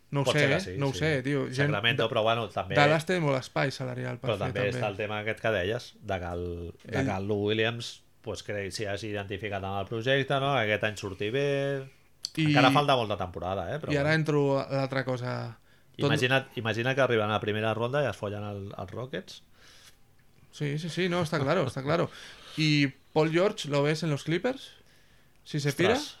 No 0.09 0.21
ho 0.21 0.23
Pot 0.23 0.37
sé, 0.37 0.45
que 0.47 0.55
eh? 0.55 0.59
sí, 0.61 0.73
no 0.79 0.87
ho 0.87 0.93
sí. 0.93 0.99
sé, 0.99 1.21
tio. 1.23 1.47
Gent- 1.47 1.67
Sacramento, 1.67 2.07
però 2.07 2.23
bueno, 2.23 2.47
també... 2.53 2.77
Dallas 2.79 3.03
té 3.05 3.17
molt 3.19 3.35
espai 3.41 3.73
salarial 3.75 4.21
per 4.21 4.29
Però 4.29 4.37
fer, 4.37 4.45
també, 4.45 4.61
també. 4.61 4.77
està 4.77 4.87
el 4.87 4.95
tema 4.99 5.17
aquest 5.19 5.41
que 5.43 5.51
deies, 5.51 5.87
de 5.99 6.19
que 6.21 6.29
el, 6.37 6.45
de 6.85 6.93
Ell- 7.01 7.09
que 7.09 7.17
el 7.17 7.31
Williams 7.31 7.89
pues, 8.23 8.43
crec, 8.43 8.71
si 8.71 8.85
has 8.87 9.03
identificat 9.03 9.59
amb 9.63 9.81
el 9.81 9.89
projecte, 9.89 10.39
no? 10.39 10.53
aquest 10.55 10.83
any 10.87 10.97
sortir 10.99 11.31
bé... 11.35 11.45
I, 12.37 12.45
Encara 12.51 12.69
falta 12.71 12.95
molta 12.95 13.17
temporada, 13.17 13.65
eh? 13.73 13.79
Però 13.81 13.91
I 13.91 13.97
ara 13.97 14.11
bueno. 14.11 14.21
entro 14.21 14.41
a 14.61 14.65
l'altra 14.69 15.03
cosa. 15.03 15.57
Tot... 15.97 16.05
Imagina, 16.05 16.43
imagina 16.55 16.93
que 16.93 17.01
arriben 17.01 17.27
a 17.31 17.33
la 17.39 17.43
primera 17.43 17.73
ronda 17.73 18.03
i 18.03 18.07
es 18.07 18.15
follen 18.19 18.43
el, 18.45 18.59
els 18.77 18.91
Rockets. 18.93 19.41
Sí, 20.51 20.77
sí, 20.77 20.89
sí, 20.89 21.07
no, 21.09 21.21
está 21.21 21.39
claro, 21.39 21.65
está 21.67 21.81
claro. 21.83 22.09
¿Y 22.57 22.87
Paul 23.13 23.31
George 23.31 23.69
lo 23.69 23.83
ves 23.83 24.03
en 24.03 24.09
los 24.09 24.23
Clippers? 24.23 24.71
Si 25.43 25.59
se 25.59 25.71
pira, 25.73 25.93
Ostres. 25.93 26.17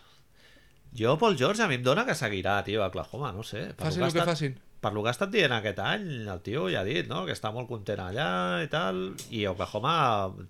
Jo, 0.97 1.17
Paul 1.17 1.37
George, 1.37 1.61
a 1.61 1.67
mi 1.67 1.75
em 1.75 1.83
dona 1.83 2.05
que 2.07 2.15
seguirà, 2.15 2.63
tio, 2.63 2.81
a 2.83 2.87
Oklahoma, 2.87 3.33
no 3.35 3.43
sé. 3.43 3.73
Per 3.75 3.85
facin 3.89 4.01
lo 4.01 4.07
el 4.07 4.13
que 4.13 4.19
que 4.19 4.25
facin. 4.25 4.55
per 4.79 4.93
lo 4.93 5.01
que 5.03 5.09
ha 5.09 5.11
estat 5.11 5.31
dient 5.33 5.51
aquest 5.51 5.79
any, 5.83 6.05
el 6.29 6.39
tio 6.45 6.67
ja 6.71 6.79
ha 6.81 6.85
dit, 6.85 7.07
no?, 7.09 7.25
que 7.25 7.33
està 7.33 7.49
molt 7.51 7.67
content 7.67 7.99
allà 7.99 8.63
i 8.63 8.69
tal, 8.71 9.01
i 9.33 9.43
Oklahoma 9.49 9.95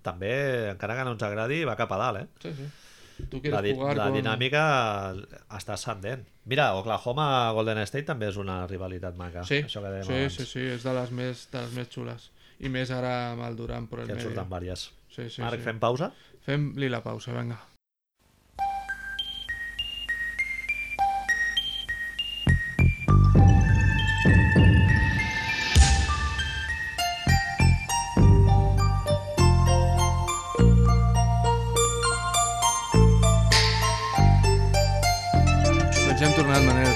també, 0.04 0.70
encara 0.74 0.98
que 1.00 1.06
no 1.08 1.16
ens 1.16 1.24
agradi, 1.24 1.64
va 1.66 1.76
cap 1.80 1.92
a 1.96 1.98
dalt, 1.98 2.22
eh? 2.22 2.28
Sí, 2.44 2.52
sí. 2.60 2.68
Tú 3.32 3.42
La, 3.50 3.64
di 3.66 3.72
jugar 3.74 3.96
la 3.98 4.12
con... 4.12 4.14
dinàmica 4.20 4.64
està 5.58 5.74
ascendent. 5.74 6.22
Mira, 6.46 6.68
Oklahoma-Golden 6.78 7.80
State 7.88 8.06
també 8.06 8.28
és 8.30 8.38
una 8.38 8.68
rivalitat 8.70 9.16
maca. 9.18 9.42
Sí, 9.48 9.64
Això 9.66 9.82
que 9.82 10.04
sí, 10.04 10.14
abans, 10.14 10.36
sí, 10.38 10.46
sí, 10.46 10.60
és 10.76 10.84
de 10.86 10.94
les 10.94 11.12
més, 11.12 11.48
de 11.52 11.64
les 11.64 11.74
més 11.74 11.90
xules. 11.90 12.30
I 12.60 12.70
més 12.70 12.92
ara 12.94 13.32
amb 13.32 13.42
el 13.48 13.56
Durant 13.58 13.88
per 13.90 14.04
el 14.04 14.08
que 14.12 14.14
medio. 14.20 14.30
surten 14.30 14.50
vàries. 14.52 14.92
Sí, 15.18 15.32
sí, 15.32 15.42
Marc, 15.42 15.58
sí. 15.58 15.64
fem 15.66 15.80
pausa? 15.82 16.12
Fem-li 16.46 16.92
la 16.94 17.00
pausa, 17.02 17.32
venga. 17.34 17.58
Doncs 36.06 36.22
ja 36.22 36.28
hem 36.28 36.36
tornat, 36.38 36.62
Manel. 36.62 36.94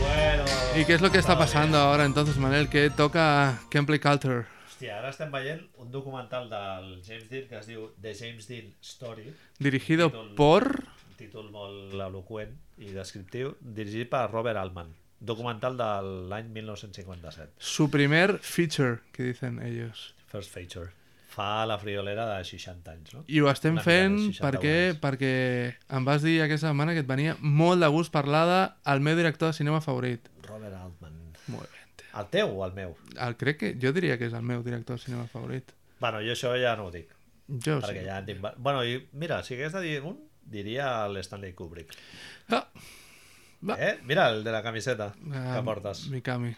Bueno... 0.00 0.44
¿Y 0.74 0.84
qué 0.84 0.94
es 0.94 1.00
lo 1.00 1.12
que 1.12 1.18
está 1.18 1.38
pasando 1.38 1.78
ahora 1.78 2.06
entonces, 2.06 2.38
Manel? 2.38 2.68
¿Qué 2.68 2.90
toca 2.90 3.60
Gameplay 3.70 4.00
Culture? 4.00 4.59
Hòstia, 4.80 4.94
ara 4.96 5.10
estem 5.12 5.28
veient 5.28 5.60
un 5.82 5.90
documental 5.92 6.46
del 6.48 7.02
James 7.04 7.26
Dean 7.28 7.48
que 7.50 7.58
es 7.58 7.66
diu 7.68 7.82
The 8.00 8.14
James 8.16 8.46
Dean 8.48 8.70
Story, 8.80 9.26
Dirigido 9.58 10.06
Títol- 10.08 10.30
por... 10.38 10.64
un 11.10 11.16
títol 11.18 11.50
molt 11.52 11.92
eloquent 11.92 12.54
i 12.80 12.94
descriptiu, 12.96 13.50
dirigit 13.60 14.08
per 14.08 14.22
Robert 14.30 14.56
Altman. 14.56 14.94
Documental 15.20 15.76
de 15.76 15.88
l'any 16.32 16.48
1957. 16.48 17.52
Su 17.58 17.90
primer 17.92 18.38
feature, 18.40 19.00
que 19.12 19.22
dicen 19.28 19.60
ellos. 19.62 20.14
First 20.32 20.48
feature. 20.54 20.88
Fa 21.28 21.66
la 21.68 21.76
friolera 21.78 22.24
de 22.38 22.44
60 22.48 22.90
anys, 22.90 23.12
no? 23.14 23.24
I 23.28 23.40
ho 23.44 23.50
estem 23.52 23.76
Una 23.76 23.84
fent 23.84 24.16
mica 24.16 24.30
de 24.30 24.32
60 24.32 24.48
perquè, 24.48 24.72
anys. 24.88 25.02
perquè 25.04 25.96
em 25.98 26.08
vas 26.08 26.24
dir 26.24 26.38
aquesta 26.40 26.70
setmana 26.72 26.96
que 26.96 27.04
et 27.04 27.06
venia 27.12 27.36
molt 27.42 27.84
de 27.84 27.92
gust 27.92 28.10
parlar 28.16 28.78
al 28.82 29.04
meu 29.04 29.14
director 29.20 29.52
de 29.52 29.58
cinema 29.60 29.82
favorit. 29.84 30.32
Robert 30.48 30.72
Altman. 30.80 31.20
Molt 31.52 31.68
bé. 31.68 31.79
El 32.18 32.26
teu 32.32 32.50
o 32.58 32.64
el 32.66 32.72
meu? 32.74 32.96
El, 33.16 33.36
crec 33.38 33.58
que, 33.60 33.72
jo 33.80 33.92
diria 33.94 34.16
que 34.18 34.26
és 34.26 34.32
el 34.34 34.42
meu 34.42 34.62
director 34.66 34.96
de 34.98 35.02
cinema 35.04 35.26
favorit. 35.30 35.70
Bueno, 36.00 36.18
jo 36.24 36.32
això 36.34 36.54
ja 36.58 36.74
no 36.76 36.86
ho 36.88 36.90
dic, 36.94 37.10
Jo 37.50 37.80
perquè 37.82 38.00
sí. 38.00 38.06
ja 38.06 38.18
en 38.18 38.26
tinc... 38.26 38.40
Bueno, 38.58 38.84
i 38.84 38.96
mira, 39.12 39.42
si 39.44 39.54
hagués 39.54 39.72
de 39.76 39.80
dir 39.84 40.00
un, 40.02 40.16
diria 40.42 41.06
l'Stanley 41.08 41.52
Kubrick. 41.54 41.92
Ah, 42.50 42.64
va. 43.62 43.76
Eh? 43.78 43.98
Mira, 44.08 44.28
el 44.30 44.42
de 44.44 44.50
la 44.54 44.62
camiseta 44.62 45.12
Ah, 45.32 45.56
que 45.58 45.62
portes. 45.66 46.06
Mikami. 46.08 46.54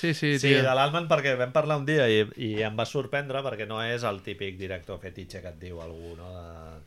Sí, 0.00 0.14
sí, 0.14 0.38
Sí, 0.38 0.48
tio. 0.48 0.62
de 0.64 0.74
l'Alman 0.74 1.06
perquè 1.10 1.34
vam 1.36 1.50
parlar 1.52 1.76
un 1.76 1.84
dia 1.84 2.06
i, 2.08 2.22
i 2.40 2.54
em 2.64 2.78
va 2.78 2.86
sorprendre 2.88 3.42
perquè 3.44 3.66
no 3.68 3.82
és 3.84 4.02
el 4.08 4.22
típic 4.24 4.56
director 4.56 4.98
fetitxe 5.02 5.42
que 5.44 5.50
et 5.52 5.58
diu 5.60 5.82
algú, 5.84 6.14
no? 6.16 6.30
De... 6.32 6.80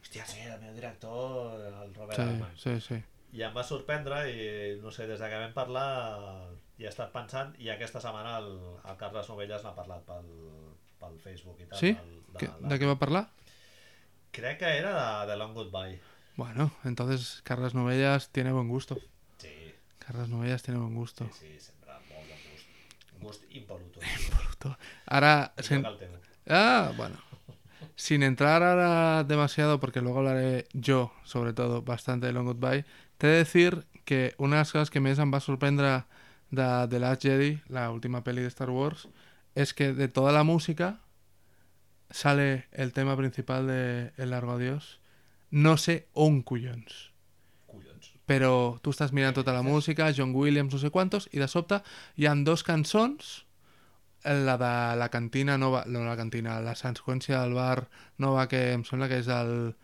Hòstia, 0.00 0.24
sí, 0.30 0.40
el 0.46 0.56
meu 0.62 0.72
director, 0.74 1.60
el 1.84 1.92
Robert 1.94 2.16
Sí, 2.16 2.22
Altman. 2.22 2.56
sí, 2.56 2.80
sí. 2.80 3.02
I 3.36 3.42
em 3.44 3.52
va 3.52 3.62
sorprendre 3.66 4.22
i, 4.32 4.78
no 4.80 4.90
sé, 4.94 5.04
des 5.10 5.20
de 5.20 5.28
que 5.28 5.42
vam 5.42 5.52
parlar 5.52 5.90
i 6.78 6.84
he 6.84 6.88
estat 6.88 7.12
pensant 7.12 7.54
i 7.58 7.70
aquesta 7.72 8.00
setmana 8.00 8.38
el, 8.38 8.50
el 8.84 8.96
Carles 9.00 9.28
Novelles 9.32 9.62
n'ha 9.64 9.74
parlat 9.74 10.02
pel, 10.04 10.26
pel 11.00 11.18
Facebook 11.22 11.60
i 11.62 11.66
tal. 11.70 11.78
Sí? 11.78 11.92
del- 11.94 12.22
de, 12.32 12.38
¿Qué- 12.38 12.50
la- 12.60 12.68
¿De 12.68 12.78
qué 12.78 12.86
va 12.86 12.92
a 12.92 13.04
hablar? 13.06 13.28
Crec 14.32 14.58
que 14.58 14.76
era 14.78 15.20
de, 15.24 15.30
de 15.32 15.36
Long 15.38 15.54
Goodbye. 15.54 16.00
Bueno, 16.36 16.70
entonces 16.84 17.40
Carles 17.44 17.72
Novellas 17.74 18.28
tiene 18.30 18.52
buen 18.52 18.68
gusto. 18.68 18.98
Sí, 19.38 19.72
Carles 19.98 20.28
Novellas 20.28 20.62
tiene 20.62 20.78
buen 20.80 20.94
gusto. 20.94 21.24
sí, 21.32 21.46
sí, 21.54 21.60
sempre 21.60 21.92
molt 22.10 22.28
de 22.28 22.36
gust. 22.50 23.40
Gust 23.40 23.54
impoluto. 23.56 24.00
El 25.70 25.98
teu. 25.98 26.10
Ah, 26.48 26.92
bueno. 26.96 27.16
Sin 27.94 28.22
entrar 28.22 28.62
ahora 28.62 29.24
demasiado, 29.24 29.80
porque 29.80 30.02
luego 30.02 30.18
hablaré 30.18 30.66
yo, 30.74 31.12
sobre 31.24 31.54
todo, 31.54 31.80
bastante 31.82 32.26
de 32.26 32.32
Long 32.34 32.44
Goodbye, 32.46 32.84
te 33.16 33.26
he 33.28 33.30
de 33.30 33.36
decir 33.38 33.86
que 34.04 34.34
una 34.38 34.56
de 34.56 34.60
las 34.60 34.72
cosas 34.72 34.90
que 34.90 35.00
més 35.00 35.18
em 35.18 35.32
va 35.32 35.40
sorprendre 35.40 36.04
de 36.56 36.88
The 36.90 36.98
Last 36.98 37.22
Jedi, 37.22 37.60
la 37.68 37.90
última 37.90 38.24
peli 38.24 38.42
de 38.42 38.48
Star 38.48 38.70
Wars, 38.70 39.08
es 39.54 39.74
que 39.74 39.92
de 39.92 40.08
toda 40.08 40.32
la 40.32 40.42
música 40.42 41.00
sale 42.10 42.66
el 42.72 42.92
tema 42.92 43.16
principal 43.16 43.66
de 43.66 44.12
El 44.16 44.30
Largo 44.30 44.52
Adiós. 44.52 45.00
No 45.50 45.76
sé 45.76 46.08
on 46.12 46.42
collons. 46.42 47.12
Collons. 47.66 48.12
Però 48.26 48.78
tu 48.82 48.90
estàs 48.90 49.12
mirant 49.14 49.36
tota 49.36 49.54
la 49.54 49.62
música, 49.62 50.10
John 50.16 50.34
Williams, 50.34 50.74
no 50.74 50.80
sé 50.82 50.90
quantos, 50.90 51.28
i 51.32 51.38
de 51.38 51.48
sobte 51.48 51.80
hi 52.16 52.26
han 52.26 52.44
dos 52.44 52.64
cançons, 52.66 53.46
la 54.26 54.56
de 54.58 54.96
la 54.98 55.08
cantina 55.08 55.56
nova, 55.58 55.84
no 55.86 56.04
la 56.04 56.16
cantina, 56.18 56.58
la 56.60 56.74
seqüència 56.74 57.40
del 57.42 57.54
bar 57.54 57.86
nova 58.18 58.48
que 58.50 58.72
em 58.74 58.84
sembla 58.84 59.08
que 59.08 59.20
és 59.22 59.28
el... 59.30 59.76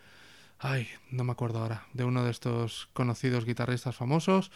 Ay, 0.58 0.86
no 1.10 1.24
me 1.24 1.32
acuerdo 1.32 1.58
ahora, 1.58 1.86
de 1.92 2.04
uno 2.04 2.24
de 2.24 2.30
estos 2.30 2.88
conocidos 2.92 3.44
guitarristas 3.44 3.96
famosos. 3.96 4.52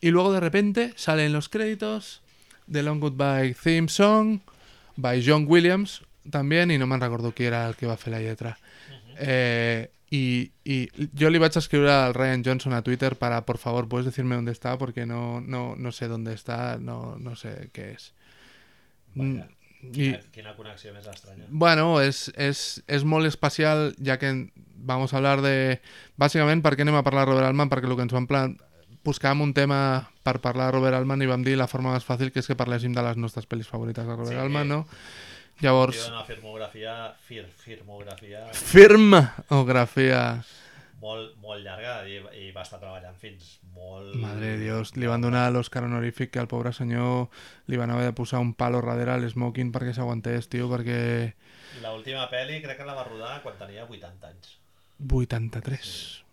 Y 0.00 0.10
luego 0.10 0.32
de 0.32 0.40
repente 0.40 0.92
salen 0.96 1.32
los 1.32 1.48
créditos 1.48 2.22
de 2.66 2.82
Long 2.82 3.00
Goodbye 3.00 3.54
Theme 3.54 3.88
Song 3.88 4.40
by 4.96 5.22
John 5.24 5.44
Williams 5.48 6.02
también, 6.30 6.70
y 6.70 6.78
no 6.78 6.86
me'n 6.86 7.00
recordo 7.00 7.32
qui 7.34 7.44
era 7.44 7.66
el 7.68 7.74
que 7.74 7.86
va 7.86 7.96
fer 7.96 8.12
la 8.12 8.20
lletra. 8.20 8.58
Eh, 9.18 9.90
y, 10.10 10.52
y 10.64 10.88
yo 11.12 11.30
le 11.30 11.36
iba 11.38 11.46
a 11.46 11.50
escribir 11.58 11.88
al 11.88 12.14
Ryan 12.14 12.42
Johnson 12.44 12.72
a 12.72 12.82
Twitter 12.82 13.16
para, 13.16 13.44
por 13.46 13.58
favor, 13.58 13.88
puedes 13.88 14.06
decirme 14.06 14.34
dónde 14.36 14.52
está, 14.52 14.76
porque 14.78 15.06
no, 15.06 15.40
no, 15.40 15.74
no 15.76 15.92
sé 15.92 16.08
dónde 16.08 16.34
está, 16.34 16.78
no, 16.78 17.16
no 17.18 17.36
sé 17.36 17.70
qué 17.72 17.92
es. 17.92 18.12
Vaja. 19.14 19.28
Mm, 19.30 19.42
Y, 19.82 20.12
Quina, 20.12 20.20
quina 20.30 20.50
connexió 20.56 20.92
més 20.92 21.06
estranya. 21.08 21.46
bueno, 21.48 22.02
es, 22.02 22.30
es, 22.36 22.82
es 22.86 23.02
molt 23.04 23.24
especial, 23.26 23.94
ya 23.96 24.18
que 24.18 24.52
vamos 24.76 25.14
a 25.14 25.16
hablar 25.16 25.40
de... 25.40 25.80
Bàsicament, 26.20 26.60
per 26.60 26.74
què 26.76 26.84
anem 26.84 26.98
a 26.98 27.02
parlar 27.02 27.24
de 27.24 27.30
Robert 27.32 27.48
Altman? 27.48 27.70
Perquè 27.72 27.88
el 27.88 27.96
que 27.96 28.04
ens 28.04 28.12
vam 28.12 28.26
plan... 28.28 28.58
Buscàvem 29.04 29.40
un 29.46 29.52
tema 29.56 29.80
per 30.22 30.38
parlar 30.44 30.68
de 30.68 30.76
Robert 30.76 30.98
Altman 30.98 31.22
i 31.24 31.28
vam 31.30 31.44
dir 31.44 31.56
la 31.56 31.68
forma 31.70 31.94
més 31.94 32.04
fàcil 32.04 32.30
que 32.32 32.42
és 32.42 32.48
que 32.50 32.56
parléssim 32.58 32.92
de 32.92 33.02
les 33.04 33.16
nostres 33.16 33.46
pel·lis 33.48 33.68
favorites 33.68 34.04
de 34.06 34.16
Robert 34.16 34.36
Sí. 34.36 34.42
Altman, 34.42 34.68
no? 34.68 34.82
Llavors, 35.60 36.06
una 36.08 36.24
firmografia, 36.24 37.12
fir, 37.20 37.44
firmografia 37.60 38.46
firmografia... 38.56 40.20
molt, 41.00 41.34
molt 41.40 41.64
llarga 41.64 42.06
i, 42.08 42.18
i 42.44 42.46
va 42.52 42.60
estar 42.64 42.78
treballant 42.80 43.16
fins 43.20 43.58
molt... 43.76 44.14
Madre 44.20 44.54
de 44.54 44.58
Dios, 44.60 44.94
li 45.00 45.08
van 45.08 45.20
donar 45.24 45.46
l'Oscar 45.52 45.82
honorífic 45.86 46.30
que 46.32 46.40
al 46.40 46.48
pobre 46.48 46.72
senyor 46.76 47.28
li 47.72 47.80
van 47.80 47.92
haver 47.92 48.10
de 48.10 48.16
posar 48.16 48.40
un 48.44 48.52
palo 48.52 48.82
darrere 48.84 49.14
a 49.14 49.20
l'smoking 49.20 49.72
perquè 49.72 49.94
s'aguantés, 49.96 50.48
tio, 50.52 50.68
perquè... 50.72 51.00
L'última 51.84 52.26
pel·li 52.32 52.60
crec 52.64 52.80
que 52.80 52.88
la 52.88 52.96
va 52.98 53.04
rodar 53.08 53.38
quan 53.44 53.56
tenia 53.60 53.84
80 53.88 54.28
anys. 54.32 54.56
83. 55.08 55.94
O 56.24 56.29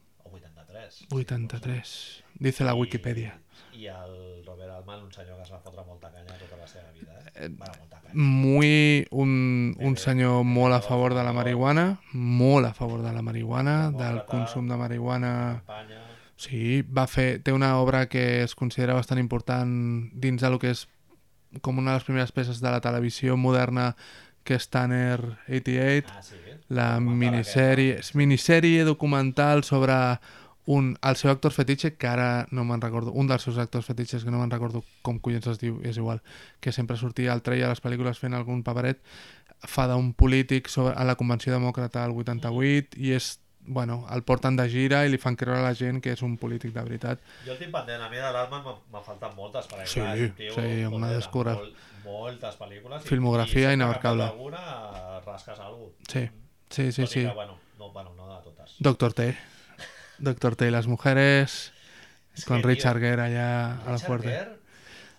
83. 0.78 1.08
83. 1.12 2.24
Dice 2.40 2.64
la 2.64 2.74
Wikipedia. 2.76 3.40
I, 3.74 3.84
i 3.84 3.88
el 3.88 4.44
Robert 4.46 4.72
Altman, 4.74 5.04
un 5.04 5.12
senyor 5.14 5.38
que 5.38 5.44
es 5.44 5.52
va 5.54 5.60
fotre 5.62 5.84
molta 5.86 6.10
canya 6.14 6.38
tota 6.38 6.58
la 6.58 6.68
seva 6.68 6.92
vida, 6.94 7.14
eh? 7.20 7.32
Eh, 7.46 7.50
Bueno, 7.50 7.74
molta 7.80 8.00
canya. 8.02 8.14
Muy... 8.14 9.08
Un, 9.12 9.76
un 9.80 9.98
senyor 9.98 10.44
molt 10.44 10.74
a 10.76 10.82
favor 10.82 11.14
de 11.14 11.24
la 11.24 11.34
marihuana, 11.34 12.00
molt 12.14 12.66
a 12.68 12.74
favor 12.74 13.02
de 13.04 13.14
la 13.14 13.22
marihuana, 13.22 13.92
del 13.92 14.24
consum 14.26 14.68
de 14.70 14.78
marihuana... 14.78 15.34
Campanya... 15.66 16.04
Sí, 16.38 16.84
va 16.84 17.08
fer, 17.10 17.40
té 17.42 17.50
una 17.52 17.80
obra 17.82 18.06
que 18.08 18.44
es 18.44 18.54
considera 18.54 18.94
bastant 18.94 19.18
important 19.18 20.12
dins 20.14 20.42
de 20.44 20.52
lo 20.54 20.60
que 20.62 20.70
és 20.76 20.84
com 21.66 21.80
una 21.82 21.96
de 21.96 21.98
les 21.98 22.06
primeres 22.06 22.32
peces 22.32 22.60
de 22.62 22.70
la 22.70 22.78
televisió 22.80 23.34
moderna 23.42 23.96
que 24.46 24.54
és 24.60 24.68
Tanner 24.70 25.18
88, 25.50 26.14
Ah, 26.14 26.22
sí? 26.22 26.38
la 26.70 26.92
Documental 27.00 27.80
és 27.98 28.14
minissèrie 28.14 28.84
documental 28.86 29.64
sobre 29.66 29.98
un, 30.68 30.98
el 31.02 31.16
seu 31.16 31.32
actor 31.32 31.54
fetitxe, 31.56 31.94
que 31.96 32.08
ara 32.12 32.46
no 32.52 32.66
me'n 32.68 32.82
recordo, 32.84 33.14
un 33.16 33.28
dels 33.30 33.42
seus 33.48 33.58
actors 33.58 33.86
fetitxes, 33.88 34.26
que 34.28 34.32
no 34.34 34.42
me'n 34.42 34.52
recordo 34.52 34.84
com 35.02 35.18
collons 35.24 35.48
es 35.48 35.60
diu, 35.62 35.80
és 35.88 35.96
igual, 35.98 36.20
que 36.60 36.74
sempre 36.76 36.98
sortia 37.00 37.32
al 37.32 37.42
treia 37.42 37.66
a 37.70 37.72
les 37.72 37.80
pel·lícules 37.82 38.20
fent 38.20 38.36
algun 38.36 38.64
paperet, 38.68 39.00
fa 39.64 39.88
d'un 39.88 40.12
polític 40.14 40.68
sobre, 40.70 40.94
a 41.00 41.04
la 41.08 41.16
Convenció 41.16 41.54
Demòcrata 41.56 42.04
al 42.04 42.12
88 42.12 43.00
i 43.00 43.14
és, 43.16 43.40
bueno, 43.68 44.06
el 44.12 44.22
porten 44.28 44.56
de 44.60 44.68
gira 44.70 45.06
i 45.06 45.10
li 45.10 45.18
fan 45.18 45.36
creure 45.40 45.60
a 45.60 45.70
la 45.70 45.74
gent 45.76 46.02
que 46.04 46.12
és 46.14 46.22
un 46.22 46.36
polític 46.38 46.72
de 46.76 46.84
veritat. 46.84 47.20
Jo 47.48 47.56
el 47.56 47.58
tinc 47.64 47.72
pendent, 47.72 48.04
a 48.04 48.10
mi 48.12 48.20
de 48.20 48.30
l'Alman 48.32 48.64
m'ha- 48.64 48.78
m'ha 48.92 49.02
faltat 49.08 49.36
moltes, 49.36 49.68
perquè 49.72 49.88
Sí, 49.88 50.00
clar, 50.00 50.18
tio, 50.38 50.54
sí, 50.54 50.84
una 50.92 51.10
descura. 51.12 51.56
Molt, 51.56 51.76
moltes 52.06 52.56
pel·lícules. 52.60 53.04
i- 53.04 53.08
Filmografia 53.08 53.64
i 53.64 53.68
que 53.72 53.74
inabarcable. 53.80 54.24
alguna 54.24 55.20
rasques 55.26 55.60
alguna 55.60 55.92
Sí, 56.08 56.30
sí, 56.70 56.92
sí, 56.92 57.02
Tot 57.02 57.12
i 57.12 57.14
sí. 57.14 57.26
Que, 57.26 57.34
bueno, 57.34 57.58
no, 57.80 57.92
bueno, 57.92 58.14
no 58.16 58.28
de 58.36 58.42
totes. 58.44 58.76
Doctor 58.80 59.14
T. 59.14 59.36
Doctor 60.20 60.56
T 60.56 60.68
y 60.68 60.72
las 60.72 60.88
mujeres, 60.88 61.72
És 62.36 62.46
con 62.46 62.62
que, 62.62 62.68
Richard 62.68 63.00
Gere 63.00 63.24
allà 63.24 63.50
a 63.86 63.92
la 63.92 63.98
fuerte. 63.98 64.30
Gere, 64.30 64.58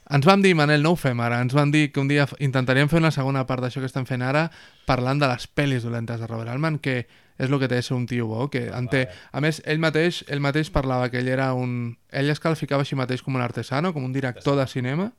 Ens 0.08 0.24
vam 0.24 0.40
dir, 0.40 0.54
Manel, 0.56 0.80
no 0.80 0.94
ho 0.94 0.96
fem 0.96 1.18
ara, 1.20 1.42
ens 1.44 1.52
van 1.52 1.68
dir 1.68 1.90
que 1.92 2.00
un 2.00 2.08
dia 2.08 2.24
intentaríem 2.40 2.88
fer 2.88 2.96
una 3.02 3.10
segona 3.12 3.42
part 3.44 3.60
d'això 3.60 3.82
que 3.82 3.88
estem 3.90 4.06
fent 4.08 4.22
ara 4.24 4.46
parlant 4.88 5.20
de 5.20 5.28
les 5.28 5.44
pel·lis 5.52 5.84
dolentes 5.84 6.22
de 6.22 6.28
Robert 6.30 6.48
Altman, 6.48 6.78
que 6.80 7.02
és 7.38 7.50
el 7.50 7.58
que 7.60 7.68
té 7.68 7.82
ser 7.84 7.94
un 7.94 8.06
tio 8.08 8.26
bo, 8.26 8.46
que 8.48 8.64
en 8.72 8.88
té... 8.88 9.04
A 9.36 9.42
més, 9.44 9.60
ell 9.68 9.82
mateix, 9.82 10.22
ell 10.32 10.40
mateix 10.40 10.72
parlava 10.72 11.10
que 11.12 11.20
ell 11.20 11.28
era 11.28 11.52
un... 11.52 11.98
Ell 12.08 12.32
es 12.32 12.40
qualificava 12.40 12.86
així 12.86 12.96
mateix 12.96 13.20
com 13.22 13.36
un 13.36 13.44
artesano, 13.44 13.92
com 13.92 14.06
un 14.08 14.16
director 14.16 14.56
de 14.56 14.66
cinema, 14.66 15.10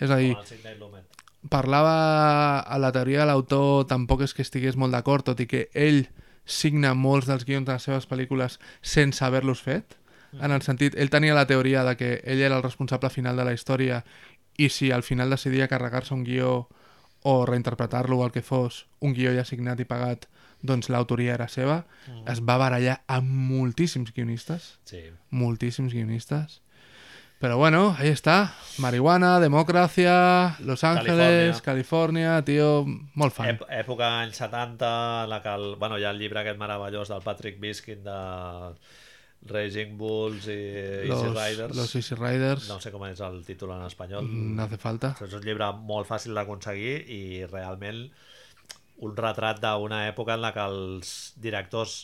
és 0.00 0.08
a 0.08 0.16
dir, 0.16 0.32
parlava 1.52 1.94
a 2.64 2.80
la 2.80 2.90
teoria 2.96 3.20
de 3.20 3.28
l'autor 3.28 3.84
tampoc 3.92 4.24
és 4.24 4.32
que 4.32 4.44
estigués 4.46 4.80
molt 4.80 4.96
d'acord, 4.96 5.28
tot 5.28 5.44
i 5.44 5.48
que 5.50 5.66
ell 5.76 6.06
signa 6.44 6.94
molts 6.94 7.26
dels 7.26 7.44
guions 7.44 7.66
de 7.66 7.72
les 7.72 7.82
seves 7.82 8.08
pel·lícules 8.08 8.58
sense 8.82 9.24
haver-los 9.24 9.62
fet, 9.62 9.96
en 10.40 10.52
el 10.52 10.62
sentit, 10.62 10.94
ell 10.94 11.10
tenia 11.10 11.34
la 11.34 11.46
teoria 11.46 11.82
de 11.84 11.96
que 11.96 12.20
ell 12.24 12.40
era 12.40 12.56
el 12.56 12.62
responsable 12.62 13.10
final 13.10 13.36
de 13.36 13.44
la 13.44 13.52
història 13.52 14.04
i 14.58 14.68
si 14.68 14.92
al 14.92 15.02
final 15.02 15.30
decidia 15.30 15.66
carregar-se 15.68 16.14
un 16.14 16.22
guió 16.24 16.68
o 17.22 17.46
reinterpretar-lo 17.46 18.18
o 18.18 18.24
el 18.26 18.30
que 18.32 18.42
fos, 18.42 18.86
un 19.00 19.12
guió 19.14 19.32
ja 19.34 19.44
signat 19.44 19.80
i 19.80 19.84
pagat, 19.84 20.28
doncs 20.62 20.88
l'autoria 20.88 21.34
era 21.34 21.48
seva, 21.48 21.84
es 22.28 22.40
va 22.46 22.56
barallar 22.60 23.02
amb 23.08 23.26
moltíssims 23.28 24.12
guionistes, 24.14 24.78
Sí. 24.84 25.02
moltíssims 25.30 25.92
guionistas. 25.92 26.62
Pero 27.40 27.56
bueno, 27.56 27.96
ahí 27.98 28.08
está. 28.08 28.52
Marihuana, 28.76 29.40
democracia, 29.40 30.56
Los 30.60 30.84
Ángeles, 30.84 31.62
California, 31.62 32.42
tío, 32.44 32.84
molt 33.14 33.32
fan. 33.32 33.54
Ep 33.54 33.62
època 33.72 34.10
anys 34.20 34.42
70, 34.42 34.90
en 35.24 35.30
la 35.32 35.38
que 35.40 35.54
el, 35.56 35.76
bueno, 35.80 35.96
hi 35.96 36.04
ha 36.04 36.12
el 36.12 36.20
llibre 36.20 36.42
aquest 36.42 36.60
meravellós 36.60 37.08
del 37.08 37.24
Patrick 37.24 37.56
Biskin 37.60 38.04
de 38.04 38.18
Raging 39.48 39.96
Bulls 39.96 40.50
i 40.52 40.58
Easy 41.08 41.08
los, 41.08 41.32
Riders. 41.32 41.76
los 41.80 41.96
Easy 41.96 42.14
Riders. 42.14 42.68
No 42.68 42.76
sé 42.76 42.92
com 42.92 43.08
és 43.08 43.24
el 43.24 43.40
títol 43.48 43.72
en 43.72 43.88
espanyol. 43.88 44.28
No 44.28 44.68
hace 44.68 44.76
falta. 44.76 45.14
És 45.24 45.32
un 45.32 45.48
llibre 45.48 45.72
molt 45.80 46.12
fàcil 46.12 46.36
d'aconseguir 46.36 46.98
i 47.08 47.22
realment 47.48 48.04
un 49.00 49.16
retrat 49.16 49.64
d'una 49.64 50.04
època 50.12 50.36
en 50.36 50.44
la 50.44 50.52
que 50.52 50.68
els 50.68 51.32
directors 51.40 52.02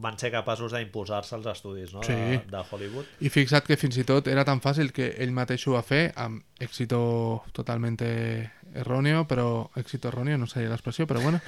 van 0.00 0.18
ser 0.20 0.30
capaços 0.30 0.72
d'imposar-se 0.72 1.34
als 1.34 1.46
estudis 1.50 1.94
no? 1.94 2.02
Sí. 2.06 2.12
de, 2.12 2.42
de 2.50 2.62
Hollywood. 2.70 3.06
I 3.24 3.30
fixa't 3.32 3.66
que 3.66 3.76
fins 3.80 3.96
i 3.98 4.04
tot 4.06 4.28
era 4.28 4.44
tan 4.44 4.60
fàcil 4.60 4.92
que 4.92 5.14
ell 5.18 5.32
mateix 5.32 5.66
ho 5.66 5.74
va 5.78 5.82
fer 5.82 6.12
amb 6.16 6.44
èxito 6.60 7.00
totalmente 7.56 8.52
erróneo, 8.74 9.24
però 9.26 9.70
èxito 9.80 10.12
erróneo 10.12 10.36
no 10.38 10.46
seria 10.46 10.68
l'expressió, 10.68 11.06
però 11.08 11.22
bueno, 11.24 11.40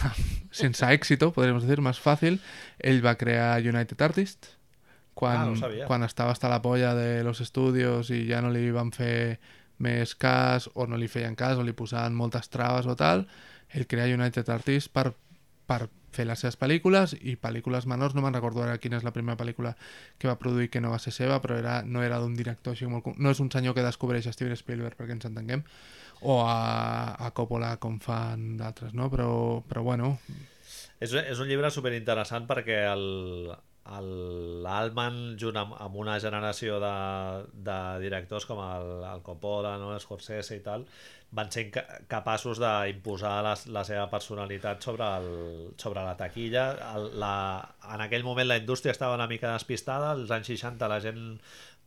sense 0.62 0.86
èxito, 0.86 1.32
podríem 1.34 1.58
dir, 1.66 1.80
més 1.82 1.98
fàcil, 1.98 2.38
ell 2.78 3.02
va 3.04 3.16
crear 3.18 3.58
United 3.60 4.00
Artists 4.06 4.54
Ah, 5.18 5.50
quan, 5.50 5.56
sabia. 5.58 5.86
quan 5.86 6.04
estava 6.04 6.30
hasta 6.30 6.48
la 6.48 6.62
polla 6.62 6.94
de 6.94 7.24
los 7.24 7.40
estudios 7.40 8.10
i 8.14 8.28
ja 8.28 8.38
no 8.40 8.52
li 8.54 8.70
van 8.70 8.92
fer 8.94 9.40
més 9.82 10.14
cas 10.14 10.68
o 10.74 10.86
no 10.86 10.96
li 10.96 11.08
feien 11.10 11.34
cas 11.34 11.58
o 11.58 11.64
li 11.66 11.74
posaven 11.74 12.14
moltes 12.14 12.46
traves 12.48 12.86
o 12.86 12.94
tal, 12.94 13.26
ell 13.74 13.86
crea 13.90 14.06
United 14.14 14.48
Artists 14.48 14.88
per, 14.88 15.10
per 15.66 15.88
fer 16.14 16.26
les 16.28 16.40
seves 16.40 16.56
pel·lícules 16.58 17.14
i 17.20 17.36
pel·lícules 17.40 17.86
menors, 17.90 18.14
no 18.16 18.24
me'n 18.24 18.34
recordo 18.34 18.62
ara 18.64 18.78
quina 18.82 18.98
és 18.98 19.06
la 19.06 19.12
primera 19.14 19.38
pel·lícula 19.40 19.74
que 20.18 20.28
va 20.30 20.38
produir 20.40 20.70
que 20.72 20.80
no 20.80 20.92
va 20.94 20.98
ser 21.02 21.12
seva, 21.14 21.40
però 21.44 21.58
era, 21.60 21.82
no 21.84 22.02
era 22.02 22.18
d'un 22.22 22.36
director 22.36 22.74
així 22.74 22.88
molt... 22.90 23.10
No 23.18 23.32
és 23.34 23.40
un 23.44 23.50
senyor 23.52 23.76
que 23.76 23.86
descobreix 23.86 24.28
Steven 24.32 24.56
Spielberg, 24.56 24.96
perquè 24.98 25.16
ens 25.18 25.28
entenguem, 25.28 25.64
o 26.22 26.40
a, 26.42 27.14
a 27.20 27.30
Coppola 27.36 27.76
com 27.82 27.98
fan 28.02 28.56
d'altres, 28.58 28.94
no? 28.96 29.10
Però, 29.12 29.30
però 29.68 29.84
bueno, 29.86 30.16
És, 30.98 31.12
és 31.14 31.38
un 31.38 31.46
llibre 31.46 31.70
superinteressant 31.70 32.48
perquè 32.48 32.82
el 32.90 33.04
l'Alman, 33.88 35.36
junt 35.40 35.56
amb, 35.56 35.76
amb 35.80 35.96
una 35.96 36.18
generació 36.20 36.78
de, 36.82 36.94
de 37.68 37.78
directors 38.02 38.46
com 38.48 38.60
el, 38.62 38.90
el 39.08 39.22
Coppola, 39.26 39.76
no? 39.80 39.94
Scorsese 40.00 40.58
i 40.58 40.64
tal, 40.64 40.84
van 41.30 41.50
ser 41.52 41.66
capaços 42.08 42.60
d'imposar 42.60 43.38
la, 43.44 43.54
la 43.72 43.84
seva 43.84 44.06
personalitat 44.12 44.84
sobre, 44.84 45.08
el, 45.20 45.72
sobre 45.80 46.04
la 46.04 46.16
taquilla. 46.16 46.68
El, 46.94 47.08
la, 47.20 47.32
en 47.94 48.04
aquell 48.04 48.24
moment 48.24 48.48
la 48.48 48.60
indústria 48.60 48.94
estava 48.96 49.18
una 49.18 49.28
mica 49.28 49.52
despistada, 49.52 50.12
als 50.14 50.32
anys 50.32 50.52
60 50.54 50.88
la 50.88 51.00
gent 51.04 51.24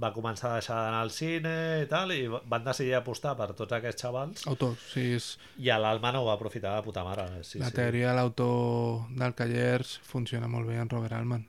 va 0.02 0.12
començar 0.14 0.50
a 0.50 0.60
deixar 0.60 0.78
d'anar 0.80 1.02
al 1.06 1.12
cine 1.14 1.54
i 1.84 1.88
tal, 1.90 2.14
i 2.14 2.26
van 2.30 2.66
decidir 2.66 2.96
apostar 2.98 3.36
per 3.38 3.52
tots 3.58 3.78
aquests 3.78 4.06
xavals, 4.06 4.46
autor, 4.50 4.74
sí, 4.90 5.12
és 5.18 5.32
i 5.62 5.70
l'Alman 5.70 6.18
ho 6.18 6.26
va 6.26 6.38
aprofitar 6.40 6.74
de 6.78 6.86
puta 6.86 7.06
mare. 7.06 7.28
Sí, 7.46 7.60
la 7.62 7.70
sí. 7.70 7.78
teoria 7.78 8.12
de 8.12 8.18
l'autor 8.18 9.10
del 9.18 9.36
Callers 9.38 10.00
funciona 10.06 10.50
molt 10.50 10.70
bé 10.70 10.80
en 10.82 10.90
Robert 10.90 11.20
Altman. 11.20 11.46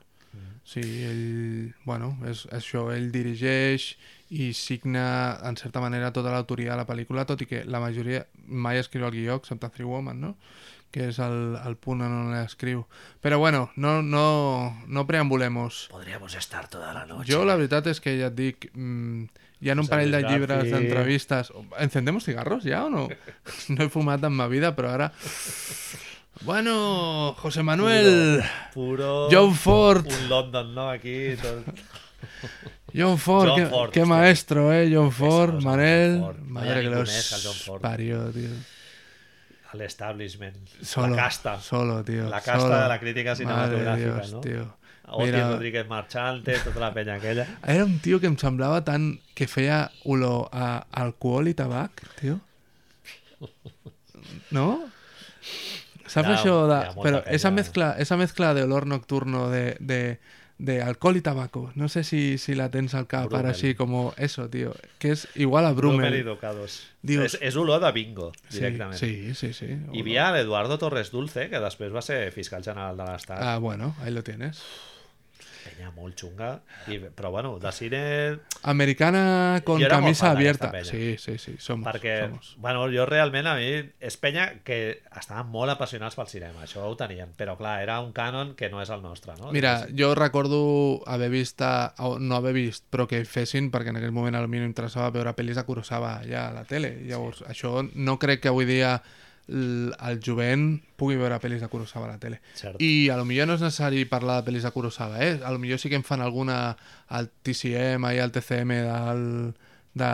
Sí, 0.63 0.81
ell, 1.03 1.73
bueno, 1.83 2.13
és 2.29 2.45
això, 2.55 2.87
ell 2.95 3.09
dirigeix 3.11 3.93
i 4.31 4.53
signa, 4.55 5.37
en 5.43 5.57
certa 5.59 5.81
manera, 5.83 6.13
tota 6.15 6.31
l'autoria 6.31 6.71
de 6.71 6.79
la 6.79 6.87
pel·lícula, 6.87 7.25
tot 7.27 7.43
i 7.43 7.49
que 7.49 7.65
la 7.67 7.81
majoria 7.83 8.23
mai 8.47 8.79
escriu 8.79 9.05
el 9.05 9.13
guió, 9.17 9.35
excepte 9.41 9.69
Three 9.69 9.89
Woman, 9.89 10.21
no? 10.23 10.37
que 10.93 11.07
és 11.09 11.17
el, 11.25 11.55
el 11.65 11.75
punt 11.81 12.03
on 12.05 12.29
l'escriu. 12.29 12.83
Però 13.19 13.39
bueno, 13.41 13.71
no, 13.75 13.95
no, 14.05 14.25
no 14.85 15.05
preambulemos. 15.09 15.87
Podríamos 15.89 16.35
estar 16.37 16.67
toda 16.69 16.93
la 16.93 17.07
noche. 17.09 17.31
Jo 17.31 17.41
la 17.49 17.57
veritat 17.57 17.89
és 17.89 17.99
que 17.99 18.13
ja 18.19 18.29
et 18.29 18.37
dic, 18.37 18.69
mm, 18.77 19.25
hi 19.65 19.73
ha 19.73 19.77
un 19.81 19.89
parell 19.89 20.13
de 20.13 20.21
llibres 20.27 20.69
d'entrevistes... 20.69 21.49
¿Encendemos 21.81 22.29
cigarros 22.29 22.63
ja 22.63 22.85
o 22.85 22.93
no? 22.93 23.07
No 23.73 23.83
he 23.83 23.89
fumat 23.89 24.23
en 24.29 24.37
ma 24.37 24.47
vida, 24.51 24.75
però 24.77 24.93
ara... 24.93 25.09
Bueno, 26.41 27.35
José 27.37 27.63
Manuel, 27.63 28.43
Puro... 28.73 29.29
John 29.31 29.55
Ford, 29.55 30.05
Un 30.05 30.29
London, 30.29 30.75
no? 30.75 30.89
Aquí... 30.89 31.35
John 32.93 33.17
Ford, 33.17 33.49
John 33.49 33.59
qué, 33.59 33.65
Ford, 33.67 33.91
qué 33.91 34.05
maestro, 34.05 34.73
eh, 34.73 34.89
John 34.93 35.11
Ford, 35.11 35.61
Manel, 35.63 36.19
John 36.19 36.33
Ford. 36.35 36.45
Madre 36.47 36.81
que 36.81 36.89
los 36.89 37.41
John 37.43 37.53
Ford. 37.53 37.81
parió, 37.81 38.29
tío. 38.31 38.49
L'establishment. 39.73 40.55
Solo, 40.81 41.15
La 41.15 41.23
casta. 41.23 41.59
solo, 41.59 42.03
tío. 42.03 42.29
La 42.29 42.41
casta 42.41 42.59
solo. 42.59 42.79
de 42.79 42.87
la 42.87 42.99
crítica 42.99 43.33
de 43.35 43.95
Dios, 43.97 44.33
no? 44.33 44.41
Tío. 44.41 44.77
Mira- 45.17 45.51
Rodríguez 45.51 45.87
Marchante, 45.87 46.57
tota 46.59 46.79
la 46.79 46.93
penya 46.93 47.15
aquella. 47.15 47.47
Era 47.65 47.83
un 47.85 47.99
tio 47.99 48.19
que 48.19 48.27
em 48.27 48.37
semblava 48.37 48.83
tan... 48.83 49.19
que 49.35 49.47
feia 49.47 49.91
olor 50.05 50.49
a 50.51 50.85
alcohol 50.91 51.47
i 51.47 51.53
tabac, 51.53 52.01
tio. 52.19 52.39
No? 54.51 54.79
Molta 56.95 57.01
Però 57.09 57.23
esa 57.27 57.49
penya. 57.49 57.55
mezcla, 57.55 57.95
esa 57.97 58.17
mezcla 58.17 58.53
de 58.53 58.63
olor 58.63 58.85
nocturno 58.85 59.49
de, 59.49 59.75
de, 59.79 60.19
de 60.59 60.81
alcohol 60.81 61.17
y 61.17 61.21
tabaco, 61.21 61.71
no 61.75 61.89
sé 61.89 62.03
si, 62.03 62.37
si 62.37 62.53
la 62.55 62.69
tens 62.69 62.93
al 62.93 63.07
cap 63.07 63.25
Brummel. 63.25 63.39
ara 63.39 63.49
així, 63.49 63.73
como 63.75 64.13
eso, 64.17 64.49
tío, 64.49 64.73
que 64.99 65.11
és 65.11 65.27
igual 65.35 65.65
a 65.65 65.71
Brummel 65.73 65.99
Brummel. 66.11 66.19
i 66.19 66.23
Ducados. 66.23 66.83
Dius- 67.01 67.25
És, 67.25 67.37
és 67.41 67.55
olor 67.55 67.81
de 67.81 67.91
bingo, 67.91 68.31
Sí, 68.49 68.59
directament. 68.59 68.97
sí, 68.99 69.33
sí, 69.35 69.51
sí. 69.53 69.65
Hi 69.91 69.99
havia 70.01 70.31
l'Eduardo 70.31 70.77
Torres 70.77 71.09
Dulce, 71.11 71.49
que 71.49 71.59
després 71.59 71.91
va 71.93 72.01
ser 72.01 72.31
fiscal 72.31 72.63
general 72.63 72.95
de 72.95 73.03
l'Estat. 73.03 73.39
Ah, 73.41 73.57
bueno, 73.57 73.95
ahí 74.01 74.11
lo 74.13 74.23
tienes. 74.23 74.61
Penya 75.63 75.91
molt 75.95 76.19
xunga. 76.19 76.49
I, 76.91 76.97
però 77.15 77.31
bueno, 77.31 77.55
de 77.59 77.71
cine... 77.71 78.01
Americana 78.63 79.61
con 79.63 79.81
camisa 79.81 80.31
abierta. 80.31 80.71
Sí, 80.83 81.17
sí, 81.17 81.37
sí, 81.37 81.55
somos. 81.59 81.87
perquè, 81.87 82.27
somos. 82.27 82.55
bueno, 82.57 82.85
jo 82.91 83.05
realment 83.05 83.47
a 83.47 83.55
mi 83.55 83.69
és 83.99 84.17
penya 84.19 84.49
que 84.67 85.01
estaven 85.15 85.49
molt 85.51 85.71
apassionats 85.73 86.15
pel 86.19 86.29
cinema, 86.31 86.63
això 86.65 86.83
ho 86.87 86.93
tenien, 86.99 87.31
però 87.37 87.55
clar, 87.59 87.77
era 87.83 87.99
un 88.03 88.13
cànon 88.15 88.53
que 88.59 88.69
no 88.69 88.81
és 88.83 88.91
el 88.93 89.01
nostre, 89.03 89.35
no? 89.39 89.51
Mira, 89.55 89.87
jo 89.95 90.13
recordo 90.15 91.01
haver 91.07 91.29
vist, 91.33 91.61
a- 91.61 91.93
o 91.99 92.19
no 92.19 92.35
haver 92.35 92.53
vist, 92.53 92.85
però 92.91 93.07
que 93.07 93.23
fessin, 93.25 93.71
perquè 93.71 93.89
en 93.95 93.97
aquell 94.01 94.15
moment 94.15 94.35
a 94.35 94.45
mi 94.47 94.59
no 94.59 94.69
interessava 94.69 95.11
veure 95.11 95.35
pel·lis 95.35 95.55
de 95.59 95.63
Kurosawa 95.67 96.21
ja 96.27 96.47
a 96.49 96.53
la 96.53 96.63
tele. 96.67 96.97
Llavors, 97.07 97.43
això 97.47 97.81
no 97.93 98.19
crec 98.19 98.41
que 98.43 98.51
avui 98.51 98.65
dia 98.65 99.01
el 99.47 100.21
jovent 100.23 100.77
pugui 100.95 101.17
veure 101.19 101.39
pel·lis 101.43 101.63
de 101.63 101.67
Kurosawa 101.67 102.07
a 102.07 102.13
la 102.13 102.21
tele. 102.21 102.39
Cert. 102.55 102.79
I 102.81 103.09
a 103.11 103.17
lo 103.19 103.25
millor 103.27 103.49
no 103.49 103.57
és 103.57 103.65
necessari 103.65 104.05
parlar 104.09 104.39
de 104.39 104.47
pel·lis 104.47 104.63
de 104.63 104.71
Kurosawa, 104.71 105.19
eh? 105.25 105.35
A 105.43 105.51
lo 105.51 105.59
millor 105.59 105.81
sí 105.81 105.91
que 105.91 105.99
en 105.99 106.07
fan 106.07 106.23
alguna 106.23 106.77
al 107.09 107.29
TCM 107.43 108.13
i 108.15 108.21
al 108.23 108.31
TCM 108.31 108.79
del, 108.87 109.25
de 109.93 110.13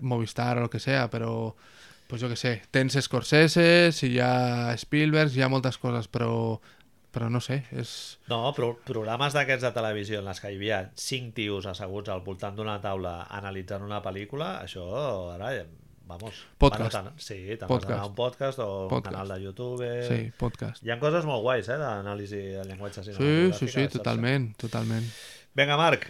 Movistar 0.00 0.58
o 0.58 0.64
el 0.64 0.70
que 0.70 0.80
sea, 0.80 1.10
però 1.10 1.54
pues 2.06 2.22
jo 2.22 2.28
que 2.28 2.36
sé, 2.36 2.62
tens 2.70 2.96
Scorsese, 3.00 3.90
si 3.92 4.12
hi 4.12 4.18
ha 4.20 4.74
Spielberg, 4.78 5.32
hi 5.34 5.42
ha 5.42 5.48
moltes 5.48 5.78
coses, 5.80 6.08
però, 6.08 6.60
però 7.10 7.30
no 7.32 7.40
sé, 7.40 7.62
és... 7.72 8.20
No, 8.28 8.52
però 8.56 8.74
programes 8.86 9.34
d'aquests 9.36 9.64
de 9.64 9.72
televisió 9.76 10.20
en 10.20 10.28
les 10.28 10.40
que 10.40 10.52
hi 10.52 10.58
havia 10.60 10.82
cinc 11.00 11.32
tios 11.40 11.66
asseguts 11.70 12.12
al 12.12 12.22
voltant 12.26 12.54
d'una 12.58 12.76
taula 12.84 13.22
analitzant 13.34 13.86
una 13.86 14.02
pel·lícula, 14.04 14.58
això 14.66 14.84
ara, 15.32 15.54
vamos... 16.06 16.34
Podcast. 16.58 16.92
Tant- 16.94 17.12
sí, 17.18 17.56
vas 17.60 17.68
Podcast. 17.68 18.06
un 18.08 18.14
podcast 18.14 18.58
o 18.58 18.82
un 18.84 18.88
Podcast. 18.88 19.14
canal 19.16 19.28
de 19.38 19.42
YouTube... 19.44 19.84
Sí, 20.08 20.30
podcast. 20.38 20.82
Hi 20.84 20.90
ha 20.90 20.98
coses 21.00 21.24
molt 21.24 21.42
guais, 21.42 21.68
eh, 21.68 21.78
d'anàlisi 21.80 22.36
de 22.58 22.64
llenguatge 22.68 23.02
Sí, 23.04 23.12
cinematogràfic. 23.12 23.58
sí, 23.58 23.68
sí, 23.68 23.88
totalment, 23.98 24.50
totalment. 24.60 25.06
Venga, 25.54 25.76
Marc. 25.78 26.08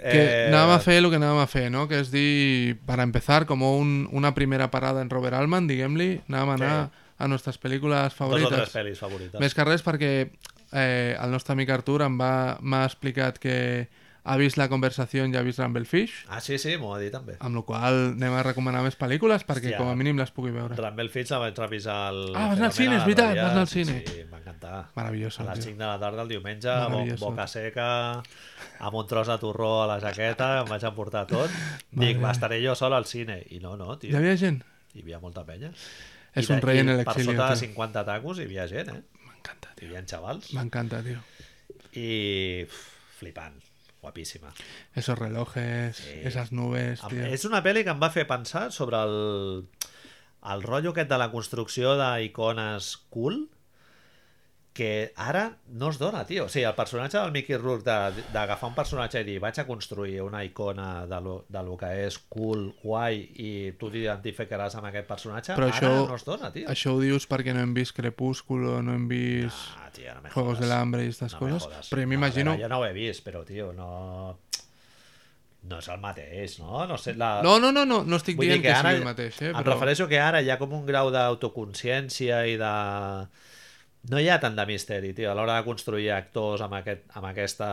Que 0.00 0.20
eh, 0.24 0.48
anàvem 0.48 0.72
a 0.74 0.78
fer 0.80 0.96
el 1.02 1.10
que 1.12 1.18
anàvem 1.20 1.42
a 1.42 1.46
fer, 1.46 1.66
no? 1.70 1.86
Que 1.88 1.98
és 2.00 2.10
dir, 2.10 2.78
para 2.88 3.02
empezar, 3.04 3.44
como 3.46 3.76
un, 3.78 4.08
una 4.10 4.34
primera 4.34 4.70
parada 4.70 5.02
en 5.02 5.10
Robert 5.10 5.36
Altman, 5.36 5.66
diguem-li, 5.68 6.22
anàvem 6.30 6.50
a 6.50 6.54
anar 6.56 6.78
a 7.18 7.28
nostres 7.28 7.58
pel·lícules 7.60 8.16
Dos 8.16 8.20
o 8.20 8.48
tres 8.48 8.48
favorites. 8.48 8.72
pel·lis 8.74 8.98
favorites. 8.98 9.40
Més 9.40 9.54
que 9.54 9.64
res 9.68 9.84
perquè 9.84 10.10
eh, 10.72 11.16
el 11.20 11.30
nostre 11.30 11.52
amic 11.52 11.70
Artur 11.70 12.00
em 12.08 12.16
va- 12.20 12.56
m'ha 12.60 12.84
explicat 12.88 13.38
que 13.38 13.88
ha 14.26 14.36
vist 14.40 14.58
la 14.58 14.66
conversació 14.68 15.24
i 15.30 15.36
ha 15.38 15.42
vist 15.46 15.60
Rumblefish, 15.62 16.24
Ah, 16.28 16.40
sí, 16.42 16.58
sí, 16.58 16.76
m'ho 16.76 16.90
va 16.90 16.98
dir 16.98 17.12
també. 17.14 17.36
amb 17.38 17.54
la 17.56 17.62
qual 17.62 17.98
anem 18.16 18.34
a 18.34 18.42
recomanar 18.42 18.82
més 18.82 18.96
pel·lícules 18.98 19.44
perquè 19.46 19.70
Hòstia. 19.70 19.78
com 19.78 19.88
a 19.88 19.94
mínim 19.94 20.18
les 20.18 20.30
pugui 20.34 20.50
veure. 20.50 20.74
Rumble 20.74 21.08
Fitch 21.14 21.30
la 21.30 21.38
vaig 21.38 21.56
revisar 21.62 21.96
al... 22.08 22.20
Ah, 22.34 22.48
vas 22.50 22.58
anar 22.58 22.66
al 22.72 22.76
cine, 22.76 22.96
és 22.96 23.04
veritat, 23.06 23.36
vas 23.38 23.52
anar 23.52 23.64
al 23.64 23.68
Sí, 23.70 23.84
cine. 23.84 24.02
Sí, 24.06 24.20
em 24.24 24.32
va 24.32 24.38
encantar. 24.42 24.88
Maravilloso, 24.96 25.42
A 25.42 25.46
les 25.54 25.60
tio. 25.60 25.70
5 25.72 25.78
de 25.78 25.86
la 25.86 25.98
tarda 26.00 26.22
el 26.22 26.28
diumenge, 26.28 26.74
bo, 26.90 27.04
boca 27.20 27.46
seca, 27.46 27.88
amb 28.80 28.94
un 28.94 29.06
tros 29.06 29.28
de 29.28 29.38
torró 29.38 29.82
a 29.84 29.86
la 29.86 30.00
jaqueta, 30.00 30.50
em 30.62 30.68
vaig 30.68 30.82
emportar 30.90 31.26
tot. 31.30 31.50
Dic, 31.92 32.18
Madre. 32.18 32.32
estaré 32.32 32.60
jo 32.64 32.74
sol 32.74 32.92
al 32.98 33.06
cine. 33.06 33.42
I 33.50 33.60
no, 33.60 33.76
no, 33.76 33.94
Hi 33.94 33.98
tio. 34.08 34.16
havia 34.18 34.36
gent? 34.36 34.62
Hi 34.94 35.02
havia 35.06 35.18
molta 35.20 35.44
penya. 35.46 35.70
És 36.36 36.50
un 36.50 36.60
rei 36.60 36.80
en 36.82 36.88
el 36.90 37.04
Per 37.04 37.14
sota 37.22 37.48
de 37.54 37.54
tio. 37.56 37.68
50 37.68 38.04
tacos 38.04 38.38
hi 38.38 38.42
havia 38.44 38.66
gent, 38.68 38.88
eh? 38.90 39.02
M'encanta, 39.24 39.70
Hi 39.72 39.78
tio. 39.80 39.88
havia 39.88 40.02
xavals. 40.06 40.52
M'encanta, 40.52 41.02
tio. 41.02 41.22
I 41.96 42.66
flipant. 43.18 43.62
Guapíssima. 44.06 44.52
Esos 44.94 45.18
relojes, 45.18 45.96
Sí. 45.96 46.20
esas 46.22 46.52
nubes, 46.52 47.00
tio. 47.10 47.24
És 47.26 47.44
una 47.44 47.62
pel·li 47.64 47.82
que 47.82 47.90
em 47.90 47.98
va 48.02 48.10
fer 48.14 48.26
pensar 48.30 48.68
sobre 48.72 49.00
el, 49.02 49.66
el 50.52 50.62
rotllo 50.62 50.92
aquest 50.94 51.10
de 51.10 51.18
la 51.18 51.30
construcció 51.32 51.96
d'icones 51.98 52.92
cool 53.10 53.48
que 54.76 55.12
ara 55.16 55.46
no 55.72 55.88
es 55.88 55.96
dona, 55.96 56.20
tio. 56.28 56.44
O 56.44 56.48
sigui, 56.52 56.66
el 56.68 56.74
personatge 56.76 57.16
del 57.16 57.32
Mickey 57.32 57.56
Rourke 57.56 57.86
de- 57.88 58.24
d'agafar 58.34 58.68
un 58.68 58.74
personatge 58.76 59.22
i 59.22 59.24
dir 59.24 59.38
vaig 59.40 59.56
a 59.62 59.64
construir 59.66 60.20
una 60.20 60.42
icona 60.44 61.06
de 61.08 61.20
lo, 61.24 61.36
de 61.48 61.62
lo 61.64 61.78
que 61.80 61.88
és 62.04 62.18
cool, 62.28 62.66
guai 62.82 63.22
i 63.40 63.50
tu 63.80 63.88
t'identificaràs 63.90 64.76
amb 64.76 64.90
aquest 64.90 65.08
personatge, 65.08 65.54
Però 65.56 65.70
ara 65.70 65.78
això- 65.80 66.08
no 66.10 66.14
es 66.20 66.24
dona, 66.28 66.52
tio. 66.52 66.68
Això 66.68 66.92
ho 66.92 67.00
dius 67.00 67.24
perquè 67.30 67.54
no 67.56 67.64
hem 67.64 67.72
vist 67.74 67.96
Crepúsculo, 67.96 68.82
no 68.82 68.92
hem 68.92 69.08
vist 69.08 69.56
Ah, 69.80 69.88
tio, 69.90 70.12
no 70.20 70.28
Juegos 70.30 70.58
jodas. 70.58 70.60
del 70.68 70.72
Hambre 70.78 71.04
i 71.06 71.08
estas 71.08 71.32
No 71.32 71.38
coses. 71.40 71.88
Però 71.90 72.02
No, 72.02 72.06
m'imagino... 72.12 72.56
jo 72.60 72.68
no 72.68 72.78
ho 72.80 72.84
he 72.86 72.92
vist, 72.92 73.24
però, 73.26 73.44
tio, 73.48 73.72
no... 73.72 74.38
No 75.66 75.78
és 75.80 75.88
el 75.90 75.98
mateix, 75.98 76.60
no? 76.60 76.84
No 76.86 76.96
sé, 76.96 77.14
la... 77.18 77.40
No, 77.42 77.56
no, 77.58 77.72
no, 77.72 77.84
no, 77.84 78.04
no 78.06 78.16
estic 78.20 78.36
Vull 78.38 78.46
dient 78.46 78.60
que, 78.62 78.68
que 78.68 78.74
sigui 78.76 78.86
ara 78.86 78.92
el 79.00 79.02
mateix, 79.08 79.40
eh? 79.42 79.48
Em 79.50 79.56
Però... 79.56 79.72
refereixo 79.72 80.06
que 80.06 80.20
ara 80.22 80.38
hi 80.44 80.50
ha 80.52 80.58
com 80.60 80.76
un 80.76 80.84
grau 80.86 81.08
d'autoconsciència 81.10 82.44
i 82.46 82.54
de... 82.60 82.74
No 84.10 84.20
hi 84.22 84.28
ha 84.30 84.38
tant 84.42 84.54
de 84.54 84.66
misteri, 84.68 85.12
tio, 85.16 85.30
a 85.30 85.34
l'hora 85.34 85.56
de 85.58 85.64
construir 85.66 86.10
actors 86.14 86.62
amb, 86.62 86.76
aquest, 86.78 87.06
amb 87.18 87.26
aquesta 87.32 87.70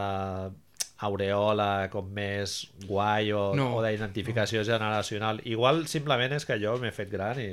aureola 1.03 1.89
com 1.91 2.07
més 2.15 2.63
guai 2.87 3.31
o, 3.35 3.51
No, 3.57 3.73
o 3.77 3.83
d'identificació 3.83 4.63
generacional. 4.67 5.41
Igual 5.49 5.85
simplement 5.91 6.33
és 6.37 6.45
que 6.47 6.57
jo 6.61 6.77
m'he 6.81 6.93
fet 6.95 7.11
gran 7.11 7.39
i, 7.41 7.51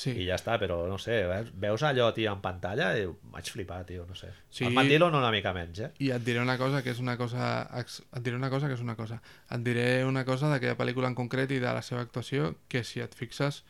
Sí. 0.00 0.14
i 0.16 0.24
ja 0.24 0.36
està, 0.38 0.54
però 0.56 0.86
no 0.88 0.96
sé, 1.02 1.18
veus, 1.60 1.82
allò, 1.84 2.06
tio, 2.16 2.30
en 2.32 2.40
pantalla 2.40 2.92
i 2.96 3.02
vaig 3.34 3.50
flipar, 3.52 3.82
tio, 3.84 4.06
no 4.08 4.14
sé. 4.16 4.30
Sí. 4.48 4.64
El 4.64 4.72
Mandilo 4.72 5.10
no 5.10 5.18
una 5.20 5.32
mica 5.34 5.52
menys, 5.52 5.80
eh? 5.84 5.90
I 6.00 6.12
et 6.14 6.24
diré 6.24 6.40
una 6.40 6.56
cosa 6.56 6.80
que 6.82 6.94
és 6.94 7.00
una 7.02 7.18
cosa... 7.20 7.66
Et 7.76 8.22
diré 8.24 8.36
una 8.38 8.48
cosa 8.48 8.68
que 8.70 8.78
és 8.78 8.80
una 8.80 8.96
cosa. 8.96 9.20
Et 9.50 9.60
diré 9.66 10.04
una 10.08 10.24
cosa 10.24 10.48
d'aquella 10.48 10.78
pel·lícula 10.78 11.10
en 11.10 11.18
concret 11.18 11.50
i 11.52 11.58
de 11.60 11.74
la 11.74 11.82
seva 11.84 12.00
actuació, 12.06 12.54
que 12.68 12.80
si 12.84 13.02
et 13.04 13.12
fixes 13.18 13.62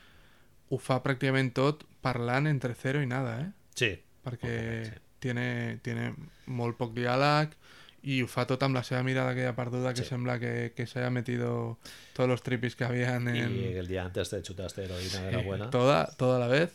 ho 0.71 0.79
fa 0.79 1.01
pràcticament 1.03 1.51
tot 1.57 1.83
parlant 2.05 2.47
entre 2.47 2.77
zero 2.79 3.03
i 3.03 3.11
nada, 3.11 3.41
eh? 3.41 3.51
Sí. 3.75 3.91
Perquè 4.25 4.85
sí. 4.85 4.93
tiene, 5.21 5.79
tiene 5.83 6.15
molt 6.47 6.77
poc 6.77 6.93
diàleg 6.97 7.55
ho 8.01 8.27
fa 8.33 8.47
tot 8.49 8.63
amb 8.65 8.75
la 8.75 8.81
seva 8.83 9.03
mirada 9.05 9.31
aquella 9.35 9.55
perduda 9.55 9.93
que 9.93 10.03
Sí. 10.03 10.09
sembla 10.09 10.39
que, 10.41 10.73
que 10.75 10.87
se 10.87 10.99
haya 11.01 11.11
metido 11.11 11.77
todos 12.15 12.31
los 12.31 12.43
tripis 12.43 12.75
que 12.75 12.85
habían 12.85 13.29
en... 13.29 13.37
Y 13.55 13.75
el 13.77 13.87
día 13.89 14.05
antes 14.07 14.31
te 14.31 14.41
chutaste 14.41 14.85
heroína 14.85 15.21
de 15.23 15.33
la 15.33 15.43
buena. 15.43 15.71
toda, 15.71 16.07
toda 16.17 16.39
la 16.39 16.47
vez 16.47 16.73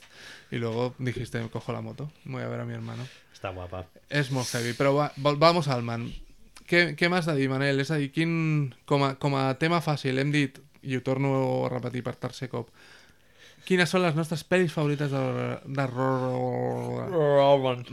y 0.51 0.57
luego 0.57 0.93
dijiste 0.99 1.41
cojo 1.49 1.73
la 1.73 1.81
moto, 1.81 2.11
voy 2.25 2.43
a 2.43 2.47
ver 2.47 2.59
a 2.59 2.65
mi 2.65 2.73
hermano 2.75 3.07
Està 3.33 3.49
guapa. 3.53 3.87
és 4.09 4.29
molt 4.31 4.47
heavy, 4.53 4.73
però 4.77 4.93
va, 4.95 5.11
vamos 5.17 5.67
al 5.67 5.81
man 5.81 6.05
què, 6.69 6.93
què 6.95 7.09
m'has 7.09 7.25
de 7.25 7.33
dir 7.35 7.49
Manel? 7.49 7.79
és 7.81 7.89
a 7.91 7.97
dir, 7.97 8.11
quin, 8.13 8.73
com, 8.85 9.03
a, 9.03 9.15
com 9.17 9.33
a 9.35 9.57
tema 9.57 9.81
fàcil 9.81 10.17
hem 10.21 10.31
dit, 10.31 10.61
i 10.83 10.95
ho 10.95 11.01
torno 11.01 11.65
a 11.65 11.69
repetir 11.73 12.03
per 12.05 12.15
tercer 12.21 12.49
cop 12.53 12.69
quines 13.65 13.89
són 13.89 14.03
les 14.05 14.15
nostres 14.15 14.43
pel·lis 14.47 14.71
favorites 14.73 15.09
de, 15.11 15.21
de 15.65 15.85
Ro- 15.87 17.09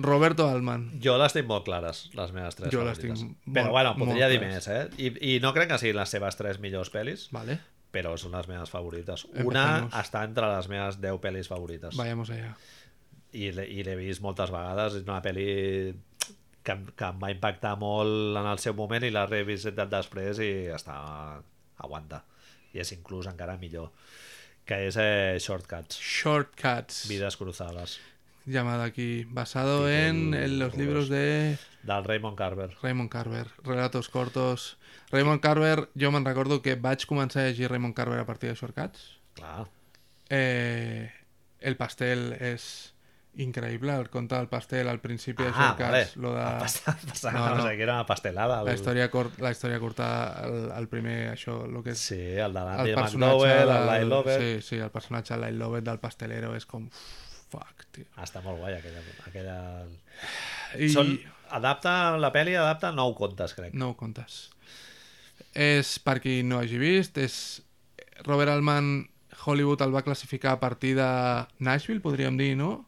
Roberto 0.02 0.46
Altman 0.48 0.90
Jo 1.02 1.16
les 1.20 1.32
tinc 1.36 1.48
molt 1.48 1.64
clares, 1.66 2.04
les 2.16 2.32
meves 2.36 2.56
tres 2.58 2.72
Jo 2.72 2.84
les 2.84 2.98
favorites. 2.98 3.20
tinc 3.24 3.36
Però 3.56 3.66
molt- 3.68 3.72
bueno, 3.76 3.94
podria 3.98 4.28
dir 4.28 4.40
més, 4.40 4.68
eh? 4.68 4.88
I, 4.98 5.12
I 5.36 5.40
no 5.40 5.52
crec 5.56 5.68
que 5.72 5.78
siguin 5.80 5.96
les 6.00 6.12
seves 6.12 6.36
tres 6.38 6.60
millors 6.60 6.92
pel·lis, 6.92 7.28
vale, 7.32 7.58
però 7.92 8.14
són 8.16 8.32
les 8.36 8.48
meves 8.48 8.70
favorites. 8.72 9.26
Empecemos. 9.26 9.50
Una 9.52 9.64
està 10.00 10.22
entre 10.24 10.48
les 10.54 10.68
meves 10.72 11.00
10 11.00 11.18
pel·lis 11.20 11.48
favorites. 11.50 11.96
vayamos 11.96 12.30
allá 12.30 12.54
I 13.32 13.48
i 13.48 13.82
l'he 13.84 13.96
vist 13.96 14.20
moltes 14.24 14.50
vegades. 14.52 14.94
És 15.00 15.04
una 15.08 15.22
pel·li 15.24 15.94
que, 16.62 16.74
que 16.96 17.04
em 17.08 17.18
va 17.20 17.30
impactar 17.32 17.76
molt 17.80 18.36
en 18.36 18.46
el 18.46 18.58
seu 18.60 18.74
moment 18.76 19.04
i 19.04 19.10
l'he 19.10 19.26
revisitat 19.26 19.88
després 19.92 20.38
i 20.44 20.50
està... 20.72 20.96
aguanta. 21.82 22.22
I 22.72 22.78
és 22.80 22.92
inclús 22.92 23.26
encara 23.26 23.56
millor. 23.60 23.90
Que 24.64 24.86
és 24.86 24.96
eh, 25.00 25.36
Shortcuts, 25.42 25.98
Shortcuts 26.00 27.08
Vides 27.10 27.36
Cruzadas, 27.36 27.98
llamada 28.46 28.84
aquí 28.84 29.24
basado 29.24 29.90
en, 29.90 30.34
en 30.34 30.58
los 30.58 30.76
libros 30.76 31.08
de 31.08 31.58
del 31.82 32.04
Raymond 32.04 32.38
Carver. 32.38 32.76
Raymond 32.80 33.10
Carver, 33.10 33.48
relatos 33.64 34.08
cortos. 34.08 34.78
Raymond 35.10 35.42
Carver, 35.42 35.88
jo 35.98 36.12
me'n 36.14 36.24
recordo 36.24 36.62
que 36.62 36.76
vaig 36.78 37.02
començar 37.10 37.42
a 37.42 37.48
llegir 37.50 37.68
Raymond 37.68 37.94
Carver 37.94 38.20
a 38.22 38.26
partir 38.26 38.48
de 38.52 38.56
Shortcuts. 38.56 39.18
Clar, 39.34 39.66
Eh, 40.32 41.10
el 41.60 41.76
pastel 41.76 42.32
és 42.40 42.91
increïble, 43.34 43.94
el 43.96 44.10
conte 44.12 44.34
del 44.36 44.48
pastel 44.48 44.88
al 44.88 44.98
principi 45.00 45.42
de 45.42 45.48
Ah, 45.48 45.74
Shortcuts. 45.76 45.88
vale. 45.88 46.08
Lo 46.16 46.34
de... 46.34 46.42
Passa, 46.60 46.96
passa, 47.08 47.32
No, 47.32 47.48
no, 47.48 47.54
no. 47.56 47.66
sé, 47.66 47.76
que 47.76 47.82
era 47.82 47.94
una 47.94 48.06
pastelada. 48.06 48.62
La 48.62 48.70
el- 48.72 48.76
història, 48.78 49.10
cort, 49.10 49.38
la 49.40 49.50
història 49.50 49.78
curta, 49.80 50.08
el, 50.44 50.70
el 50.76 50.88
primer, 50.88 51.32
això, 51.32 51.64
el 51.64 51.82
que 51.82 51.94
és... 51.96 51.98
Sí, 51.98 52.18
el 52.20 52.52
de 52.52 52.60
el 52.60 52.66
l'Andy 52.66 52.94
McDowell, 52.94 53.52
el 53.62 53.68
del- 53.72 53.86
Lyle 53.88 54.04
Lovett. 54.10 54.40
Sí, 54.42 54.68
sí, 54.68 54.76
el 54.84 54.90
personatge 54.90 55.36
Lyle 55.40 55.56
Lovett 55.58 55.84
del 55.88 55.98
pastelero 55.98 56.54
és 56.56 56.66
com... 56.66 56.88
Fuck, 57.52 57.86
tio. 57.92 58.04
Ah, 58.16 58.24
Està 58.24 58.40
molt 58.44 58.60
guai 58.60 58.76
aquella... 58.78 59.00
aquella... 59.26 59.56
I... 60.78 60.88
Són, 60.92 61.16
adapta, 61.52 62.16
la 62.20 62.30
pel·li 62.32 62.54
adapta 62.56 62.92
nou 62.96 63.14
contes, 63.16 63.52
crec. 63.56 63.72
No 63.76 63.90
ho 63.92 63.96
contes. 63.96 64.50
És, 65.54 65.98
per 66.04 66.18
qui 66.24 66.42
no 66.44 66.60
hagi 66.60 66.78
vist, 66.80 67.18
és... 67.20 67.62
Robert 68.24 68.52
Altman, 68.52 69.08
Hollywood 69.44 69.80
el 69.82 69.90
va 69.96 70.04
classificar 70.06 70.52
a 70.54 70.60
partir 70.60 70.94
de 70.96 71.06
Nashville, 71.58 72.00
podríem 72.04 72.36
dir, 72.38 72.52
no? 72.60 72.86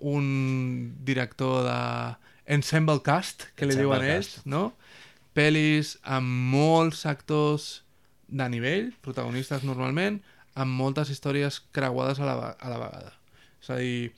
Un 0.00 0.96
director 1.04 1.64
de 1.64 2.16
ensemble 2.54 3.02
cast, 3.02 3.44
que 3.54 3.66
li 3.66 3.74
Ensemble 3.76 4.00
diuen 4.00 4.16
ells, 4.16 4.40
no? 4.46 4.72
Pel·lis 5.36 5.94
amb 6.02 6.26
molts 6.26 7.04
actors 7.06 7.84
de 8.28 8.48
nivell, 8.50 8.92
protagonistes 9.04 9.62
normalment, 9.66 10.20
amb 10.58 10.74
moltes 10.74 11.10
històries 11.10 11.60
creuades 11.72 12.18
a 12.18 12.26
la, 12.26 12.34
a 12.58 12.70
la 12.72 12.78
vegada. 12.82 13.12
És 13.62 13.70
a 13.70 13.76
dir, 13.76 14.12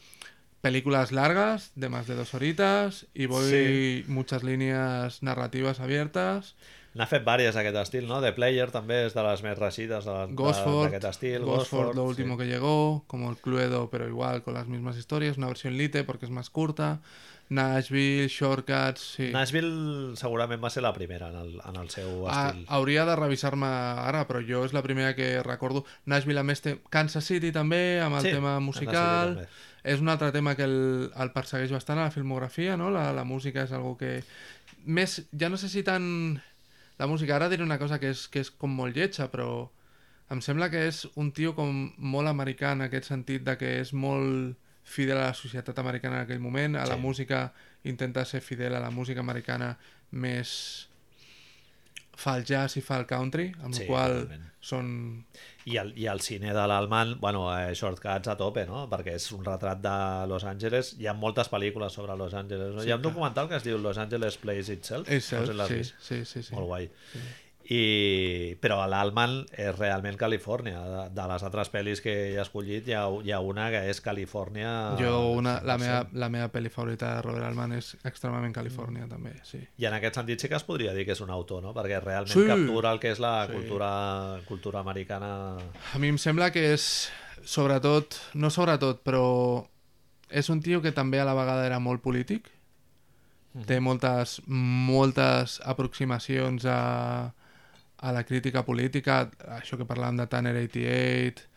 películas 0.62 1.10
largas 1.12 1.72
de 1.74 1.88
más 1.88 2.06
de 2.06 2.14
dos 2.14 2.32
horitas 2.34 3.06
y 3.12 3.26
voy 3.26 3.50
Sí. 3.50 4.04
muchas 4.06 4.42
líneas 4.44 5.22
narrativas 5.22 5.80
abiertas. 5.80 6.54
N'ha 6.94 7.06
fet 7.08 7.24
vàries 7.24 7.54
d'aquest 7.56 7.76
estil, 7.80 8.06
no? 8.06 8.20
The 8.20 8.34
Player 8.36 8.66
també 8.70 9.06
és 9.06 9.14
de 9.16 9.22
les 9.24 9.42
més 9.42 9.56
reeixides 9.58 10.04
Gosford, 10.36 10.90
d'aquest 10.90 11.06
estil. 11.08 11.44
Gosford, 11.46 11.96
lo 11.96 12.12
sí. 12.12 12.24
que 12.36 12.44
llegó, 12.46 13.04
como 13.06 13.30
el 13.30 13.36
Cluedo, 13.38 13.88
pero 13.90 14.06
igual 14.08 14.42
con 14.42 14.54
las 14.54 14.66
mismas 14.68 14.96
historias, 14.98 15.38
una 15.38 15.46
versión 15.48 15.78
lite 15.78 16.04
porque 16.04 16.26
es 16.26 16.30
más 16.30 16.50
corta. 16.50 17.00
Nashville, 17.48 18.28
Shortcuts, 18.28 19.00
sí. 19.16 19.30
Nashville 19.32 20.16
segurament 20.16 20.62
va 20.62 20.70
ser 20.72 20.82
la 20.82 20.92
primera 20.94 21.28
en 21.28 21.36
el, 21.36 21.50
en 21.68 21.76
el 21.76 21.90
seu 21.90 22.26
Ah, 22.28 22.48
estil. 22.48 22.64
hauria 22.68 23.04
de 23.04 23.16
revisar-me 23.16 23.66
ara, 23.66 24.22
però 24.28 24.40
jo 24.40 24.62
és 24.64 24.72
la 24.72 24.82
primera 24.82 25.14
que 25.14 25.42
recordo. 25.42 25.84
Nashville, 26.06 26.40
a 26.40 26.46
més, 26.48 26.62
té 26.64 26.78
Kansas 26.88 27.24
City 27.28 27.52
també, 27.52 28.00
amb 28.00 28.16
el 28.16 28.22
Sí, 28.22 28.30
tema 28.32 28.58
musical. 28.60 29.46
És 29.84 30.00
un 30.00 30.08
altre 30.08 30.30
tema 30.32 30.54
que 30.56 30.64
el, 30.64 31.10
el 31.12 31.32
persegueix 31.34 31.72
bastant 31.74 31.98
a 31.98 32.04
la 32.06 32.14
filmografia, 32.14 32.76
no? 32.76 32.88
La, 32.90 33.12
la 33.12 33.24
música 33.24 33.64
és 33.66 33.72
algo 33.72 33.96
que... 33.98 34.22
Més, 34.86 35.20
ja 35.36 35.48
no 35.52 35.56
sé 35.60 35.68
si 35.68 35.82
tant... 35.82 36.40
La 36.98 37.06
música, 37.06 37.36
ara 37.36 37.48
diré 37.48 37.62
una 37.64 37.78
cosa 37.78 37.98
que 37.98 38.10
és, 38.10 38.26
que 38.28 38.40
és 38.40 38.50
com 38.50 38.70
molt 38.74 38.96
lletja, 38.96 39.30
però 39.32 39.68
em 40.30 40.40
sembla 40.40 40.70
que 40.70 40.86
és 40.88 41.06
un 41.16 41.32
tio 41.32 41.54
com 41.54 41.92
molt 41.98 42.28
americà 42.28 42.72
en 42.72 42.82
aquest 42.86 43.08
sentit 43.10 43.42
de 43.44 43.56
que 43.58 43.80
és 43.80 43.92
molt 43.92 44.56
fidel 44.84 45.18
a 45.18 45.28
la 45.30 45.34
societat 45.34 45.78
americana 45.78 46.20
en 46.20 46.22
aquell 46.26 46.40
moment, 46.40 46.76
a 46.76 46.86
la 46.86 46.96
Sí. 46.96 47.00
música 47.00 47.52
intenta 47.84 48.24
ser 48.24 48.40
fidel 48.40 48.74
a 48.74 48.80
la 48.80 48.90
música 48.90 49.20
americana 49.20 49.76
més 50.10 50.88
fa 52.16 52.36
el 52.36 52.44
jazz 52.44 52.76
i 52.76 52.82
fa 52.84 52.98
el 53.00 53.06
country, 53.06 53.52
amb 53.62 53.74
Sí, 53.74 53.80
la 53.82 53.86
qual 53.88 54.12
totalment. 54.22 54.48
són... 54.60 55.24
I 55.70 55.76
el, 55.78 55.92
I 55.98 56.06
el 56.10 56.20
cine 56.20 56.50
de 56.52 56.62
l'Alman, 56.66 57.16
bueno, 57.20 57.44
eh, 57.54 57.74
Shortcuts 57.74 58.28
a 58.28 58.36
tope, 58.36 58.64
no? 58.66 58.88
Perquè 58.90 59.14
és 59.14 59.28
un 59.32 59.44
retrat 59.46 59.78
de 59.84 59.92
Los 60.26 60.42
Angeles. 60.48 60.94
Hi 60.98 61.06
ha 61.06 61.14
moltes 61.14 61.50
pel·lícules 61.52 61.94
sobre 61.94 62.16
Los 62.18 62.34
Angeles. 62.34 62.74
No? 62.74 62.82
Sí, 62.82 62.88
Hi 62.88 62.92
ha 62.92 62.96
un 62.96 63.02
clar. 63.02 63.12
documental 63.12 63.48
que 63.48 63.56
es 63.60 63.64
diu 63.64 63.78
Los 63.78 63.98
Angeles 63.98 64.36
Plays 64.42 64.68
Itself. 64.74 65.08
És 65.08 65.30
no 65.32 65.44
el, 65.44 65.62
sé 65.68 65.84
si 65.84 65.90
sí, 65.90 65.94
sí, 66.00 66.24
sí, 66.24 66.42
sí. 66.48 66.54
Molt 66.56 66.66
guai. 66.66 66.90
I... 67.72 68.56
Però 68.60 68.80
l'Alman 68.90 69.38
és 69.56 69.70
realment 69.78 70.16
Califòrnia. 70.20 70.80
De, 70.92 71.02
de 71.16 71.26
les 71.30 71.44
altres 71.46 71.70
pel·lis 71.72 72.02
que 72.04 72.12
he 72.32 72.40
escollit, 72.42 72.88
hi 72.90 72.96
ha, 72.98 73.04
hi 73.24 73.32
ha 73.32 73.40
una 73.44 73.68
que 73.72 73.80
és 73.90 74.00
Califòrnia... 74.04 74.72
Jo, 75.00 75.14
una, 75.38 75.54
la, 75.64 75.76
100%. 75.78 75.84
meva, 75.86 76.02
la 76.24 76.28
meva 76.34 76.50
pel·li 76.52 76.72
favorita 76.74 77.14
de 77.16 77.22
Robert 77.24 77.46
Altman 77.48 77.72
és 77.78 77.92
extremament 78.08 78.52
Califòrnia, 78.56 79.06
també, 79.10 79.34
sí. 79.48 79.62
I 79.80 79.88
en 79.88 79.96
aquest 79.98 80.20
sentit 80.20 80.42
sí 80.44 80.50
que 80.52 80.58
es 80.60 80.66
podria 80.68 80.92
dir 80.96 81.06
que 81.08 81.16
és 81.16 81.22
un 81.24 81.32
autor, 81.32 81.62
no? 81.64 81.72
Perquè 81.76 82.00
realment 82.04 82.32
Sí. 82.34 82.46
captura 82.48 82.92
el 82.92 83.00
que 83.00 83.12
és 83.14 83.20
la 83.22 83.34
Sí. 83.46 83.52
cultura, 83.56 83.92
cultura 84.48 84.80
americana... 84.84 85.32
A 85.94 85.98
mi 86.02 86.08
em 86.12 86.18
sembla 86.20 86.50
que 86.52 86.72
és, 86.74 87.10
sobretot, 87.44 88.18
no 88.34 88.50
sobretot, 88.50 89.02
però 89.06 89.64
és 90.30 90.48
un 90.52 90.60
tio 90.64 90.80
que 90.82 90.92
també 90.92 91.20
a 91.20 91.24
la 91.28 91.34
vegada 91.36 91.64
era 91.66 91.78
molt 91.78 92.02
polític. 92.02 92.48
Té 93.68 93.80
moltes, 93.84 94.38
moltes 94.48 95.58
aproximacions 95.68 96.64
a, 96.64 97.34
a 98.02 98.12
la 98.12 98.24
crítica 98.26 98.64
política, 98.66 99.22
això 99.56 99.78
que 99.78 99.86
parlàvem 99.88 100.18
de 100.18 100.26
Tanner 100.30 100.52
88, 100.58 101.48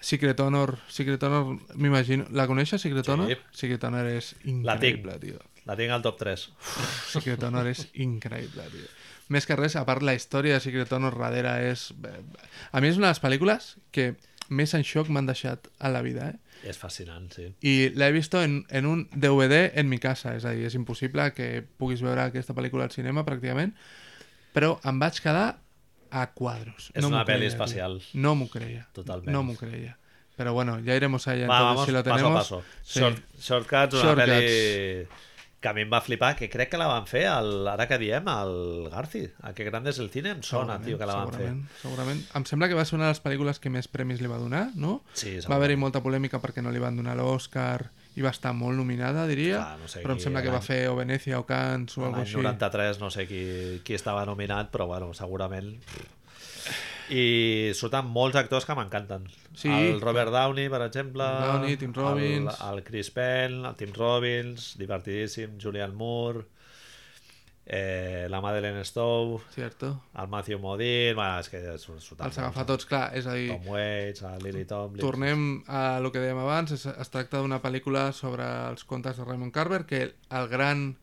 Secret 0.00 0.40
Honor, 0.40 0.78
Secret 0.88 1.22
Honor, 1.28 1.58
m'imagino... 1.76 2.24
La 2.32 2.46
coneixes, 2.48 2.80
Secret 2.80 3.04
Sí. 3.04 3.12
Honor? 3.12 3.34
Secret 3.52 3.84
Honor 3.84 4.06
és 4.08 4.32
La 4.48 4.78
increïble, 4.78 5.18
tio. 5.20 5.42
La 5.68 5.76
tinc 5.76 5.92
al 5.92 6.00
top 6.02 6.16
3. 6.22 6.46
Secret 7.12 7.42
Honor 7.44 7.68
és 7.68 7.84
increïble, 8.00 8.64
tio. 8.72 8.88
Més 9.30 9.44
que 9.46 9.54
res, 9.60 9.76
a 9.78 9.84
part 9.86 10.02
la 10.02 10.14
història 10.16 10.56
de 10.56 10.64
Secret 10.64 10.90
Honor 10.96 11.18
darrere 11.20 11.52
és... 11.68 11.90
A 12.72 12.80
mi 12.80 12.88
és 12.88 12.96
una 12.98 13.10
de 13.10 13.12
les 13.12 13.20
pel·lícules 13.22 13.74
que 13.94 14.14
més 14.50 14.72
en 14.74 14.82
xoc 14.82 15.12
m'han 15.12 15.28
deixat 15.28 15.68
a 15.78 15.92
la 15.92 16.00
vida, 16.02 16.32
eh? 16.32 16.66
És 16.72 16.76
fascinant, 16.80 17.28
sí. 17.32 17.46
I 17.64 17.92
l'he 17.94 18.08
vist 18.16 18.34
en, 18.40 18.64
en 18.68 18.88
un 18.88 19.04
DVD 19.14 19.68
en 19.78 19.88
mi 19.88 20.00
casa, 20.02 20.32
és 20.36 20.44
a 20.48 20.56
dir, 20.56 20.64
és 20.66 20.74
impossible 20.76 21.28
que 21.36 21.60
puguis 21.78 22.02
veure 22.02 22.24
aquesta 22.24 22.56
pel·lícula 22.56 22.88
al 22.88 22.92
cinema 22.96 23.22
pràcticament, 23.28 23.76
però 24.56 24.74
em 24.88 24.98
vaig 25.00 25.20
quedar 25.22 25.46
a 26.10 26.26
quadros. 26.32 26.90
És 26.94 27.02
no 27.02 27.08
una 27.08 27.18
m'ho 27.18 27.24
pel·li 27.24 27.36
creia, 27.46 27.50
tio. 27.50 27.64
especial. 27.64 28.00
No 28.14 28.34
m'ho 28.34 28.48
creia. 28.48 28.86
Totalment. 28.92 29.30
No 29.32 29.42
m'ho 29.42 29.56
creia. 29.56 29.96
Pero 30.36 30.52
bueno, 30.54 30.78
ya 30.80 30.94
iremos 30.96 31.26
allá 31.28 31.46
Va, 31.46 31.58
entonces 31.58 31.66
vamos 31.66 31.86
si 31.86 31.92
lo 31.92 32.02
paso 32.04 32.14
a 32.14 32.16
tenemos. 32.16 32.38
paso. 32.40 32.62
Sí. 32.82 33.00
Short, 33.00 33.18
Shortcuts, 33.38 33.94
una 33.94 34.02
Shortcuts. 34.02 34.26
pel·li 34.26 35.08
que 35.60 35.68
a 35.68 35.74
mi 35.76 35.82
em 35.82 35.90
va 35.92 36.00
flipar, 36.00 36.34
que 36.36 36.48
crec 36.48 36.70
que 36.72 36.78
la 36.80 36.86
van 36.88 37.04
fer, 37.06 37.26
el, 37.28 37.68
ara 37.68 37.84
que 37.86 37.98
diem, 38.00 38.24
el 38.32 38.88
Garci. 38.90 39.26
A 39.44 39.52
que 39.52 39.64
grande 39.68 39.90
és 39.92 39.98
el 40.00 40.08
cine, 40.08 40.30
em 40.32 40.40
sona, 40.42 40.78
Segurament, 40.78 40.86
tio, 40.86 40.96
que 40.96 41.04
la 41.10 41.14
van 41.18 41.28
fer. 41.34 41.36
segurament, 41.50 41.68
Segurament. 41.82 42.22
Em 42.40 42.46
sembla 42.48 42.68
que 42.70 42.78
va 42.78 42.84
ser 42.88 42.96
una 42.96 43.10
de 43.10 43.10
les 43.12 43.20
pel·lícules 43.22 43.60
que 43.60 43.68
més 43.68 43.86
premis 43.86 44.22
li 44.22 44.30
va 44.32 44.38
donar, 44.40 44.70
no? 44.74 45.02
Sí, 45.12 45.34
Va 45.44 45.56
haver-hi 45.60 45.76
molta 45.76 46.00
polèmica 46.00 46.40
perquè 46.40 46.62
no 46.64 46.70
li 46.72 46.78
van 46.80 46.96
donar 46.96 47.14
l'Oscar 47.20 47.90
i 48.20 48.24
va 48.24 48.32
estar 48.34 48.52
molt 48.56 48.76
nominada, 48.78 49.24
diria, 49.30 49.58
Clar, 49.58 49.80
no 49.80 49.90
sé 49.90 50.04
però 50.04 50.14
em 50.14 50.20
qui 50.20 50.26
sembla 50.28 50.44
que 50.44 50.52
va 50.52 50.62
fer 50.64 50.80
o 50.90 50.96
Venècia 50.98 51.40
o 51.40 51.46
Cannes 51.48 51.96
o 51.96 52.04
alguna 52.04 52.26
així. 52.26 52.36
93 52.36 53.00
no 53.00 53.10
sé 53.14 53.26
qui, 53.30 53.42
qui 53.86 53.96
estava 53.96 54.26
nominat, 54.28 54.72
però 54.74 54.88
bueno, 54.90 55.12
segurament... 55.16 55.76
I 57.10 57.72
surten 57.74 58.06
molts 58.14 58.36
actors 58.38 58.62
que 58.62 58.74
m'encanten. 58.78 59.24
Sí. 59.58 59.66
El 59.66 59.96
Robert 59.98 60.30
Downey, 60.30 60.68
per 60.70 60.78
exemple. 60.84 61.26
Downey, 61.42 61.74
Tim 61.80 61.90
Robbins. 61.96 62.52
El, 62.52 62.76
el 62.78 62.84
Chris 62.86 63.10
Penn, 63.10 63.64
el 63.66 63.74
Tim 63.80 63.96
Robbins, 63.96 64.68
divertidíssim, 64.78 65.56
Julian 65.58 65.96
Moore, 65.98 66.44
eh, 67.72 68.26
la 68.28 68.40
Madeleine 68.42 68.82
Stowe, 68.84 69.38
Cierto. 69.54 70.02
el 70.18 70.26
Matthew 70.28 70.58
Modine... 70.58 71.14
Bueno, 71.14 71.38
és 71.38 71.48
que 71.48 71.60
surten 71.78 72.00
Els 72.02 72.18
molts. 72.18 72.38
agafa 72.42 72.64
tots, 72.66 72.86
clar, 72.90 73.12
és 73.14 73.28
a 73.30 73.34
dir, 73.38 73.52
Tom 73.52 73.68
Waits, 73.70 74.22
el 74.26 74.42
Lily 74.42 74.64
Tomlin... 74.66 74.98
tornem 75.04 75.44
a 75.70 76.00
lo 76.02 76.10
que 76.10 76.18
dèiem 76.18 76.40
abans, 76.42 76.72
es, 76.74 76.86
es 76.90 77.10
tracta 77.14 77.38
d'una 77.38 77.60
pel·lícula 77.62 78.08
sobre 78.12 78.42
els 78.72 78.82
contes 78.84 79.16
de 79.20 79.24
Raymond 79.28 79.54
Carver, 79.54 79.84
que 79.86 80.02
el 80.10 80.48
gran, 80.50 80.96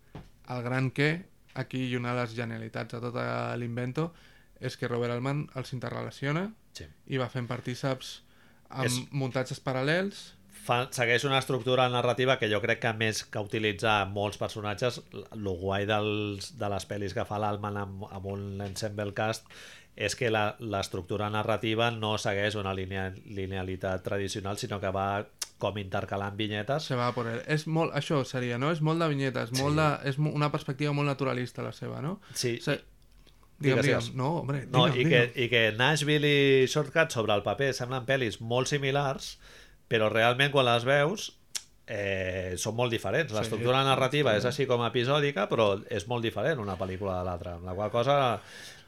el 0.52 0.64
gran 0.68 0.92
què, 0.92 1.10
aquí 1.56 1.86
i 1.88 1.96
una 1.96 2.12
de 2.14 2.26
les 2.26 2.36
genialitats 2.36 2.94
de 2.98 3.00
tot 3.02 3.16
l'invento, 3.58 4.12
és 4.60 4.76
que 4.76 4.90
Robert 4.92 5.14
Altman 5.16 5.46
els 5.56 5.72
interrelaciona 5.74 6.50
Sí. 6.76 6.86
i 7.08 7.18
va 7.18 7.30
fent 7.32 7.48
partíceps 7.48 8.24
amb 8.70 8.86
És- 8.92 9.00
muntatges 9.16 9.64
paral·lels 9.64 10.34
Fa, 10.68 10.82
segueix 10.92 11.24
una 11.24 11.38
estructura 11.40 11.86
narrativa 11.90 12.36
que 12.42 12.50
jo 12.52 12.60
crec 12.64 12.82
que 12.84 12.92
més 13.00 13.22
que 13.32 13.40
utilitzar 13.40 14.02
molts 14.12 14.36
personatges, 14.42 15.00
el 15.16 15.48
guai 15.62 15.86
dels, 15.88 16.50
de 16.60 16.70
les 16.74 16.88
pel·lis 16.90 17.14
que 17.16 17.24
fa 17.30 17.38
l'Alman 17.40 17.78
amb, 17.80 18.04
amb 18.12 18.26
un 18.34 18.62
ensemble 18.66 19.14
cast 19.16 19.48
és 19.96 20.14
que 20.20 20.30
la- 20.30 20.56
l'estructura 20.60 21.30
narrativa 21.34 21.88
no 21.92 22.18
segueix 22.22 22.54
una 22.60 22.74
linea, 22.78 23.08
linealitat 23.26 24.04
tradicional, 24.04 24.58
sinó 24.62 24.80
que 24.84 24.92
va 24.94 25.26
com 25.58 25.78
intercalant 25.82 26.36
vinyetes. 26.38 26.84
se 26.84 26.96
va 26.96 27.08
por 27.16 27.26
él. 27.28 27.40
És 27.48 27.66
molt, 27.66 27.92
això 27.98 28.20
seria, 28.26 28.60
no? 28.60 28.70
És 28.72 28.82
molt 28.82 29.00
de 29.02 29.08
vinyetes, 29.10 29.50
Sí. 29.54 29.62
molt 29.62 29.76
de, 29.80 30.10
és 30.10 30.20
una 30.20 30.52
perspectiva 30.52 30.92
molt 30.94 31.08
naturalista 31.08 31.64
la 31.64 31.72
seva, 31.72 32.00
no? 32.02 32.20
Sí, 32.36 32.58
O 32.60 32.62
sigui, 32.62 32.78
digue'm, 33.60 33.82
digue'm. 33.82 33.82
digues. 33.88 34.14
No, 34.14 34.28
hombre, 34.42 34.68
No, 34.70 34.86
digue'm, 34.86 34.94
i, 34.94 35.04
digue'm. 35.06 35.34
que, 35.34 35.44
I 35.46 35.50
que 35.50 35.72
Nashville 35.72 36.28
i 36.64 36.68
Shortcut 36.68 37.10
sobre 37.10 37.34
el 37.34 37.42
paper 37.42 37.74
semblen 37.74 38.06
pel·lis 38.06 38.40
molt 38.40 38.68
similars, 38.68 39.40
però 39.88 40.10
realment 40.12 40.52
quan 40.52 40.68
les 40.68 40.86
veus 40.88 41.32
eh, 41.88 42.56
són 42.60 42.76
molt 42.76 42.92
diferents. 42.92 43.32
Sí, 43.32 43.38
L'estructura 43.38 43.82
narrativa 43.88 44.36
és 44.38 44.46
així 44.46 44.68
com 44.68 44.84
episòdica, 44.86 45.48
però 45.50 45.70
és 45.90 46.08
molt 46.12 46.26
diferent 46.28 46.60
una 46.60 46.76
pel·lícula 46.80 47.22
de 47.22 47.28
l'altra. 47.28 47.56
La 47.64 47.76
qual 47.78 47.92
cosa 47.94 48.18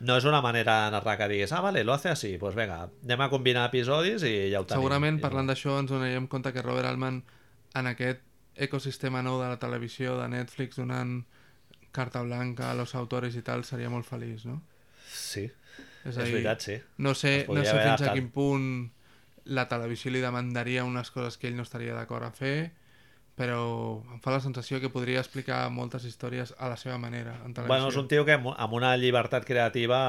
no 0.04 0.18
és 0.20 0.28
una 0.28 0.42
manera 0.44 0.86
de 0.86 0.94
narrar 0.96 1.18
que 1.20 1.28
diguis 1.32 1.52
ah, 1.56 1.62
vale, 1.64 1.84
lo 1.84 1.94
hace 1.94 2.10
así, 2.10 2.38
pues 2.38 2.56
venga, 2.56 2.86
anem 3.04 3.26
a 3.26 3.30
combinar 3.32 3.68
episodis 3.72 4.24
i 4.28 4.52
ja 4.52 4.62
ho 4.62 4.68
tenim. 4.68 4.84
Segurament, 4.84 5.20
parlant 5.24 5.50
d'això, 5.50 5.80
ens 5.80 5.92
donaríem 5.92 6.28
compte 6.28 6.54
que 6.56 6.64
Robert 6.64 6.92
Altman, 6.92 7.24
en 7.80 7.92
aquest 7.94 8.26
ecosistema 8.60 9.24
nou 9.24 9.40
de 9.40 9.48
la 9.48 9.60
televisió, 9.60 10.18
de 10.20 10.28
Netflix, 10.36 10.76
donant 10.80 11.22
carta 11.96 12.22
blanca 12.22 12.70
a 12.70 12.76
los 12.76 12.94
autores 12.96 13.36
i 13.40 13.42
tal, 13.42 13.64
seria 13.66 13.90
molt 13.90 14.06
feliç, 14.06 14.44
no? 14.46 14.60
Sí, 15.10 15.48
És, 16.04 16.14
és 16.14 16.18
dir, 16.20 16.34
veritat, 16.36 16.62
sí. 16.64 16.76
no 17.00 17.16
sé, 17.18 17.46
no 17.50 17.64
sé 17.64 17.76
fins 17.80 18.04
a 18.06 18.14
quin 18.14 18.30
punt 18.32 18.68
la 19.50 19.68
televisió 19.72 20.12
li 20.14 20.22
demandaria 20.24 20.86
unes 20.86 21.12
coses 21.12 21.38
que 21.38 21.50
ell 21.50 21.58
no 21.58 21.66
estaria 21.66 21.96
d'acord 21.98 22.28
a 22.28 22.32
fer, 22.36 22.72
però 23.40 23.60
em 24.12 24.20
fa 24.20 24.34
la 24.36 24.42
sensació 24.44 24.82
que 24.84 24.92
podria 24.92 25.22
explicar 25.24 25.62
moltes 25.72 26.04
històries 26.06 26.52
a 26.60 26.68
la 26.72 26.78
seva 26.78 26.98
manera 27.00 27.38
en 27.46 27.54
televisió. 27.54 27.72
Bueno, 27.72 27.92
és 27.92 28.00
un 28.02 28.10
tio 28.12 28.26
que 28.28 28.36
amb 28.36 28.76
una 28.76 28.96
llibertat 29.00 29.48
creativa 29.48 30.00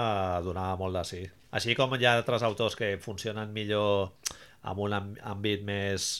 donava 0.43 0.77
molt 0.81 0.99
de 0.99 1.05
sí. 1.07 1.21
Així 1.55 1.77
com 1.79 1.95
hi 1.95 2.07
ha 2.07 2.17
altres 2.19 2.43
autors 2.47 2.77
que 2.79 2.97
funcionen 3.03 3.55
millor 3.55 4.17
amb 4.67 4.83
un 4.83 4.97
àmbit 4.97 5.62
més 5.67 6.11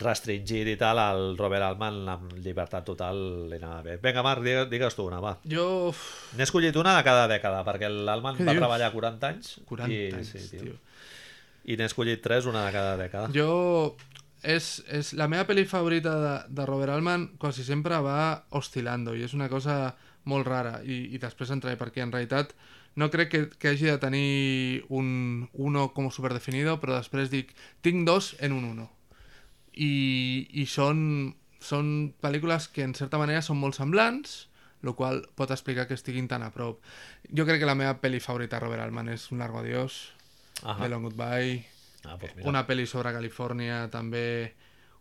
restringit 0.00 0.68
i 0.70 0.76
tal, 0.78 1.00
el 1.02 1.38
Robert 1.38 1.66
Altman 1.66 2.04
amb 2.12 2.36
llibertat 2.44 2.84
total 2.86 3.18
li 3.50 3.56
anava 3.58 3.80
bé. 3.88 3.96
Vinga, 4.04 4.22
Marc, 4.22 4.44
digues, 4.44 4.68
digues 4.70 4.96
tu 4.96 5.08
una, 5.08 5.18
va. 5.24 5.34
Jo... 5.50 5.64
N'he 6.36 6.46
escollit 6.46 6.76
una 6.78 6.94
de 6.98 7.02
cada 7.06 7.26
dècada, 7.32 7.64
perquè 7.66 7.90
l'Alman 7.90 8.38
va 8.38 8.52
dius? 8.52 8.60
treballar 8.60 8.92
40 8.94 9.32
anys. 9.32 9.56
40 9.72 9.90
i, 9.96 10.00
anys, 10.14 10.30
sí, 10.36 10.44
tio. 10.52 10.62
tio. 10.68 10.78
I 11.64 11.76
n'he 11.76 11.88
escollit 11.88 12.22
3, 12.24 12.48
una 12.50 12.66
de 12.66 12.72
cada 12.76 12.96
dècada. 13.00 13.32
Jo... 13.36 13.96
És, 14.40 14.78
és 14.88 15.10
la 15.20 15.26
meva 15.28 15.44
pel·li 15.44 15.66
favorita 15.68 16.14
de, 16.16 16.30
de 16.56 16.64
Robert 16.64 16.94
Altman 16.94 17.26
quasi 17.36 17.60
sempre 17.60 17.98
va 18.00 18.46
oscil·lando 18.56 19.12
i 19.12 19.26
és 19.26 19.34
una 19.36 19.50
cosa 19.52 19.90
molt 20.32 20.48
rara 20.48 20.78
i, 20.80 21.10
i 21.12 21.18
després 21.20 21.52
entraré 21.52 21.76
perquè 21.76 22.00
en 22.00 22.12
realitat 22.14 22.54
no 22.96 23.10
crec 23.12 23.28
que, 23.30 23.40
que 23.60 23.74
hagi 23.74 23.90
de 23.90 23.98
tenir 24.00 24.84
un 24.88 25.48
uno 25.52 25.90
com 25.92 26.08
superdefinido 26.08 26.78
però 26.80 26.96
després 26.96 27.28
dic, 27.28 27.52
tinc 27.84 28.06
dos 28.08 28.34
en 28.40 28.56
un 28.56 28.64
uno. 28.64 28.88
I, 29.76 30.48
i 30.56 30.64
són, 30.64 31.34
són 31.60 32.14
pel·lícules 32.24 32.70
que 32.72 32.84
en 32.88 32.96
certa 32.96 33.20
manera 33.20 33.44
són 33.44 33.60
molt 33.60 33.78
semblants 33.78 34.46
el 34.80 34.94
qual 34.96 35.20
pot 35.36 35.52
explicar 35.52 35.84
que 35.84 35.98
estiguin 35.98 36.24
tan 36.28 36.40
a 36.40 36.48
prop. 36.54 36.80
Jo 37.28 37.44
crec 37.44 37.60
que 37.60 37.68
la 37.68 37.76
meva 37.76 37.98
pel·li 38.00 38.22
favorita 38.24 38.56
de 38.56 38.64
Robert 38.64 38.86
Altman 38.86 39.12
és 39.12 39.28
Un 39.30 39.44
largo 39.44 39.60
adiós 39.60 40.00
Ahà. 40.62 40.78
The 40.82 40.88
Long 40.88 41.02
Goodbye 41.08 41.66
Ah, 42.04 42.16
doncs 42.16 42.34
mira. 42.36 42.48
una 42.48 42.62
pel·li 42.66 42.86
sobre 42.88 43.12
Califòrnia, 43.12 43.88
també 43.92 44.54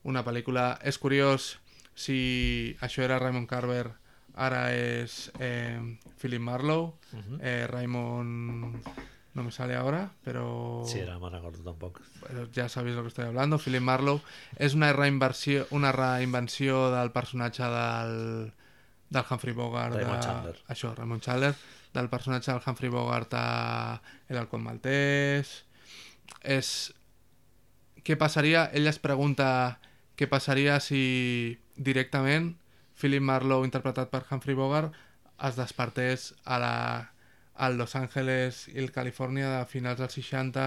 una 0.04 0.24
pel·lícula... 0.26 0.78
És 0.84 0.98
curiós 1.00 1.58
si 1.96 2.76
això 2.82 3.04
era 3.04 3.20
Raymond 3.20 3.48
Carver, 3.48 3.86
ara 4.36 4.66
és 4.76 5.32
eh, 5.40 5.80
Philip 6.20 6.42
Marlowe. 6.42 6.94
Mhm. 7.14 7.40
eh, 7.42 7.68
Raymond... 7.72 8.84
no 9.36 9.44
me 9.44 9.52
sale 9.52 9.76
ahora, 9.76 10.10
pero... 10.26 10.84
Sí, 10.90 11.00
no 11.06 11.20
me'n 11.22 11.32
recordo 11.32 11.64
tampoc. 11.64 12.02
Pero 12.28 12.50
ya 12.52 12.68
sabéis 12.68 12.96
lo 12.96 13.04
que 13.04 13.10
estoy 13.10 13.26
hablando. 13.26 13.58
Philip 13.60 13.80
Marlowe 13.82 14.20
és 14.58 14.74
una 14.74 14.92
reinversió, 14.92 15.68
una 15.72 15.92
reinvenció 15.94 16.90
del 16.92 17.12
personatge 17.12 17.64
del, 17.64 18.52
del 19.10 19.24
Humphrey 19.30 19.54
Bogart. 19.54 19.96
Raymond 19.96 20.18
de, 20.20 20.26
Chandler. 20.26 20.56
Això, 20.68 20.94
Raymond 20.98 21.22
Chandler, 21.24 21.54
del 21.94 22.10
personatge 22.10 22.52
del 22.52 22.62
Humphrey 22.66 22.90
Bogart 22.90 23.34
a 23.34 24.02
El 24.28 24.38
Halcón 24.38 24.64
Maltès. 24.64 25.64
És... 26.44 26.94
Què 28.06 28.16
passaria? 28.18 28.64
Ell 28.74 28.88
es 28.90 28.98
pregunta 29.04 29.78
què 30.18 30.26
passaria 30.32 30.80
si 30.82 31.60
directament 31.76 32.54
Philip 33.00 33.24
Marlowe, 33.24 33.68
interpretat 33.68 34.10
per 34.12 34.24
Humphrey 34.30 34.56
Bogart, 34.58 34.96
es 35.46 35.60
despertés 35.60 36.34
a 36.44 36.60
la 36.60 36.76
al 37.60 37.76
Los 37.78 37.96
Angeles 38.00 38.70
i 38.72 38.78
el 38.80 38.94
Califòrnia 38.96 39.50
de 39.52 39.66
finals 39.68 40.00
dels 40.00 40.16
60 40.16 40.66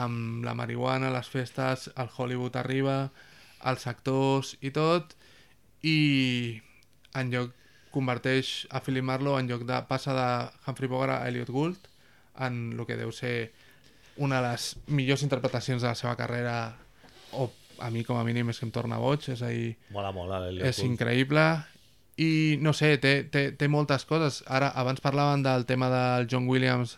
amb 0.00 0.44
la 0.44 0.54
marihuana, 0.56 1.12
les 1.12 1.28
festes, 1.28 1.90
el 1.96 2.08
Hollywood 2.08 2.56
arriba, 2.56 2.96
els 3.68 3.86
actors 3.88 4.54
i 4.64 4.72
tot 4.72 5.12
i 5.84 5.98
en 7.20 7.32
lloc 7.32 7.52
converteix 7.96 8.66
a 8.70 8.82
Philip 8.84 9.04
Marlowe 9.08 9.40
en 9.40 9.48
lloc 9.48 9.64
de 9.68 9.80
passa 9.88 10.14
de 10.16 10.28
Humphrey 10.66 10.90
Bogart 10.92 11.16
a 11.16 11.28
Elliot 11.30 11.50
Gould 11.50 11.88
en 12.44 12.76
el 12.76 12.84
que 12.84 12.98
deu 13.00 13.12
ser 13.16 13.52
una 14.20 14.40
de 14.40 14.50
les 14.50 14.74
millors 14.88 15.24
interpretacions 15.24 15.82
de 15.82 15.88
la 15.88 15.96
seva 15.96 16.16
carrera 16.16 16.56
o 17.32 17.48
a 17.78 17.90
mi 17.92 18.04
com 18.04 18.16
a 18.16 18.24
mínim 18.24 18.48
és 18.52 18.60
que 18.60 18.66
em 18.68 18.72
torna 18.72 19.00
boig 19.00 19.24
és 19.32 19.42
a 19.44 19.50
dir, 19.52 19.74
Mola 19.92 20.12
l'Elliot 20.12 20.64
és 20.64 20.78
Gould. 20.80 20.92
increïble. 20.92 21.46
I 22.16 22.56
no 22.64 22.72
sé, 22.72 22.94
té, 22.96 23.26
té, 23.28 23.50
té 23.52 23.68
moltes 23.68 24.06
coses. 24.08 24.40
Ara 24.48 24.70
abans 24.72 25.02
parlaven 25.04 25.42
del 25.44 25.66
tema 25.68 25.90
del 25.92 26.28
John 26.30 26.48
Williams 26.48 26.96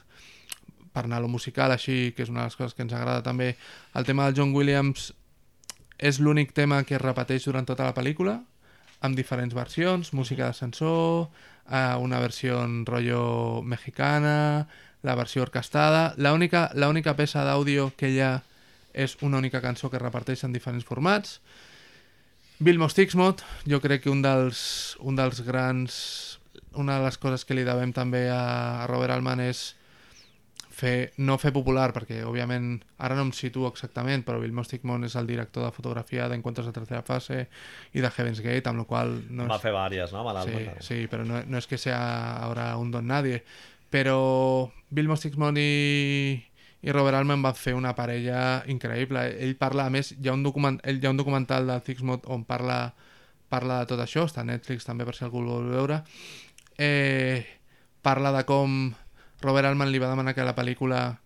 per 0.94 1.04
anar 1.06 1.18
a 1.18 1.24
lo 1.24 1.30
musical 1.30 1.74
així, 1.74 2.12
que 2.14 2.22
és 2.22 2.30
una 2.30 2.44
de 2.44 2.52
les 2.52 2.58
coses 2.58 2.74
que 2.74 2.86
ens 2.86 2.94
agrada 2.94 3.24
també. 3.26 3.56
El 3.98 4.06
tema 4.06 4.28
del 4.28 4.38
John 4.38 4.54
Williams 4.54 5.12
és 5.98 6.20
l'únic 6.22 6.54
tema 6.54 6.84
que 6.86 6.94
es 6.94 7.02
repeteix 7.02 7.48
durant 7.50 7.66
tota 7.66 7.88
la 7.88 7.94
pel·lícula 7.94 8.38
amb 9.00 9.16
diferents 9.16 9.54
versions, 9.54 10.12
música 10.12 10.48
d'ascensor 10.48 11.28
eh, 11.70 11.96
una 12.00 12.18
versió 12.18 12.62
en 12.64 12.84
rotllo 12.86 13.62
mexicana 13.62 14.66
la 15.02 15.14
versió 15.14 15.42
orquestada. 15.42 16.14
L'única 16.18 17.14
peça 17.16 17.44
d'àudio 17.46 17.92
que 17.96 18.10
hi 18.10 18.20
ha 18.20 18.38
és 18.98 19.16
una 19.22 19.38
única 19.38 19.60
cançó 19.62 19.90
que 19.90 19.98
es 19.98 20.02
repeteix 20.02 20.42
en 20.44 20.52
diferents 20.52 20.84
formats. 20.84 21.38
Bill 22.58 22.80
Mostixmot, 22.82 23.44
jo 23.70 23.78
crec 23.80 24.02
que 24.04 24.10
un 24.10 24.22
dels, 24.22 24.96
un 25.00 25.18
dels 25.18 25.44
grans... 25.46 26.38
Una 26.78 26.98
de 26.98 27.06
les 27.06 27.16
coses 27.18 27.42
que 27.46 27.54
li 27.56 27.64
devem 27.66 27.90
també 27.96 28.28
a, 28.30 28.84
a 28.84 28.86
Robert 28.86 29.14
Altman 29.14 29.40
és 29.40 29.72
fer, 30.78 31.12
no 31.18 31.34
fer 31.42 31.50
popular, 31.55 31.88
perquè 31.96 32.20
òbviament 32.28 32.76
ara 33.02 33.16
no 33.18 33.24
em 33.26 33.32
situo 33.34 33.66
exactament, 33.72 34.22
però 34.26 34.38
Bill 34.38 34.55
Mostigmon 34.55 35.02
és 35.09 35.16
el 35.18 35.26
director 35.26 35.64
de 35.66 35.72
fotografia 35.74 36.28
d'Encuentros 36.30 36.68
de 36.68 36.74
tercera 36.76 37.02
fase 37.02 37.40
i 37.92 38.00
de 38.05 38.10
Heaven's 38.14 38.38
Gate, 38.44 38.68
amb 38.70 38.84
la 38.84 38.86
qual 38.86 39.16
no 39.30 39.48
Va 39.50 39.56
és... 39.59 39.64
fer 39.64 39.72
vàries, 39.74 40.12
no? 40.14 40.22
Amb 40.22 40.44
Sí, 40.46 40.55
l'Alman. 40.55 40.82
sí, 40.86 40.98
però 41.10 41.24
no, 41.26 41.40
no 41.46 41.59
es 41.59 41.66
que 41.66 41.78
sea 41.78 42.36
ahora 42.44 42.76
un 42.78 42.92
don 42.94 43.06
nadie. 43.10 43.42
Però 43.90 44.70
Bill 44.90 45.09
Mostigmon 45.09 45.56
i, 45.59 46.38
i 46.84 46.92
Robert 46.92 47.16
Altman 47.18 47.42
van 47.42 47.56
fer 47.56 47.72
una 47.74 47.94
parella 47.96 48.62
increïble. 48.68 49.22
Ell 49.42 49.56
parla, 49.56 49.86
a 49.88 49.90
més, 49.90 50.12
hi 50.14 50.28
ha 50.28 50.34
un, 50.36 50.42
document, 50.46 50.78
ell, 50.84 51.00
hi 51.02 51.06
ha 51.09 51.14
un 51.14 51.18
documental 51.18 51.66
de 51.66 51.80
Sixmod 51.86 52.28
on 52.28 52.44
parla, 52.46 52.92
parla 53.48 53.80
de 53.82 53.88
tot 53.94 54.05
això, 54.05 54.26
està 54.28 54.44
a 54.44 54.48
Netflix 54.48 54.84
també 54.86 55.09
per 55.09 55.16
si 55.16 55.24
algú 55.26 55.40
el 55.42 55.48
vol 55.50 55.70
veure. 55.72 56.02
Eh, 56.78 57.42
parla 58.05 58.30
de 58.36 58.44
com 58.46 58.92
Robert 59.43 59.69
Altman 59.70 59.93
li 59.93 60.01
va 60.02 60.10
demanar 60.10 60.35
que 60.35 60.43
a 60.43 60.48
la 60.48 60.56
pel·lícula 60.56 61.20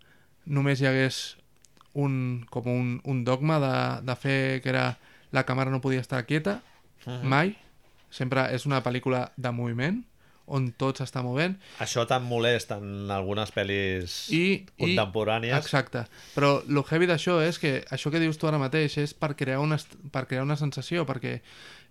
només 0.45 0.81
hi 0.81 0.89
hagués 0.91 1.23
un, 1.95 2.45
com 2.51 2.69
un, 2.69 2.95
un 3.05 3.25
dogma 3.25 3.59
de, 3.63 3.75
de 4.07 4.17
fer 4.17 4.39
que 4.63 4.73
era 4.73 4.87
la 5.33 5.45
càmera 5.49 5.73
no 5.73 5.81
podia 5.81 6.01
estar 6.01 6.25
quieta, 6.29 6.61
mai. 7.23 7.57
Sempre 8.13 8.51
és 8.53 8.67
una 8.69 8.83
pel·lícula 8.85 9.31
de 9.41 9.53
moviment, 9.57 10.03
on 10.53 10.69
tot 10.77 10.99
s'està 11.01 11.23
movent. 11.25 11.55
Això 11.81 12.05
tan 12.09 12.27
molesta 12.29 12.77
en 12.83 13.11
algunes 13.15 13.53
pel·lis 13.55 14.17
I, 14.35 14.43
contemporànies. 14.77 15.55
I, 15.55 15.59
exacte. 15.59 16.05
Però 16.35 16.59
el 16.67 16.83
heavy 16.83 17.09
d'això 17.09 17.39
és 17.45 17.61
que 17.63 17.79
això 17.95 18.13
que 18.13 18.21
dius 18.21 18.41
tu 18.41 18.51
ara 18.51 18.61
mateix 18.61 18.99
és 19.01 19.15
per 19.17 19.33
crear 19.39 19.63
una, 19.65 19.79
per 20.13 20.27
crear 20.29 20.45
una 20.45 20.59
sensació, 20.61 21.07
perquè 21.09 21.39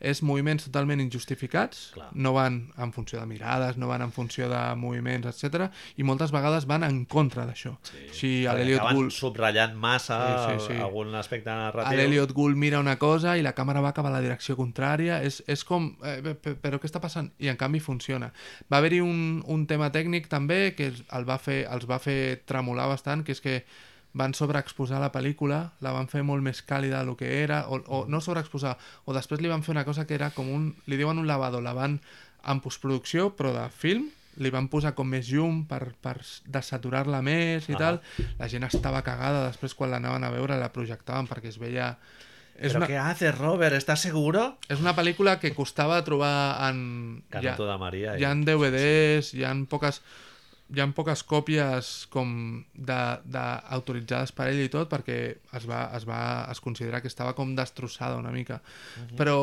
és 0.01 0.21
moviments 0.25 0.65
totalment 0.65 0.99
injustificats, 0.99 1.91
Clar. 1.93 2.09
no 2.13 2.33
van 2.33 2.71
en 2.77 2.91
funció 2.91 3.19
de 3.19 3.25
mirades, 3.29 3.77
no 3.77 3.87
van 3.87 4.01
en 4.01 4.11
funció 4.11 4.49
de 4.49 4.59
moviments, 4.75 5.27
etc. 5.29 5.69
i 5.97 6.03
moltes 6.03 6.31
vegades 6.33 6.65
van 6.65 6.83
en 6.83 7.05
contra 7.05 7.45
d'això. 7.45 7.75
Sí, 7.85 8.07
si 8.13 8.31
l'Eliot 8.43 8.81
Gould 8.93 9.11
subratllant 9.11 9.75
massa 9.75 10.19
Sí, 10.49 10.59
sí, 10.65 10.73
sí. 10.73 10.79
algun 10.81 11.13
aspecte 11.15 11.49
narratiu. 11.49 11.97
l'Eliot 11.97 12.33
Gould 12.33 12.57
mira 12.57 12.79
una 12.79 12.97
cosa 12.97 13.37
i 13.37 13.41
la 13.45 13.53
càmera 13.55 13.81
va 13.81 13.93
cap 13.93 14.05
a 14.05 14.09
la 14.13 14.21
direcció 14.21 14.55
contrària 14.57 15.21
és, 15.23 15.43
és 15.47 15.63
com, 15.63 15.95
eh, 16.03 16.19
pe- 16.23 16.35
pe- 16.35 16.55
però 16.55 16.79
què 16.79 16.89
està 16.89 16.99
passant? 16.99 17.31
i 17.39 17.47
en 17.47 17.57
canvi 17.57 17.79
funciona 17.79 18.31
va 18.71 18.77
haver-hi 18.77 18.99
un, 19.01 19.43
un 19.45 19.67
tema 19.67 19.91
tècnic 19.91 20.27
també 20.27 20.73
que 20.75 20.87
el 20.91 21.25
va 21.29 21.37
fer, 21.37 21.67
els 21.71 21.85
va 21.89 21.99
fer 21.99 22.41
tremolar 22.45 22.87
bastant 22.87 23.23
que 23.23 23.31
és 23.31 23.41
que 23.41 23.63
van 24.13 24.33
sobreexposar 24.35 24.99
la 24.99 25.11
pel·lícula, 25.11 25.71
la 25.79 25.91
van 25.95 26.07
fer 26.11 26.23
molt 26.27 26.43
més 26.43 26.59
càlida 26.67 27.03
del 27.05 27.15
que 27.15 27.29
era, 27.43 27.65
o, 27.71 27.79
o 27.87 28.05
no 28.11 28.19
sobreexposar, 28.21 28.77
o 29.05 29.13
després 29.15 29.39
li 29.41 29.47
van 29.51 29.63
fer 29.63 29.71
una 29.71 29.85
cosa 29.87 30.05
que 30.07 30.15
era 30.17 30.31
com 30.35 30.49
un, 30.51 30.65
li 30.87 30.97
diuen 30.99 31.17
un 31.21 31.27
lavado, 31.27 31.61
la 31.61 31.71
van 31.73 31.99
en 32.43 32.59
postproducció, 32.59 33.29
però 33.37 33.53
de 33.55 33.67
film, 33.69 34.09
li 34.41 34.49
van 34.49 34.67
posar 34.71 34.93
com 34.95 35.07
més 35.11 35.27
llum 35.29 35.65
per, 35.67 35.93
per 36.01 36.17
desaturar-la 36.47 37.21
més 37.21 37.67
i 37.69 37.73
Ah. 37.75 37.77
tal, 37.77 38.01
la 38.39 38.47
gent 38.47 38.63
estava 38.67 39.01
cagada 39.03 39.45
després 39.49 39.73
quan 39.75 39.91
l'anaven 39.91 40.23
a 40.23 40.31
veure 40.31 40.57
la 40.59 40.71
projectaven 40.71 41.27
perquè 41.27 41.51
es 41.51 41.59
veia 41.59 41.97
és 42.61 42.71
Però 42.75 42.81
una, 42.83 42.87
què 42.87 42.97
haces, 42.99 43.37
Robert? 43.37 43.73
¿Estás 43.75 44.01
seguro? 44.01 44.57
és 44.69 44.79
una 44.79 44.93
pel·lícula 44.95 45.39
que 45.39 45.53
costava 45.55 46.03
trobar 46.05 46.69
en... 46.69 47.23
Canto 47.31 47.65
de 47.65 47.77
Maria. 47.77 48.17
hi 48.19 48.23
ha 48.27 48.33
DVDs, 48.35 49.33
hi 49.33 49.43
ha 49.43 49.53
poques 49.67 50.01
hi 50.71 50.81
ha 50.81 50.87
poques 50.95 51.23
còpies 51.27 51.91
com 52.11 52.29
de, 52.73 52.99
de 53.23 53.45
autoritzades 53.77 54.31
per 54.35 54.47
ell 54.51 54.61
i 54.63 54.69
tot 54.71 54.89
perquè 54.91 55.17
es 55.57 55.65
va, 55.69 55.83
es 55.97 56.05
va 56.07 56.21
es 56.51 56.61
considera 56.63 57.01
que 57.03 57.11
estava 57.11 57.35
com 57.35 57.55
destrossada 57.57 58.19
una 58.19 58.31
mica 58.31 58.61
però, 59.19 59.35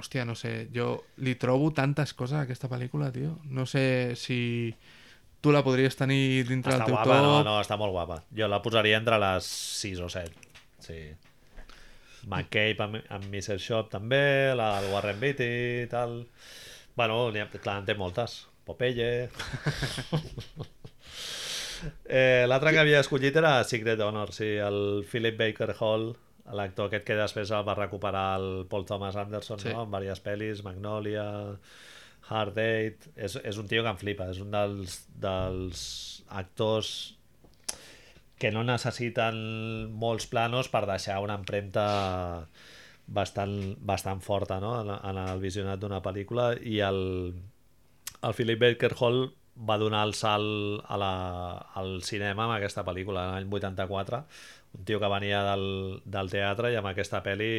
hòstia, 0.00 0.24
no 0.24 0.36
sé 0.38 0.70
jo 0.74 0.92
li 1.24 1.36
trobo 1.40 1.70
tantes 1.76 2.14
coses 2.16 2.38
a 2.38 2.46
aquesta 2.48 2.70
pel·lícula, 2.72 3.12
tio 3.12 3.36
no 3.52 3.66
sé 3.68 4.16
si 4.16 4.40
tu 5.40 5.52
la 5.52 5.62
podries 5.64 5.96
tenir 5.96 6.44
dintre 6.48 6.74
Està 6.74 6.84
del 6.84 6.92
teu 6.92 6.96
guapa, 6.98 7.16
top 7.16 7.24
no, 7.24 7.36
no, 7.46 7.56
està 7.62 7.78
molt 7.80 7.94
guapa. 7.96 8.20
Jo 8.36 8.48
la 8.50 8.60
posaria 8.62 8.98
entre 9.00 9.16
les 9.20 9.48
6 9.80 10.02
o 10.04 10.08
7. 10.12 10.48
Sí. 10.84 10.98
McCabe 12.28 12.84
amb, 12.84 12.98
amb 13.08 13.28
Mr. 13.30 13.56
Shop 13.56 13.88
també, 13.92 14.52
la 14.56 14.74
del 14.76 14.92
Warren 14.92 15.20
Beatty 15.22 15.50
i 15.84 15.88
tal. 15.90 16.20
Bueno, 16.96 17.22
ha, 17.32 17.48
clar, 17.56 17.78
en 17.80 17.88
té 17.88 17.96
moltes. 17.96 18.42
Popeye... 18.70 19.28
eh, 22.06 22.44
L'altre 22.48 22.72
que 22.74 22.82
havia 22.82 23.00
escollit 23.02 23.36
era 23.40 23.58
Secret 23.64 24.00
Honor, 24.04 24.32
sí, 24.36 24.54
el 24.62 25.04
Philip 25.10 25.38
Baker 25.38 25.74
Hall, 25.78 26.10
l'actor 26.56 26.88
aquest 26.90 27.06
que 27.06 27.16
després 27.18 27.52
va 27.52 27.76
recuperar 27.78 28.26
el 28.40 28.50
Paul 28.70 28.86
Thomas 28.86 29.16
Anderson, 29.16 29.60
Sí. 29.62 29.70
no? 29.74 29.84
en 29.84 29.90
diverses 29.94 30.24
pel·lis, 30.24 30.64
Magnolia, 30.66 31.26
Hard 32.30 32.54
Date... 32.54 33.10
És, 33.16 33.36
és 33.42 33.58
un 33.58 33.68
tio 33.70 33.82
que 33.82 33.90
em 33.90 33.98
flipa, 34.00 34.30
és 34.30 34.40
un 34.42 34.50
dels, 34.54 35.00
dels 35.18 35.80
actors 36.28 37.16
que 38.40 38.50
no 38.54 38.62
necessiten 38.64 39.36
molts 40.00 40.26
planos 40.30 40.70
per 40.72 40.86
deixar 40.88 41.18
una 41.20 41.36
empremta 41.36 42.46
bastant, 43.06 43.52
bastant 43.84 44.22
forta 44.24 44.60
no? 44.62 44.72
en, 44.80 44.90
en 44.96 45.18
el 45.26 45.42
visionat 45.42 45.82
d'una 45.82 46.00
pel·lícula 46.00 46.54
i 46.56 46.78
el, 46.86 47.34
el 48.22 48.34
Philip 48.36 48.60
Baker 48.60 48.94
Hall 48.98 49.20
va 49.68 49.76
donar 49.78 50.04
el 50.06 50.14
salt 50.14 50.84
a 50.88 50.96
la, 51.00 51.12
al 51.76 52.00
cinema 52.06 52.46
amb 52.46 52.56
aquesta 52.56 52.84
pel·lícula 52.86 53.26
l'any 53.32 53.48
84 53.50 54.22
un 54.78 54.84
tio 54.86 55.00
que 55.02 55.10
venia 55.10 55.42
del, 55.50 55.64
del 56.04 56.30
teatre 56.32 56.70
i 56.72 56.78
amb 56.78 56.90
aquesta 56.92 57.20
pel·li 57.24 57.50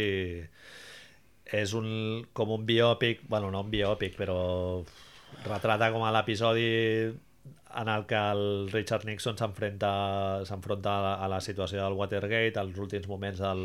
és 1.62 1.74
un, 1.78 1.90
com 2.34 2.54
un 2.56 2.66
biòpic 2.66 3.26
bueno, 3.28 3.52
no 3.52 3.66
un 3.66 3.74
biòpic 3.74 4.16
però 4.18 4.40
retrata 5.46 5.92
com 5.92 6.06
a 6.08 6.14
l'episodi 6.16 6.70
en 7.82 7.90
el 7.92 8.06
que 8.08 8.20
el 8.32 8.72
Richard 8.72 9.06
Nixon 9.08 9.38
s'enfronta 9.40 10.96
a 11.14 11.30
la 11.32 11.40
situació 11.44 11.84
del 11.84 12.00
Watergate 12.00 12.60
als 12.60 12.80
últims 12.80 13.08
moments 13.08 13.40
del, 13.40 13.64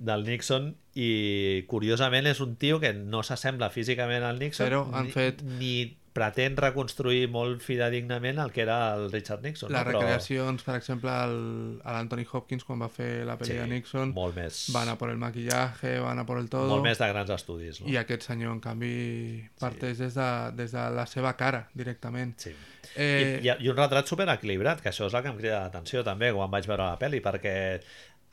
del 0.00 0.24
Nixon 0.24 0.70
i 0.96 1.64
curiosament 1.68 2.26
és 2.30 2.40
un 2.40 2.56
tio 2.56 2.80
que 2.80 2.94
no 2.96 3.20
s'assembla 3.22 3.68
físicament 3.70 4.24
al 4.24 4.40
Nixon 4.40 4.66
Però 4.70 4.84
han 4.96 5.10
ni, 5.10 5.12
fet- 5.14 5.42
ni, 5.60 5.72
pretén 6.10 6.56
reconstruir 6.58 7.28
molt 7.30 7.60
fidedignament 7.62 8.40
el 8.42 8.50
que 8.50 8.64
era 8.64 8.96
el 8.96 9.12
Richard 9.12 9.44
Nixon. 9.44 9.70
Les 9.70 9.78
no? 9.78 9.84
Però- 9.86 10.00
recreacions, 10.00 10.64
per 10.66 10.74
exemple, 10.74 11.12
el- 11.22 11.78
a 11.84 11.92
l'Anthony 11.94 12.24
Hopkins 12.32 12.64
quan 12.66 12.80
va 12.82 12.88
fer 12.90 13.24
la 13.28 13.36
pel·li 13.38 13.52
Sí, 13.52 13.58
de 13.60 13.66
Nixon, 13.70 14.10
molt 14.16 14.34
més, 14.34 14.58
van 14.74 14.88
a 14.90 14.96
por 14.98 15.12
el 15.12 15.20
maquillaje, 15.22 16.00
van 16.02 16.18
a 16.18 16.26
por 16.26 16.38
el 16.42 16.48
todo, 16.50 16.66
molt 16.72 16.82
més 16.82 16.98
de 16.98 17.06
grans 17.12 17.30
estudis. 17.30 17.78
No? 17.80 17.86
i 17.88 17.96
aquest 18.00 18.26
senyor, 18.26 18.56
en 18.56 18.60
canvi, 18.64 19.44
parteix 19.60 19.98
des, 20.02 20.14
de, 20.18 20.28
des 20.58 20.72
de 20.74 20.88
la 20.98 21.06
seva 21.06 21.36
cara, 21.38 21.68
directament. 21.78 22.34
Sí. 22.42 22.50
Eh, 22.96 23.38
I, 23.44 23.46
i, 23.46 23.54
I 23.66 23.70
un 23.70 23.76
retrat 23.78 24.08
super 24.10 24.26
equilibrat, 24.34 24.80
que 24.82 24.90
això 24.90 25.06
és 25.06 25.14
el 25.14 25.22
que 25.22 25.28
em 25.30 25.38
crida 25.38 25.60
l'atenció 25.62 26.02
també 26.02 26.32
quan 26.34 26.50
vaig 26.50 26.66
veure 26.66 26.90
la 26.90 26.98
pel·li, 26.98 27.22
perquè 27.22 27.54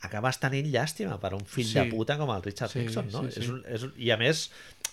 acabes 0.06 0.38
tenint 0.38 0.68
llàstima 0.70 1.16
per 1.18 1.32
un 1.34 1.44
fill 1.44 1.66
Sí. 1.66 1.78
de 1.80 1.86
puta 1.90 2.16
com 2.18 2.30
el 2.30 2.42
Richard 2.42 2.70
Sí, 2.70 2.80
Nixon, 2.84 3.08
no? 3.10 3.22
sí, 3.24 3.32
sí. 3.32 3.40
És 3.40 3.48
un, 3.50 3.62
és 3.66 3.82
un, 3.82 3.94
I 3.98 4.10
a 4.14 4.18
més, 4.20 4.44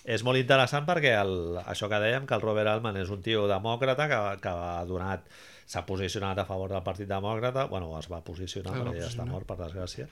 és 0.04 0.24
molt 0.26 0.38
interessant 0.40 0.86
perquè 0.88 1.12
el, 1.20 1.58
això 1.66 1.88
que 1.88 2.00
dèiem, 2.02 2.26
que 2.26 2.34
el 2.34 2.42
Robert 2.42 2.68
Altman 2.72 2.96
és 2.98 3.10
un 3.14 3.22
tio 3.22 3.46
demòcrata 3.50 4.08
que, 4.10 4.18
que 4.42 4.48
ha 4.48 4.84
donat 4.88 5.28
s'ha 5.66 5.84
posicionat 5.86 6.38
a 6.38 6.44
favor 6.46 6.70
del 6.70 6.82
Partit 6.86 7.08
Demòcrata, 7.10 7.64
bueno, 7.70 7.92
es 7.98 8.06
va 8.10 8.20
posicionar 8.22 8.72
va 8.76 8.84
perquè 8.90 9.00
ja 9.02 9.08
està 9.10 9.24
mort, 9.26 9.46
per 9.46 9.56
desgràcia, 9.58 10.06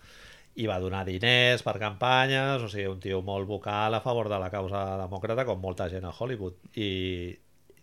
i 0.58 0.66
va 0.70 0.80
donar 0.82 1.04
diners 1.06 1.62
per 1.66 1.76
campanyes, 1.78 2.62
o 2.62 2.68
sigui, 2.70 2.86
un 2.90 2.98
tio 3.02 3.20
molt 3.22 3.46
vocal 3.46 3.94
a 3.94 4.00
favor 4.02 4.28
de 4.30 4.38
la 4.38 4.50
causa 4.50 4.82
demòcrata, 4.98 5.44
com 5.46 5.60
molta 5.62 5.88
gent 5.90 6.04
a 6.06 6.14
Hollywood. 6.14 6.54
I 6.78 7.36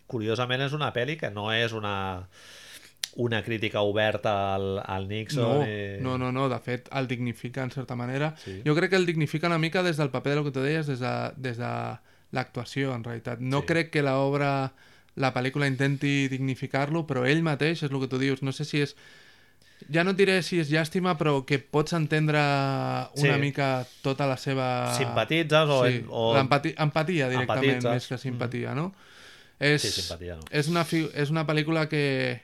curiosament 0.07 0.61
és 0.67 0.73
una 0.75 0.91
pel·li 0.95 1.17
que 1.19 1.29
no 1.31 1.49
és 1.55 1.71
una 1.71 2.27
una 3.15 3.43
crítica 3.43 3.81
oberta 3.81 4.55
al, 4.55 4.81
al 4.85 5.07
Nixon 5.09 5.43
no, 5.43 5.65
i... 5.67 5.97
no, 6.01 6.17
no, 6.17 6.31
no, 6.31 6.47
de 6.49 6.59
fet 6.59 6.87
el 6.95 7.07
dignifica 7.07 7.63
en 7.63 7.71
certa 7.71 7.95
manera. 7.95 8.35
Sí. 8.43 8.61
Jo 8.65 8.75
crec 8.75 8.91
que 8.91 8.95
el 8.95 9.05
dignifica 9.05 9.47
una 9.47 9.57
mica 9.59 9.83
des 9.83 9.97
del 9.97 10.09
paper 10.09 10.31
de 10.31 10.35
lo 10.37 10.43
que 10.45 10.51
tu 10.51 10.61
deies, 10.61 10.87
des 10.87 10.99
de, 10.99 11.31
des 11.35 11.57
de 11.57 11.71
l'actuació, 12.31 12.93
en 12.95 13.03
realitat. 13.03 13.39
No 13.39 13.61
Sí. 13.61 13.67
crec 13.67 13.89
que 13.91 14.01
l'obra, 14.01 14.71
la 15.15 15.33
pel·lícula 15.33 15.67
intenti 15.67 16.29
dignificar-lo, 16.31 17.05
però 17.05 17.25
ell 17.27 17.43
mateix, 17.43 17.83
és 17.83 17.91
el 17.91 17.99
que 17.99 18.07
tu 18.07 18.17
dius, 18.17 18.41
no 18.41 18.51
sé 18.55 18.63
si 18.65 18.79
és... 18.81 18.95
Ja 19.91 20.03
no 20.05 20.11
et 20.13 20.17
diré 20.17 20.37
si 20.45 20.59
és 20.61 20.69
llàstima, 20.69 21.17
però 21.17 21.41
que 21.43 21.57
pots 21.59 21.91
entendre 21.97 22.37
una 23.17 23.33
Sí. 23.35 23.39
mica 23.41 23.85
tota 24.05 24.27
la 24.29 24.37
seva... 24.37 24.93
Simpatitzes 24.95 25.67
o... 25.73 25.79
Sí, 25.87 26.03
o... 26.07 26.35
l'empati- 26.37 26.75
empatia 26.77 27.27
directament, 27.27 27.81
Empatitzes. 27.81 27.91
més 27.91 28.07
que 28.07 28.17
simpatia, 28.21 28.75
no? 28.77 28.93
És, 29.59 29.81
Sí, 29.81 29.89
simpatia 30.01 30.35
no. 30.37 30.45
és, 30.51 30.69
una 30.69 30.85
fi... 30.85 31.09
és 31.13 31.29
una 31.33 31.43
pel·lícula 31.47 31.87
que 31.89 32.41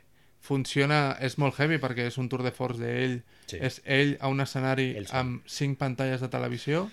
funciona, 0.48 1.18
és 1.20 1.36
molt 1.42 1.58
heavy 1.60 1.78
perquè 1.84 2.06
és 2.08 2.18
un 2.18 2.30
tour 2.32 2.42
de 2.46 2.54
force 2.56 2.80
d'ell, 2.80 3.20
Sí. 3.52 3.58
és 3.62 3.82
ell 3.86 4.16
a 4.22 4.30
un 4.32 4.40
escenari 4.44 4.94
Ell 4.98 5.08
sol. 5.08 5.20
amb 5.20 5.48
cinc 5.48 5.78
pantalles 5.78 6.22
de 6.24 6.30
televisió 6.32 6.86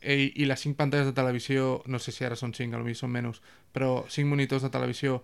ell, 0.00 0.30
i 0.34 0.46
les 0.48 0.60
cinc 0.60 0.76
pantalles 0.78 1.06
de 1.10 1.12
televisió, 1.16 1.82
no 1.86 1.98
sé 2.00 2.12
si 2.12 2.24
ara 2.24 2.36
són 2.36 2.54
cinc, 2.56 2.72
potser 2.72 2.96
són 3.02 3.12
menys, 3.12 3.42
però 3.72 4.06
cinc 4.08 4.28
monitors 4.32 4.62
de 4.64 4.70
televisió 4.72 5.20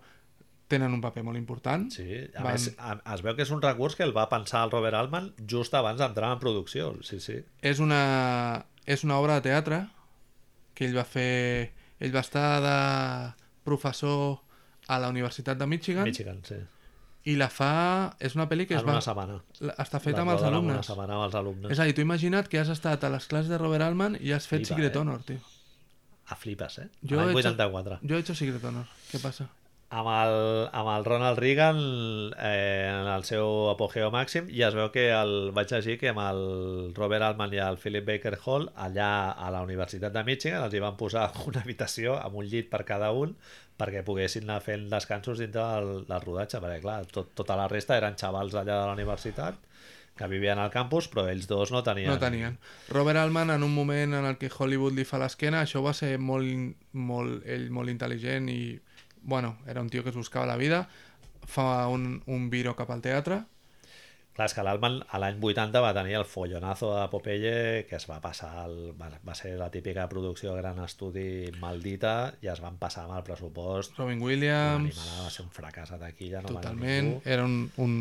tenen 0.67 0.91
un 0.93 0.99
paper 1.01 1.23
molt 1.23 1.37
important. 1.39 1.87
Sí, 1.91 2.05
a 2.35 2.43
Van- 2.43 2.53
més, 2.53 2.67
a, 2.77 2.97
es 3.15 3.21
veu 3.23 3.35
que 3.37 3.41
és 3.47 3.51
un 3.55 3.61
recurs 3.63 3.95
que 3.95 4.03
el 4.03 4.11
va 4.15 4.27
pensar 4.29 4.65
el 4.65 4.71
Robert 4.71 4.97
Altman 4.99 5.31
just 5.47 5.73
abans 5.73 5.97
d'entrar 5.99 6.33
en 6.35 6.39
producció. 6.43 6.91
Sí, 7.07 7.19
sí. 7.23 7.37
És 7.61 7.79
una, 7.79 8.65
és 8.85 9.03
una 9.07 9.17
obra 9.17 9.39
de 9.39 9.45
teatre 9.49 9.87
que 10.75 10.85
ell 10.85 10.97
va 10.97 11.05
fer... 11.07 11.71
Ell 11.99 12.13
va 12.13 12.19
estar 12.21 12.59
de 12.61 13.33
professor 13.65 14.41
a 14.87 14.99
la 14.99 15.07
Universitat 15.09 15.57
de 15.57 15.65
Michigan, 15.65 16.03
Michigan, 16.05 16.43
sí. 16.45 16.55
I 17.27 17.35
la 17.35 17.49
fa... 17.51 17.71
És 18.23 18.37
una 18.37 18.45
pel·li 18.47 18.65
que 18.69 18.77
es 18.77 18.81
en 18.81 18.87
va... 18.87 18.95
una 18.97 19.03
setmana. 19.03 19.37
està 19.83 19.99
feta 19.99 20.23
amb 20.23 20.31
els 20.35 20.41
en 20.41 20.47
Una 20.47 20.57
alumnes. 20.57 20.85
setmana 20.87 21.17
amb 21.17 21.25
els 21.27 21.35
alumnes. 21.35 21.71
És 21.75 21.81
a 21.83 21.87
dir, 21.89 21.95
tu 21.97 22.05
imagina't 22.05 22.47
que 22.47 22.61
has 22.61 22.71
estat 22.71 23.03
a 23.03 23.11
les 23.13 23.27
classes 23.27 23.51
de 23.51 23.59
Robert 23.61 23.83
Altman 23.83 24.15
i 24.21 24.31
has 24.35 24.47
fet 24.47 24.63
Flipa, 24.63 24.75
Secret 24.75 24.95
eh? 24.95 24.99
Honor, 25.03 25.23
tio. 25.27 25.39
A 26.27 26.35
flipes, 26.35 26.79
eh? 26.83 26.89
Jo 27.03 27.15
L'any 27.21 27.29
he 27.35 27.39
hecho- 27.39 27.53
84. 27.55 27.99
Yo 28.01 28.15
he 28.17 28.19
hecho 28.19 28.35
Secret 28.35 28.63
Honor. 28.63 28.85
¿Qué 29.11 29.19
pasa? 29.19 29.47
amb 29.89 30.09
el, 30.11 30.33
amb 30.75 30.89
el 30.91 31.05
Ronald 31.05 31.39
Reagan 31.39 31.77
eh, 32.43 32.89
en 32.91 33.07
el 33.07 33.21
seu 33.23 33.69
apogeo 33.71 34.09
màxim 34.11 34.49
i 34.51 34.59
es 34.67 34.75
veu 34.75 34.89
que 34.91 35.05
el, 35.15 35.31
vaig 35.55 35.71
llegir 35.71 35.95
que 36.01 36.09
amb 36.11 36.19
el 36.25 36.41
Robert 36.97 37.23
Altman 37.23 37.53
i 37.55 37.61
el 37.63 37.77
Philip 37.79 38.03
Baker 38.09 38.33
Hall 38.43 38.67
allà 38.75 39.07
a 39.31 39.47
la 39.55 39.61
Universitat 39.63 40.11
de 40.11 40.25
Michigan 40.27 40.65
els 40.67 40.75
hi 40.75 40.81
van 40.83 40.97
posar 40.99 41.29
una 41.47 41.63
habitació 41.63 42.17
amb 42.19 42.35
un 42.43 42.49
llit 42.51 42.67
per 42.73 42.83
cada 42.83 43.13
un 43.15 43.37
perquè 43.77 44.03
poguessin 44.05 44.47
anar 44.47 44.61
fent 44.65 44.87
descansos 44.89 45.39
dintre 45.41 45.61
del, 45.61 46.03
del 46.07 46.23
rodatge 46.23 46.61
perquè 46.63 46.81
clar, 46.81 46.99
tot, 47.13 47.33
tota 47.37 47.57
la 47.59 47.67
resta 47.71 47.97
eren 47.97 48.17
xavals 48.17 48.55
allà 48.55 48.73
de 48.73 48.85
la 48.89 48.97
universitat 48.97 49.59
que 50.17 50.27
vivien 50.27 50.57
al 50.57 50.71
campus 50.73 51.07
però 51.13 51.27
ells 51.29 51.45
dos 51.49 51.71
no 51.71 51.83
tenien 51.85 52.09
No 52.09 52.17
tenien. 52.19 52.57
Robert 52.89 53.21
Altman, 53.21 53.51
en 53.53 53.63
un 53.63 53.73
moment 53.73 54.17
en 54.17 54.25
el 54.25 54.39
que 54.41 54.49
Hollywood 54.49 54.97
li 54.97 55.05
fa 55.05 55.19
l'esquena, 55.21 55.61
això 55.61 55.83
va 55.85 55.93
ser 55.93 56.15
molt, 56.17 56.73
molt, 56.93 57.45
ell 57.45 57.69
molt 57.69 57.93
intel·ligent 57.93 58.49
i, 58.49 58.79
bueno, 59.21 59.57
era 59.67 59.83
un 59.85 59.91
tio 59.93 60.03
que 60.03 60.09
es 60.09 60.17
buscava 60.17 60.49
la 60.49 60.57
vida, 60.57 60.87
fa 61.45 61.87
un, 61.87 62.23
un 62.25 62.49
viro 62.49 62.73
cap 62.75 62.89
al 62.91 63.05
teatre, 63.05 63.43
Clar, 64.37 64.45
és 64.51 64.53
que 64.53 64.61
l'Alman 64.61 64.99
a 65.01 65.17
l'any 65.17 65.39
80 65.41 65.81
va 65.81 65.95
tenir 65.97 66.13
el 66.19 66.25
follonazo 66.29 66.91
de 66.93 67.07
Popeye 67.09 67.85
que 67.89 67.95
es 67.97 68.05
va 68.05 68.19
passar, 68.21 68.67
el, 68.67 68.91
va, 68.99 69.09
va 69.25 69.33
ser 69.33 69.55
la 69.57 69.71
típica 69.73 70.05
producció 70.11 70.53
de 70.53 70.61
gran 70.61 70.77
estudi 70.83 71.49
maldita 71.57 72.35
i 72.45 72.51
es 72.53 72.61
van 72.61 72.77
passar 72.77 73.07
amb 73.07 73.15
el 73.17 73.25
pressupost. 73.25 73.97
Robin 73.97 74.21
Williams, 74.21 75.01
va 75.23 75.31
ser 75.33 75.47
un 75.47 75.49
fracàs 75.55 75.95
a 75.95 75.97
taquilla, 76.03 76.43
no 76.45 76.53
totalment, 76.53 77.15
era 77.25 77.49
un... 77.49 77.63
un... 77.81 77.95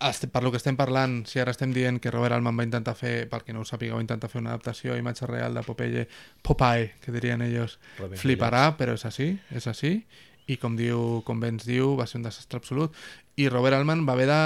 Este, 0.00 0.30
per 0.32 0.44
lo 0.46 0.54
que 0.54 0.56
estem 0.56 0.78
parlant, 0.78 1.26
si 1.28 1.42
ara 1.42 1.52
estem 1.52 1.74
dient 1.76 1.98
que 2.00 2.14
Robert 2.14 2.32
Altman 2.32 2.62
va 2.62 2.64
intentar 2.64 2.94
fer, 2.96 3.26
per 3.28 3.42
qui 3.44 3.52
no 3.52 3.66
ho 3.66 3.68
sàpiga, 3.68 3.98
va 3.98 4.06
intentar 4.06 4.30
fer 4.32 4.40
una 4.40 4.54
adaptació 4.54 4.94
a 4.94 5.02
imatge 5.02 5.26
real 5.28 5.58
de 5.58 5.66
Popeye, 5.66 6.06
Popeye, 6.40 6.94
que 7.02 7.12
dirien 7.12 7.42
ells, 7.44 7.80
Robin 7.98 8.22
fliparà, 8.22 8.62
però 8.78 8.94
és 8.96 9.04
així, 9.10 9.34
és 9.58 9.66
així, 9.68 9.98
i 10.50 10.56
com 10.60 10.76
diu, 10.78 11.20
com 11.26 11.42
bé 11.42 11.52
ens 11.54 11.66
diu, 11.68 11.94
va 11.98 12.06
ser 12.10 12.18
un 12.20 12.26
desastre 12.26 12.58
absolut. 12.58 12.96
I 13.38 13.48
Robert 13.48 13.78
Altman 13.78 14.02
va 14.08 14.16
haver 14.16 14.26
de 14.30 14.40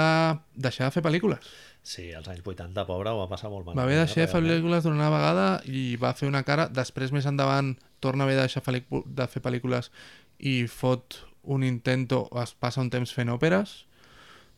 deixar 0.67 0.89
de 0.89 0.95
fer 0.95 1.03
pel·lícules. 1.05 1.49
Sí, 1.85 2.07
als 2.17 2.27
anys 2.31 2.41
80, 2.41 2.85
pobre, 2.87 3.13
ho 3.13 3.21
va 3.21 3.29
passar 3.29 3.51
molt 3.53 3.65
malament. 3.65 3.77
Va 3.77 3.85
haver 3.85 3.97
de 3.99 4.05
deixar 4.07 4.25
de 4.25 4.31
fer 4.31 4.41
pel·lícules 4.41 4.85
d'una 4.85 5.09
vegada 5.13 5.47
i 5.69 5.87
va 6.01 6.15
fer 6.17 6.29
una 6.29 6.43
cara. 6.47 6.67
Després, 6.73 7.13
més 7.13 7.27
endavant, 7.29 7.75
torna 8.01 8.25
a 8.25 8.29
haver 8.29 8.39
de 8.39 8.45
deixar 8.47 8.63
de 8.65 9.27
fer 9.29 9.41
pel·lícules 9.45 9.91
i 10.39 10.55
fot 10.69 11.21
un 11.45 11.63
intento, 11.63 12.25
o 12.31 12.41
es 12.41 12.55
passa 12.57 12.81
un 12.81 12.89
temps 12.89 13.13
fent 13.13 13.29
òperes, 13.29 13.83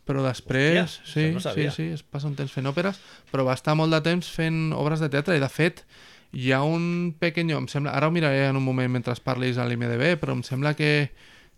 però 0.08 0.24
després... 0.24 0.80
Hòstia, 0.80 1.12
sí, 1.12 1.26
no 1.36 1.44
sí, 1.44 1.68
sí, 1.76 1.90
es 1.98 2.04
passa 2.04 2.30
un 2.32 2.38
temps 2.40 2.54
fent 2.56 2.70
òperes, 2.72 3.00
però 3.32 3.44
va 3.48 3.58
estar 3.60 3.76
molt 3.76 3.92
de 3.92 4.00
temps 4.06 4.30
fent 4.32 4.72
obres 4.76 5.04
de 5.04 5.12
teatre 5.12 5.36
i, 5.36 5.44
de 5.44 5.52
fet, 5.52 5.84
hi 6.32 6.54
ha 6.56 6.62
un 6.64 7.14
pequeño... 7.20 7.60
Em 7.60 7.68
sembla, 7.72 7.92
ara 7.92 8.08
ho 8.08 8.16
miraré 8.16 8.48
en 8.48 8.60
un 8.60 8.64
moment 8.64 8.92
mentre 8.94 9.16
parlis 9.24 9.60
a 9.60 9.68
l'IMDB, 9.68 10.16
però 10.22 10.36
em 10.38 10.44
sembla 10.48 10.78
que 10.80 11.12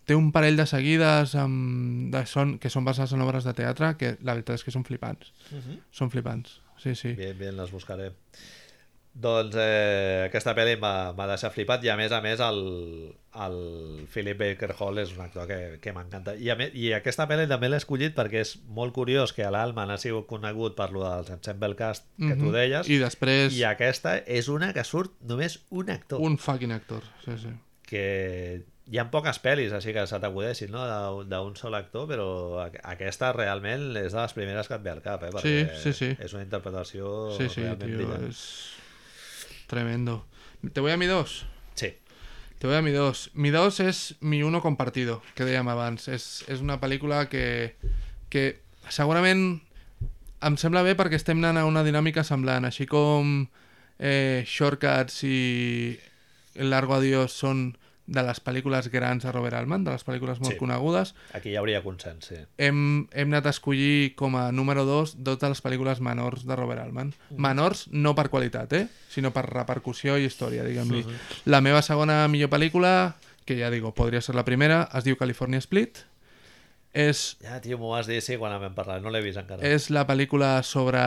té 0.10 0.18
un 0.18 0.32
parell 0.36 0.58
de 0.58 0.66
seguides 0.70 1.36
amb, 1.38 2.10
de 2.14 2.26
son, 2.30 2.58
que 2.62 2.72
són 2.74 2.88
basades 2.88 3.14
en 3.14 3.22
obres 3.26 3.46
de 3.46 3.54
teatre 3.58 3.94
que 4.00 4.16
la 4.26 4.34
veritat 4.34 4.58
és 4.60 4.66
que 4.66 4.74
són 4.74 4.86
flipants. 4.88 5.30
Mhm. 5.54 5.84
Són 5.94 6.10
flipants, 6.10 6.60
sí, 6.82 6.96
sí. 6.98 7.14
Bien, 7.20 7.38
bien, 7.38 7.56
les 7.60 7.70
buscaré. 7.72 8.10
Doncs 9.20 9.56
eh, 9.58 10.28
aquesta 10.30 10.54
pel·li 10.56 10.76
m'ha 10.80 11.26
deixat 11.28 11.52
flipat 11.52 11.84
i 11.84 11.90
a 11.92 11.96
més 11.98 12.14
a 12.14 12.20
més 12.24 12.40
el, 12.46 12.60
el 13.42 13.56
Philip 14.14 14.38
Baker 14.38 14.70
Hall 14.78 15.02
és 15.02 15.10
un 15.16 15.24
actor 15.26 15.48
que, 15.50 15.58
que 15.82 15.92
m'encanta 15.96 16.36
I, 16.40 16.52
a 16.54 16.56
més, 16.56 16.70
i 16.78 16.92
aquesta 16.96 17.26
pel·li 17.28 17.48
també 17.50 17.68
l'he 17.72 17.80
escollit 17.82 18.14
perquè 18.16 18.44
és 18.46 18.54
molt 18.78 18.94
curiós 18.96 19.34
que 19.36 19.50
l'Alman 19.52 19.92
ha 19.92 19.98
sigut 20.00 20.28
conegut 20.30 20.78
per 20.78 20.92
lo 20.94 21.02
dels 21.04 21.34
Ensemble 21.36 21.74
Cast 21.76 22.06
que 22.22 22.36
tu 22.38 22.48
Mhm. 22.48 22.54
deies 22.54 22.90
I 22.94 23.00
després 23.02 23.58
i 23.58 23.66
aquesta 23.68 24.20
és 24.24 24.48
una 24.48 24.72
que 24.78 24.86
surt 24.88 25.18
només 25.26 25.58
un 25.72 25.90
actor 25.90 26.22
un 26.22 26.38
fucking 26.38 26.72
actor. 26.72 27.04
Sí, 27.26 27.36
sí. 27.42 27.56
que 27.90 28.64
hi 28.90 28.98
ha 28.98 29.06
poques 29.14 29.38
pel·lis 29.44 29.74
així 29.76 29.94
que 29.94 30.06
se 30.10 30.18
t'acudeixin 30.20 30.72
no? 30.74 30.82
d'un 31.30 31.56
sol 31.60 31.76
actor 31.78 32.08
però 32.10 32.26
aqu- 32.64 32.82
aquesta 32.90 33.32
realment 33.36 33.92
és 34.02 34.12
de 34.16 34.20
les 34.22 34.34
primeres 34.34 34.68
que 34.68 34.76
et 34.80 34.84
ve 34.86 34.90
al 34.96 35.02
cap 35.06 35.24
eh? 35.28 35.30
Sí, 35.30 35.38
perquè 35.38 35.78
sí, 35.84 35.94
sí. 35.94 36.10
és 36.20 36.34
una 36.34 36.42
interpretació 36.48 37.12
Sí, 37.38 37.50
sí, 37.54 37.62
realment 37.62 37.84
tío, 37.86 37.98
brillant 38.02 38.30
es 38.30 38.42
tremendo. 39.68 40.26
Te 40.74 40.82
voy 40.82 40.92
a 40.92 40.98
mi 40.98 41.06
dos. 41.06 41.46
sí, 41.76 41.94
Te 42.58 42.68
voy 42.68 42.76
a 42.76 42.82
mi 42.82 42.92
dos. 42.92 43.30
Mi 43.34 43.52
dos 43.52 43.80
és 43.80 44.16
mi 44.20 44.42
uno 44.44 44.62
compartido, 44.62 45.22
que 45.36 45.46
dèiem 45.46 45.68
abans. 45.72 46.08
És, 46.12 46.44
és 46.52 46.60
una 46.60 46.80
pel·lícula 46.82 47.30
que, 47.30 47.76
que 48.34 48.60
segurament 48.90 49.62
em 50.42 50.58
sembla 50.60 50.82
bé 50.84 50.96
perquè 51.00 51.16
estem 51.20 51.38
anant 51.40 51.62
a 51.62 51.68
una 51.70 51.86
dinàmica 51.86 52.24
semblant, 52.28 52.66
així 52.68 52.88
com 52.90 53.46
eh, 54.00 54.44
Shortcuts 54.48 55.22
i 55.30 55.38
El 56.60 56.70
Largo 56.74 56.98
Adiós 56.98 57.32
són 57.38 57.70
de 58.10 58.24
les 58.26 58.40
pel·lícules 58.42 58.88
grans 58.90 59.22
de 59.24 59.32
Robert 59.32 59.54
Altman, 59.60 59.84
de 59.86 59.92
les 59.94 60.04
pel·lícules 60.08 60.40
molt 60.42 60.56
Sí. 60.56 60.58
conegudes, 60.58 61.14
aquí 61.38 61.52
hi 61.52 61.56
hauria 61.60 61.84
consens 61.86 62.26
sí. 62.32 62.40
hem, 62.58 63.06
hem 63.14 63.28
anat 63.34 63.46
a 63.46 63.54
escollir 63.54 64.16
com 64.18 64.36
a 64.36 64.48
número 64.52 64.84
2 64.88 65.16
dos 65.22 65.38
de 65.38 65.50
les 65.52 65.62
pel·lícules 65.64 66.00
menors 66.02 66.46
de 66.50 66.56
Robert 66.58 66.82
Altman. 66.82 67.14
Menors 67.38 67.88
no 67.92 68.16
per 68.18 68.30
qualitat, 68.34 68.74
eh? 68.74 68.88
sinó 69.10 69.30
per 69.32 69.46
repercussió 69.46 70.18
i 70.18 70.26
història, 70.26 70.64
diguem-li. 70.66 71.06
La 71.46 71.62
meva 71.62 71.82
segona 71.86 72.28
millor 72.28 72.50
pel·lícula, 72.50 73.14
que 73.46 73.58
ja 73.60 73.70
digo, 73.70 73.94
podria 73.94 74.22
ser 74.22 74.34
la 74.36 74.46
primera, 74.46 74.88
es 74.94 75.04
diu 75.06 75.16
California 75.18 75.62
Split. 75.62 76.06
És, 76.94 77.38
Ja, 77.46 77.60
tio, 77.62 77.78
m'ho 77.78 77.92
vas 77.94 78.08
dir, 78.10 78.18
sí, 78.26 78.38
quan 78.42 78.56
vam 78.60 78.74
parlar. 78.74 79.00
No 79.02 79.12
l'he 79.14 79.22
vist 79.22 79.38
encara. 79.38 79.62
és 79.62 79.92
la 79.94 80.08
pel·lícula 80.10 80.64
sobre, 80.64 81.00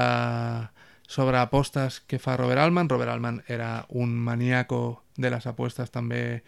sobre 1.07 1.39
apostes 1.39 2.01
que 2.07 2.19
fa 2.23 2.37
Robert 2.37 2.61
Altman. 2.63 2.89
Robert 2.89 3.11
Altman 3.11 3.43
era 3.49 3.87
un 3.89 4.15
maníaco 4.17 5.03
de 5.17 5.31
les 5.31 5.47
apuestes 5.47 5.91
també 5.91 6.43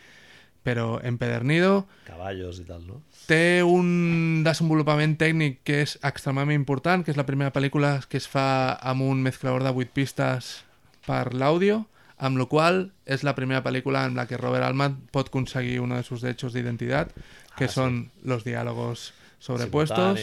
però 0.65 0.99
empedernido. 1.05 1.85
Caballos 2.09 2.59
i 2.59 2.65
tal, 2.65 2.83
no? 2.89 3.03
Té 3.29 3.63
un 3.65 4.43
desenvolupament 4.45 5.15
tècnic 5.21 5.61
que 5.65 5.83
és 5.85 5.99
extremadament 6.03 6.59
important, 6.59 7.05
que 7.05 7.13
és 7.13 7.21
la 7.21 7.27
primera 7.29 7.53
pel·lícula 7.53 7.99
que 8.09 8.19
es 8.21 8.27
fa 8.29 8.75
amb 8.81 9.05
un 9.07 9.23
mezclador 9.25 9.63
de 9.65 9.71
8 9.73 9.93
pistes 9.97 10.65
per 11.07 11.35
l'àudio, 11.37 11.85
amb 12.17 12.39
la 12.41 12.47
qual 12.49 12.87
és 13.05 13.25
la 13.27 13.35
primera 13.37 13.63
pel·lícula 13.65 14.07
en 14.09 14.15
la 14.17 14.27
que 14.31 14.39
Robert 14.41 14.65
Altman 14.65 14.97
pot 15.13 15.29
aconseguir 15.29 15.81
uno 15.85 15.97
de 15.97 16.03
sus 16.07 16.23
derechos 16.23 16.53
d'identitat, 16.55 17.13
que 17.59 17.65
Ah, 17.67 17.69
sí. 17.69 17.75
són 17.75 18.11
los 18.25 18.45
diàlogos 18.45 19.13
sobrepuestos. 19.39 20.19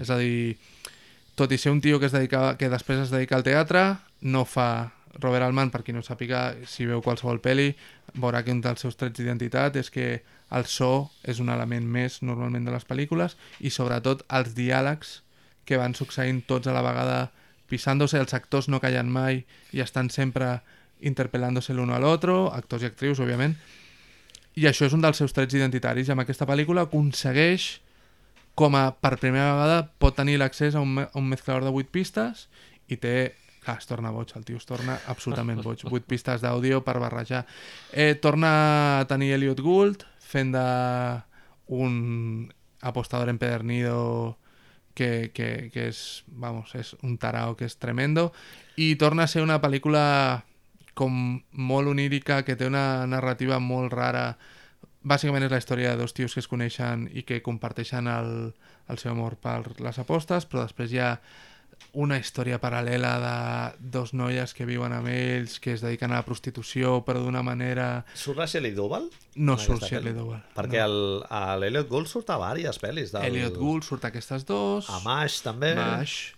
És 0.00 0.10
a 0.10 0.18
dir, 0.18 0.56
tot 1.34 1.52
i 1.52 1.58
ser 1.58 1.72
un 1.72 1.80
tio 1.80 1.98
que, 2.00 2.06
es 2.06 2.12
dedica, 2.12 2.56
que 2.56 2.68
després 2.68 3.00
es 3.06 3.10
dedica 3.10 3.36
al 3.36 3.44
teatre, 3.46 3.96
no 4.20 4.44
fa 4.44 4.92
Robert 5.18 5.44
Altman, 5.46 5.70
per 5.72 5.82
qui 5.82 5.94
no 5.96 6.02
sàpiga, 6.04 6.54
si 6.68 6.84
veu 6.84 7.00
qualsevol 7.00 7.40
pel·li, 7.40 7.70
veurà 8.16 8.42
que 8.44 8.54
un 8.54 8.62
dels 8.64 8.82
seus 8.82 8.96
trets 8.98 9.18
d'identitat 9.18 9.76
és 9.76 9.90
que 9.92 10.22
el 10.56 10.66
so 10.70 11.10
és 11.24 11.40
un 11.42 11.50
element 11.52 11.86
més 11.86 12.20
normalment 12.22 12.66
de 12.66 12.74
les 12.74 12.86
pel·lícules 12.86 13.36
i 13.60 13.72
sobretot 13.74 14.24
els 14.28 14.54
diàlegs 14.56 15.20
que 15.66 15.78
van 15.80 15.94
succeint 15.98 16.44
tots 16.46 16.70
a 16.70 16.74
la 16.76 16.84
vegada 16.86 17.18
pisant-se, 17.70 18.18
els 18.18 18.34
actors 18.34 18.68
no 18.70 18.80
callen 18.80 19.10
mai 19.10 19.42
i 19.74 19.82
estan 19.82 20.10
sempre 20.14 20.60
interpel·lant-se 21.02 21.74
l'un 21.74 21.90
a 21.90 21.98
l'altre, 22.00 22.34
actors 22.54 22.84
i 22.84 22.88
actrius, 22.88 23.20
òbviament, 23.20 23.56
i 24.56 24.64
això 24.70 24.86
és 24.86 24.94
un 24.96 25.02
dels 25.04 25.18
seus 25.20 25.34
trets 25.36 25.58
identitaris. 25.58 26.08
I 26.08 26.14
amb 26.14 26.22
aquesta 26.24 26.46
pel·lícula 26.48 26.86
aconsegueix 26.86 27.66
com 28.56 28.76
a 28.78 28.88
per 28.96 29.18
primera 29.20 29.52
vegada 29.52 29.82
pot 30.00 30.16
tenir 30.16 30.38
l'accés 30.40 30.74
a, 30.74 30.80
un, 30.80 31.02
a 31.04 31.10
un 31.20 31.28
mezclador 31.28 31.66
de 31.66 31.74
8 31.74 31.92
pistes 31.92 32.46
i 32.88 32.96
té... 32.96 33.34
Clar, 33.66 33.80
es 33.82 33.88
torna 33.90 34.12
boig, 34.14 34.30
el 34.38 34.44
tio 34.46 34.60
es 34.60 34.66
torna 34.68 34.94
absolutament 35.10 35.58
boig. 35.64 35.80
8 35.90 36.06
pistes 36.06 36.42
d'àudio 36.44 36.84
per 36.86 37.00
barrejar. 37.02 37.42
Eh, 37.90 38.14
torna 38.14 38.50
a 39.00 39.06
tenir 39.10 39.32
Elliot 39.34 39.58
Gould 39.64 40.04
fent 40.22 40.52
de 40.54 40.66
un 41.74 42.52
apostador 42.80 43.28
empedernido 43.28 44.36
que, 44.94 45.32
que, 45.34 45.70
que 45.74 45.88
és, 45.90 46.22
vamos, 46.28 46.76
és 46.78 46.94
un 47.02 47.16
tarao 47.18 47.56
que 47.58 47.66
és 47.66 47.74
tremendo 47.82 48.30
i 48.78 48.94
torna 49.00 49.26
a 49.26 49.32
ser 49.32 49.42
una 49.42 49.58
pel·lícula 49.58 50.04
com 50.96 51.42
molt 51.50 51.90
onírica, 51.90 52.40
que 52.46 52.54
té 52.56 52.70
una 52.70 53.04
narrativa 53.10 53.58
molt 53.60 53.92
rara. 53.92 54.30
Bàsicament 55.02 55.44
és 55.44 55.52
la 55.52 55.58
història 55.60 55.90
de 55.92 56.00
dos 56.00 56.14
tios 56.16 56.32
que 56.32 56.40
es 56.40 56.48
coneixen 56.48 57.04
i 57.12 57.26
que 57.26 57.42
comparteixen 57.44 58.06
el, 58.08 58.30
el 58.88 59.02
seu 59.02 59.12
amor 59.12 59.36
per 59.42 59.74
les 59.82 60.00
apostes, 60.00 60.46
però 60.46 60.64
després 60.64 60.94
hi 60.94 61.02
ha 61.02 61.10
una 61.96 62.18
història 62.20 62.58
paral·lela 62.60 63.12
de 63.22 63.90
dos 63.94 64.12
noies 64.12 64.52
que 64.56 64.66
viuen 64.68 64.92
amb 64.92 65.08
ells, 65.08 65.56
que 65.64 65.72
es 65.72 65.84
dediquen 65.84 66.12
a 66.12 66.20
la 66.20 66.26
prostitució, 66.26 66.98
però 67.06 67.22
d'una 67.24 67.40
manera... 67.46 68.04
Surt 68.14 68.42
la 68.42 68.46
Shelley 68.50 68.76
Duvall? 68.76 69.08
No 69.40 69.56
surt 69.60 69.86
Shelley? 69.88 70.12
Duvall. 70.16 70.42
Perquè 70.56 70.82
no. 70.82 70.90
el, 70.90 70.98
a 71.32 71.56
l'Eliot 71.56 71.88
Gould 71.88 72.10
surt 72.10 72.34
a 72.34 72.38
diverses 72.38 72.82
pel·lis. 72.82 73.14
Del... 73.14 73.30
Elliot 73.30 73.56
Gould 73.56 73.88
surt 73.88 74.04
aquestes 74.10 74.44
dos. 74.48 74.90
A 74.92 75.00
Mash, 75.06 75.40
també. 75.46 75.72
Mash. 75.78 76.34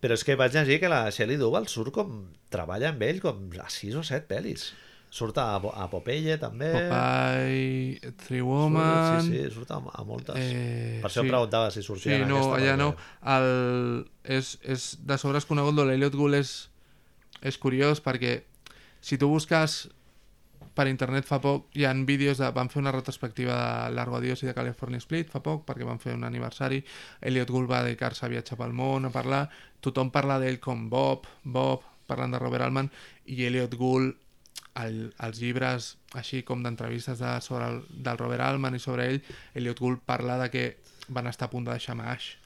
Però 0.00 0.16
és 0.16 0.24
que 0.24 0.36
vaig 0.36 0.52
llegir 0.56 0.78
que 0.84 0.92
la 0.92 1.06
Shelley 1.08 1.40
Duvall 1.40 1.68
surt 1.72 1.96
com... 1.96 2.20
Treballa 2.52 2.92
amb 2.92 3.02
ell 3.06 3.20
com 3.24 3.44
a 3.62 3.68
6 3.72 4.00
o 4.00 4.04
7 4.04 4.28
pel·lis. 4.28 4.70
Surt 5.10 5.38
a, 5.42 5.56
a 5.58 5.88
Popeye, 5.90 6.36
també. 6.38 6.68
Popeye, 6.70 8.12
Three 8.22 8.42
Woman... 8.46 9.24
Sí, 9.26 9.32
sí, 9.34 9.46
surt 9.50 9.72
a, 9.74 9.80
a 9.82 10.04
moltes. 10.06 10.36
Eh, 10.38 11.00
per 11.02 11.10
això 11.10 11.18
sí. 11.18 11.26
em 11.26 11.32
preguntava 11.32 11.72
si 11.74 11.82
sortia 11.82 12.14
Sí, 12.14 12.22
en 12.22 12.30
no, 12.30 12.38
aquesta. 12.44 12.60
allà 12.60 12.76
no. 12.78 12.92
El... 13.34 13.48
És, 14.38 14.52
és 14.62 14.92
de 15.02 15.18
sobres 15.18 15.48
conegut, 15.50 15.74
lo 15.74 15.88
l'Eliot 15.88 16.14
Gould 16.14 16.38
és, 16.38 16.52
és 17.42 17.58
curiós 17.58 17.98
perquè 18.04 18.36
si 19.02 19.18
tu 19.18 19.26
busques 19.32 19.80
per 20.78 20.86
internet 20.86 21.26
fa 21.26 21.40
poc, 21.42 21.66
hi 21.74 21.88
han 21.90 22.04
vídeos 22.06 22.38
de... 22.38 22.52
Van 22.54 22.70
fer 22.70 22.78
una 22.84 22.94
retrospectiva 22.94 23.58
de 23.58 23.98
Largo 23.98 24.20
Adiós 24.20 24.44
i 24.44 24.48
de 24.52 24.54
California 24.54 25.02
Split 25.02 25.34
fa 25.34 25.42
poc, 25.42 25.66
perquè 25.66 25.84
van 25.88 25.98
fer 25.98 26.14
un 26.14 26.22
aniversari. 26.28 26.78
Elliot 27.26 27.50
Gould 27.50 27.68
va 27.70 27.82
dedicar-se 27.82 28.28
a 28.28 28.30
viatjar 28.30 28.62
pel 28.62 28.78
món, 28.78 29.10
a 29.10 29.14
parlar. 29.14 29.48
Tothom 29.82 30.14
parla 30.14 30.38
d'ell 30.38 30.62
com 30.62 30.86
Bob, 30.92 31.26
Bob, 31.42 31.82
parlant 32.06 32.38
de 32.38 32.38
Robert 32.38 32.70
Altman, 32.70 32.94
i 33.26 33.42
Elliot 33.50 33.74
Gould 33.74 34.14
el, 34.82 35.00
els 35.18 35.40
llibres 35.42 35.94
així 36.18 36.42
com 36.46 36.62
d'entrevistes 36.62 37.18
de, 37.18 37.32
sobre 37.44 37.66
el, 37.70 37.80
del 37.90 38.20
Robert 38.20 38.46
Altman 38.46 38.76
i 38.76 38.82
sobre 38.82 39.08
ell, 39.10 39.22
Elliot 39.54 39.80
Gould 39.80 40.04
parla 40.06 40.38
de 40.44 40.50
que 40.52 40.64
van 41.08 41.26
estar 41.30 41.48
a 41.48 41.52
punt 41.52 41.66
de 41.66 41.74
deixar 41.74 41.98
Mash 41.98 42.36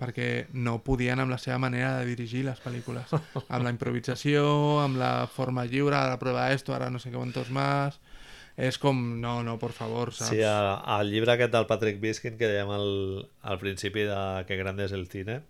perquè 0.00 0.46
no 0.56 0.78
podien 0.84 1.20
amb 1.20 1.32
la 1.32 1.38
seva 1.40 1.58
manera 1.60 1.98
de 1.98 2.06
dirigir 2.08 2.46
les 2.46 2.60
pel·lícules 2.64 3.12
amb 3.52 3.64
la 3.64 3.72
improvisació, 3.72 4.44
amb 4.80 5.00
la 5.00 5.26
forma 5.28 5.66
lliure 5.68 5.98
ara 5.98 6.20
prueba 6.20 6.48
esto, 6.54 6.74
ara 6.76 6.88
no 6.90 7.00
sé 7.02 7.12
què 7.12 7.18
quantos 7.18 7.52
más 7.52 8.00
és 8.60 8.76
com, 8.80 8.96
no, 9.20 9.38
no, 9.46 9.56
por 9.60 9.72
favor 9.72 10.10
saps? 10.12 10.34
Sí, 10.34 10.40
al 10.44 11.12
llibre 11.12 11.32
aquest 11.32 11.52
del 11.54 11.68
Patrick 11.68 12.00
Biskin 12.02 12.36
que 12.40 12.48
dèiem 12.50 12.72
al, 12.74 12.90
al 13.46 13.60
principi 13.60 14.04
de 14.08 14.18
Que 14.48 14.58
grande 14.60 14.84
és 14.84 14.92
el 14.96 15.06
cine 15.08 15.40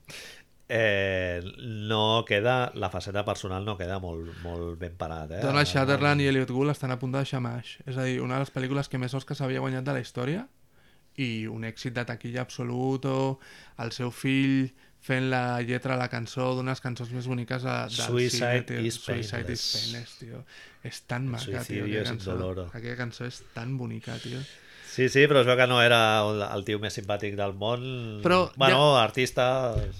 eh, 0.70 1.42
no 1.90 2.24
queda 2.28 2.70
la 2.78 2.90
faceta 2.90 3.24
personal 3.26 3.64
no 3.66 3.76
queda 3.76 3.98
molt, 4.02 4.30
molt 4.44 4.78
ben 4.78 4.94
parat 4.96 5.34
eh? 5.34 5.42
Donald 5.42 5.66
Sutherland 5.66 6.22
i 6.22 6.28
Elliot 6.30 6.52
Gould 6.54 6.70
estan 6.70 6.94
a 6.94 6.98
punt 7.00 7.16
de 7.16 7.24
deixar 7.24 7.42
Mash 7.42 7.80
és 7.86 7.98
a 7.98 8.06
dir, 8.06 8.20
una 8.22 8.38
de 8.38 8.44
les 8.46 8.54
pel·lícules 8.54 8.88
que 8.88 9.00
més 9.02 9.16
Oscars 9.18 9.42
havia 9.42 9.64
guanyat 9.64 9.88
de 9.88 9.96
la 9.98 10.04
història 10.04 10.46
i 11.18 11.48
un 11.50 11.66
èxit 11.66 11.96
de 11.96 12.06
taquilla 12.06 12.46
absolut 12.46 13.10
o 13.10 13.18
el 13.82 13.90
seu 13.96 14.14
fill 14.14 14.70
fent 15.00 15.30
la 15.32 15.60
lletra 15.64 15.96
a 15.96 15.98
la 15.98 16.08
cançó 16.12 16.50
d'unes 16.56 16.82
cançons 16.84 17.10
més 17.16 17.26
boniques 17.26 17.64
de, 17.64 17.76
del 17.88 18.06
Suicide 18.06 18.30
cine, 18.36 18.64
tio. 18.68 18.80
is 18.84 18.98
Suicide 19.00 19.54
is 19.54 19.64
painless. 19.74 20.16
tio. 20.20 20.42
És 20.84 21.02
tan 21.08 21.28
maca, 21.28 21.64
tio, 21.64 21.86
aquella 21.86 22.04
cançó. 22.04 22.36
Aquella 22.68 22.98
cançó 22.98 23.24
és 23.28 23.40
tan 23.56 23.78
bonica, 23.80 24.16
tio. 24.20 24.42
Sí, 24.90 25.06
sí, 25.08 25.22
però 25.30 25.44
es 25.44 25.46
veu 25.46 25.54
que 25.54 25.68
no 25.70 25.78
era 25.84 26.00
el, 26.24 26.40
el 26.42 26.64
tio 26.66 26.80
més 26.82 26.96
simpàtic 26.98 27.36
del 27.38 27.52
món. 27.58 27.82
Però 28.24 28.40
bueno, 28.58 28.96
artista... 28.98 29.44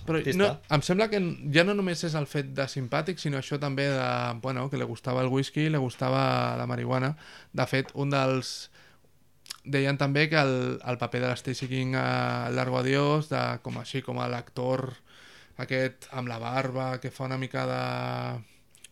Però 0.06 0.18
artista. 0.18 0.40
no, 0.40 0.48
em 0.74 0.82
sembla 0.82 1.06
que 1.12 1.20
ja 1.54 1.62
no 1.66 1.76
només 1.78 2.02
és 2.08 2.16
el 2.18 2.26
fet 2.26 2.50
de 2.56 2.66
simpàtic, 2.66 3.20
sinó 3.22 3.38
això 3.38 3.60
també 3.62 3.86
de, 3.92 4.08
bueno, 4.42 4.66
que 4.72 4.80
li 4.80 4.88
gustava 4.88 5.22
el 5.22 5.30
whisky, 5.30 5.68
li 5.70 5.78
gustava 5.78 6.22
la 6.58 6.66
marihuana. 6.66 7.12
De 7.54 7.66
fet, 7.70 7.94
un 7.94 8.10
dels... 8.10 8.54
Deien 9.60 9.98
també 10.00 10.24
que 10.32 10.40
el, 10.40 10.54
el 10.88 10.98
paper 10.98 11.20
de 11.22 11.30
l'Stacy 11.30 11.68
King 11.70 11.94
a 12.00 12.50
Largo 12.50 12.80
Adiós, 12.80 13.28
de, 13.30 13.44
com 13.62 13.78
així, 13.78 14.02
com 14.02 14.18
a 14.18 14.26
l'actor 14.32 14.88
aquest 15.60 16.08
amb 16.16 16.32
la 16.32 16.40
barba, 16.42 16.94
que 16.98 17.12
fa 17.14 17.28
una 17.28 17.38
mica 17.38 17.66
de... 17.70 17.80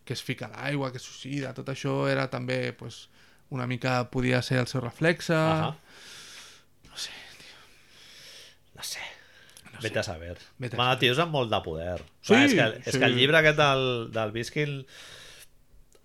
que 0.07 0.15
es 0.15 0.23
fica 0.23 0.47
a 0.47 0.53
l'aigua, 0.55 0.93
que 0.93 1.01
suïcida, 1.01 1.51
tot 1.57 1.67
això 1.73 2.05
era 2.07 2.29
també, 2.31 2.71
pues, 2.77 3.09
una 3.51 3.67
mica 3.67 3.99
podia 4.13 4.39
ser 4.45 4.61
el 4.63 4.71
seu 4.71 4.79
reflexe. 4.85 5.35
Ahà. 5.35 5.67
No 5.67 5.88
sé, 6.99 7.15
No 8.75 8.83
sé. 8.85 8.99
Vete 9.81 9.99
a 9.99 10.03
saber. 10.03 10.37
Vete 10.57 10.75
a 10.75 10.77
Bueno, 10.77 10.91
saber. 10.91 10.99
tios 10.99 11.19
amb 11.19 11.31
molt 11.31 11.51
de 11.51 11.59
poder. 11.63 12.01
Sí, 12.21 12.33
Clar, 12.33 12.43
és, 12.45 12.53
que, 12.53 12.67
és 12.85 12.93
sí. 12.93 12.99
que 12.99 13.05
el 13.07 13.15
llibre 13.15 13.39
aquest 13.39 13.57
del, 13.59 13.83
del 14.15 14.31
Biskin 14.35 14.73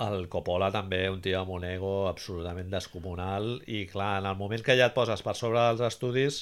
el 0.04 0.28
Coppola 0.28 0.70
també, 0.74 1.04
un 1.10 1.20
tio 1.22 1.40
amb 1.40 1.52
un 1.54 1.64
ego 1.68 2.08
absolutament 2.10 2.70
descomunal 2.72 3.60
i 3.70 3.84
clar, 3.90 4.18
en 4.22 4.26
el 4.30 4.38
moment 4.38 4.62
que 4.66 4.76
ja 4.78 4.88
et 4.90 4.96
poses 4.96 5.22
per 5.22 5.36
sobre 5.38 5.62
dels 5.62 5.84
estudis 5.86 6.40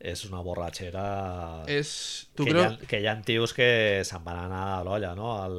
és 0.00 0.24
una 0.26 0.40
borratxera 0.42 1.04
És... 1.70 1.90
Tu 2.34 2.46
que, 2.48 2.54
creus... 2.54 2.66
hi 2.66 2.84
ha, 2.84 2.88
que 2.90 3.00
hi 3.02 3.06
ha 3.06 3.14
tios 3.22 3.54
que 3.54 3.68
se'n 4.08 4.24
van 4.26 4.42
anar 4.46 4.64
a 4.78 4.82
l'olla, 4.86 5.14
no? 5.14 5.34
El, 5.44 5.58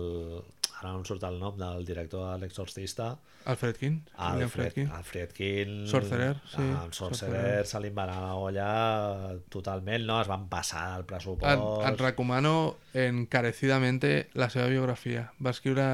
ara 0.81 0.91
no 0.91 0.99
em 0.99 1.05
surt 1.05 1.23
el 1.27 1.37
nom 1.39 1.53
del 1.57 1.85
director 1.85 2.31
de 2.31 2.39
l'Exorcista 2.41 3.11
Alfred 3.45 3.77
King? 3.77 3.99
Alfred, 4.17 4.49
Friedkin. 4.49 4.89
Alfred 4.93 5.31
King 5.33 5.87
Sorcerer, 5.89 6.35
sí, 6.45 6.61
ah, 6.61 6.83
amb 6.83 6.93
Sorcerer, 6.93 7.37
Sorcerer. 7.37 7.65
se 7.69 7.79
li 7.81 7.89
va 7.89 8.03
anar 8.05 8.19
la 8.21 8.33
olla 8.37 8.67
totalment, 9.49 10.03
no? 10.05 10.19
Es 10.21 10.27
van 10.29 10.47
passar 10.49 10.97
el 10.99 11.05
pressupost 11.09 11.47
Et, 11.53 11.87
et 11.93 12.01
recomano 12.03 12.75
encarecidamente 12.93 14.29
la 14.33 14.49
seva 14.49 14.67
biografia. 14.67 15.31
Va 15.43 15.51
escriure 15.55 15.87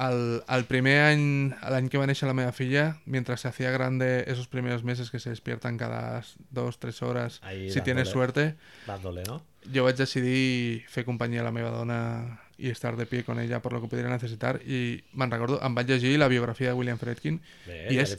el, 0.00 0.42
el 0.48 0.64
primer 0.68 0.96
any, 1.10 1.24
l'any 1.72 1.88
que 1.92 2.00
va 2.00 2.06
néixer 2.08 2.28
la 2.28 2.34
meva 2.36 2.52
filla, 2.56 2.96
mentre 3.06 3.36
se 3.36 3.48
hacía 3.48 3.70
grande 3.70 4.24
esos 4.26 4.48
primeros 4.48 4.84
meses 4.84 5.10
que 5.10 5.18
se 5.20 5.30
despiertan 5.30 5.76
cada 5.78 6.22
dos, 6.50 6.78
tres 6.78 7.02
horas, 7.02 7.40
Ahí 7.42 7.70
si 7.70 7.80
tienes 7.82 8.08
dándole. 8.08 8.12
suerte, 8.12 8.56
dándole, 8.86 9.22
no? 9.24 9.42
jo 9.74 9.84
vaig 9.84 9.96
decidir 9.96 10.84
fer 10.88 11.04
companyia 11.04 11.42
a 11.42 11.44
la 11.44 11.52
meva 11.52 11.68
dona 11.70 12.40
i 12.60 12.70
estar 12.70 12.94
de 12.96 13.06
pie 13.06 13.24
con 13.24 13.40
ella 13.40 13.60
per 13.64 13.72
lo 13.72 13.80
que 13.80 13.88
pudiera 13.88 14.10
necessitar 14.12 14.60
i 14.62 15.02
me'n 15.14 15.30
recordo, 15.32 15.58
em 15.64 15.74
vaig 15.74 15.88
llegir 15.88 16.18
la 16.20 16.28
biografia 16.28 16.68
de 16.68 16.74
William 16.78 16.98
Friedkin 17.00 17.40
Bé, 17.66 17.86
I 17.90 17.96
ja 17.96 18.02
és- 18.04 18.12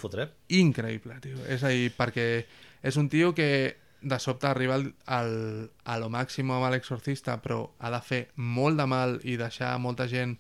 increïble, 0.50 1.20
tio. 1.22 1.38
És 1.48 1.64
a 1.64 1.70
dir, 1.70 1.92
perquè 1.98 2.46
és 2.82 2.98
un 2.98 3.08
tio 3.10 3.36
que 3.38 3.78
de 4.02 4.18
sobte 4.18 4.48
arriba 4.50 4.74
al, 4.80 4.88
al, 5.06 5.70
a 5.86 6.00
lo 6.02 6.10
màxim 6.10 6.50
amb 6.50 6.66
l'exorcista, 6.74 7.36
però 7.42 7.68
ha 7.78 7.92
de 7.94 8.00
fer 8.02 8.22
molt 8.36 8.80
de 8.82 8.88
mal 8.90 9.20
i 9.24 9.36
deixar 9.38 9.76
molta 9.78 10.08
gent 10.10 10.40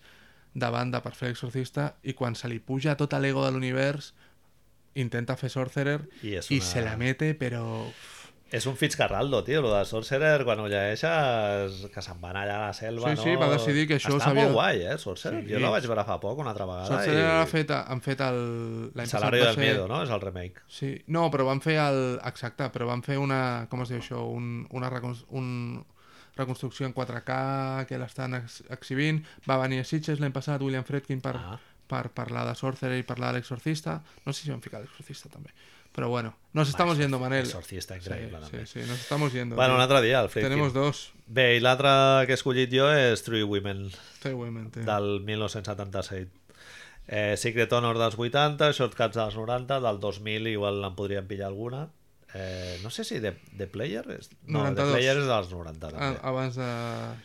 de 0.54 0.70
banda 0.74 1.00
per 1.06 1.14
fer 1.16 1.30
l'exorcista 1.30 1.92
i 2.04 2.14
quan 2.18 2.34
se 2.36 2.50
li 2.50 2.58
puja 2.60 2.98
tot 2.98 3.14
l'ego 3.22 3.46
de 3.46 3.52
l'univers 3.54 4.14
intenta 4.96 5.38
fer 5.40 5.48
Sorcerer 5.54 6.02
I 6.24 6.34
és 6.42 6.50
i 6.52 6.58
una- 6.58 6.66
se 6.66 6.82
la 6.82 6.98
mete, 6.98 7.34
però... 7.36 7.86
És 8.52 8.66
un 8.68 8.76
Fitzcarraldo, 8.76 9.44
tio, 9.48 9.62
lo 9.64 9.70
de 9.74 9.86
Sorcerer, 9.88 10.44
quan 10.44 10.60
ho 10.60 10.66
llegeixes, 10.68 11.86
que 11.94 12.02
se'n 12.04 12.18
van 12.20 12.36
allà 12.36 12.58
a 12.58 12.66
la 12.68 12.74
selva, 12.76 13.10
Sí, 13.10 13.16
no? 13.16 13.24
sí, 13.24 13.36
va 13.40 13.48
decidir 13.54 13.86
que 13.88 13.96
això 13.96 14.10
Està 14.18 14.26
s'havia 14.26 14.44
molt 14.44 14.50
de- 14.50 14.54
guai, 14.58 14.82
eh, 14.92 14.98
Sorcerer. 15.00 15.40
Sí. 15.46 15.54
Jo 15.54 15.60
la 15.64 15.70
vaig 15.72 15.88
veure 15.88 16.04
fa 16.04 16.18
poc, 16.20 16.38
una 16.44 16.52
altra 16.52 16.66
vegada. 16.68 16.88
Sorcerer 16.90 17.22
i... 17.24 17.30
ha 17.40 17.46
fet, 17.48 17.72
han 17.72 18.02
fet 18.02 18.20
el... 18.28 18.92
Salario 19.06 19.46
va 19.46 19.48
del 19.48 19.56
ser- 19.56 19.64
Miedo, 19.64 19.88
no? 19.88 20.02
És 20.04 20.10
el 20.10 20.20
remake. 20.22 20.62
Sí, 20.68 20.92
no, 21.08 21.30
però 21.32 21.46
van 21.48 21.62
fer 21.64 21.78
el... 21.80 22.20
Exacte, 22.28 22.68
però 22.76 22.88
van 22.92 23.02
fer 23.08 23.18
una... 23.24 23.68
Com 23.72 23.82
es 23.86 23.90
diu 23.94 24.00
això? 24.04 24.20
Un, 24.36 24.68
una 24.72 24.90
recons... 24.92 25.24
un... 25.30 25.86
reconstrucció 26.36 26.86
en 26.88 26.94
4K 26.96 27.86
que 27.88 27.98
l'estan 28.00 28.34
ex 28.36 28.62
exhibint. 28.72 29.24
Va 29.50 29.58
venir 29.64 29.82
a 29.82 29.84
Sitges 29.88 30.20
l'any 30.20 30.32
passat 30.36 30.62
William 30.64 30.84
Fredkin 30.88 31.20
per, 31.22 31.36
Ah. 31.38 31.58
per 31.92 32.10
parlar 32.16 32.46
de 32.48 32.54
Sorcerer 32.56 32.98
i 33.00 33.04
parlar 33.04 33.32
de 33.34 33.40
l'Exorcista. 33.40 34.02
No 34.26 34.32
sé 34.34 34.44
si 34.46 34.50
van 34.52 34.62
ficar 34.64 34.80
l'Exorcista 34.82 35.30
també. 35.30 35.52
Pero 35.94 36.08
bueno, 36.10 36.34
nos 36.54 36.70
estamos 36.70 36.98
yendo, 36.98 37.20
Manel. 37.20 37.46
Exorcista, 37.46 37.98
increïble, 37.98 38.38
sí, 38.40 38.52
també. 38.52 38.66
sí, 38.66 38.80
sí, 38.82 38.88
nos 38.88 39.00
estamos 39.00 39.34
yendo. 39.34 39.56
Bueno, 39.58 39.74
un 39.74 39.80
tío. 39.80 39.84
altre 39.84 40.02
dia, 40.08 40.22
el 40.22 40.30
Friedkin. 40.30 40.50
Tenemos 40.52 40.74
dos. 40.74 41.12
Bé, 41.28 41.58
i 41.58 41.60
l'altre 41.60 41.90
que 42.28 42.32
he 42.32 42.40
escollit 42.40 42.72
jo 42.72 42.88
és 42.92 43.24
Three 43.24 43.44
Women, 43.44 43.90
Seguramente. 44.22 44.82
del 44.88 45.20
1977. 45.28 46.32
Eh, 47.08 47.36
Secret 47.36 47.72
Honor 47.74 47.98
dels 48.00 48.16
80, 48.18 48.72
Shortcuts 48.72 49.18
dels 49.18 49.36
90, 49.36 49.80
del 49.84 50.00
2000 50.00 50.48
igual 50.48 50.84
en 50.86 50.96
podríem 50.96 51.28
pillar 51.28 51.48
alguna. 51.48 51.90
Eh, 52.34 52.80
no 52.82 52.90
sé 52.90 53.04
si 53.04 53.20
The, 53.20 53.34
The 53.58 53.68
Player 53.68 54.06
és... 54.16 54.30
No, 54.46 54.62
92. 54.64 54.76
The 54.76 54.92
Player 54.96 55.18
és 55.20 55.26
dels 55.28 55.50
90 55.52 55.90
també. 55.90 56.06
A- 56.06 56.30
abans 56.30 56.56
de 56.56 56.68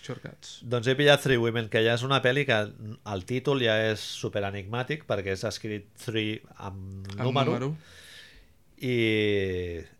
Shortcuts. 0.02 0.56
Doncs 0.66 0.88
he 0.90 0.96
pillat 0.98 1.22
Three 1.22 1.38
Women, 1.38 1.68
que 1.70 1.84
ja 1.86 1.94
és 1.94 2.02
una 2.02 2.18
pel·li 2.24 2.42
que 2.48 2.56
el 3.12 3.22
títol 3.28 3.62
ja 3.62 3.76
és 3.92 4.02
super 4.02 4.42
enigmàtic 4.48 5.06
perquè 5.06 5.36
és 5.38 5.44
escrit 5.46 5.86
Three 6.02 6.40
amb 6.56 7.06
Amb 7.12 7.22
número, 7.28 7.52
número. 7.52 7.70
I 8.78 8.96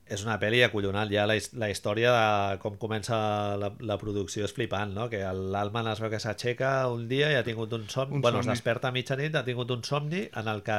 és 0.06 0.22
una 0.22 0.36
pel·li 0.38 0.60
acollonant 0.62 1.10
ja 1.10 1.24
la, 1.26 1.34
la 1.58 1.68
història 1.72 2.12
de 2.14 2.58
com 2.62 2.76
comença 2.78 3.16
la, 3.58 3.72
la 3.80 3.96
producció 3.98 4.44
és 4.46 4.54
flipant 4.54 4.92
no? 4.94 5.08
que 5.10 5.22
l'Alman 5.26 5.88
es 5.90 6.02
veu 6.02 6.12
que 6.12 6.20
s'aixeca 6.22 6.74
un 6.92 7.08
dia 7.10 7.32
i 7.32 7.38
ha 7.38 7.46
tingut 7.46 7.72
un 7.74 7.88
somni, 7.90 8.14
Un 8.14 8.22
bueno, 8.22 8.38
somni. 8.38 8.52
es 8.52 8.60
desperta 8.60 8.92
a 8.92 8.94
mitjanit 8.94 9.34
ha 9.34 9.44
tingut 9.46 9.72
un 9.74 9.82
somni 9.82 10.28
en 10.30 10.52
el 10.52 10.62
que 10.66 10.78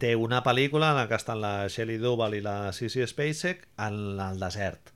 té 0.00 0.14
una 0.16 0.42
pel·lícula 0.44 0.92
en 0.92 1.02
la 1.02 1.06
que 1.08 1.18
estan 1.20 1.40
la 1.44 1.68
Shelley 1.68 2.00
Duvall 2.00 2.38
i 2.38 2.42
la 2.44 2.72
Sissy 2.72 3.04
Spacek 3.08 3.68
en 3.84 4.00
el 4.20 4.40
desert 4.40 4.91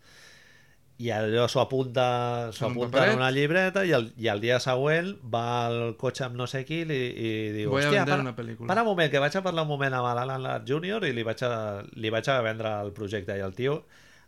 i 0.99 1.11
allò 1.13 1.45
s'ho 1.49 1.61
apunta, 1.61 2.51
s'ho 2.57 2.71
apunta 2.71 3.03
en 3.11 3.19
una 3.19 3.29
llibreta 3.31 3.83
i 3.85 3.91
el, 3.93 4.07
i 4.17 4.31
el 4.33 4.41
dia 4.41 4.57
següent 4.65 5.11
va 5.33 5.67
al 5.67 5.97
cotxe 6.01 6.25
amb 6.25 6.39
no 6.41 6.47
sé 6.49 6.63
qui 6.65 6.79
i, 6.87 6.87
i 6.89 7.31
diu, 7.53 7.71
Voy 7.75 7.85
hòstia, 7.85 8.07
para, 8.09 8.23
una 8.25 8.33
pel·lícula." 8.37 8.67
para 8.71 8.83
un 8.83 8.89
moment, 8.89 9.11
que 9.13 9.21
vaig 9.21 9.37
a 9.37 9.43
parlar 9.45 9.67
un 9.67 9.73
moment 9.75 9.93
amb 9.93 10.09
l'Alan 10.17 10.65
Jr. 10.65 11.05
i 11.05 11.13
li 11.13 11.23
vaig, 11.27 11.43
a, 11.45 11.83
li 11.93 12.11
vaig 12.11 12.29
a 12.33 12.41
vendre 12.41 12.73
el 12.81 12.93
projecte 12.97 13.37
i 13.37 13.45
el 13.45 13.53
tio 13.55 13.83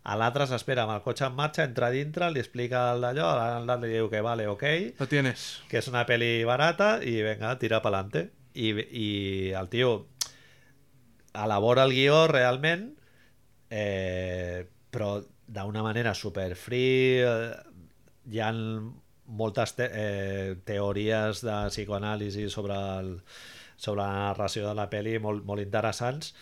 a 0.09 0.15
l'altre 0.17 0.47
s'espera 0.49 0.85
amb 0.85 0.95
el 0.95 1.03
cotxe 1.05 1.27
en 1.27 1.35
marxa, 1.37 1.65
entra 1.65 1.91
dintre, 1.93 2.31
li 2.33 2.41
explica 2.41 2.93
el 2.95 3.03
d'allò, 3.05 3.33
l'Alan 3.37 3.83
li 3.83 3.91
diu 3.93 4.09
que 4.09 4.21
vale, 4.25 4.47
ok, 4.49 4.65
Lo 5.01 5.09
tienes. 5.09 5.63
que 5.69 5.81
és 5.83 5.89
una 5.89 6.05
peli 6.09 6.45
barata 6.49 6.99
i 7.05 7.19
venga, 7.23 7.57
tira 7.59 7.83
pa'lante. 7.85 8.29
I, 8.55 8.71
I 8.73 9.09
el 9.57 9.69
tio 9.69 10.07
elabora 11.35 11.85
el 11.85 11.93
guió 11.93 12.27
realment, 12.31 12.87
eh, 13.71 14.65
però 14.91 15.19
d'una 15.49 15.83
manera 15.83 16.15
super 16.15 16.53
free, 16.57 17.25
eh, 17.25 17.53
hi 18.29 18.41
ha 18.45 18.51
moltes 19.41 19.75
te 19.77 19.89
eh, 19.93 20.57
teories 20.69 21.43
de 21.45 21.57
psicoanàlisi 21.73 22.49
sobre, 22.53 22.77
el, 23.01 23.15
sobre 23.77 24.03
la 24.03 24.13
narració 24.29 24.67
de 24.69 24.75
la 24.77 24.89
pel·li 24.93 25.17
molt, 25.21 25.45
molt 25.49 25.65
interessants, 25.65 26.35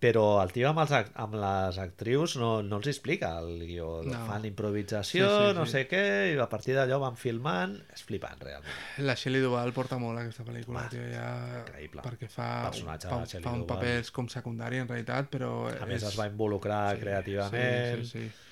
però 0.00 0.40
el 0.40 0.48
tio 0.54 0.70
amb, 0.70 0.78
els, 0.80 0.92
amb 1.20 1.34
les 1.36 1.76
actrius 1.82 2.38
no, 2.40 2.62
no 2.64 2.78
els 2.80 2.86
explica 2.88 3.34
el 3.42 3.58
guió, 3.68 4.00
No. 4.06 4.22
fan 4.26 4.46
improvisació, 4.48 5.26
Sí, 5.28 5.48
sí, 5.50 5.54
no 5.58 5.66
sí. 5.66 5.72
sé 5.74 5.82
què, 5.90 6.02
i 6.32 6.38
a 6.40 6.46
partir 6.48 6.72
d'allò 6.78 6.96
van 7.02 7.18
filmant, 7.20 7.74
és 7.92 8.00
flipant 8.08 8.40
realment. 8.40 8.78
La 9.04 9.12
Shelley 9.14 9.42
Duvall 9.44 9.74
porta 9.76 9.98
molt 10.00 10.22
aquesta 10.22 10.46
pel·lícula, 10.46 10.86
Va, 10.86 10.88
tio, 10.88 11.04
ja... 11.12 11.26
increïble. 11.60 12.00
Perquè 12.06 12.30
fa, 12.32 12.48
Personatge 12.70 13.10
fa, 13.12 13.18
fa 13.44 13.52
un 13.52 13.66
papers 13.68 14.08
com 14.16 14.30
secundari 14.32 14.80
en 14.80 14.88
realitat, 14.88 15.28
però... 15.28 15.50
A 15.68 15.84
més 15.90 16.02
es 16.08 16.16
va 16.16 16.30
involucrar 16.32 16.96
creativament. 17.02 18.06
Sí, 18.06 18.14
sí, 18.16 18.28
sí. 18.30 18.46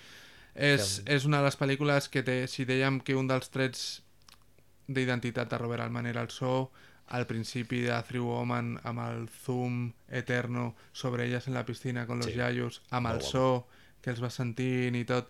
És, 0.58 0.98
és 1.06 1.24
una 1.24 1.38
de 1.40 1.48
les 1.48 1.56
pel·lícules 1.56 2.10
que 2.12 2.20
té, 2.26 2.42
si 2.50 2.64
dèiem 2.68 3.00
que 3.00 3.14
un 3.16 3.28
dels 3.30 3.48
trets 3.54 4.02
d'identitat 4.88 5.48
de 5.52 5.58
Robert 5.60 5.84
Altman 5.84 6.06
era 6.10 6.22
el 6.24 6.30
so, 6.34 6.70
al 7.08 7.26
principi 7.26 7.80
de 7.86 7.96
Three 8.08 8.20
Woman 8.20 8.78
amb 8.84 9.00
el 9.06 9.28
zoom 9.44 9.92
eterno 10.10 10.74
sobre 10.92 11.24
elles 11.26 11.46
en 11.48 11.54
la 11.54 11.64
piscina 11.64 12.06
con 12.06 12.18
los 12.18 12.26
Sí. 12.26 12.34
yayos, 12.36 12.82
amb 12.90 13.06
el 13.08 13.20
so 13.22 13.66
que 14.02 14.10
els 14.10 14.22
va 14.22 14.30
sentint 14.30 14.94
i 14.96 15.04
tot. 15.04 15.28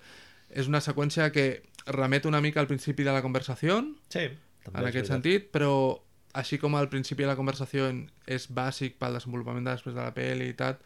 És 0.51 0.67
una 0.69 0.81
seqüència 0.81 1.31
que 1.33 1.63
remet 1.87 2.27
una 2.27 2.41
mica 2.41 2.61
al 2.61 2.67
principi 2.67 3.03
de 3.05 3.13
la 3.13 3.23
conversació, 3.23 3.81
Sí, 4.09 4.29
també 4.65 4.81
en 4.81 4.87
aquest 4.87 5.07
veritat. 5.09 5.13
sentit, 5.15 5.51
però 5.53 6.01
així 6.35 6.59
com 6.59 6.75
al 6.75 6.89
principi 6.89 7.23
de 7.23 7.29
la 7.29 7.37
conversació 7.37 7.89
és 8.27 8.49
bàsic 8.53 8.99
pel 8.99 9.15
desenvolupament 9.15 9.65
de 9.65 9.71
després 9.73 9.95
de 9.95 10.03
la 10.03 10.15
pel·li 10.15 10.51
i 10.51 10.55
tal, 10.55 10.77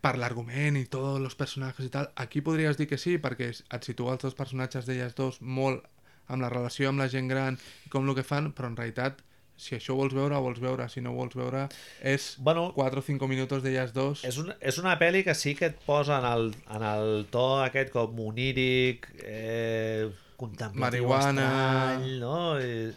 per 0.00 0.16
l'argument 0.18 0.76
i 0.76 0.84
tots 0.86 1.18
els 1.20 1.34
personatges 1.34 1.86
i 1.86 1.90
tal, 1.90 2.10
aquí 2.16 2.40
podries 2.40 2.76
dir 2.76 2.86
que 2.86 2.98
sí, 2.98 3.18
perquè 3.18 3.48
et 3.50 3.84
situa 3.84 4.12
els 4.14 4.22
dos 4.22 4.34
personatges 4.34 4.86
d'elles 4.86 5.14
dos 5.14 5.40
molt 5.42 5.84
amb 6.28 6.42
la 6.42 6.48
relació 6.48 6.88
amb 6.88 6.98
la 6.98 7.08
gent 7.08 7.28
gran 7.28 7.58
i 7.86 7.88
com 7.88 8.08
el 8.08 8.14
que 8.14 8.22
fan, 8.26 8.52
però 8.52 8.66
en 8.68 8.76
realitat 8.76 9.20
si 9.56 9.74
això 9.76 9.94
ho 9.94 10.00
vols 10.02 10.14
veure, 10.16 10.36
ho 10.36 10.44
vols 10.44 10.60
veure, 10.60 10.88
si 10.92 11.00
no 11.00 11.14
ho 11.14 11.18
vols 11.20 11.36
veure 11.38 11.66
és 12.04 12.34
Bueno, 12.38 12.68
4 12.76 13.00
o 13.00 13.06
5 13.06 13.28
minuts 13.30 13.62
d'elles 13.64 13.94
dos 13.96 14.24
és, 14.28 14.36
un, 14.42 14.52
és 14.60 14.78
una 14.82 14.96
pel·li 15.00 15.24
que 15.24 15.34
sí 15.34 15.54
que 15.56 15.70
et 15.72 15.80
posa 15.86 16.18
en 16.20 16.28
el, 16.28 16.50
en 16.76 16.84
el 16.84 17.26
to 17.32 17.46
aquest 17.64 17.92
com 17.94 18.20
oníric, 18.26 19.08
eh, 19.24 20.08
contemplatiu 20.36 21.08
Marihuana. 21.08 21.46
estrany, 21.48 22.18
no? 22.20 22.38
I, 22.60 22.92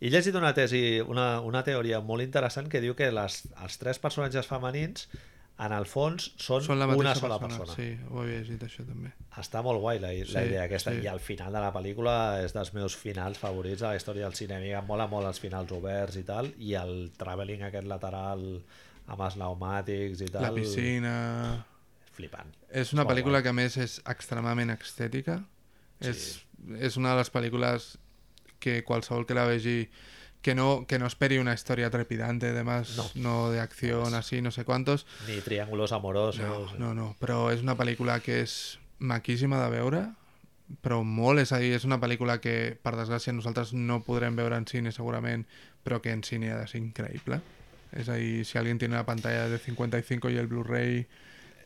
i 0.00 0.08
he 0.08 0.12
llegit 0.12 0.34
una 0.34 0.52
tesi, 0.56 1.00
una, 1.04 1.40
una 1.46 1.62
teoria 1.62 2.00
molt 2.00 2.24
interessant 2.24 2.70
que 2.72 2.80
diu 2.82 2.96
que 2.98 3.10
les, 3.14 3.42
els 3.62 3.78
tres 3.78 4.00
personatges 4.02 4.48
femenins 4.48 5.06
en 5.60 5.72
el 5.76 5.84
fons 5.84 6.30
són, 6.40 6.62
són 6.64 6.78
la 6.80 6.86
una 6.88 7.12
sola 7.14 7.36
persona. 7.38 7.64
persona. 7.66 7.76
Sí, 7.76 8.06
ho 8.10 8.22
havia 8.22 8.38
llegit 8.40 8.62
això 8.64 8.84
també. 8.88 9.10
Està 9.42 9.60
molt 9.62 9.80
guai 9.82 9.98
la, 10.00 10.08
la 10.14 10.24
Sí, 10.24 10.44
idea 10.48 10.62
aquesta. 10.64 10.94
sí. 10.94 11.02
I 11.04 11.08
al 11.12 11.20
final 11.20 11.52
de 11.52 11.60
la 11.60 11.72
pel·lícula 11.74 12.14
és 12.44 12.54
dels 12.56 12.72
meus 12.72 12.96
finals 12.96 13.38
favorits 13.38 13.82
de 13.82 13.88
la 13.90 13.96
història 13.98 14.24
del 14.24 14.34
cinema. 14.38 14.64
I 14.64 14.72
em 14.78 14.86
mola 14.88 15.06
molt 15.10 15.28
els 15.28 15.40
finals 15.42 15.72
oberts 15.76 16.16
i 16.16 16.22
tal. 16.24 16.48
I 16.58 16.72
el 16.80 17.10
travelling 17.20 17.62
aquest 17.68 17.86
lateral 17.90 18.46
amb 19.10 19.20
els 19.26 19.36
pneumàtics 19.36 20.22
i 20.24 20.30
tal. 20.32 20.42
La 20.48 20.52
piscina... 20.56 21.14
Flipant. 22.16 22.50
És 22.72 22.92
una 22.92 23.04
molt 23.04 23.12
pel·lícula 23.14 23.38
guai. 23.38 23.42
que 23.44 23.52
a 23.52 23.56
més 23.56 23.76
és 23.80 23.98
extremadament 24.08 24.72
estètica. 24.74 25.38
Sí. 26.00 26.08
És, 26.10 26.24
és 26.88 26.96
una 27.00 27.12
de 27.14 27.20
les 27.20 27.30
pel·lícules 27.32 27.96
que 28.60 28.80
qualsevol 28.84 29.24
que 29.28 29.36
la 29.36 29.44
vegi 29.48 29.78
que 30.42 30.54
no, 30.54 30.86
que 30.86 30.98
no 30.98 31.06
esperi 31.06 31.38
una 31.38 31.52
historia 31.54 31.90
trepidante, 31.90 32.48
además, 32.48 32.96
No. 32.96 33.10
no, 33.14 33.50
de 33.50 33.60
acción, 33.60 34.14
así, 34.14 34.40
no 34.40 34.50
sé 34.50 34.64
cuántos. 34.64 35.06
Ni 35.28 35.40
triángulos 35.40 35.92
amorosos. 35.92 36.40
No, 36.78 36.78
no, 36.78 36.94
no, 36.94 37.16
però 37.20 37.50
és 37.52 37.60
una 37.62 37.76
pel·lícula 37.76 38.20
que 38.24 38.40
és 38.42 38.78
maquíssima 38.98 39.60
de 39.62 39.68
veure, 39.70 40.00
però 40.82 41.02
molt, 41.04 41.40
és 41.42 41.52
a 41.52 41.58
dir, 41.58 41.72
és 41.74 41.84
una 41.84 41.98
pel·lícula 42.00 42.38
que, 42.40 42.78
per 42.82 42.94
desgràcia, 42.96 43.32
nosaltres 43.34 43.72
no 43.74 44.00
podrem 44.06 44.36
veure 44.36 44.56
en 44.56 44.66
cine 44.70 44.92
segurament, 44.92 45.44
però 45.84 46.00
que 46.00 46.12
en 46.12 46.22
cine 46.24 46.52
ha 46.52 46.58
de 46.60 46.66
ser 46.70 46.80
increïble. 46.80 47.40
És 47.92 48.08
a 48.08 48.14
dir, 48.14 48.44
si 48.46 48.56
alguien 48.56 48.78
tiene 48.78 48.94
la 48.94 49.04
pantalla 49.04 49.48
de 49.48 49.58
55 49.58 50.30
y 50.30 50.36
el 50.38 50.46
Blu-ray, 50.46 51.06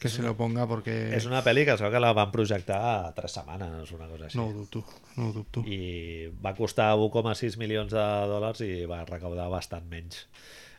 que 0.05 0.10
se 0.12 0.22
lo 0.22 0.35
ponga 0.36 0.66
porque... 0.68 0.93
És 1.16 1.24
una 1.24 1.40
pel·li 1.40 1.62
que 1.64 1.72
es 1.72 1.81
veu 1.81 1.89
que 1.94 2.01
la 2.02 2.12
van 2.12 2.28
projectar 2.35 2.76
a 2.76 3.12
tres 3.16 3.32
setmanes, 3.39 3.89
una 3.97 4.09
cosa 4.10 4.28
així. 4.28 4.36
No 4.36 4.51
ho 4.51 4.52
dubto, 4.52 4.85
no 5.16 5.31
ho 5.31 5.32
dubto. 5.32 5.62
I 5.64 6.28
va 6.44 6.52
costar 6.59 6.90
1,6 7.01 7.56
milions 7.56 7.94
de 7.97 8.05
dòlars 8.28 8.60
i 8.66 8.85
va 8.90 9.01
recaudar 9.09 9.48
bastant 9.48 9.89
menys. 9.89 10.26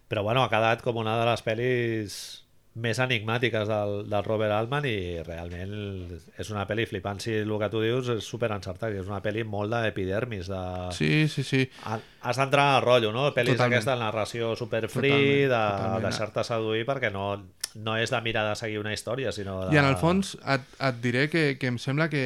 Però 0.05 0.21
bueno, 0.21 0.43
ha 0.45 0.51
quedat 0.53 0.85
com 0.85 1.01
una 1.01 1.17
de 1.17 1.25
les 1.31 1.41
pel·lis 1.41 2.19
més 2.75 2.97
enigmàtiques 2.99 3.69
del, 3.69 3.93
del 4.11 4.23
Robert 4.25 4.51
Altman 4.51 4.83
i 4.89 5.21
realment 5.23 5.71
és 6.35 6.49
una 6.51 6.65
pel·li 6.67 6.83
flipant. 6.89 7.21
Si 7.23 7.31
el 7.39 7.53
que 7.61 7.69
tu 7.71 7.79
dius 7.79 8.09
és 8.17 8.27
super 8.27 8.49
encertat, 8.51 8.91
és 8.99 9.07
una 9.07 9.21
pel·li 9.23 9.45
molt 9.47 9.71
d'epidermis. 9.71 10.49
De... 10.51 10.61
Sí, 10.97 11.27
sí, 11.31 11.43
sí. 11.47 11.61
Ha- 11.87 12.01
Has 12.27 12.39
d'entrar 12.41 12.65
al 12.75 12.83
rotllo, 12.83 13.13
no? 13.15 13.29
Pel·lis 13.31 13.55
Totalment. 13.55 13.77
aquesta 13.79 13.95
de 13.95 14.03
narració 14.03 14.55
super 14.59 14.89
free, 14.91 15.45
de 15.47 15.61
deixar-te 16.03 16.43
seduir 16.43 16.83
perquè 16.89 17.13
no, 17.15 17.29
no 17.85 17.95
és 18.01 18.11
de 18.11 18.19
mirar 18.25 18.43
de 18.49 18.55
seguir 18.59 18.81
una 18.83 18.91
història, 18.93 19.31
sinó 19.31 19.61
de... 19.69 19.75
I 19.75 19.79
en 19.79 19.87
el 19.93 19.95
fons 20.01 20.35
et, 20.43 20.67
et 20.89 20.99
diré 21.03 21.29
que, 21.31 21.45
que 21.61 21.71
em 21.71 21.79
sembla 21.79 22.09
que 22.11 22.25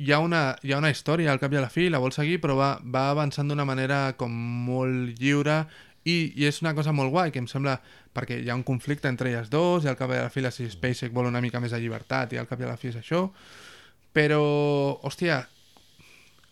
hi 0.00 0.14
ha, 0.16 0.22
una, 0.24 0.54
hi 0.64 0.72
ha 0.72 0.78
una 0.80 0.88
història 0.88 1.28
al 1.34 1.40
cap 1.42 1.52
i 1.52 1.58
a 1.60 1.66
la 1.66 1.68
fi, 1.68 1.90
la 1.92 2.00
vol 2.00 2.14
seguir, 2.16 2.38
però 2.40 2.54
va, 2.56 2.70
va 2.80 3.10
avançant 3.12 3.50
d'una 3.52 3.66
manera 3.68 4.14
com 4.16 4.32
molt 4.32 5.20
lliure 5.20 5.66
i, 6.04 6.32
i 6.40 6.46
és 6.48 6.60
una 6.64 6.74
cosa 6.74 6.94
molt 6.96 7.12
guai, 7.12 7.30
que 7.32 7.40
em 7.42 7.48
sembla 7.50 7.76
perquè 8.14 8.40
hi 8.40 8.50
ha 8.50 8.56
un 8.56 8.64
conflicte 8.64 9.08
entre 9.08 9.30
elles 9.30 9.50
dos 9.52 9.84
i 9.84 9.90
al 9.90 9.98
cap 9.98 10.12
i 10.12 10.18
a 10.18 10.24
la 10.26 10.32
fi 10.32 10.40
la 10.44 10.52
Sissy 10.54 10.72
Spacek 10.72 11.12
vol 11.12 11.28
una 11.28 11.42
mica 11.44 11.60
més 11.60 11.74
de 11.74 11.80
llibertat 11.80 12.32
i 12.32 12.40
al 12.40 12.48
cap 12.48 12.60
i 12.60 12.66
a 12.68 12.72
la 12.72 12.78
fi 12.80 12.88
és 12.90 13.00
això. 13.00 13.26
Però, 14.16 14.40
hòstia 15.06 15.44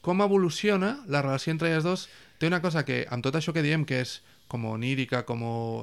com 0.05 0.23
evoluciona 0.23 0.99
la 1.11 1.23
relació 1.25 1.53
entre 1.53 1.73
elles 1.73 1.85
dos? 1.85 2.09
Té 2.39 2.47
una 2.47 2.63
cosa 2.63 2.85
que, 2.87 3.03
amb 3.11 3.25
tot 3.25 3.35
això 3.35 3.53
que 3.53 3.65
diem 3.65 3.85
que 3.85 4.03
és 4.05 4.21
com 4.49 4.65
onírica, 4.65 5.25
com 5.29 5.43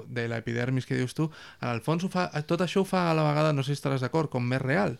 de 0.09 0.27
l'epidermis 0.31 0.87
que 0.89 0.97
dius 0.97 1.13
tu, 1.13 1.27
en 1.61 1.69
el 1.69 1.83
fons 1.85 2.05
ho 2.05 2.09
fa, 2.09 2.29
tot 2.49 2.63
això 2.65 2.81
ho 2.81 2.87
fa 2.87 3.09
a 3.11 3.13
la 3.17 3.27
vegada, 3.27 3.53
no 3.53 3.61
sé 3.61 3.73
si 3.73 3.81
estaràs 3.81 4.01
d'acord, 4.01 4.31
com 4.33 4.45
més 4.47 4.63
real. 4.63 4.95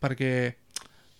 Perquè 0.00 0.54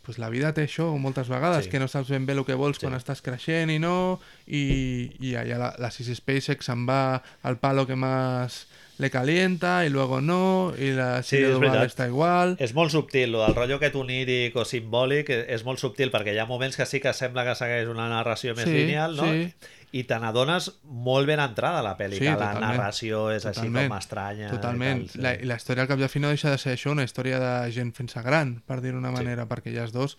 pues, 0.03 0.19
la 0.19 0.29
vida 0.29 0.53
té 0.53 0.65
això 0.67 0.91
moltes 0.99 1.29
vegades, 1.29 1.65
Sí. 1.65 1.71
que 1.71 1.79
no 1.79 1.89
saps 1.89 2.09
ben 2.11 2.27
bé 2.27 2.33
el 2.35 2.45
que 2.45 2.55
vols 2.55 2.79
Sí. 2.79 2.87
quan 2.87 2.95
estàs 2.99 3.23
creixent 3.23 3.71
i 3.71 3.79
no, 3.79 4.19
i, 4.47 5.11
i 5.21 5.35
allà 5.39 5.59
la, 5.59 5.75
la 5.79 5.91
Sisi 5.91 6.15
SpaceX 6.15 6.67
se'n 6.67 6.87
va 6.89 7.23
al 7.43 7.59
palo 7.59 7.87
que 7.87 7.97
más 7.97 8.67
le 8.99 9.11
calienta, 9.11 9.85
y 9.87 9.89
luego 9.91 10.21
no, 10.21 10.73
y 10.79 10.91
la 10.93 11.23
Sí, 11.23 11.37
és 11.37 11.55
Duval 11.55 11.87
està 11.89 12.07
igual. 12.07 12.57
És 12.61 12.75
molt 12.75 12.91
subtil, 12.93 13.33
lo 13.33 13.41
del 13.43 13.55
rotllo 13.57 13.77
aquest 13.81 13.97
oníric 13.97 14.55
o 14.57 14.65
simbòlic 14.69 15.31
eh, 15.31 15.47
és 15.55 15.65
molt 15.65 15.81
subtil 15.81 16.11
perquè 16.13 16.35
hi 16.35 16.39
ha 16.39 16.47
moments 16.47 16.77
que 16.77 16.87
sí 16.87 17.01
que 17.01 17.13
sembla 17.13 17.45
que 17.45 17.55
segueix 17.59 17.89
una 17.89 18.09
narració 18.09 18.55
més 18.55 18.65
Sí, 18.69 18.75
lineal, 18.75 19.17
no? 19.17 19.25
sí. 19.25 19.53
I 19.93 20.05
te 20.09 20.17
n'adones 20.19 20.71
molt 20.85 21.27
ben 21.29 21.39
entrada 21.41 21.83
la 21.85 21.97
pel·li, 21.99 22.17
Sí, 22.17 22.25
que 22.25 22.31
la 22.31 22.55
totalment. 22.55 22.63
narració 22.79 23.31
és 23.31 23.45
així 23.45 23.61
Totalment. 23.67 23.89
com 23.91 23.99
estranya. 23.99 24.51
Totalment. 24.51 25.03
I 25.03 25.07
tal, 25.07 25.13
sí. 25.13 25.21
la, 25.21 25.33
la 25.51 25.57
història 25.61 25.83
al 25.83 25.89
cap 25.89 25.99
i 26.01 26.05
a 26.05 26.09
fi 26.09 26.19
no 26.23 26.29
deixa 26.33 26.51
de 26.51 26.57
ser 26.59 26.73
això, 26.77 26.91
una 26.93 27.05
història 27.05 27.39
de 27.39 27.71
gent 27.73 27.93
fent-se 27.95 28.23
gran, 28.25 28.63
per 28.67 28.81
dir-ho 28.81 28.97
d'una 28.97 29.11
Sí. 29.13 29.23
manera, 29.23 29.47
perquè 29.47 29.75
ja 29.75 29.85
és 29.85 29.93
dos. 29.93 30.17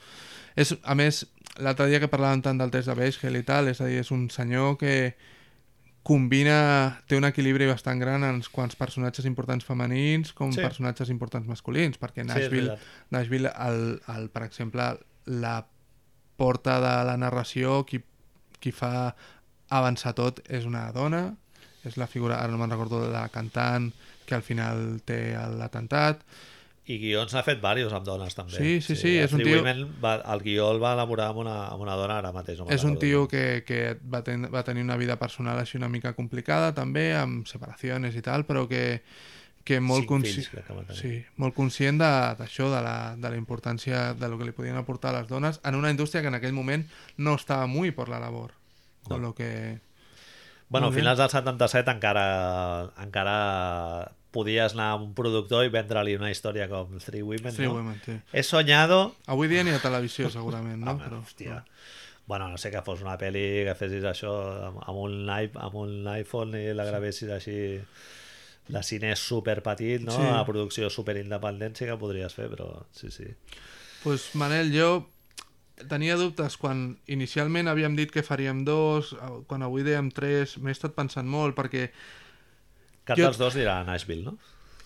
És, 0.56 0.76
a 0.84 0.94
més, 0.94 1.26
l'altre 1.58 1.88
dia 1.90 2.00
que 2.00 2.08
parlàvem 2.12 2.44
tant 2.44 2.58
del 2.62 2.70
test 2.70 2.88
de 2.88 2.94
Beisgel 2.94 3.36
i 3.36 3.44
tal, 3.44 3.68
és 3.68 3.82
a 3.82 3.86
dir, 3.86 3.98
és 4.00 4.12
un 4.12 4.30
senyor 4.30 4.78
que 4.78 5.16
combina, 6.04 7.00
té 7.08 7.16
un 7.18 7.24
equilibri 7.24 7.66
bastant 7.70 8.00
gran 8.02 8.24
en 8.28 8.42
quants 8.52 8.76
personatges 8.76 9.26
importants 9.26 9.64
femenins 9.66 10.34
com 10.34 10.52
Sí. 10.52 10.60
personatges 10.62 11.10
importants 11.10 11.48
masculins, 11.48 11.98
perquè 12.00 12.22
Sí, 12.22 12.28
Nashville, 12.28 12.68
veritat. 12.76 12.80
Nashville 13.10 13.52
el, 13.68 14.02
el, 14.18 14.30
per 14.30 14.44
exemple, 14.44 15.00
la 15.26 15.66
porta 16.36 16.80
de 16.82 17.06
la 17.08 17.16
narració, 17.18 17.86
qui, 17.86 18.04
qui 18.60 18.72
fa 18.72 19.16
avançar 19.80 20.14
tot 20.18 20.40
és 20.50 20.66
una 20.70 20.92
dona, 20.96 21.34
és 21.84 21.98
la 21.98 22.08
figura, 22.08 22.40
ara 22.40 22.52
no 22.52 22.58
me'n 22.62 22.72
recordo, 22.72 23.02
de 23.04 23.12
la 23.12 23.28
cantant 23.30 23.92
que 24.26 24.36
al 24.36 24.42
final 24.46 25.02
té 25.06 25.34
l'atemptat. 25.60 26.22
I 26.86 26.98
guions 27.00 27.32
n'ha 27.32 27.44
fet 27.48 27.62
diversos 27.62 27.94
amb 27.96 28.04
dones, 28.06 28.34
també. 28.36 28.58
Sí, 28.58 28.82
sí, 28.84 28.96
sí, 29.00 29.12
a 29.20 29.24
és 29.24 29.32
un 29.34 29.40
tio- 29.44 29.62
Va, 30.04 30.16
el 30.34 30.42
guió 30.44 30.70
el 30.74 30.82
va 30.84 30.94
elaborar 30.98 31.30
amb 31.32 31.40
una, 31.46 31.68
amb 31.70 31.82
una 31.86 31.96
dona 31.96 32.18
ara 32.20 32.32
mateix. 32.36 32.60
No 32.60 32.68
És 32.68 32.84
un 32.84 32.98
tio 33.00 33.28
que, 33.28 33.64
que 33.66 33.98
va, 34.04 34.22
ten, 34.22 34.50
va 34.54 34.64
tenir 34.68 34.84
una 34.84 34.98
vida 34.98 35.16
personal 35.18 35.58
així 35.60 35.78
una 35.78 35.88
mica 35.88 36.12
complicada 36.14 36.74
també, 36.76 37.14
amb 37.16 37.48
separacions 37.48 38.16
i 38.16 38.22
tal, 38.22 38.44
però 38.44 38.68
que, 38.68 39.02
que 39.64 39.80
molt, 39.80 40.06
consci... 40.06 40.42
fills, 40.44 40.50
sí, 41.00 41.14
molt 41.38 41.56
conscient 41.56 42.00
de- 42.04 42.36
d'això, 42.42 42.68
de, 42.74 42.82
la, 42.84 43.16
de 43.16 43.30
la 43.32 43.38
importància 43.40 44.14
de 44.14 44.28
lo 44.28 44.38
que 44.38 44.44
li 44.44 44.52
podien 44.52 44.76
aportar 44.76 45.16
a 45.16 45.22
les 45.22 45.30
dones 45.30 45.62
en 45.64 45.76
una 45.76 45.90
indústria 45.90 46.22
que 46.22 46.28
en 46.28 46.36
aquell 46.36 46.52
moment 46.54 46.84
no 47.16 47.36
estava 47.36 47.66
muy 47.66 47.92
por 47.92 48.10
la 48.10 48.20
labor. 48.20 48.52
Con 49.04 49.22
No. 49.22 49.28
lo 49.30 49.36
que... 49.36 49.80
Bueno, 50.70 50.88
a 50.88 50.92
finals 50.92 51.20
del 51.20 51.30
77 51.30 51.92
encara, 51.92 52.92
encara 52.98 54.12
podies 54.32 54.74
anar 54.74 54.92
a 54.92 54.96
un 54.96 55.12
productor 55.14 55.68
i 55.68 55.70
vendre-li 55.70 56.16
una 56.18 56.32
història 56.34 56.66
com 56.72 56.96
Three 56.98 57.22
Women, 57.22 57.54
Three 57.54 57.68
no? 57.68 57.76
Women, 57.76 58.00
sí. 58.06 58.16
He 58.32 58.42
soñado... 58.42 59.14
Avui 59.28 59.48
dia 59.52 59.64
ni 59.64 59.70
a 59.70 59.78
televisió, 59.84 60.32
segurament, 60.34 60.80
no? 60.82 60.92
Home, 60.96 61.04
Però, 61.06 61.20
hòstia. 61.22 61.60
Bueno, 62.26 62.48
no 62.50 62.58
sé 62.58 62.72
que 62.72 62.82
fos 62.82 63.04
una 63.04 63.18
pel·li 63.20 63.66
que 63.68 63.76
fessis 63.78 64.06
això 64.08 64.32
amb, 64.72 64.98
un, 64.98 65.30
amb 65.30 65.76
un 65.76 66.08
iPhone 66.16 66.58
i 66.58 66.74
la 66.74 66.86
gravessis 66.88 67.30
així 67.36 67.58
de 68.74 68.82
cine 68.88 69.14
super 69.20 69.60
petit, 69.62 70.02
no? 70.02 70.16
Sí. 70.16 70.24
Una 70.26 70.46
producció 70.48 70.90
super 70.90 71.18
independent 71.20 71.76
sí 71.78 71.86
que 71.86 71.98
podries 72.00 72.34
fer, 72.34 72.48
però 72.50 72.72
sí, 72.96 73.12
sí. 73.12 73.28
Pues, 74.04 74.32
Manel, 74.40 74.72
jo 74.74 75.10
tenia 75.90 76.16
dubtes 76.20 76.56
quan 76.62 76.98
inicialment 77.08 77.68
havíem 77.68 77.96
dit 77.98 78.12
que 78.14 78.24
faríem 78.24 78.64
dos, 78.66 79.16
quan 79.48 79.64
avui 79.66 79.84
dèiem 79.84 80.12
tres, 80.14 80.58
m'he 80.62 80.72
estat 80.72 80.94
pensant 80.96 81.28
molt 81.28 81.56
perquè 81.58 81.90
Cap 83.04 83.18
Jo- 83.20 83.26
dels 83.28 83.38
dos 83.42 83.56
dirà 83.58 83.82
Nashville, 83.84 84.24
no? 84.24 84.38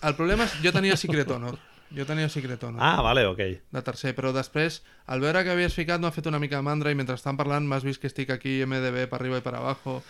el 0.02 0.14
problema 0.18 0.44
és 0.48 0.54
jo 0.62 0.72
tenia 0.74 0.96
Secret 0.96 1.30
Honor. 1.30 1.58
Jo 1.94 2.04
tenia 2.04 2.28
Secret 2.28 2.62
Honor. 2.64 2.80
Ah, 2.84 3.00
vale, 3.00 3.22
ok. 3.26 3.38
de 3.72 3.82
tercer, 3.82 4.14
però 4.14 4.32
després, 4.32 4.82
al 5.06 5.20
veure 5.20 5.40
que 5.44 5.50
havies 5.54 5.72
ficat, 5.74 6.00
m'ha 6.00 6.10
fet 6.12 6.26
una 6.26 6.38
mica 6.38 6.56
de 6.56 6.62
mandra 6.66 6.90
i 6.90 6.94
mentre 6.98 7.14
estan 7.16 7.36
parlant 7.38 7.64
m'has 7.66 7.84
vist 7.86 8.00
que 8.00 8.06
estic 8.10 8.30
aquí 8.30 8.58
MDB 8.66 9.06
per 9.08 9.20
arriba 9.20 9.38
i 9.38 9.44
per 9.44 9.54
abajo 9.54 10.02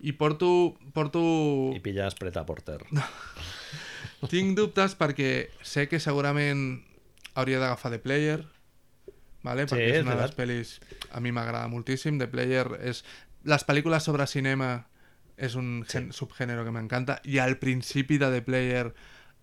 i 0.00 0.12
porto, 0.12 0.76
porto... 0.92 1.22
I 1.74 1.80
pilles 1.80 2.14
Preta 2.14 2.44
Porter. 2.46 2.78
Tinc 4.30 4.54
dubtes 4.56 4.94
perquè 4.96 5.48
sé 5.62 5.86
que 5.88 6.00
segurament 6.00 6.82
hauria 7.34 7.58
d'agafar 7.60 7.90
The 7.92 7.98
Player, 8.00 8.44
vale? 9.44 9.68
Sí, 9.68 9.74
perquè 9.76 9.90
és 9.92 10.00
és 10.00 10.06
una 10.08 10.16
de 10.16 10.22
les 10.24 10.34
pel·lis 10.36 10.74
a 11.12 11.20
mi 11.22 11.30
m'agrada 11.32 11.68
moltíssim. 11.70 12.18
The 12.18 12.28
Player 12.32 12.66
és... 12.82 13.04
Les 13.44 13.64
pel·lícules 13.68 14.02
sobre 14.08 14.26
cinema 14.26 14.86
és 15.36 15.54
un 15.60 15.84
gen... 15.90 16.10
subgénero 16.16 16.64
que 16.64 16.72
m'encanta 16.72 17.20
i 17.28 17.38
al 17.42 17.58
principi 17.60 18.16
de 18.18 18.30
The 18.32 18.42
Player 18.46 18.88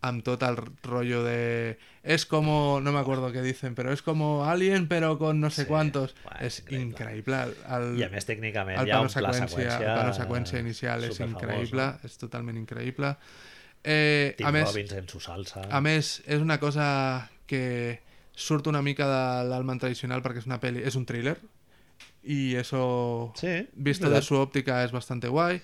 amb 0.01 0.23
tot 0.25 0.41
el 0.41 0.55
rollo 0.81 1.19
de... 1.23 1.77
Es 2.01 2.25
como... 2.25 2.79
No 2.81 2.91
me 2.91 2.97
acuerdo 2.97 3.31
qué 3.31 3.43
dicen, 3.43 3.75
pero 3.75 3.91
es 3.93 4.01
como 4.01 4.45
Alien 4.49 4.87
pero 4.87 5.19
con 5.19 5.39
no 5.39 5.51
sé 5.51 5.61
Sí, 5.63 5.67
cuántos. 5.67 6.15
buah, 6.23 6.39
és 6.41 6.63
increïble. 6.73 7.43
El, 7.69 7.99
I 8.01 8.07
a 8.07 8.09
més, 8.09 8.25
tècnicament, 8.25 8.79
el 8.81 8.89
hi 8.89 8.95
ha 8.95 8.97
plano 8.97 9.11
un 9.11 9.13
pla 9.13 9.33
seqüència, 9.37 9.45
seqüència... 9.45 9.77
el 9.77 9.99
plano 9.99 10.15
seqüència 10.17 10.59
inicial 10.63 11.05
és 11.05 11.19
increïble, 11.21 11.85
no? 11.85 12.09
és 12.09 12.17
totalment 12.17 12.57
increïble. 12.57 13.13
Eh, 13.83 14.33
Tim 14.39 14.49
a 14.49 14.51
més, 14.57 14.65
Robbins 14.71 14.91
en 14.97 15.07
su 15.13 15.21
salsa. 15.21 15.67
a 15.69 15.81
més, 15.85 16.15
és 16.25 16.41
una 16.41 16.57
cosa 16.59 17.29
que 17.45 18.01
surt 18.41 18.67
una 18.71 18.81
mica 18.81 19.07
de 19.07 19.49
l'Alman 19.49 19.79
tradicional 19.81 20.23
perquè 20.25 20.41
és 20.41 20.49
una 20.49 20.59
peli, 20.61 20.83
és 20.83 20.97
un 20.97 21.05
thriller 21.05 21.37
i 22.23 22.55
eso 22.55 23.31
Sí, 23.37 23.53
visto 23.73 24.09
de 24.09 24.21
su 24.21 24.37
òptica 24.37 24.83
és 24.85 24.91
bastante 24.93 25.29
guai 25.29 25.61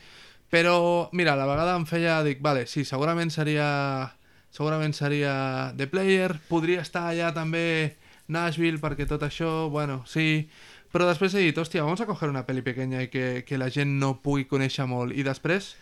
però 0.49 1.09
mira, 1.11 1.33
a 1.33 1.39
la 1.39 1.49
vegada 1.49 1.75
em 1.75 1.85
feia 1.89 2.21
dic, 2.23 2.41
vale, 2.41 2.65
sí, 2.67 2.85
segurament 2.85 3.33
seria 3.33 4.13
segurament 4.53 4.95
seria 4.95 5.73
The 5.77 5.89
Player 5.91 6.37
podria 6.47 6.85
estar 6.85 7.09
allà 7.09 7.33
també 7.35 7.97
Nashville 8.27 8.81
perquè 8.81 9.07
tot 9.07 9.23
això, 9.23 9.69
bueno, 9.69 10.03
sí 10.07 10.47
però 10.91 11.05
després 11.09 11.35
he 11.35 11.43
dit, 11.43 11.57
hòstia, 11.57 11.83
vamos 11.83 12.01
a 12.01 12.07
coger 12.07 12.29
una 12.31 12.45
peli 12.47 12.63
pequeña 12.63 13.03
i 13.03 13.11
que, 13.11 13.43
que 13.45 13.59
la 13.59 13.69
gent 13.69 13.99
no 13.99 14.15
pugui 14.23 14.47
conèixer 14.49 14.87
molt 14.89 15.13
i 15.13 15.25
després 15.27 15.75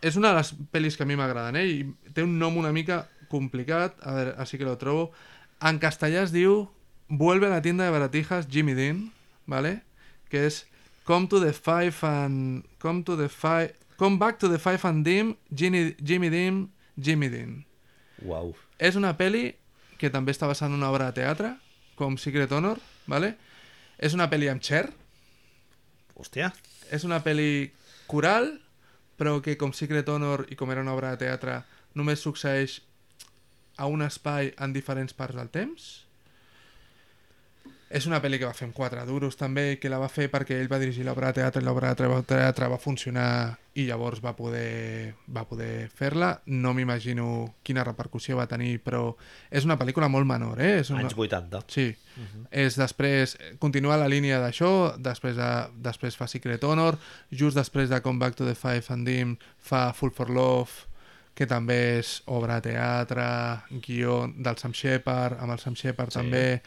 és 0.00 0.16
una 0.18 0.32
de 0.32 0.40
les 0.40 0.52
pel·lis 0.72 0.96
que 0.96 1.02
a 1.02 1.08
mi 1.08 1.16
m'agraden, 1.18 1.56
eh? 1.58 1.66
I 1.66 2.12
té 2.14 2.22
un 2.22 2.36
nom 2.38 2.56
una 2.60 2.72
mica 2.74 3.02
complicat, 3.30 3.98
a 4.06 4.14
veure, 4.14 4.34
així 4.38 4.58
que 4.60 4.66
lo 4.68 4.76
trobo. 4.78 5.10
En 5.64 5.78
castellà 5.82 6.22
es 6.26 6.34
diu 6.34 6.68
Vuelve 7.08 7.46
a 7.46 7.50
la 7.50 7.62
tienda 7.62 7.84
de 7.84 7.90
baratijas 7.90 8.48
Jimmy 8.50 8.74
Dean, 8.74 9.12
¿vale? 9.46 9.82
Que 10.28 10.44
és 10.46 10.66
Come 11.04 11.26
to 11.28 11.40
the 11.40 11.54
Five 11.54 11.94
and... 12.02 12.66
Come 12.78 13.02
to 13.02 13.16
the 13.16 13.30
Five... 13.30 13.72
Come 13.96 14.18
back 14.18 14.38
to 14.38 14.48
the 14.48 14.58
Five 14.58 14.80
and 14.84 15.06
Dim, 15.06 15.36
Jimmy, 15.50 15.96
Jimmy 16.04 16.28
Dean, 16.28 16.70
Jimmy 17.00 17.30
Dean. 17.30 17.64
Uau. 18.22 18.52
És 18.78 18.94
una 18.94 19.14
peli 19.16 19.54
que 19.98 20.10
també 20.12 20.34
està 20.36 20.46
basada 20.46 20.68
en 20.68 20.76
una 20.76 20.90
obra 20.92 21.08
de 21.08 21.16
teatre, 21.22 21.54
com 21.96 22.18
Secret 22.20 22.52
Honor, 22.52 22.76
¿vale? 23.08 23.38
És 23.96 24.12
una 24.14 24.28
peli 24.30 24.50
amb 24.52 24.62
Cher, 24.62 24.92
Hòstia. 26.14 26.52
és 26.92 27.04
una 27.08 27.22
pel·li 27.24 27.72
coral, 28.06 28.52
però 29.18 29.40
que 29.42 29.56
com 29.58 29.72
Secret 29.72 30.08
Honor 30.08 30.44
i 30.52 30.56
com 30.60 30.70
era 30.70 30.84
una 30.84 30.94
obra 30.94 31.10
de 31.14 31.24
teatre 31.24 31.62
només 31.98 32.20
succeeix 32.22 32.82
a 33.78 33.86
un 33.86 34.02
espai 34.02 34.52
en 34.58 34.74
diferents 34.74 35.14
parts 35.16 35.38
del 35.38 35.48
temps. 35.54 35.88
És 37.88 38.04
una 38.04 38.18
pel·li 38.20 38.36
que 38.36 38.44
va 38.44 38.52
fer 38.52 38.66
amb 38.68 38.76
quatre 38.76 39.00
duros 39.08 39.38
també, 39.40 39.78
que 39.80 39.88
la 39.88 39.96
va 40.00 40.10
fer 40.12 40.26
perquè 40.28 40.58
ell 40.60 40.68
va 40.68 40.76
dirigir 40.80 41.06
l'obra 41.06 41.30
de 41.30 41.38
teatre 41.38 41.62
i 41.62 41.64
l'obra 41.64 41.94
de 41.96 42.18
teatre 42.28 42.68
va 42.68 42.76
funcionar 42.76 43.56
i 43.80 43.86
llavors 43.88 44.20
va 44.20 44.34
poder, 44.36 45.14
va 45.32 45.46
poder 45.48 45.88
fer-la. 45.96 46.34
No 46.52 46.74
m'imagino 46.76 47.54
quina 47.64 47.86
repercussió 47.88 48.36
va 48.36 48.48
tenir, 48.50 48.74
però 48.84 49.14
és 49.48 49.64
una 49.64 49.78
pel·lícula 49.80 50.10
molt 50.12 50.28
menor, 50.28 50.60
eh? 50.60 50.82
És 50.82 50.92
una... 50.92 51.00
Anys 51.06 51.16
80. 51.16 51.62
Sí. 51.72 51.86
Uh 52.18 52.26
-huh. 52.26 52.44
És 52.50 52.76
després... 52.76 53.38
Continua 53.58 53.96
la 53.96 54.08
línia 54.08 54.40
d'això, 54.42 54.98
després, 54.98 55.36
de, 55.36 55.50
després 55.80 56.16
fa 56.16 56.26
Secret 56.26 56.64
Honor, 56.64 56.98
just 57.30 57.56
després 57.56 57.88
de 57.88 58.02
Come 58.02 58.18
Back 58.18 58.36
to 58.36 58.44
the 58.44 58.54
Five 58.54 58.84
and 58.88 59.06
Dim 59.06 59.38
fa 59.58 59.94
Full 59.94 60.10
for 60.10 60.28
Love, 60.28 60.88
que 61.38 61.46
també 61.46 61.98
és 62.00 62.16
obra 62.26 62.58
de 62.58 62.72
teatre, 62.72 63.24
guió 63.84 64.24
del 64.34 64.58
Sam 64.58 64.74
Shepard, 64.74 65.38
amb 65.38 65.54
el 65.54 65.60
Sam 65.62 65.76
Shepard 65.78 66.10
Sí. 66.10 66.18
també, 66.18 66.62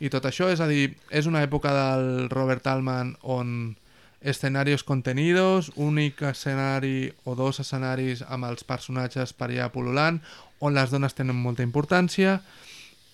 i 0.00 0.08
tot 0.10 0.24
això, 0.24 0.48
és 0.52 0.60
a 0.64 0.68
dir, 0.68 0.96
és 1.10 1.26
una 1.28 1.42
època 1.44 1.72
del 1.76 2.30
Robert 2.30 2.66
Altman 2.66 3.16
on 3.22 3.76
escenaris 4.24 4.82
contenidos, 4.82 5.70
únic 5.76 6.22
escenari 6.24 7.12
o 7.28 7.34
dos 7.36 7.60
escenaris 7.60 8.22
amb 8.26 8.48
els 8.48 8.64
personatges 8.64 9.34
per 9.36 9.50
allà 9.50 9.68
pol·lulant, 9.70 10.22
on 10.60 10.72
les 10.72 10.90
dones 10.90 11.12
tenen 11.14 11.36
molta 11.36 11.62
importància, 11.62 12.40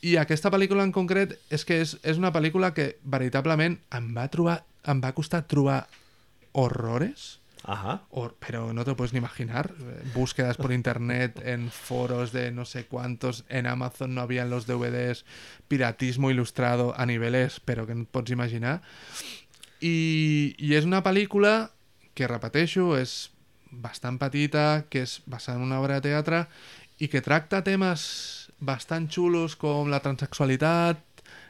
i 0.02 0.14
aquesta 0.16 0.48
pel·lícula 0.54 0.86
en 0.86 0.92
concret 0.94 1.34
és 1.50 1.64
que 1.66 1.80
és, 1.82 1.96
és 2.06 2.16
una 2.16 2.30
pel·lícula 2.32 2.70
que 2.72 2.94
veritablement 3.02 3.76
em 3.92 4.14
va 4.14 4.28
trobar 4.30 4.62
em 4.88 5.00
va 5.02 5.10
costar 5.12 5.42
trobar 5.50 5.82
horrores 6.52 7.39
Ajá. 7.64 8.02
Pero 8.38 8.72
no 8.72 8.84
te 8.84 8.90
lo 8.90 8.96
puedes 8.96 9.12
ni 9.12 9.18
imaginar. 9.18 9.74
Eh, 9.78 10.02
Búsquedas 10.14 10.56
por 10.56 10.72
internet, 10.80 11.40
en 11.44 11.70
foros 11.70 12.32
de 12.32 12.50
no 12.52 12.64
sé 12.64 12.86
cuántos, 12.86 13.44
en 13.48 13.66
Amazon 13.66 14.14
no 14.14 14.22
habían 14.22 14.50
los 14.50 14.66
DVDs, 14.66 15.24
piratismo 15.68 16.30
ilustrado 16.30 16.94
a 16.98 17.06
niveles, 17.06 17.60
pero 17.60 17.86
que 17.86 17.94
no 17.94 18.04
pots 18.04 18.30
imaginar. 18.30 18.82
I, 19.80 20.54
I 20.58 20.74
és 20.76 20.84
una 20.84 21.00
pel·lícula 21.04 21.70
que, 22.12 22.28
repeteixo, 22.28 22.98
és 23.00 23.30
bastant 23.70 24.18
petita, 24.20 24.84
que 24.90 25.04
és 25.06 25.20
basada 25.30 25.56
en 25.58 25.64
una 25.64 25.80
obra 25.80 26.00
de 26.00 26.10
teatre 26.10 26.44
i 27.00 27.08
que 27.08 27.22
tracta 27.24 27.62
temes 27.64 28.50
bastant 28.60 29.06
xulos 29.08 29.54
com 29.56 29.88
la 29.88 30.02
transexualitat, 30.04 31.00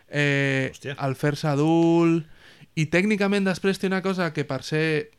eh, 0.07 0.70
Hòstia. 0.70 0.95
el 1.07 1.16
fer-se 1.19 1.49
adult 1.51 2.27
i 2.78 2.87
tècnicament 2.87 3.49
després 3.49 3.81
té 3.81 3.89
una 3.91 4.03
cosa 4.03 4.31
que 4.32 4.45
per 4.47 4.62
ser 4.62 5.11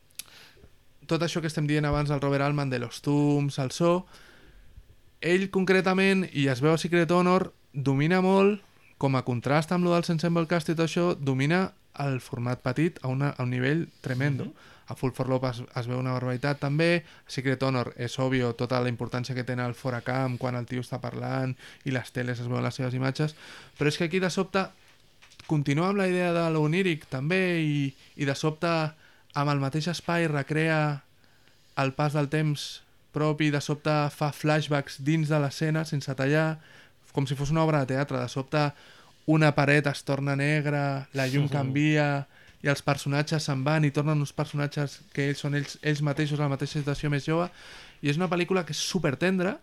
tot 1.06 1.22
això 1.22 1.40
que 1.40 1.50
estem 1.50 1.66
dient 1.66 1.86
abans 1.88 2.10
del 2.10 2.20
Robert 2.20 2.44
Altman 2.44 2.70
de 2.70 2.78
los 2.82 3.00
tums, 3.02 3.58
el 3.58 3.72
so 3.74 4.02
ell 5.22 5.48
concretament, 5.54 6.26
i 6.34 6.48
es 6.50 6.60
veu 6.60 6.74
a 6.74 6.80
Secret 6.80 7.10
Honor 7.14 7.52
domina 7.72 8.20
molt, 8.20 8.60
com 8.98 9.16
a 9.16 9.24
contrast 9.26 9.72
amb 9.72 9.86
lo 9.86 9.94
del 9.94 10.06
Ensemble 10.14 10.48
Cast 10.50 10.70
i 10.70 10.76
tot 10.76 10.86
això, 10.86 11.12
domina 11.14 11.70
el 12.02 12.20
format 12.20 12.60
petit 12.62 12.98
a, 13.02 13.08
una, 13.08 13.32
a 13.36 13.42
un 13.42 13.50
nivell 13.50 13.86
tremendo. 14.02 14.50
A 14.90 14.96
Full 14.98 15.14
for 15.14 15.28
Love 15.30 15.48
es, 15.48 15.60
es 15.78 15.86
veu 15.88 16.00
una 16.02 16.12
barbaritat 16.16 16.58
també, 16.60 16.90
a 17.00 17.30
Secret 17.30 17.62
Honor 17.62 17.92
és 17.96 18.18
òbvio 18.20 18.52
tota 18.58 18.80
la 18.82 18.90
importància 18.90 19.34
que 19.34 19.46
tenen 19.46 19.70
el 19.70 19.78
fora 19.78 20.02
camp 20.04 20.36
quan 20.42 20.58
el 20.58 20.66
tio 20.68 20.82
està 20.82 20.98
parlant 21.00 21.54
i 21.86 21.94
les 21.94 22.10
teles 22.12 22.42
es 22.42 22.50
veuen 22.50 22.66
les 22.66 22.76
seves 22.76 22.94
imatges, 22.98 23.36
però 23.78 23.88
és 23.88 23.98
que 23.98 24.10
aquí 24.10 24.20
de 24.20 24.30
sobte 24.30 24.66
continua 25.46 25.88
amb 25.90 26.02
la 26.02 26.08
idea 26.10 26.32
de 26.34 26.44
l'oníric 26.52 27.06
també 27.10 27.40
i, 27.62 27.78
i 28.16 28.28
de 28.28 28.34
sobte 28.38 28.72
amb 29.34 29.50
el 29.52 29.60
mateix 29.62 29.88
espai 29.92 30.28
recrea 30.28 31.02
el 31.80 31.92
pas 31.96 32.12
del 32.12 32.28
temps 32.32 32.82
propi, 33.12 33.50
de 33.52 33.60
sobte 33.60 33.92
fa 34.12 34.30
flashbacks 34.32 35.00
dins 35.04 35.28
de 35.32 35.40
l'escena 35.40 35.84
sense 35.88 36.12
tallar, 36.16 36.58
com 37.12 37.26
si 37.28 37.36
fos 37.36 37.52
una 37.52 37.64
obra 37.64 37.82
de 37.82 37.92
teatre, 37.94 38.20
de 38.20 38.28
sobte 38.28 38.70
una 39.26 39.52
paret 39.54 39.86
es 39.86 40.02
torna 40.04 40.36
negra, 40.36 41.08
la 41.12 41.28
llum 41.28 41.48
canvia 41.56 42.26
i 42.62 42.70
els 42.70 42.82
personatges 42.82 43.48
se'n 43.48 43.64
van 43.66 43.84
i 43.84 43.90
tornen 43.90 44.20
uns 44.22 44.32
personatges 44.32 45.00
que 45.12 45.28
ells 45.28 45.42
són 45.44 45.56
ells, 45.58 45.76
ells 45.82 46.02
mateixos 46.02 46.40
a 46.40 46.46
la 46.46 46.52
mateixa 46.54 46.78
situació 46.78 47.10
més 47.10 47.26
jove 47.26 47.48
i 48.02 48.10
és 48.10 48.18
una 48.18 48.30
pel·lícula 48.30 48.64
que 48.66 48.74
és 48.74 48.82
super 48.82 49.16
tendra 49.16 49.58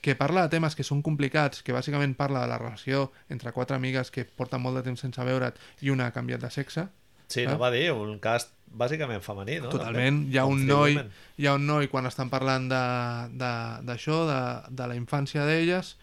que 0.00 0.14
parla 0.14 0.44
de 0.46 0.52
temes 0.54 0.76
que 0.78 0.86
són 0.86 1.02
complicats, 1.02 1.62
que 1.66 1.74
bàsicament 1.74 2.14
parla 2.16 2.44
de 2.44 2.50
la 2.52 2.58
relació 2.60 3.08
entre 3.28 3.52
quatre 3.52 3.76
amigues 3.76 4.12
que 4.14 4.24
porten 4.24 4.62
molt 4.62 4.78
de 4.78 4.84
temps 4.86 5.02
sense 5.02 5.24
veure't 5.26 5.58
i 5.82 5.90
una 5.90 6.06
ha 6.06 6.14
canviat 6.14 6.44
de 6.44 6.50
sexe. 6.54 6.86
Sí, 7.28 7.44
Ah. 7.44 7.52
no 7.52 7.58
va 7.58 7.70
dir, 7.70 7.90
un 7.92 8.18
cast 8.18 8.50
bàsicament 8.68 9.20
femení, 9.24 9.60
no? 9.60 9.68
Totalment. 9.72 10.22
També. 10.24 10.34
Hi 10.34 10.38
ha 10.38 10.44
un 10.46 10.66
noi, 10.66 10.98
hi 11.38 11.46
ha 11.46 11.54
un 11.54 11.66
noi 11.66 11.88
quan 11.88 12.06
estan 12.06 12.28
parlant 12.30 12.68
de- 12.68 13.28
de- 13.38 13.86
d'això, 13.86 14.26
de, 14.28 14.38
de, 14.68 14.76
de 14.82 14.88
la 14.88 14.96
infància 14.96 15.44
d'elles, 15.46 15.96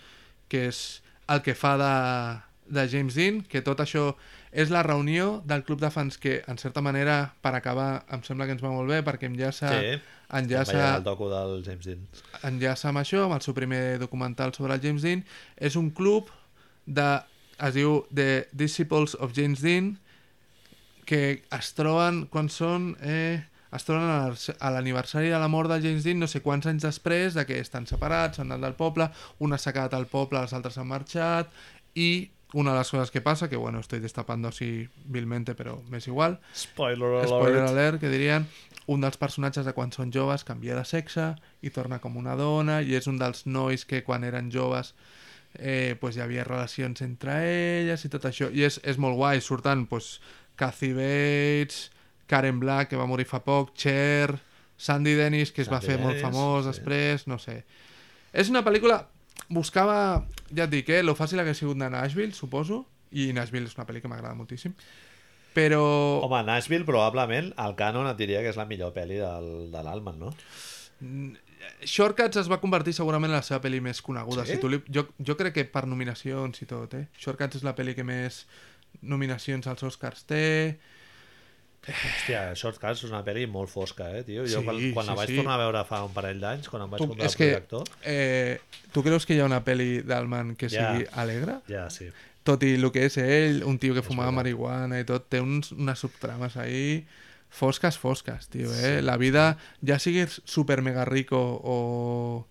que 0.49 0.67
és 0.67 1.01
el 1.27 1.41
que 1.41 1.55
fa 1.55 1.75
de, 1.77 2.41
de 2.79 2.87
James 2.89 3.15
Dean, 3.15 3.41
que 3.43 3.61
tot 3.61 3.79
això 3.79 4.15
és 4.51 4.69
la 4.71 4.81
reunió 4.83 5.41
del 5.45 5.63
club 5.63 5.81
de 5.81 5.89
fans 5.91 6.17
que, 6.17 6.41
en 6.47 6.57
certa 6.57 6.81
manera, 6.81 7.33
per 7.41 7.53
acabar, 7.55 8.05
em 8.09 8.21
sembla 8.23 8.45
que 8.45 8.53
ens 8.53 8.63
va 8.63 8.69
molt 8.71 8.87
bé, 8.89 9.01
perquè 9.03 9.25
enllaça, 9.27 9.69
Sí, 9.69 9.99
enllaça... 10.31 10.95
el 10.97 11.03
docu 11.03 11.27
del 11.29 11.61
James 11.65 11.85
Dean. 11.85 12.07
enllaça 12.43 12.89
amb 12.89 12.99
això, 12.99 13.25
amb 13.25 13.33
el 13.35 13.41
seu 13.41 13.53
primer 13.53 13.99
documental 13.99 14.53
sobre 14.53 14.73
el 14.73 14.81
James 14.81 15.01
Dean. 15.01 15.25
És 15.57 15.75
un 15.75 15.89
club 15.91 16.29
de, 16.85 17.19
es 17.59 17.73
diu 17.73 18.05
The 18.13 18.47
Disciples 18.53 19.15
of 19.19 19.33
James 19.35 19.61
Dean, 19.61 19.97
que 21.05 21.43
es 21.53 21.73
troben 21.77 22.25
quan 22.31 22.49
són... 22.49 22.95
Eh, 23.01 23.43
es 23.75 23.83
troben 23.83 24.07
a 24.07 24.69
l'aniversari 24.71 25.27
de 25.27 25.39
la 25.41 25.49
mort 25.51 25.67
de 25.67 25.81
James 25.83 26.05
Dean 26.05 26.21
no 26.21 26.29
sé 26.31 26.39
quants 26.39 26.63
anys 26.69 26.85
després 26.85 27.33
de 27.35 27.43
que 27.43 27.57
estan 27.59 27.83
separats, 27.89 28.37
s'han 28.39 28.53
anat 28.53 28.61
del 28.63 28.77
poble, 28.77 29.09
una 29.43 29.57
s'ha 29.59 29.73
quedat 29.75 29.97
al 29.97 30.05
poble, 30.07 30.39
les 30.39 30.53
altres 30.55 30.77
han 30.79 30.87
marxat, 30.87 31.51
i 31.99 32.29
una 32.53 32.71
de 32.71 32.77
les 32.77 32.91
coses 32.93 33.11
que 33.11 33.19
passa, 33.19 33.49
que 33.49 33.57
bueno, 33.57 33.79
estoy 33.79 33.99
destapando 33.99 34.47
así 34.47 34.87
vilmente, 35.11 35.57
però 35.59 35.75
m'és 35.91 36.07
igual, 36.07 36.39
Spoiler 36.55 37.09
alert. 37.09 37.27
spoiler 37.27 37.65
alert, 37.67 37.99
que 37.99 38.13
dirien 38.13 38.47
un 38.87 39.03
dels 39.03 39.17
personatges 39.19 39.65
de 39.67 39.73
quan 39.75 39.91
són 39.91 40.13
joves 40.13 40.45
canvia 40.47 40.77
de 40.77 40.85
sexe 40.87 41.33
i 41.65 41.73
torna 41.73 41.99
com 41.99 42.15
una 42.15 42.37
dona 42.39 42.79
i 42.85 42.95
és 42.95 43.09
un 43.11 43.19
dels 43.19 43.43
nois 43.49 43.83
que 43.83 44.03
quan 44.07 44.23
eren 44.23 44.51
joves 44.53 44.93
eh, 45.57 45.97
pues 45.99 46.15
hi 46.15 46.21
havia 46.23 46.45
relacions 46.45 47.01
entre 47.01 47.35
elles 47.49 48.05
i 48.05 48.11
tot 48.13 48.27
això 48.29 48.47
i 48.53 48.63
és, 48.63 48.79
és 48.83 48.99
molt 49.01 49.17
guai, 49.17 49.41
surten 49.41 49.87
pues, 49.89 50.21
Kathy 50.59 50.91
Bates 50.97 51.89
Karen 52.27 52.59
Black 52.59 52.91
que 52.91 52.99
va 52.99 53.07
morir 53.09 53.27
fa 53.29 53.41
poc, 53.45 53.73
Cher 53.77 54.35
Sandy 54.77 55.15
Dennis 55.15 55.53
que 55.55 55.63
es 55.63 55.71
va 55.71 55.81
Sandy 55.81 55.93
fer 55.93 55.99
molt 56.01 56.17
Dennis, 56.17 56.25
famós 56.27 56.63
sí. 56.63 56.71
després, 56.71 57.27
no 57.31 57.39
sé 57.41 57.61
és 58.35 58.51
una 58.51 58.65
pel·lícula 58.65 59.03
buscava, 59.51 60.25
ja 60.51 60.65
et 60.65 60.71
dic, 60.71 60.89
eh, 60.89 61.03
lo 61.03 61.15
fàcil 61.15 61.39
hagués 61.39 61.59
sigut 61.61 61.79
de 61.79 61.89
Nashville, 61.91 62.33
suposo 62.35 62.83
i 63.15 63.29
Nashville 63.35 63.69
és 63.69 63.77
una 63.77 63.85
pel·li 63.87 64.01
que 64.03 64.11
m'agrada 64.11 64.35
moltíssim 64.35 64.73
però 65.55 65.81
Home, 66.25 66.43
Nashville 66.43 66.85
probablement 66.87 67.53
el 67.63 67.75
canon 67.79 68.09
et 68.09 68.19
diria 68.19 68.43
que 68.43 68.51
és 68.51 68.59
la 68.59 68.67
millor 68.67 68.91
pel·li 68.95 69.21
del, 69.21 69.51
de 69.71 69.83
l'Alman, 69.87 70.19
no? 70.19 70.33
Shortcuts 71.85 72.41
es 72.41 72.49
va 72.51 72.59
convertir 72.61 72.93
segurament 72.93 73.31
en 73.31 73.39
la 73.39 73.45
seva 73.45 73.61
pel·li 73.63 73.79
més 73.81 74.01
coneguda. 74.05 74.45
Sí? 74.45 74.55
Si 74.55 74.61
tu 74.61 74.69
li... 74.69 74.81
jo, 74.91 75.07
jo 75.17 75.35
crec 75.39 75.55
que 75.55 75.65
per 75.71 75.85
nominacions 75.89 76.61
i 76.61 76.67
tot, 76.69 76.93
eh? 76.99 77.07
Shortcuts 77.21 77.61
és 77.61 77.65
la 77.65 77.73
pel·li 77.77 77.95
que 77.97 78.05
més 78.05 78.43
nominacions 79.01 79.67
als 79.67 79.83
Oscars 79.83 80.23
té. 80.29 80.77
Hòstia, 81.85 82.39
Shortcuts 82.57 83.03
és 83.05 83.11
una 83.11 83.19
pel·li 83.21 83.43
molt 83.45 83.69
fosca, 83.69 84.07
eh, 84.17 84.23
tio? 84.25 84.41
Jo 84.49 84.61
Sí, 84.63 84.65
quan, 84.65 84.79
quan 84.95 85.05
sí, 85.05 85.09
la 85.11 85.15
vaig 85.19 85.29
sí. 85.29 85.35
tornar 85.37 85.53
a 85.53 85.61
veure 85.61 85.83
fa 85.85 85.99
un 86.07 86.13
parell 86.15 86.39
d'anys, 86.41 86.69
quan 86.71 86.81
em 86.81 86.89
vaig 86.89 87.03
Tu, 87.03 87.07
comprar 87.11 87.27
és 87.27 87.35
el 87.35 87.37
que, 87.37 87.49
projector... 87.51 87.83
eh, 88.01 88.57
tu 88.91 89.03
creus 89.05 89.27
que 89.29 89.35
hi 89.35 89.41
ha 89.43 89.45
una 89.45 89.59
pel·li 89.63 90.01
d'Alman 90.01 90.55
que 90.57 90.69
Ja. 90.73 90.95
sigui 90.95 91.05
alegre? 91.13 91.59
Ja, 91.69 91.83
sí. 91.93 92.09
Tot 92.45 92.63
i 92.65 92.73
el 92.79 92.89
que 92.93 93.05
és 93.05 93.17
ell, 93.21 93.61
un 93.69 93.77
tio 93.77 93.93
que 93.93 94.01
fumava 94.01 94.31
veritat. 94.31 94.39
marihuana 94.41 94.99
i 94.99 95.05
tot, 95.05 95.29
té 95.29 95.39
uns, 95.41 95.71
unes 95.77 95.99
subtrames 96.01 96.57
ahí 96.57 97.05
fosques, 97.49 97.97
fosques, 98.01 98.49
tio, 98.49 98.73
eh? 98.73 99.01
La 99.05 99.17
vida, 99.17 99.57
ja 99.85 99.99
siguis 100.01 100.41
super 100.43 100.81
mega 100.81 101.05
rico 101.05 101.37
o 101.37 102.47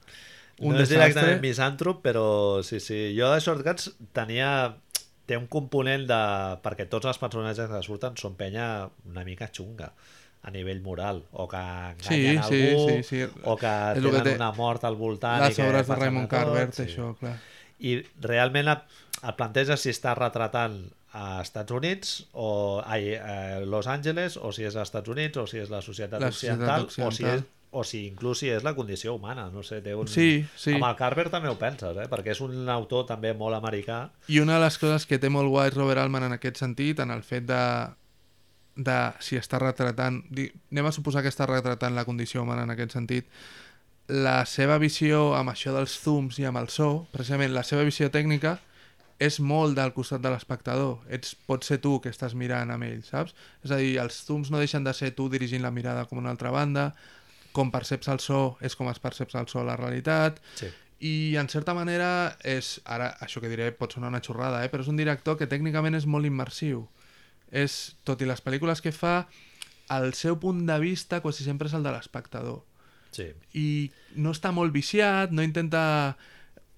un 0.62 0.74
no 0.74 0.78
és 0.80 0.88
desastre... 0.88 1.10
directament 1.10 1.42
misàntrop, 1.42 2.00
però 2.06 2.62
sí, 2.62 2.78
sí. 2.78 3.16
Jo 3.18 3.32
de 3.34 3.40
Shortcuts 3.42 3.90
tenia... 4.14 4.76
Té 5.26 5.36
un 5.40 5.46
component 5.48 6.04
de... 6.08 6.18
Perquè 6.64 6.84
tots 6.92 7.06
els 7.08 7.18
personatges 7.22 7.70
que 7.70 7.82
surten 7.86 8.16
són 8.20 8.34
penya 8.36 8.88
una 9.08 9.24
mica 9.24 9.48
xunga 9.52 9.90
a 10.44 10.50
nivell 10.52 10.82
moral, 10.84 11.22
o 11.32 11.46
que 11.48 11.56
enganyen 11.56 12.42
Sí, 12.44 12.58
sí, 12.58 12.58
algú, 12.68 12.88
sí, 12.90 13.02
sí. 13.08 13.20
o 13.48 13.54
que 13.56 13.70
És 13.94 14.02
el 14.02 14.04
que 14.10 14.18
tenen 14.18 14.26
té- 14.26 14.34
una 14.36 14.50
mort 14.52 14.84
al 14.84 14.96
voltant 15.00 15.40
Les 15.46 15.56
i 15.58 15.62
obres 15.64 15.88
de 15.88 15.96
Raymond 15.96 16.28
Carver, 16.28 16.66
sí. 16.76 16.82
això, 16.84 17.14
clar. 17.16 17.38
i 17.80 17.94
realment 18.20 18.68
et 18.74 18.84
planteja 19.38 19.78
si 19.80 19.88
està 19.94 20.12
retratant 20.18 20.76
a 21.16 21.40
Estats 21.40 21.72
Units 21.72 22.12
o 22.34 22.82
ai, 22.84 23.14
a 23.16 23.60
Los 23.64 23.86
Angeles 23.88 24.36
o 24.36 24.52
si 24.52 24.66
és 24.68 24.76
als 24.76 24.90
Estats 24.90 25.08
Units 25.08 25.40
o 25.40 25.46
si 25.48 25.62
és 25.62 25.70
la 25.72 25.80
societat, 25.80 26.20
La 26.20 26.30
societat 26.34 26.60
occidental, 26.60 26.84
o 26.84 26.90
si 26.90 27.02
occidental. 27.08 27.38
és 27.38 27.63
o 27.74 27.82
si 27.84 28.04
inclús 28.06 28.38
si 28.40 28.48
és 28.54 28.62
la 28.62 28.72
condició 28.76 29.16
humana, 29.18 29.48
no 29.50 29.64
sé, 29.66 29.80
té 29.82 29.92
un... 29.98 30.06
Sí, 30.08 30.44
sí. 30.56 30.76
Amb 30.78 30.86
el 30.88 30.94
Carver 30.98 31.26
també 31.32 31.50
ho 31.50 31.56
penses, 31.58 31.96
eh? 31.98 32.06
perquè 32.10 32.32
és 32.36 32.40
un 32.44 32.68
autor 32.70 33.04
també 33.08 33.32
molt 33.34 33.58
americà. 33.58 33.98
I 34.30 34.38
una 34.42 34.56
de 34.58 34.64
les 34.64 34.78
coses 34.78 35.06
que 35.10 35.18
té 35.18 35.30
molt 35.32 35.50
guai 35.50 35.72
Robert 35.74 36.00
Altman 36.04 36.28
en 36.30 36.36
aquest 36.38 36.62
sentit, 36.62 37.02
en 37.02 37.10
el 37.14 37.24
fet 37.26 37.48
de, 37.50 37.60
de 38.76 38.98
si 39.20 39.36
està 39.40 39.58
retratant... 39.62 40.22
di- 40.30 40.50
Anem 40.72 40.86
a 40.90 40.94
suposar 40.94 41.22
que 41.26 41.30
està 41.34 41.46
retratant 41.50 41.94
la 41.98 42.06
condició 42.06 42.42
humana 42.46 42.64
en 42.68 42.74
aquest 42.74 42.94
sentit. 42.96 43.26
La 44.08 44.42
seva 44.44 44.76
visió 44.82 45.32
amb 45.38 45.50
això 45.54 45.72
dels 45.72 45.94
zooms 46.04 46.38
i 46.42 46.44
amb 46.44 46.58
el 46.60 46.68
so, 46.68 47.06
precisament 47.14 47.54
la 47.54 47.62
seva 47.64 47.86
visió 47.88 48.10
tècnica, 48.12 48.58
és 49.22 49.38
molt 49.40 49.76
del 49.78 49.92
costat 49.94 50.20
de 50.20 50.28
l'espectador. 50.32 50.98
Ets, 51.08 51.36
pots 51.46 51.70
ser 51.70 51.78
tu 51.80 51.96
que 52.02 52.10
estàs 52.10 52.34
mirant 52.36 52.72
amb 52.74 52.84
ell, 52.84 53.00
saps? 53.06 53.32
És 53.64 53.70
a 53.72 53.78
dir, 53.80 53.92
els 54.02 54.16
zooms 54.26 54.50
no 54.52 54.58
deixen 54.60 54.84
de 54.84 54.92
ser 54.92 55.12
tu 55.16 55.28
dirigint 55.32 55.62
la 55.62 55.70
mirada 55.72 56.02
com 56.10 56.18
una 56.20 56.32
altra 56.34 56.50
banda, 56.52 56.88
com 57.54 57.70
perceps 57.70 58.08
el 58.10 58.18
so 58.20 58.56
és 58.66 58.74
com 58.76 58.88
es 58.90 58.98
perceps 59.02 59.36
el 59.38 59.46
so 59.48 59.60
a 59.62 59.64
la 59.68 59.76
realitat, 59.78 60.40
Sí. 60.58 60.66
i 61.00 61.14
en 61.38 61.48
certa 61.48 61.74
manera 61.74 62.36
és, 62.42 62.80
ara 62.84 63.12
això 63.22 63.40
que 63.40 63.48
diré 63.52 63.70
pot 63.72 63.92
sonar 63.94 64.08
una 64.10 64.20
xorrada, 64.24 64.64
eh? 64.64 64.70
però 64.72 64.82
és 64.82 64.90
un 64.90 64.98
director 64.98 65.38
que 65.38 65.46
tècnicament 65.50 65.94
és 65.94 66.06
molt 66.06 66.26
immersiu. 66.26 66.88
És, 67.54 67.94
tot 68.04 68.20
i 68.22 68.26
les 68.26 68.42
pel·lícules 68.42 68.80
que 68.82 68.90
fa, 68.92 69.28
el 69.94 70.14
seu 70.18 70.38
punt 70.40 70.64
de 70.66 70.78
vista 70.80 71.20
quasi 71.22 71.44
sempre 71.44 71.68
és 71.68 71.74
el 71.76 71.84
de 71.84 71.92
l'espectador. 71.92 72.62
Sí. 73.14 73.28
I 73.54 73.90
no 74.16 74.32
està 74.34 74.50
molt 74.52 74.72
viciat, 74.74 75.30
no 75.30 75.42
intenta... 75.42 76.16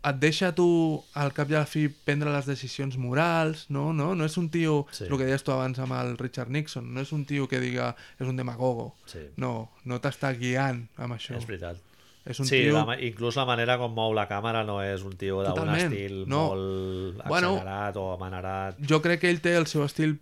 Et 0.06 0.18
deixa 0.22 0.52
tu, 0.54 1.02
al 1.18 1.32
cap 1.34 1.50
i 1.50 1.56
a 1.56 1.64
la 1.64 1.66
fi, 1.66 1.88
prendre 1.88 2.30
les 2.30 2.46
decisions 2.46 2.94
morals, 2.96 3.64
no? 3.74 3.88
No, 3.92 4.12
no 4.14 4.24
és 4.28 4.36
un 4.38 4.48
tio, 4.54 4.86
Sí. 4.94 5.04
el 5.08 5.16
que 5.18 5.24
deies 5.26 5.42
tu 5.42 5.50
abans 5.50 5.78
amb 5.82 5.92
el 5.98 6.16
Richard 6.18 6.48
Nixon, 6.54 6.92
no 6.94 7.00
és 7.02 7.10
un 7.12 7.24
tio 7.26 7.48
que 7.48 7.58
diga 7.58 7.96
és 8.20 8.28
un 8.28 8.36
demagogo. 8.36 8.94
Sí. 9.10 9.24
No, 9.36 9.70
no 9.84 9.98
t'està 9.98 10.30
guiant 10.38 10.84
amb 10.96 11.14
això. 11.18 11.34
És 11.36 11.46
veritat. 11.46 11.82
És 12.26 12.38
un 12.40 12.46
sí, 12.46 12.62
tio... 12.64 12.84
la, 12.86 12.96
inclús 13.06 13.36
la 13.38 13.44
manera 13.46 13.76
com 13.78 13.92
mou 13.94 14.14
la 14.14 14.28
càmera 14.28 14.64
no 14.66 14.80
és 14.82 15.02
un 15.06 15.12
tio 15.18 15.42
d'un 15.46 15.68
estil 15.76 16.24
no. 16.26 16.40
molt 16.48 17.20
Bueno, 17.28 17.52
accelerat 17.56 17.96
o 18.02 18.12
amanerat. 18.14 18.80
jo 18.82 18.98
crec 19.02 19.20
que 19.20 19.30
ell 19.30 19.40
té 19.40 19.56
el 19.56 19.66
seu 19.70 19.84
estil 19.84 20.16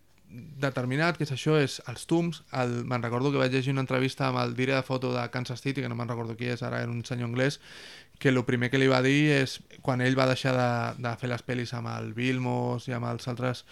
determinat, 0.60 1.18
que 1.18 1.26
és 1.26 1.32
això, 1.34 1.56
és 1.60 1.80
els 1.90 2.06
tums. 2.10 2.42
El, 2.52 2.80
me'n 2.88 3.02
recordo 3.04 3.32
que 3.32 3.40
vaig 3.40 3.54
llegir 3.54 3.74
una 3.74 3.84
entrevista 3.84 4.28
amb 4.28 4.40
el 4.42 4.54
dire 4.58 4.74
de 4.74 4.82
foto 4.86 5.12
de 5.14 5.24
Kansas 5.30 5.62
City, 5.62 5.82
que 5.82 5.90
no 5.90 5.98
me'n 5.98 6.10
recordo 6.10 6.36
qui 6.38 6.50
és, 6.52 6.62
ara 6.66 6.82
era 6.82 6.92
un 6.92 7.04
senyor 7.04 7.30
anglès, 7.30 7.60
que 8.18 8.30
el 8.30 8.40
primer 8.44 8.70
que 8.70 8.78
li 8.78 8.88
va 8.90 9.02
dir 9.04 9.34
és, 9.40 9.58
quan 9.82 10.02
ell 10.02 10.18
va 10.18 10.28
deixar 10.30 10.54
de, 10.56 10.70
de 11.02 11.14
fer 11.20 11.30
les 11.30 11.44
pel·lis 11.46 11.74
amb 11.74 11.90
el 11.94 12.12
Vilmos 12.16 12.88
i 12.88 12.94
amb 12.96 13.10
els 13.10 13.28
altres 13.30 13.64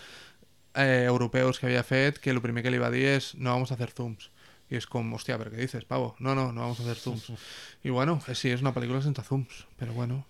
eh, 0.74 1.05
europeus 1.06 1.59
que 1.59 1.68
havia 1.68 1.82
fet, 1.86 2.18
que 2.18 2.30
el 2.30 2.43
primer 2.43 2.64
que 2.64 2.72
li 2.72 2.82
va 2.82 2.90
dir 2.94 3.06
és 3.16 3.34
no 3.39 3.52
vamos 3.55 3.70
a 3.72 3.78
hacer 3.78 3.93
zooms. 3.94 4.30
I 4.72 4.78
és 4.80 4.86
com, 4.89 5.10
hòstia, 5.12 5.36
¿pero 5.36 5.51
qué 5.51 5.59
dices, 5.59 5.84
pavo? 5.84 6.14
No, 6.18 6.34
no, 6.34 6.51
no 6.52 6.62
vamos 6.62 6.80
a 6.80 6.82
hacer 6.82 6.97
zooms. 6.97 7.32
I 7.84 7.90
bueno, 7.90 8.20
eh, 8.26 8.34
sí, 8.34 8.51
és 8.51 8.62
una 8.64 8.72
pel·lícula 8.72 9.02
sense 9.05 9.24
zooms, 9.26 9.66
però 9.76 9.93
bueno. 9.93 10.24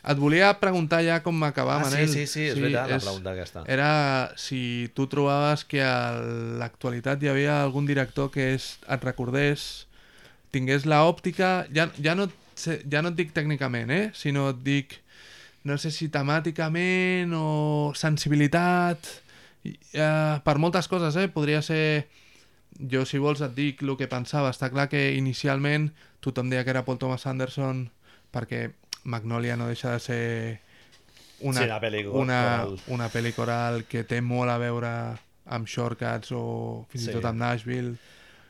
Et 0.00 0.16
volia 0.16 0.54
preguntar 0.60 1.02
ja 1.04 1.18
com 1.22 1.36
m'acabava, 1.36 1.82
Ah, 1.84 1.90
sí, 1.90 1.96
Manel. 1.96 2.08
sí, 2.08 2.26
sí, 2.26 2.46
és 2.48 2.56
veritat, 2.56 2.88
la 2.88 2.98
pregunta 2.98 3.32
aquesta. 3.34 3.64
Era 3.68 4.32
si 4.36 4.90
tu 4.94 5.06
trobaves 5.12 5.64
que 5.68 5.82
a 5.84 6.16
l'actualitat 6.60 7.22
hi 7.22 7.28
havia 7.28 7.62
algun 7.62 7.84
director 7.86 8.30
que 8.32 8.54
és, 8.54 8.78
et 8.88 9.04
recordés, 9.04 9.86
tingués 10.50 10.86
la 10.86 11.02
òptica, 11.04 11.66
ja, 11.74 11.90
ja, 12.00 12.14
no, 12.14 12.30
ja 12.64 13.02
no 13.02 13.12
et 13.12 13.16
dic 13.18 13.34
tècnicament, 13.36 13.90
eh? 13.90 14.10
sinó 14.14 14.48
et 14.54 14.62
dic, 14.64 14.96
no 15.64 15.76
sé 15.76 15.90
si 15.92 16.08
temàticament 16.08 17.32
o 17.36 17.92
sensibilitat, 17.94 19.04
eh, 19.92 20.40
per 20.42 20.56
moltes 20.58 20.88
coses, 20.88 21.16
eh? 21.16 21.28
podria 21.28 21.60
ser 21.62 22.08
jo, 22.80 23.04
si 23.04 23.18
vols, 23.20 23.42
et 23.44 23.52
dic 23.54 23.82
el 23.84 23.96
que 24.00 24.08
pensava. 24.08 24.48
Està 24.50 24.70
clar 24.72 24.88
que 24.88 25.10
inicialment 25.16 25.90
tothom 26.24 26.48
deia 26.48 26.64
que 26.64 26.70
era 26.72 26.84
Paul 26.86 26.96
Thomas 26.98 27.26
Anderson 27.26 27.90
perquè 28.32 28.70
Magnolia 29.04 29.56
no 29.56 29.66
deixa 29.68 29.92
de 29.92 30.00
ser 30.00 30.60
una, 31.40 31.60
Sí, 31.60 31.66
una 31.66 31.80
pel·li 31.80 32.02
una, 32.06 32.40
coral. 32.40 32.78
una 32.88 33.08
pel·li 33.08 33.32
coral 33.34 33.84
que 33.88 34.04
té 34.04 34.20
molt 34.20 34.50
a 34.50 34.58
veure 34.60 34.90
amb 35.46 35.66
Shortcuts 35.66 36.32
o 36.36 36.86
fins 36.90 37.04
Sí. 37.04 37.10
i 37.10 37.14
tot 37.14 37.24
amb 37.24 37.38
Nashville. 37.40 37.96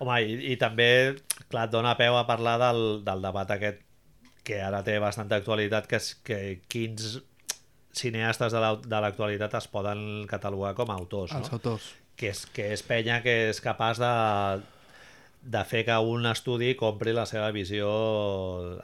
Home, 0.01 0.17
i, 0.25 0.53
i 0.53 0.57
també, 0.57 1.17
clar, 1.49 1.67
et 1.69 1.71
dona 1.73 1.97
peu 1.97 2.17
a 2.17 2.27
parlar 2.27 2.59
del, 2.59 3.05
del 3.05 3.23
debat 3.23 3.51
aquest 3.51 3.83
que 4.43 4.61
ara 4.65 4.83
té 4.83 4.99
bastanta 4.99 5.37
actualitat, 5.37 5.87
que 5.87 5.97
és 6.01 6.15
que 6.25 6.39
quins 6.69 7.21
cineastes 7.93 8.53
de 8.53 8.61
la- 8.63 8.77
de 8.81 9.01
l'actualitat 9.03 9.55
es 9.59 9.67
poden 9.69 10.27
catalogar 10.27 10.75
com 10.75 10.91
a 10.91 10.95
autors, 10.95 11.33
Els 11.33 11.51
no? 11.51 11.59
autors. 11.59 11.95
Que 12.17 12.31
és, 12.31 12.47
que 12.47 12.73
és 12.73 12.83
penya 12.83 13.23
que 13.23 13.51
és 13.51 13.61
capaç 13.61 13.99
de, 13.99 14.63
de 15.43 15.65
fer 15.65 15.85
que 15.89 15.97
un 16.05 16.27
estudi 16.29 16.75
compri 16.77 17.15
la 17.17 17.27
seva 17.27 17.51
visió 17.55 17.91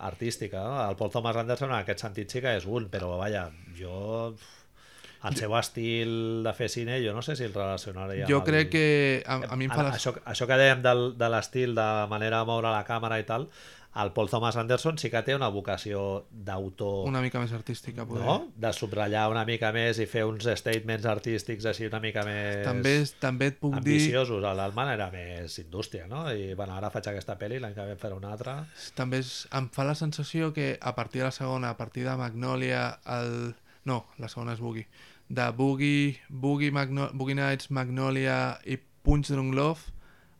artística. 0.00 0.62
No? 0.64 0.76
El 0.88 0.96
Paul 0.96 1.10
Thomas 1.12 1.36
Anderson 1.36 1.72
en 1.72 1.80
aquest 1.80 2.04
sentit 2.06 2.32
sí 2.32 2.40
que 2.44 2.56
és 2.56 2.68
un, 2.68 2.90
però 2.92 3.16
vaja, 3.20 3.50
jo... 3.78 4.36
El 5.26 5.34
seu 5.34 5.54
estil 5.58 6.10
de 6.44 6.52
fer 6.54 6.68
cine, 6.70 7.00
jo 7.02 7.10
no 7.16 7.22
sé 7.24 7.34
si 7.34 7.42
el 7.48 7.54
relacionaria 7.54 8.28
Jo 8.30 8.42
crec 8.46 8.68
el... 8.68 8.70
que 8.70 8.84
a, 9.26 9.40
a 9.48 9.56
mi 9.58 9.66
em 9.66 9.72
fa 9.72 9.86
això, 9.88 10.12
això 10.28 10.46
que 10.46 10.58
dèiem 10.60 10.84
del, 10.84 11.00
de 11.18 11.30
l'estil, 11.32 11.72
de 11.74 11.86
manera 12.12 12.44
de 12.44 12.46
moure 12.46 12.70
la 12.70 12.84
càmera 12.86 13.18
i 13.18 13.24
tal, 13.26 13.48
el 14.02 14.12
Paul 14.12 14.28
Thomas 14.28 14.56
Anderson 14.60 14.98
sí 15.00 15.08
que 15.10 15.22
té 15.24 15.34
una 15.36 15.48
vocació 15.48 16.26
d'autor, 16.30 17.06
una 17.08 17.22
mica 17.24 17.40
més 17.40 17.52
artística, 17.56 18.04
poder. 18.06 18.24
no? 18.26 18.36
De 18.56 18.72
subratllar 18.76 19.26
una 19.32 19.46
mica 19.48 19.72
més 19.72 20.00
i 20.02 20.06
fer 20.10 20.26
uns 20.28 20.44
statements 20.60 21.06
artístics 21.08 21.64
així 21.70 21.88
una 21.88 22.00
mica 22.04 22.24
més 22.26 22.60
També, 22.66 22.94
també 23.22 23.50
et 23.54 23.58
puc 23.62 23.72
dir... 23.78 23.80
ambiciosos. 23.80 24.44
El 24.44 24.60
L'Alman 24.60 24.92
era 24.92 25.08
més 25.14 25.58
indústria, 25.62 26.06
no? 26.10 26.26
I 26.32 26.52
bueno, 26.54 26.76
ara 26.76 26.92
faig 26.92 27.08
aquesta 27.12 27.38
pel·li, 27.40 27.60
l'any 27.62 27.74
que 27.76 27.88
ve 27.88 27.96
faré 28.00 28.18
una 28.18 28.34
altra. 28.36 28.58
també 28.94 29.22
és, 29.24 29.34
em 29.56 29.70
fa 29.72 29.88
la 29.88 29.96
sensació 29.96 30.52
que 30.52 30.74
a 30.80 30.94
partir 30.94 31.24
de 31.24 31.30
la 31.30 31.34
segona, 31.34 31.72
a 31.72 31.80
partir 31.80 32.04
de 32.04 32.16
Magnolia, 32.20 32.98
el... 33.16 33.54
no, 33.88 34.04
la 34.18 34.28
segona 34.28 34.52
és 34.56 34.60
Boogie, 34.60 34.86
de 35.28 35.50
Boogie, 35.56 36.20
Boogie, 36.28 36.70
Magno... 36.70 37.10
Boogie 37.12 37.34
Nights, 37.38 37.70
Magnolia 37.70 38.58
i 38.64 38.76
Punch 38.76 39.32
Drunk 39.32 39.54
Love, 39.54 39.95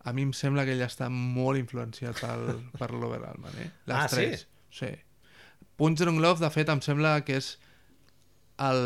a 0.06 0.12
mi 0.14 0.22
em 0.22 0.32
sembla 0.36 0.62
que 0.64 0.72
ell 0.76 0.84
està 0.86 1.08
molt 1.10 1.58
influenciat 1.58 2.20
pel, 2.22 2.46
per 2.80 2.92
l'Over 2.94 3.24
Alman, 3.26 3.56
eh? 3.64 3.70
Les 3.90 3.96
Ah, 3.96 4.06
sí? 4.08 4.16
tres. 4.30 4.46
Sí? 4.70 4.92
Punch 5.76 5.98
Drunk 6.00 6.20
Love, 6.22 6.40
de 6.44 6.50
fet, 6.54 6.70
em 6.72 6.80
sembla 6.84 7.18
que 7.26 7.36
és 7.40 7.56
el, 8.64 8.78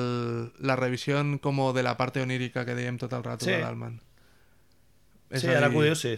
la 0.67 0.75
revisió 0.81 1.21
com 1.45 1.61
de 1.77 1.85
la 1.87 1.93
parte 2.01 2.23
onírica 2.25 2.65
que 2.67 2.75
dèiem 2.75 2.97
tot 2.99 3.13
el 3.15 3.23
rato 3.23 3.45
Sí. 3.47 3.53
de 3.53 3.61
l'Alman. 3.63 4.01
Sí, 5.31 5.47
a 5.47 5.59
ara 5.59 5.69
dir, 5.69 5.77
que 5.77 5.79
ho 5.79 5.83
dius, 5.87 6.01
sí. 6.03 6.17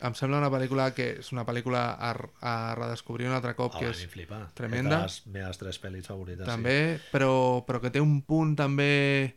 em 0.00 0.14
sembla 0.16 0.38
una 0.40 0.48
pel·lícula 0.52 0.86
que 0.96 1.10
és 1.20 1.28
una 1.32 1.44
pel·lícula 1.44 1.82
a, 2.00 2.14
a 2.40 2.54
redescobrir 2.78 3.26
un 3.28 3.34
altre 3.36 3.52
cop, 3.58 3.74
Oh, 3.74 3.78
que 3.80 3.90
és 3.90 4.06
flipa. 4.08 4.46
tremenda. 4.56 5.02
És 5.04 5.20
de 5.24 5.30
les 5.30 5.34
meves 5.34 5.58
tres 5.60 5.80
pel·lis 5.82 6.06
favorites. 6.08 6.46
també, 6.48 6.98
però, 7.12 7.64
però 7.66 7.80
que 7.82 7.90
té 7.90 8.00
un 8.00 8.22
punt 8.22 8.54
també... 8.56 9.34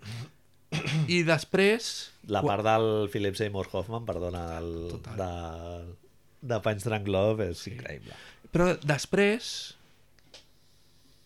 I 1.09 1.23
després... 1.27 2.11
La 2.29 2.43
part 2.45 2.65
del 2.65 3.09
Philip 3.09 3.37
Seymour 3.39 3.69
Hoffman, 3.71 4.05
perdona, 4.05 4.43
el, 4.59 4.71
Total. 4.91 5.17
de, 5.17 6.49
de 6.53 6.61
Punch 6.65 6.85
Drunk 6.85 7.09
Love 7.09 7.49
és 7.51 7.65
sí. 7.65 7.73
increïble. 7.73 8.17
Però 8.53 8.71
després 8.85 9.51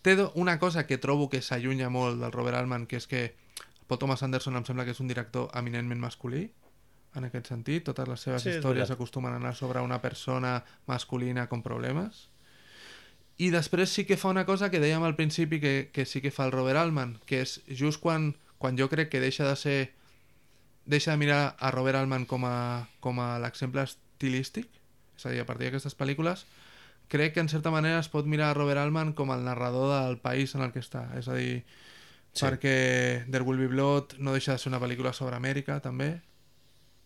té 0.04 0.16
una 0.40 0.58
cosa 0.60 0.86
que 0.88 1.00
trobo 1.00 1.30
que 1.32 1.40
s'allunya 1.44 1.88
molt 1.92 2.20
del 2.20 2.32
Robert 2.32 2.60
Altman, 2.60 2.88
que 2.88 3.00
és 3.00 3.08
que 3.08 3.24
Paul 3.88 4.00
Thomas 4.00 4.24
Anderson 4.24 4.56
em 4.56 4.64
sembla 4.64 4.84
que 4.84 4.92
és 4.96 5.00
un 5.00 5.08
director 5.08 5.50
eminentment 5.56 6.00
masculí, 6.00 6.46
en 7.14 7.28
aquest 7.28 7.48
sentit. 7.52 7.84
Totes 7.86 8.08
les 8.10 8.24
seves 8.26 8.44
Sí, 8.44 8.52
històries 8.56 8.90
acostumen 8.90 9.32
a 9.32 9.40
anar 9.40 9.54
sobre 9.56 9.80
una 9.80 10.00
persona 10.02 10.64
masculina 10.86 11.48
con 11.48 11.62
problemes. 11.62 12.28
I 13.38 13.50
després 13.50 13.90
sí 13.90 14.04
que 14.06 14.16
fa 14.16 14.30
una 14.30 14.44
cosa 14.46 14.70
que 14.70 14.80
dèiem 14.82 15.02
al 15.02 15.16
principi 15.18 15.58
que, 15.60 15.90
que 15.92 16.04
sí 16.06 16.20
que 16.22 16.30
fa 16.30 16.46
el 16.46 16.52
Robert 16.54 16.78
Altman, 16.78 17.18
que 17.26 17.40
és 17.42 17.58
just 17.66 18.00
quan, 18.02 18.34
quan 18.64 18.78
jo 18.80 18.88
crec 18.88 19.10
que 19.12 19.20
deixa 19.20 19.44
de 19.44 19.56
ser 19.60 19.78
deixa 20.88 21.12
de 21.12 21.20
mirar 21.20 21.56
a 21.60 21.70
Robert 21.70 21.98
Altman 22.00 22.24
com 22.24 22.46
a, 22.48 22.88
com 23.04 23.20
a 23.20 23.34
l'exemple 23.40 23.84
estilístic, 23.84 24.68
és 25.16 25.26
a 25.26 25.32
dir, 25.32 25.42
a 25.42 25.48
partir 25.48 25.68
d'aquestes 25.68 25.96
pel·lícules, 25.96 26.46
crec 27.12 27.34
que 27.36 27.44
en 27.44 27.48
certa 27.52 27.72
manera 27.72 28.00
es 28.00 28.08
pot 28.08 28.24
mirar 28.24 28.50
a 28.50 28.56
Robert 28.56 28.80
Altman 28.80 29.12
com 29.12 29.32
el 29.36 29.44
narrador 29.44 29.92
del 29.92 30.16
país 30.24 30.54
en 30.56 30.64
el 30.64 30.72
que 30.72 30.80
està. 30.80 31.10
És 31.20 31.28
a 31.28 31.36
dir, 31.36 31.64
Sí. 32.34 32.42
perquè 32.42 33.28
There 33.30 33.44
Will 33.46 33.60
Be 33.60 33.68
Blood 33.68 34.16
no 34.18 34.32
deixa 34.32 34.56
de 34.56 34.58
ser 34.58 34.72
una 34.72 34.80
pel·lícula 34.82 35.12
sobre 35.14 35.36
Amèrica, 35.36 35.76
també, 35.80 36.20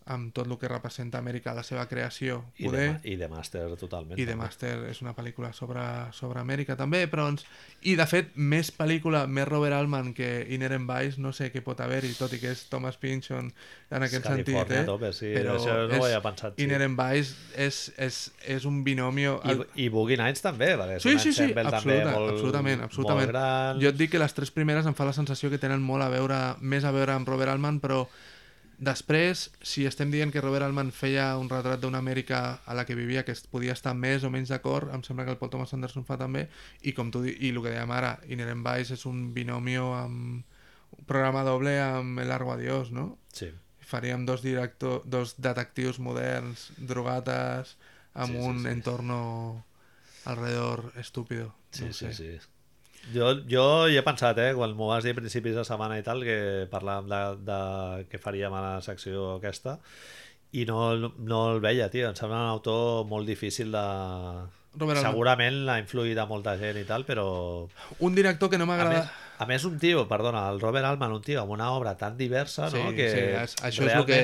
amb 0.09 0.31
tot 0.33 0.47
el 0.47 0.57
que 0.57 0.67
representa 0.67 1.19
Amèrica, 1.19 1.53
la 1.53 1.61
seva 1.61 1.83
creació, 1.85 2.39
I 2.57 2.65
poder... 2.65 2.81
de, 2.81 2.93
ma- 2.93 3.01
I 3.03 3.15
de 3.15 3.27
Master, 3.29 3.65
totalment. 3.77 4.17
I 4.17 4.25
també. 4.25 4.35
Master 4.39 4.71
és 4.89 5.01
una 5.03 5.13
pel·lícula 5.13 5.51
sobre, 5.53 5.83
sobre 6.17 6.39
Amèrica 6.41 6.73
també, 6.79 7.03
però 7.11 7.27
ens... 7.29 7.43
I 7.85 7.93
de 7.95 8.05
fet, 8.09 8.31
més 8.35 8.71
pel·lícula, 8.73 9.27
més 9.29 9.45
Robert 9.47 9.75
Altman 9.77 10.13
que 10.17 10.47
Inherent 10.49 10.87
Vice, 10.89 11.21
no 11.21 11.29
sé 11.35 11.51
què 11.53 11.61
pot 11.61 11.79
haver-hi, 11.85 12.09
tot 12.17 12.33
i 12.33 12.39
que 12.41 12.49
és 12.55 12.63
Thomas 12.71 12.97
Pynchon 12.97 13.51
en 13.91 14.05
aquest 14.07 14.25
sentit, 14.25 14.49
Califòrnia 14.49 14.81
eh? 14.81 14.87
tope, 14.89 15.11
sí. 15.13 15.29
Però 15.35 15.59
Això 15.59 15.75
no 15.91 15.99
ho 16.01 16.07
havia 16.07 16.23
pensat. 16.25 16.57
Sí. 16.57 16.65
Inherent 16.65 16.97
Vice 16.97 17.37
és, 17.67 17.79
és, 18.01 18.17
és 18.57 18.65
un 18.65 18.81
binomio... 18.87 19.37
I, 19.45 19.85
I 19.85 19.87
Boogie 19.93 20.17
Nights 20.17 20.41
també, 20.41 20.71
perquè 20.79 20.97
Sí, 21.05 21.13
sí, 21.19 21.35
sí, 21.37 21.51
absoluta, 21.53 21.75
també 21.77 21.99
molt, 22.09 22.33
absolutament, 22.33 22.83
absolutament. 22.89 23.29
molt 23.29 23.35
gran. 23.37 23.79
Jo 23.85 23.93
et 23.93 24.01
dic 24.01 24.11
que 24.17 24.23
les 24.25 24.33
tres 24.33 24.49
primeres 24.57 24.89
em 24.89 24.97
fa 24.97 25.05
la 25.05 25.13
sensació 25.13 25.53
que 25.53 25.61
tenen 25.61 25.85
molt 25.85 26.01
a 26.07 26.09
veure, 26.09 26.41
més 26.61 26.83
a 26.83 26.91
veure 26.95 27.13
amb 27.13 27.29
Robert 27.29 27.53
Altman, 27.53 27.77
però 27.83 28.01
després, 28.79 29.49
si 29.61 29.85
estem 29.85 30.11
dient 30.11 30.31
que 30.31 30.41
Robert 30.41 30.63
Altman 30.65 30.91
feia 30.95 31.33
un 31.37 31.49
retrat 31.51 31.81
d'una 31.83 31.99
Amèrica 31.99 32.61
a 32.65 32.73
la 32.77 32.85
que 32.87 32.95
vivia, 32.95 33.25
que 33.27 33.33
es 33.35 33.43
podia 33.47 33.75
estar 33.75 33.93
més 33.93 34.23
o 34.23 34.31
menys 34.31 34.49
d'acord, 34.53 34.89
em 34.95 35.03
sembla 35.03 35.25
que 35.27 35.35
el 35.35 35.39
Paul 35.41 35.51
Thomas 35.51 35.73
Anderson 35.75 36.05
fa 36.07 36.17
també, 36.17 36.47
i 36.81 36.93
com 36.95 37.11
tu 37.11 37.25
i 37.27 37.51
el 37.51 37.59
que 37.61 37.73
dèiem 37.73 37.91
ara, 37.91 38.15
Inherent 38.31 38.63
Vice 38.65 38.95
és 38.95 39.05
un 39.09 39.33
binomio 39.35 39.91
amb 39.97 40.43
un 40.99 41.05
programa 41.05 41.43
doble 41.43 41.75
amb 41.83 42.19
El 42.23 42.31
Largo 42.31 42.53
Adiós, 42.55 42.91
no? 42.95 43.17
Sí. 43.33 43.51
Faríem 43.89 44.25
dos, 44.25 44.41
director, 44.45 45.01
dos 45.05 45.35
detectius 45.41 45.99
moderns, 45.99 46.69
drogates, 46.77 47.75
amb 48.13 48.33
Sí, 48.33 48.39
sí, 48.41 48.47
un 48.47 48.61
sí. 48.63 48.67
entorno 48.69 49.65
alrededor 50.25 50.93
estúpido. 50.97 51.53
Sí, 51.71 51.85
no 51.85 51.93
sí, 51.93 52.13
sé. 52.13 52.13
sí. 52.13 52.47
Jo, 53.13 53.31
jo 53.49 53.65
hi 53.89 53.97
he 53.97 54.03
pensat, 54.05 54.37
eh, 54.43 54.51
quan 54.57 54.75
m'ho 54.77 54.89
vas 54.91 55.05
dir 55.05 55.15
a 55.15 55.17
principis 55.17 55.55
de 55.57 55.65
setmana 55.65 55.97
i 55.97 56.05
tal, 56.05 56.21
que 56.25 56.67
parlàvem 56.71 57.09
de, 57.09 57.21
de 57.47 57.59
què 58.11 58.21
faríem 58.21 58.53
a 58.53 58.61
la 58.65 58.73
secció 58.85 59.35
aquesta, 59.37 59.79
i 60.51 60.65
no, 60.69 61.11
no 61.17 61.41
el 61.53 61.63
veia, 61.63 61.89
tio. 61.93 62.09
Em 62.09 62.17
sembla 62.17 62.43
un 62.43 62.53
autor 62.57 63.05
molt 63.09 63.29
difícil 63.29 63.73
de... 63.73 63.85
Robert. 64.79 65.01
Segurament 65.01 65.63
l'ha 65.65 65.79
influït 65.81 66.19
a 66.21 66.27
molta 66.29 66.53
gent 66.59 66.77
i 66.77 66.85
tal, 66.85 67.05
però... 67.07 67.25
Un 68.05 68.15
director 68.17 68.51
que 68.51 68.61
no 68.61 68.69
m'agrada... 68.69 69.07
a 69.39 69.45
més, 69.47 69.63
un 69.63 69.77
tio, 69.79 70.01
perdona, 70.09 70.41
el 70.51 70.57
Robert 70.59 70.83
Altman, 70.83 71.13
un 71.15 71.21
tio 71.23 71.39
amb 71.39 71.53
una 71.55 71.69
obra 71.71 71.93
tan 71.97 72.17
diversa, 72.19 72.65
Sí, 72.69 72.77
no? 72.77 72.89
Que 72.91 73.05
sí, 73.07 73.19
és, 73.39 73.53
això 73.63 73.85
és 73.87 73.93
el 73.95 74.03
que, 74.05 74.17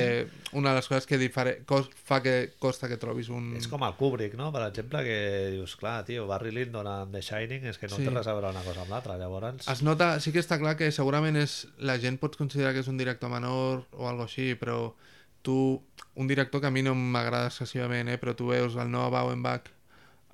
una 0.52 0.74
de 0.74 0.76
les 0.82 0.88
coses 0.90 1.06
que 1.08 1.16
difere, 1.16 1.54
cos, 1.64 1.88
fa 2.04 2.18
que 2.20 2.52
costa 2.60 2.84
que 2.90 2.98
trobis 3.00 3.30
un... 3.32 3.54
És 3.56 3.64
com 3.72 3.80
el 3.86 3.94
Kubrick, 3.96 4.36
no? 4.36 4.50
Per 4.52 4.66
exemple, 4.66 5.00
que 5.06 5.16
dius, 5.54 5.72
clar, 5.80 6.02
tio, 6.04 6.26
Barry 6.28 6.52
Lyndon 6.52 6.90
amb 6.92 7.16
The 7.16 7.22
Shining 7.24 7.64
és 7.72 7.80
que 7.80 7.88
no 7.88 7.96
Sí. 7.96 8.04
té 8.04 8.12
res 8.12 8.28
a 8.28 8.36
veure 8.36 8.52
una 8.52 8.60
cosa 8.66 8.84
amb 8.84 8.92
l'altra, 8.92 9.16
llavors... 9.16 9.64
Es 9.72 9.82
nota, 9.82 10.20
sí 10.20 10.34
que 10.36 10.44
està 10.44 10.60
clar 10.60 10.76
que 10.76 10.92
segurament 10.92 11.40
és, 11.40 11.62
la 11.80 11.96
gent 12.02 12.20
pot 12.20 12.36
considerar 12.36 12.74
que 12.76 12.84
és 12.84 12.92
un 12.92 13.00
director 13.00 13.32
menor 13.32 13.86
o 13.96 14.10
algo 14.12 14.28
així, 14.28 14.52
però 14.60 14.92
tu, 15.40 15.80
un 16.14 16.28
director 16.28 16.60
que 16.60 16.68
a 16.68 16.74
mi 16.74 16.82
no 16.84 16.92
m'agrada 16.94 17.48
excessivament, 17.48 18.12
eh, 18.12 18.18
però 18.20 18.36
tu 18.36 18.52
veus 18.52 18.76
el 18.76 18.90
Noah 18.92 19.08
Baumbach, 19.16 19.72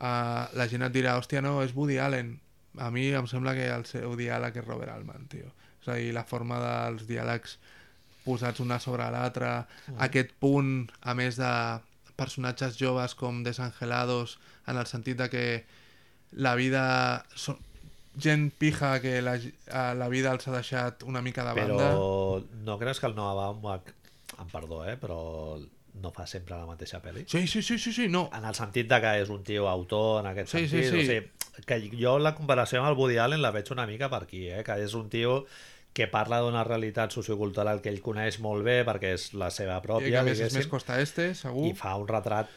uh, 0.03 0.51
la 0.59 0.67
gent 0.67 0.83
et 0.83 0.93
dirà, 0.95 1.15
hòstia, 1.21 1.43
no, 1.45 1.61
és 1.63 1.71
Woody 1.77 1.99
Allen. 2.03 2.41
A 2.78 2.90
mi 2.90 3.11
em 3.12 3.27
sembla 3.28 3.55
que 3.59 3.66
el 3.69 3.85
seu 3.85 4.15
diàleg 4.16 4.57
és 4.62 4.66
Robert 4.66 4.94
Altman, 4.94 5.27
tio. 5.28 5.51
És 5.82 5.89
a 5.89 5.97
dir, 5.99 6.12
la 6.15 6.24
forma 6.24 6.61
dels 6.62 7.05
diàlegs 7.09 7.59
posats 8.23 8.62
una 8.62 8.78
sobre 8.78 9.09
l'altra, 9.11 9.66
aquest 9.99 10.31
punt, 10.40 10.86
a 11.03 11.15
més 11.19 11.36
de 11.40 11.51
personatges 12.16 12.78
joves 12.78 13.16
com 13.19 13.43
desangelados, 13.43 14.39
en 14.70 14.78
el 14.78 14.86
sentit 14.86 15.19
de 15.19 15.28
que 15.32 15.47
la 16.32 16.55
vida... 16.55 16.85
Són 17.35 17.59
gent 18.12 18.51
pija 18.61 19.01
que 19.01 19.23
la, 19.24 19.39
a 19.73 19.94
la 19.97 20.09
vida 20.12 20.32
els 20.36 20.44
ha 20.49 20.53
deixat 20.53 21.03
una 21.09 21.23
mica 21.24 21.47
de 21.47 21.55
Però 21.57 21.78
banda. 21.78 22.49
no 22.66 22.74
creus 22.77 23.01
que 23.01 23.09
el 23.09 23.15
Noah 23.16 23.35
Baumbach, 23.39 23.89
em 24.39 24.51
perdó, 24.53 24.82
eh, 24.85 24.99
però 25.01 25.16
no 25.94 26.10
fa 26.10 26.27
sempre 26.27 26.56
la 26.56 26.64
mateixa 26.66 27.02
pel·li. 27.02 27.24
Sí, 27.28 27.47
sí, 27.47 27.62
sí, 27.62 27.78
sí, 27.78 27.93
sí, 27.93 28.09
no. 28.09 28.31
En 28.35 28.44
el 28.48 28.55
sentit 28.55 28.89
de 28.89 29.01
que 29.01 29.10
és 29.23 29.28
un 29.28 29.43
tio 29.44 29.69
autor, 29.69 30.20
en 30.24 30.31
aquest 30.32 30.48
Sí, 30.55 30.66
sí, 30.69 30.82
sentit. 30.85 31.06
sí. 31.06 31.19
O 31.52 31.60
sigui, 31.60 31.90
que 31.90 31.97
jo 32.01 32.19
la 32.19 32.35
comparació 32.35 32.81
amb 32.81 32.89
el 32.89 32.97
Woody 32.97 33.19
Allen 33.19 33.43
la 33.43 33.51
veig 33.52 33.69
una 33.70 33.86
mica 33.86 34.09
per 34.09 34.23
aquí, 34.23 34.47
eh? 34.48 34.62
que 34.64 34.73
és 34.82 34.94
un 34.94 35.10
tio 35.10 35.44
que 35.93 36.06
parla 36.09 36.39
d'una 36.40 36.64
realitat 36.64 37.12
sociocultural 37.12 37.82
que 37.82 37.90
ell 37.90 38.01
coneix 38.01 38.39
molt 38.40 38.64
bé 38.64 38.78
perquè 38.89 39.12
és 39.12 39.35
la 39.35 39.51
seva 39.52 39.77
I 39.77 39.81
que 39.82 39.86
pròpia, 39.89 40.20
a 40.20 40.23
més 40.24 40.40
és 40.40 40.55
més 40.56 40.66
costa 40.66 40.98
este, 41.02 41.35
segur. 41.35 41.66
i 41.69 41.74
fa 41.77 41.94
un 42.01 42.09
retrat 42.09 42.48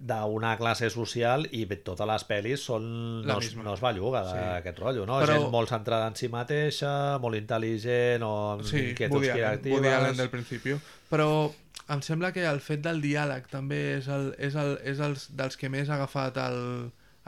d'una 0.00 0.54
classe 0.56 0.88
social 0.90 1.46
i 1.52 1.66
totes 1.84 2.06
les 2.08 2.22
pel·lis 2.28 2.62
són, 2.64 2.84
La 3.26 3.34
no, 3.34 3.40
es, 3.40 3.54
no 3.56 3.74
es 3.74 3.80
belluga 3.84 4.22
Sí. 4.24 4.36
d'aquest 4.36 4.78
rotllo, 4.78 5.04
no? 5.06 5.18
Però- 5.20 5.38
Gent 5.38 5.50
molt 5.50 5.68
centrada 5.68 6.06
en 6.08 6.16
si 6.16 6.28
mateixa, 6.28 7.18
molt 7.20 7.36
intel·ligent 7.36 8.22
o 8.22 8.52
amb 8.52 8.62
Sí, 8.64 8.90
inquietuds 8.90 9.28
creatives. 9.28 9.78
Woody 9.78 9.88
Allen 9.88 10.16
del 10.16 10.30
principi. 10.30 10.74
Però 11.10 11.50
em 11.90 12.00
sembla 12.06 12.30
que 12.32 12.44
el 12.46 12.60
fet 12.64 12.80
del 12.84 13.00
diàleg 13.02 13.48
també 13.50 13.80
és, 13.98 14.08
el, 14.08 14.30
és, 14.38 14.54
el, 14.54 14.76
és 14.86 15.00
els, 15.02 15.28
dels 15.36 15.56
que 15.60 15.68
més 15.72 15.88
ha 15.90 15.96
agafat 15.98 16.36
el, 16.42 16.60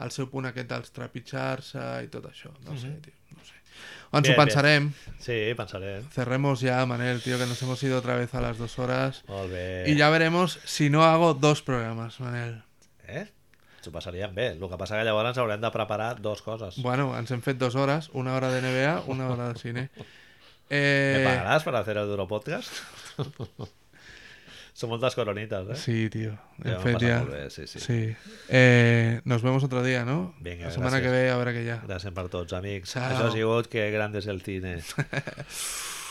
el 0.03 0.11
seu 0.15 0.29
punt 0.31 0.47
aquest 0.49 0.69
dels 0.71 0.93
trepitjar-se 0.95 1.83
i 2.05 2.09
tot 2.13 2.25
això. 2.29 2.51
No 2.67 2.77
sé, 2.79 2.93
tio, 3.03 3.13
no 3.35 3.43
sé. 3.45 3.59
Ens 4.13 4.27
Bien, 4.27 4.35
ho 4.35 4.39
pensarem. 4.43 4.87
Sí, 5.19 5.37
pensaré. 5.57 5.95
Cerremos 6.13 6.61
ya, 6.61 6.85
Manel, 6.85 7.21
tío, 7.23 7.37
que 7.39 7.47
nos 7.49 7.61
hemos 7.63 7.81
ido 7.83 7.97
otra 7.97 8.15
vez 8.15 8.33
a 8.35 8.41
las 8.41 8.57
dos 8.57 8.77
horas. 8.79 9.23
Molt 9.27 9.51
bé. 9.51 9.83
Y 9.87 9.95
ya 9.97 10.09
veremos 10.09 10.59
si 10.65 10.89
no 10.89 11.03
hago 11.03 11.33
dos 11.33 11.61
programas, 11.63 12.19
Manel. 12.19 12.61
Eh? 13.07 13.25
S'ho 13.83 13.91
passaríem 13.91 14.31
bé. 14.35 14.51
El 14.53 14.61
que 14.69 14.77
passa 14.79 14.95
que 14.95 15.03
llavors 15.03 15.37
haurem 15.41 15.59
de 15.59 15.71
preparar 15.73 16.21
dos 16.21 16.41
coses. 16.45 16.77
Bueno, 16.85 17.09
ens 17.19 17.31
hem 17.35 17.41
fet 17.43 17.57
dos 17.59 17.75
hores, 17.75 18.07
una 18.13 18.35
hora 18.37 18.47
de 18.53 18.61
NBA, 18.61 19.01
una 19.11 19.27
hora 19.29 19.49
de 19.51 19.59
cine. 19.59 19.89
¿Me 19.99 20.05
Eh, 20.69 21.23
pagarás 21.25 21.63
para 21.63 21.79
hacer 21.79 21.97
el 21.97 22.07
duro 22.07 22.27
podcast? 22.27 22.71
Son 24.83 24.89
moltes 24.89 25.15
coronitas, 25.15 25.65
eh? 25.69 25.75
sí, 25.77 26.09
tío. 26.09 26.37
En 26.61 26.97
bé, 27.29 27.49
sí, 27.49 27.67
sí. 27.67 27.79
Sí. 27.79 28.15
Eh, 28.49 29.21
nos 29.23 29.41
vemos 29.41 29.63
otro 29.63 29.81
día, 29.81 30.03
¿no? 30.03 30.35
Vinga, 30.41 30.65
La 30.65 30.71
semana 30.71 30.97
gràcies. 30.97 31.03
que 31.03 31.09
ve, 31.09 31.29
a 31.31 31.37
veure 31.39 31.53
què 31.55 31.61
hi 31.63 31.69
ha. 31.71 31.77
Gràcies 31.87 32.11
per 32.11 32.25
tots, 32.27 32.51
amics. 32.51 32.91
Ciao. 32.97 33.07
Això 33.07 33.29
ha 33.29 33.31
sigut 33.31 33.69
que 33.71 33.85
gran 33.95 34.11
és 34.19 34.27
el 34.27 34.41
cine. 34.43 34.81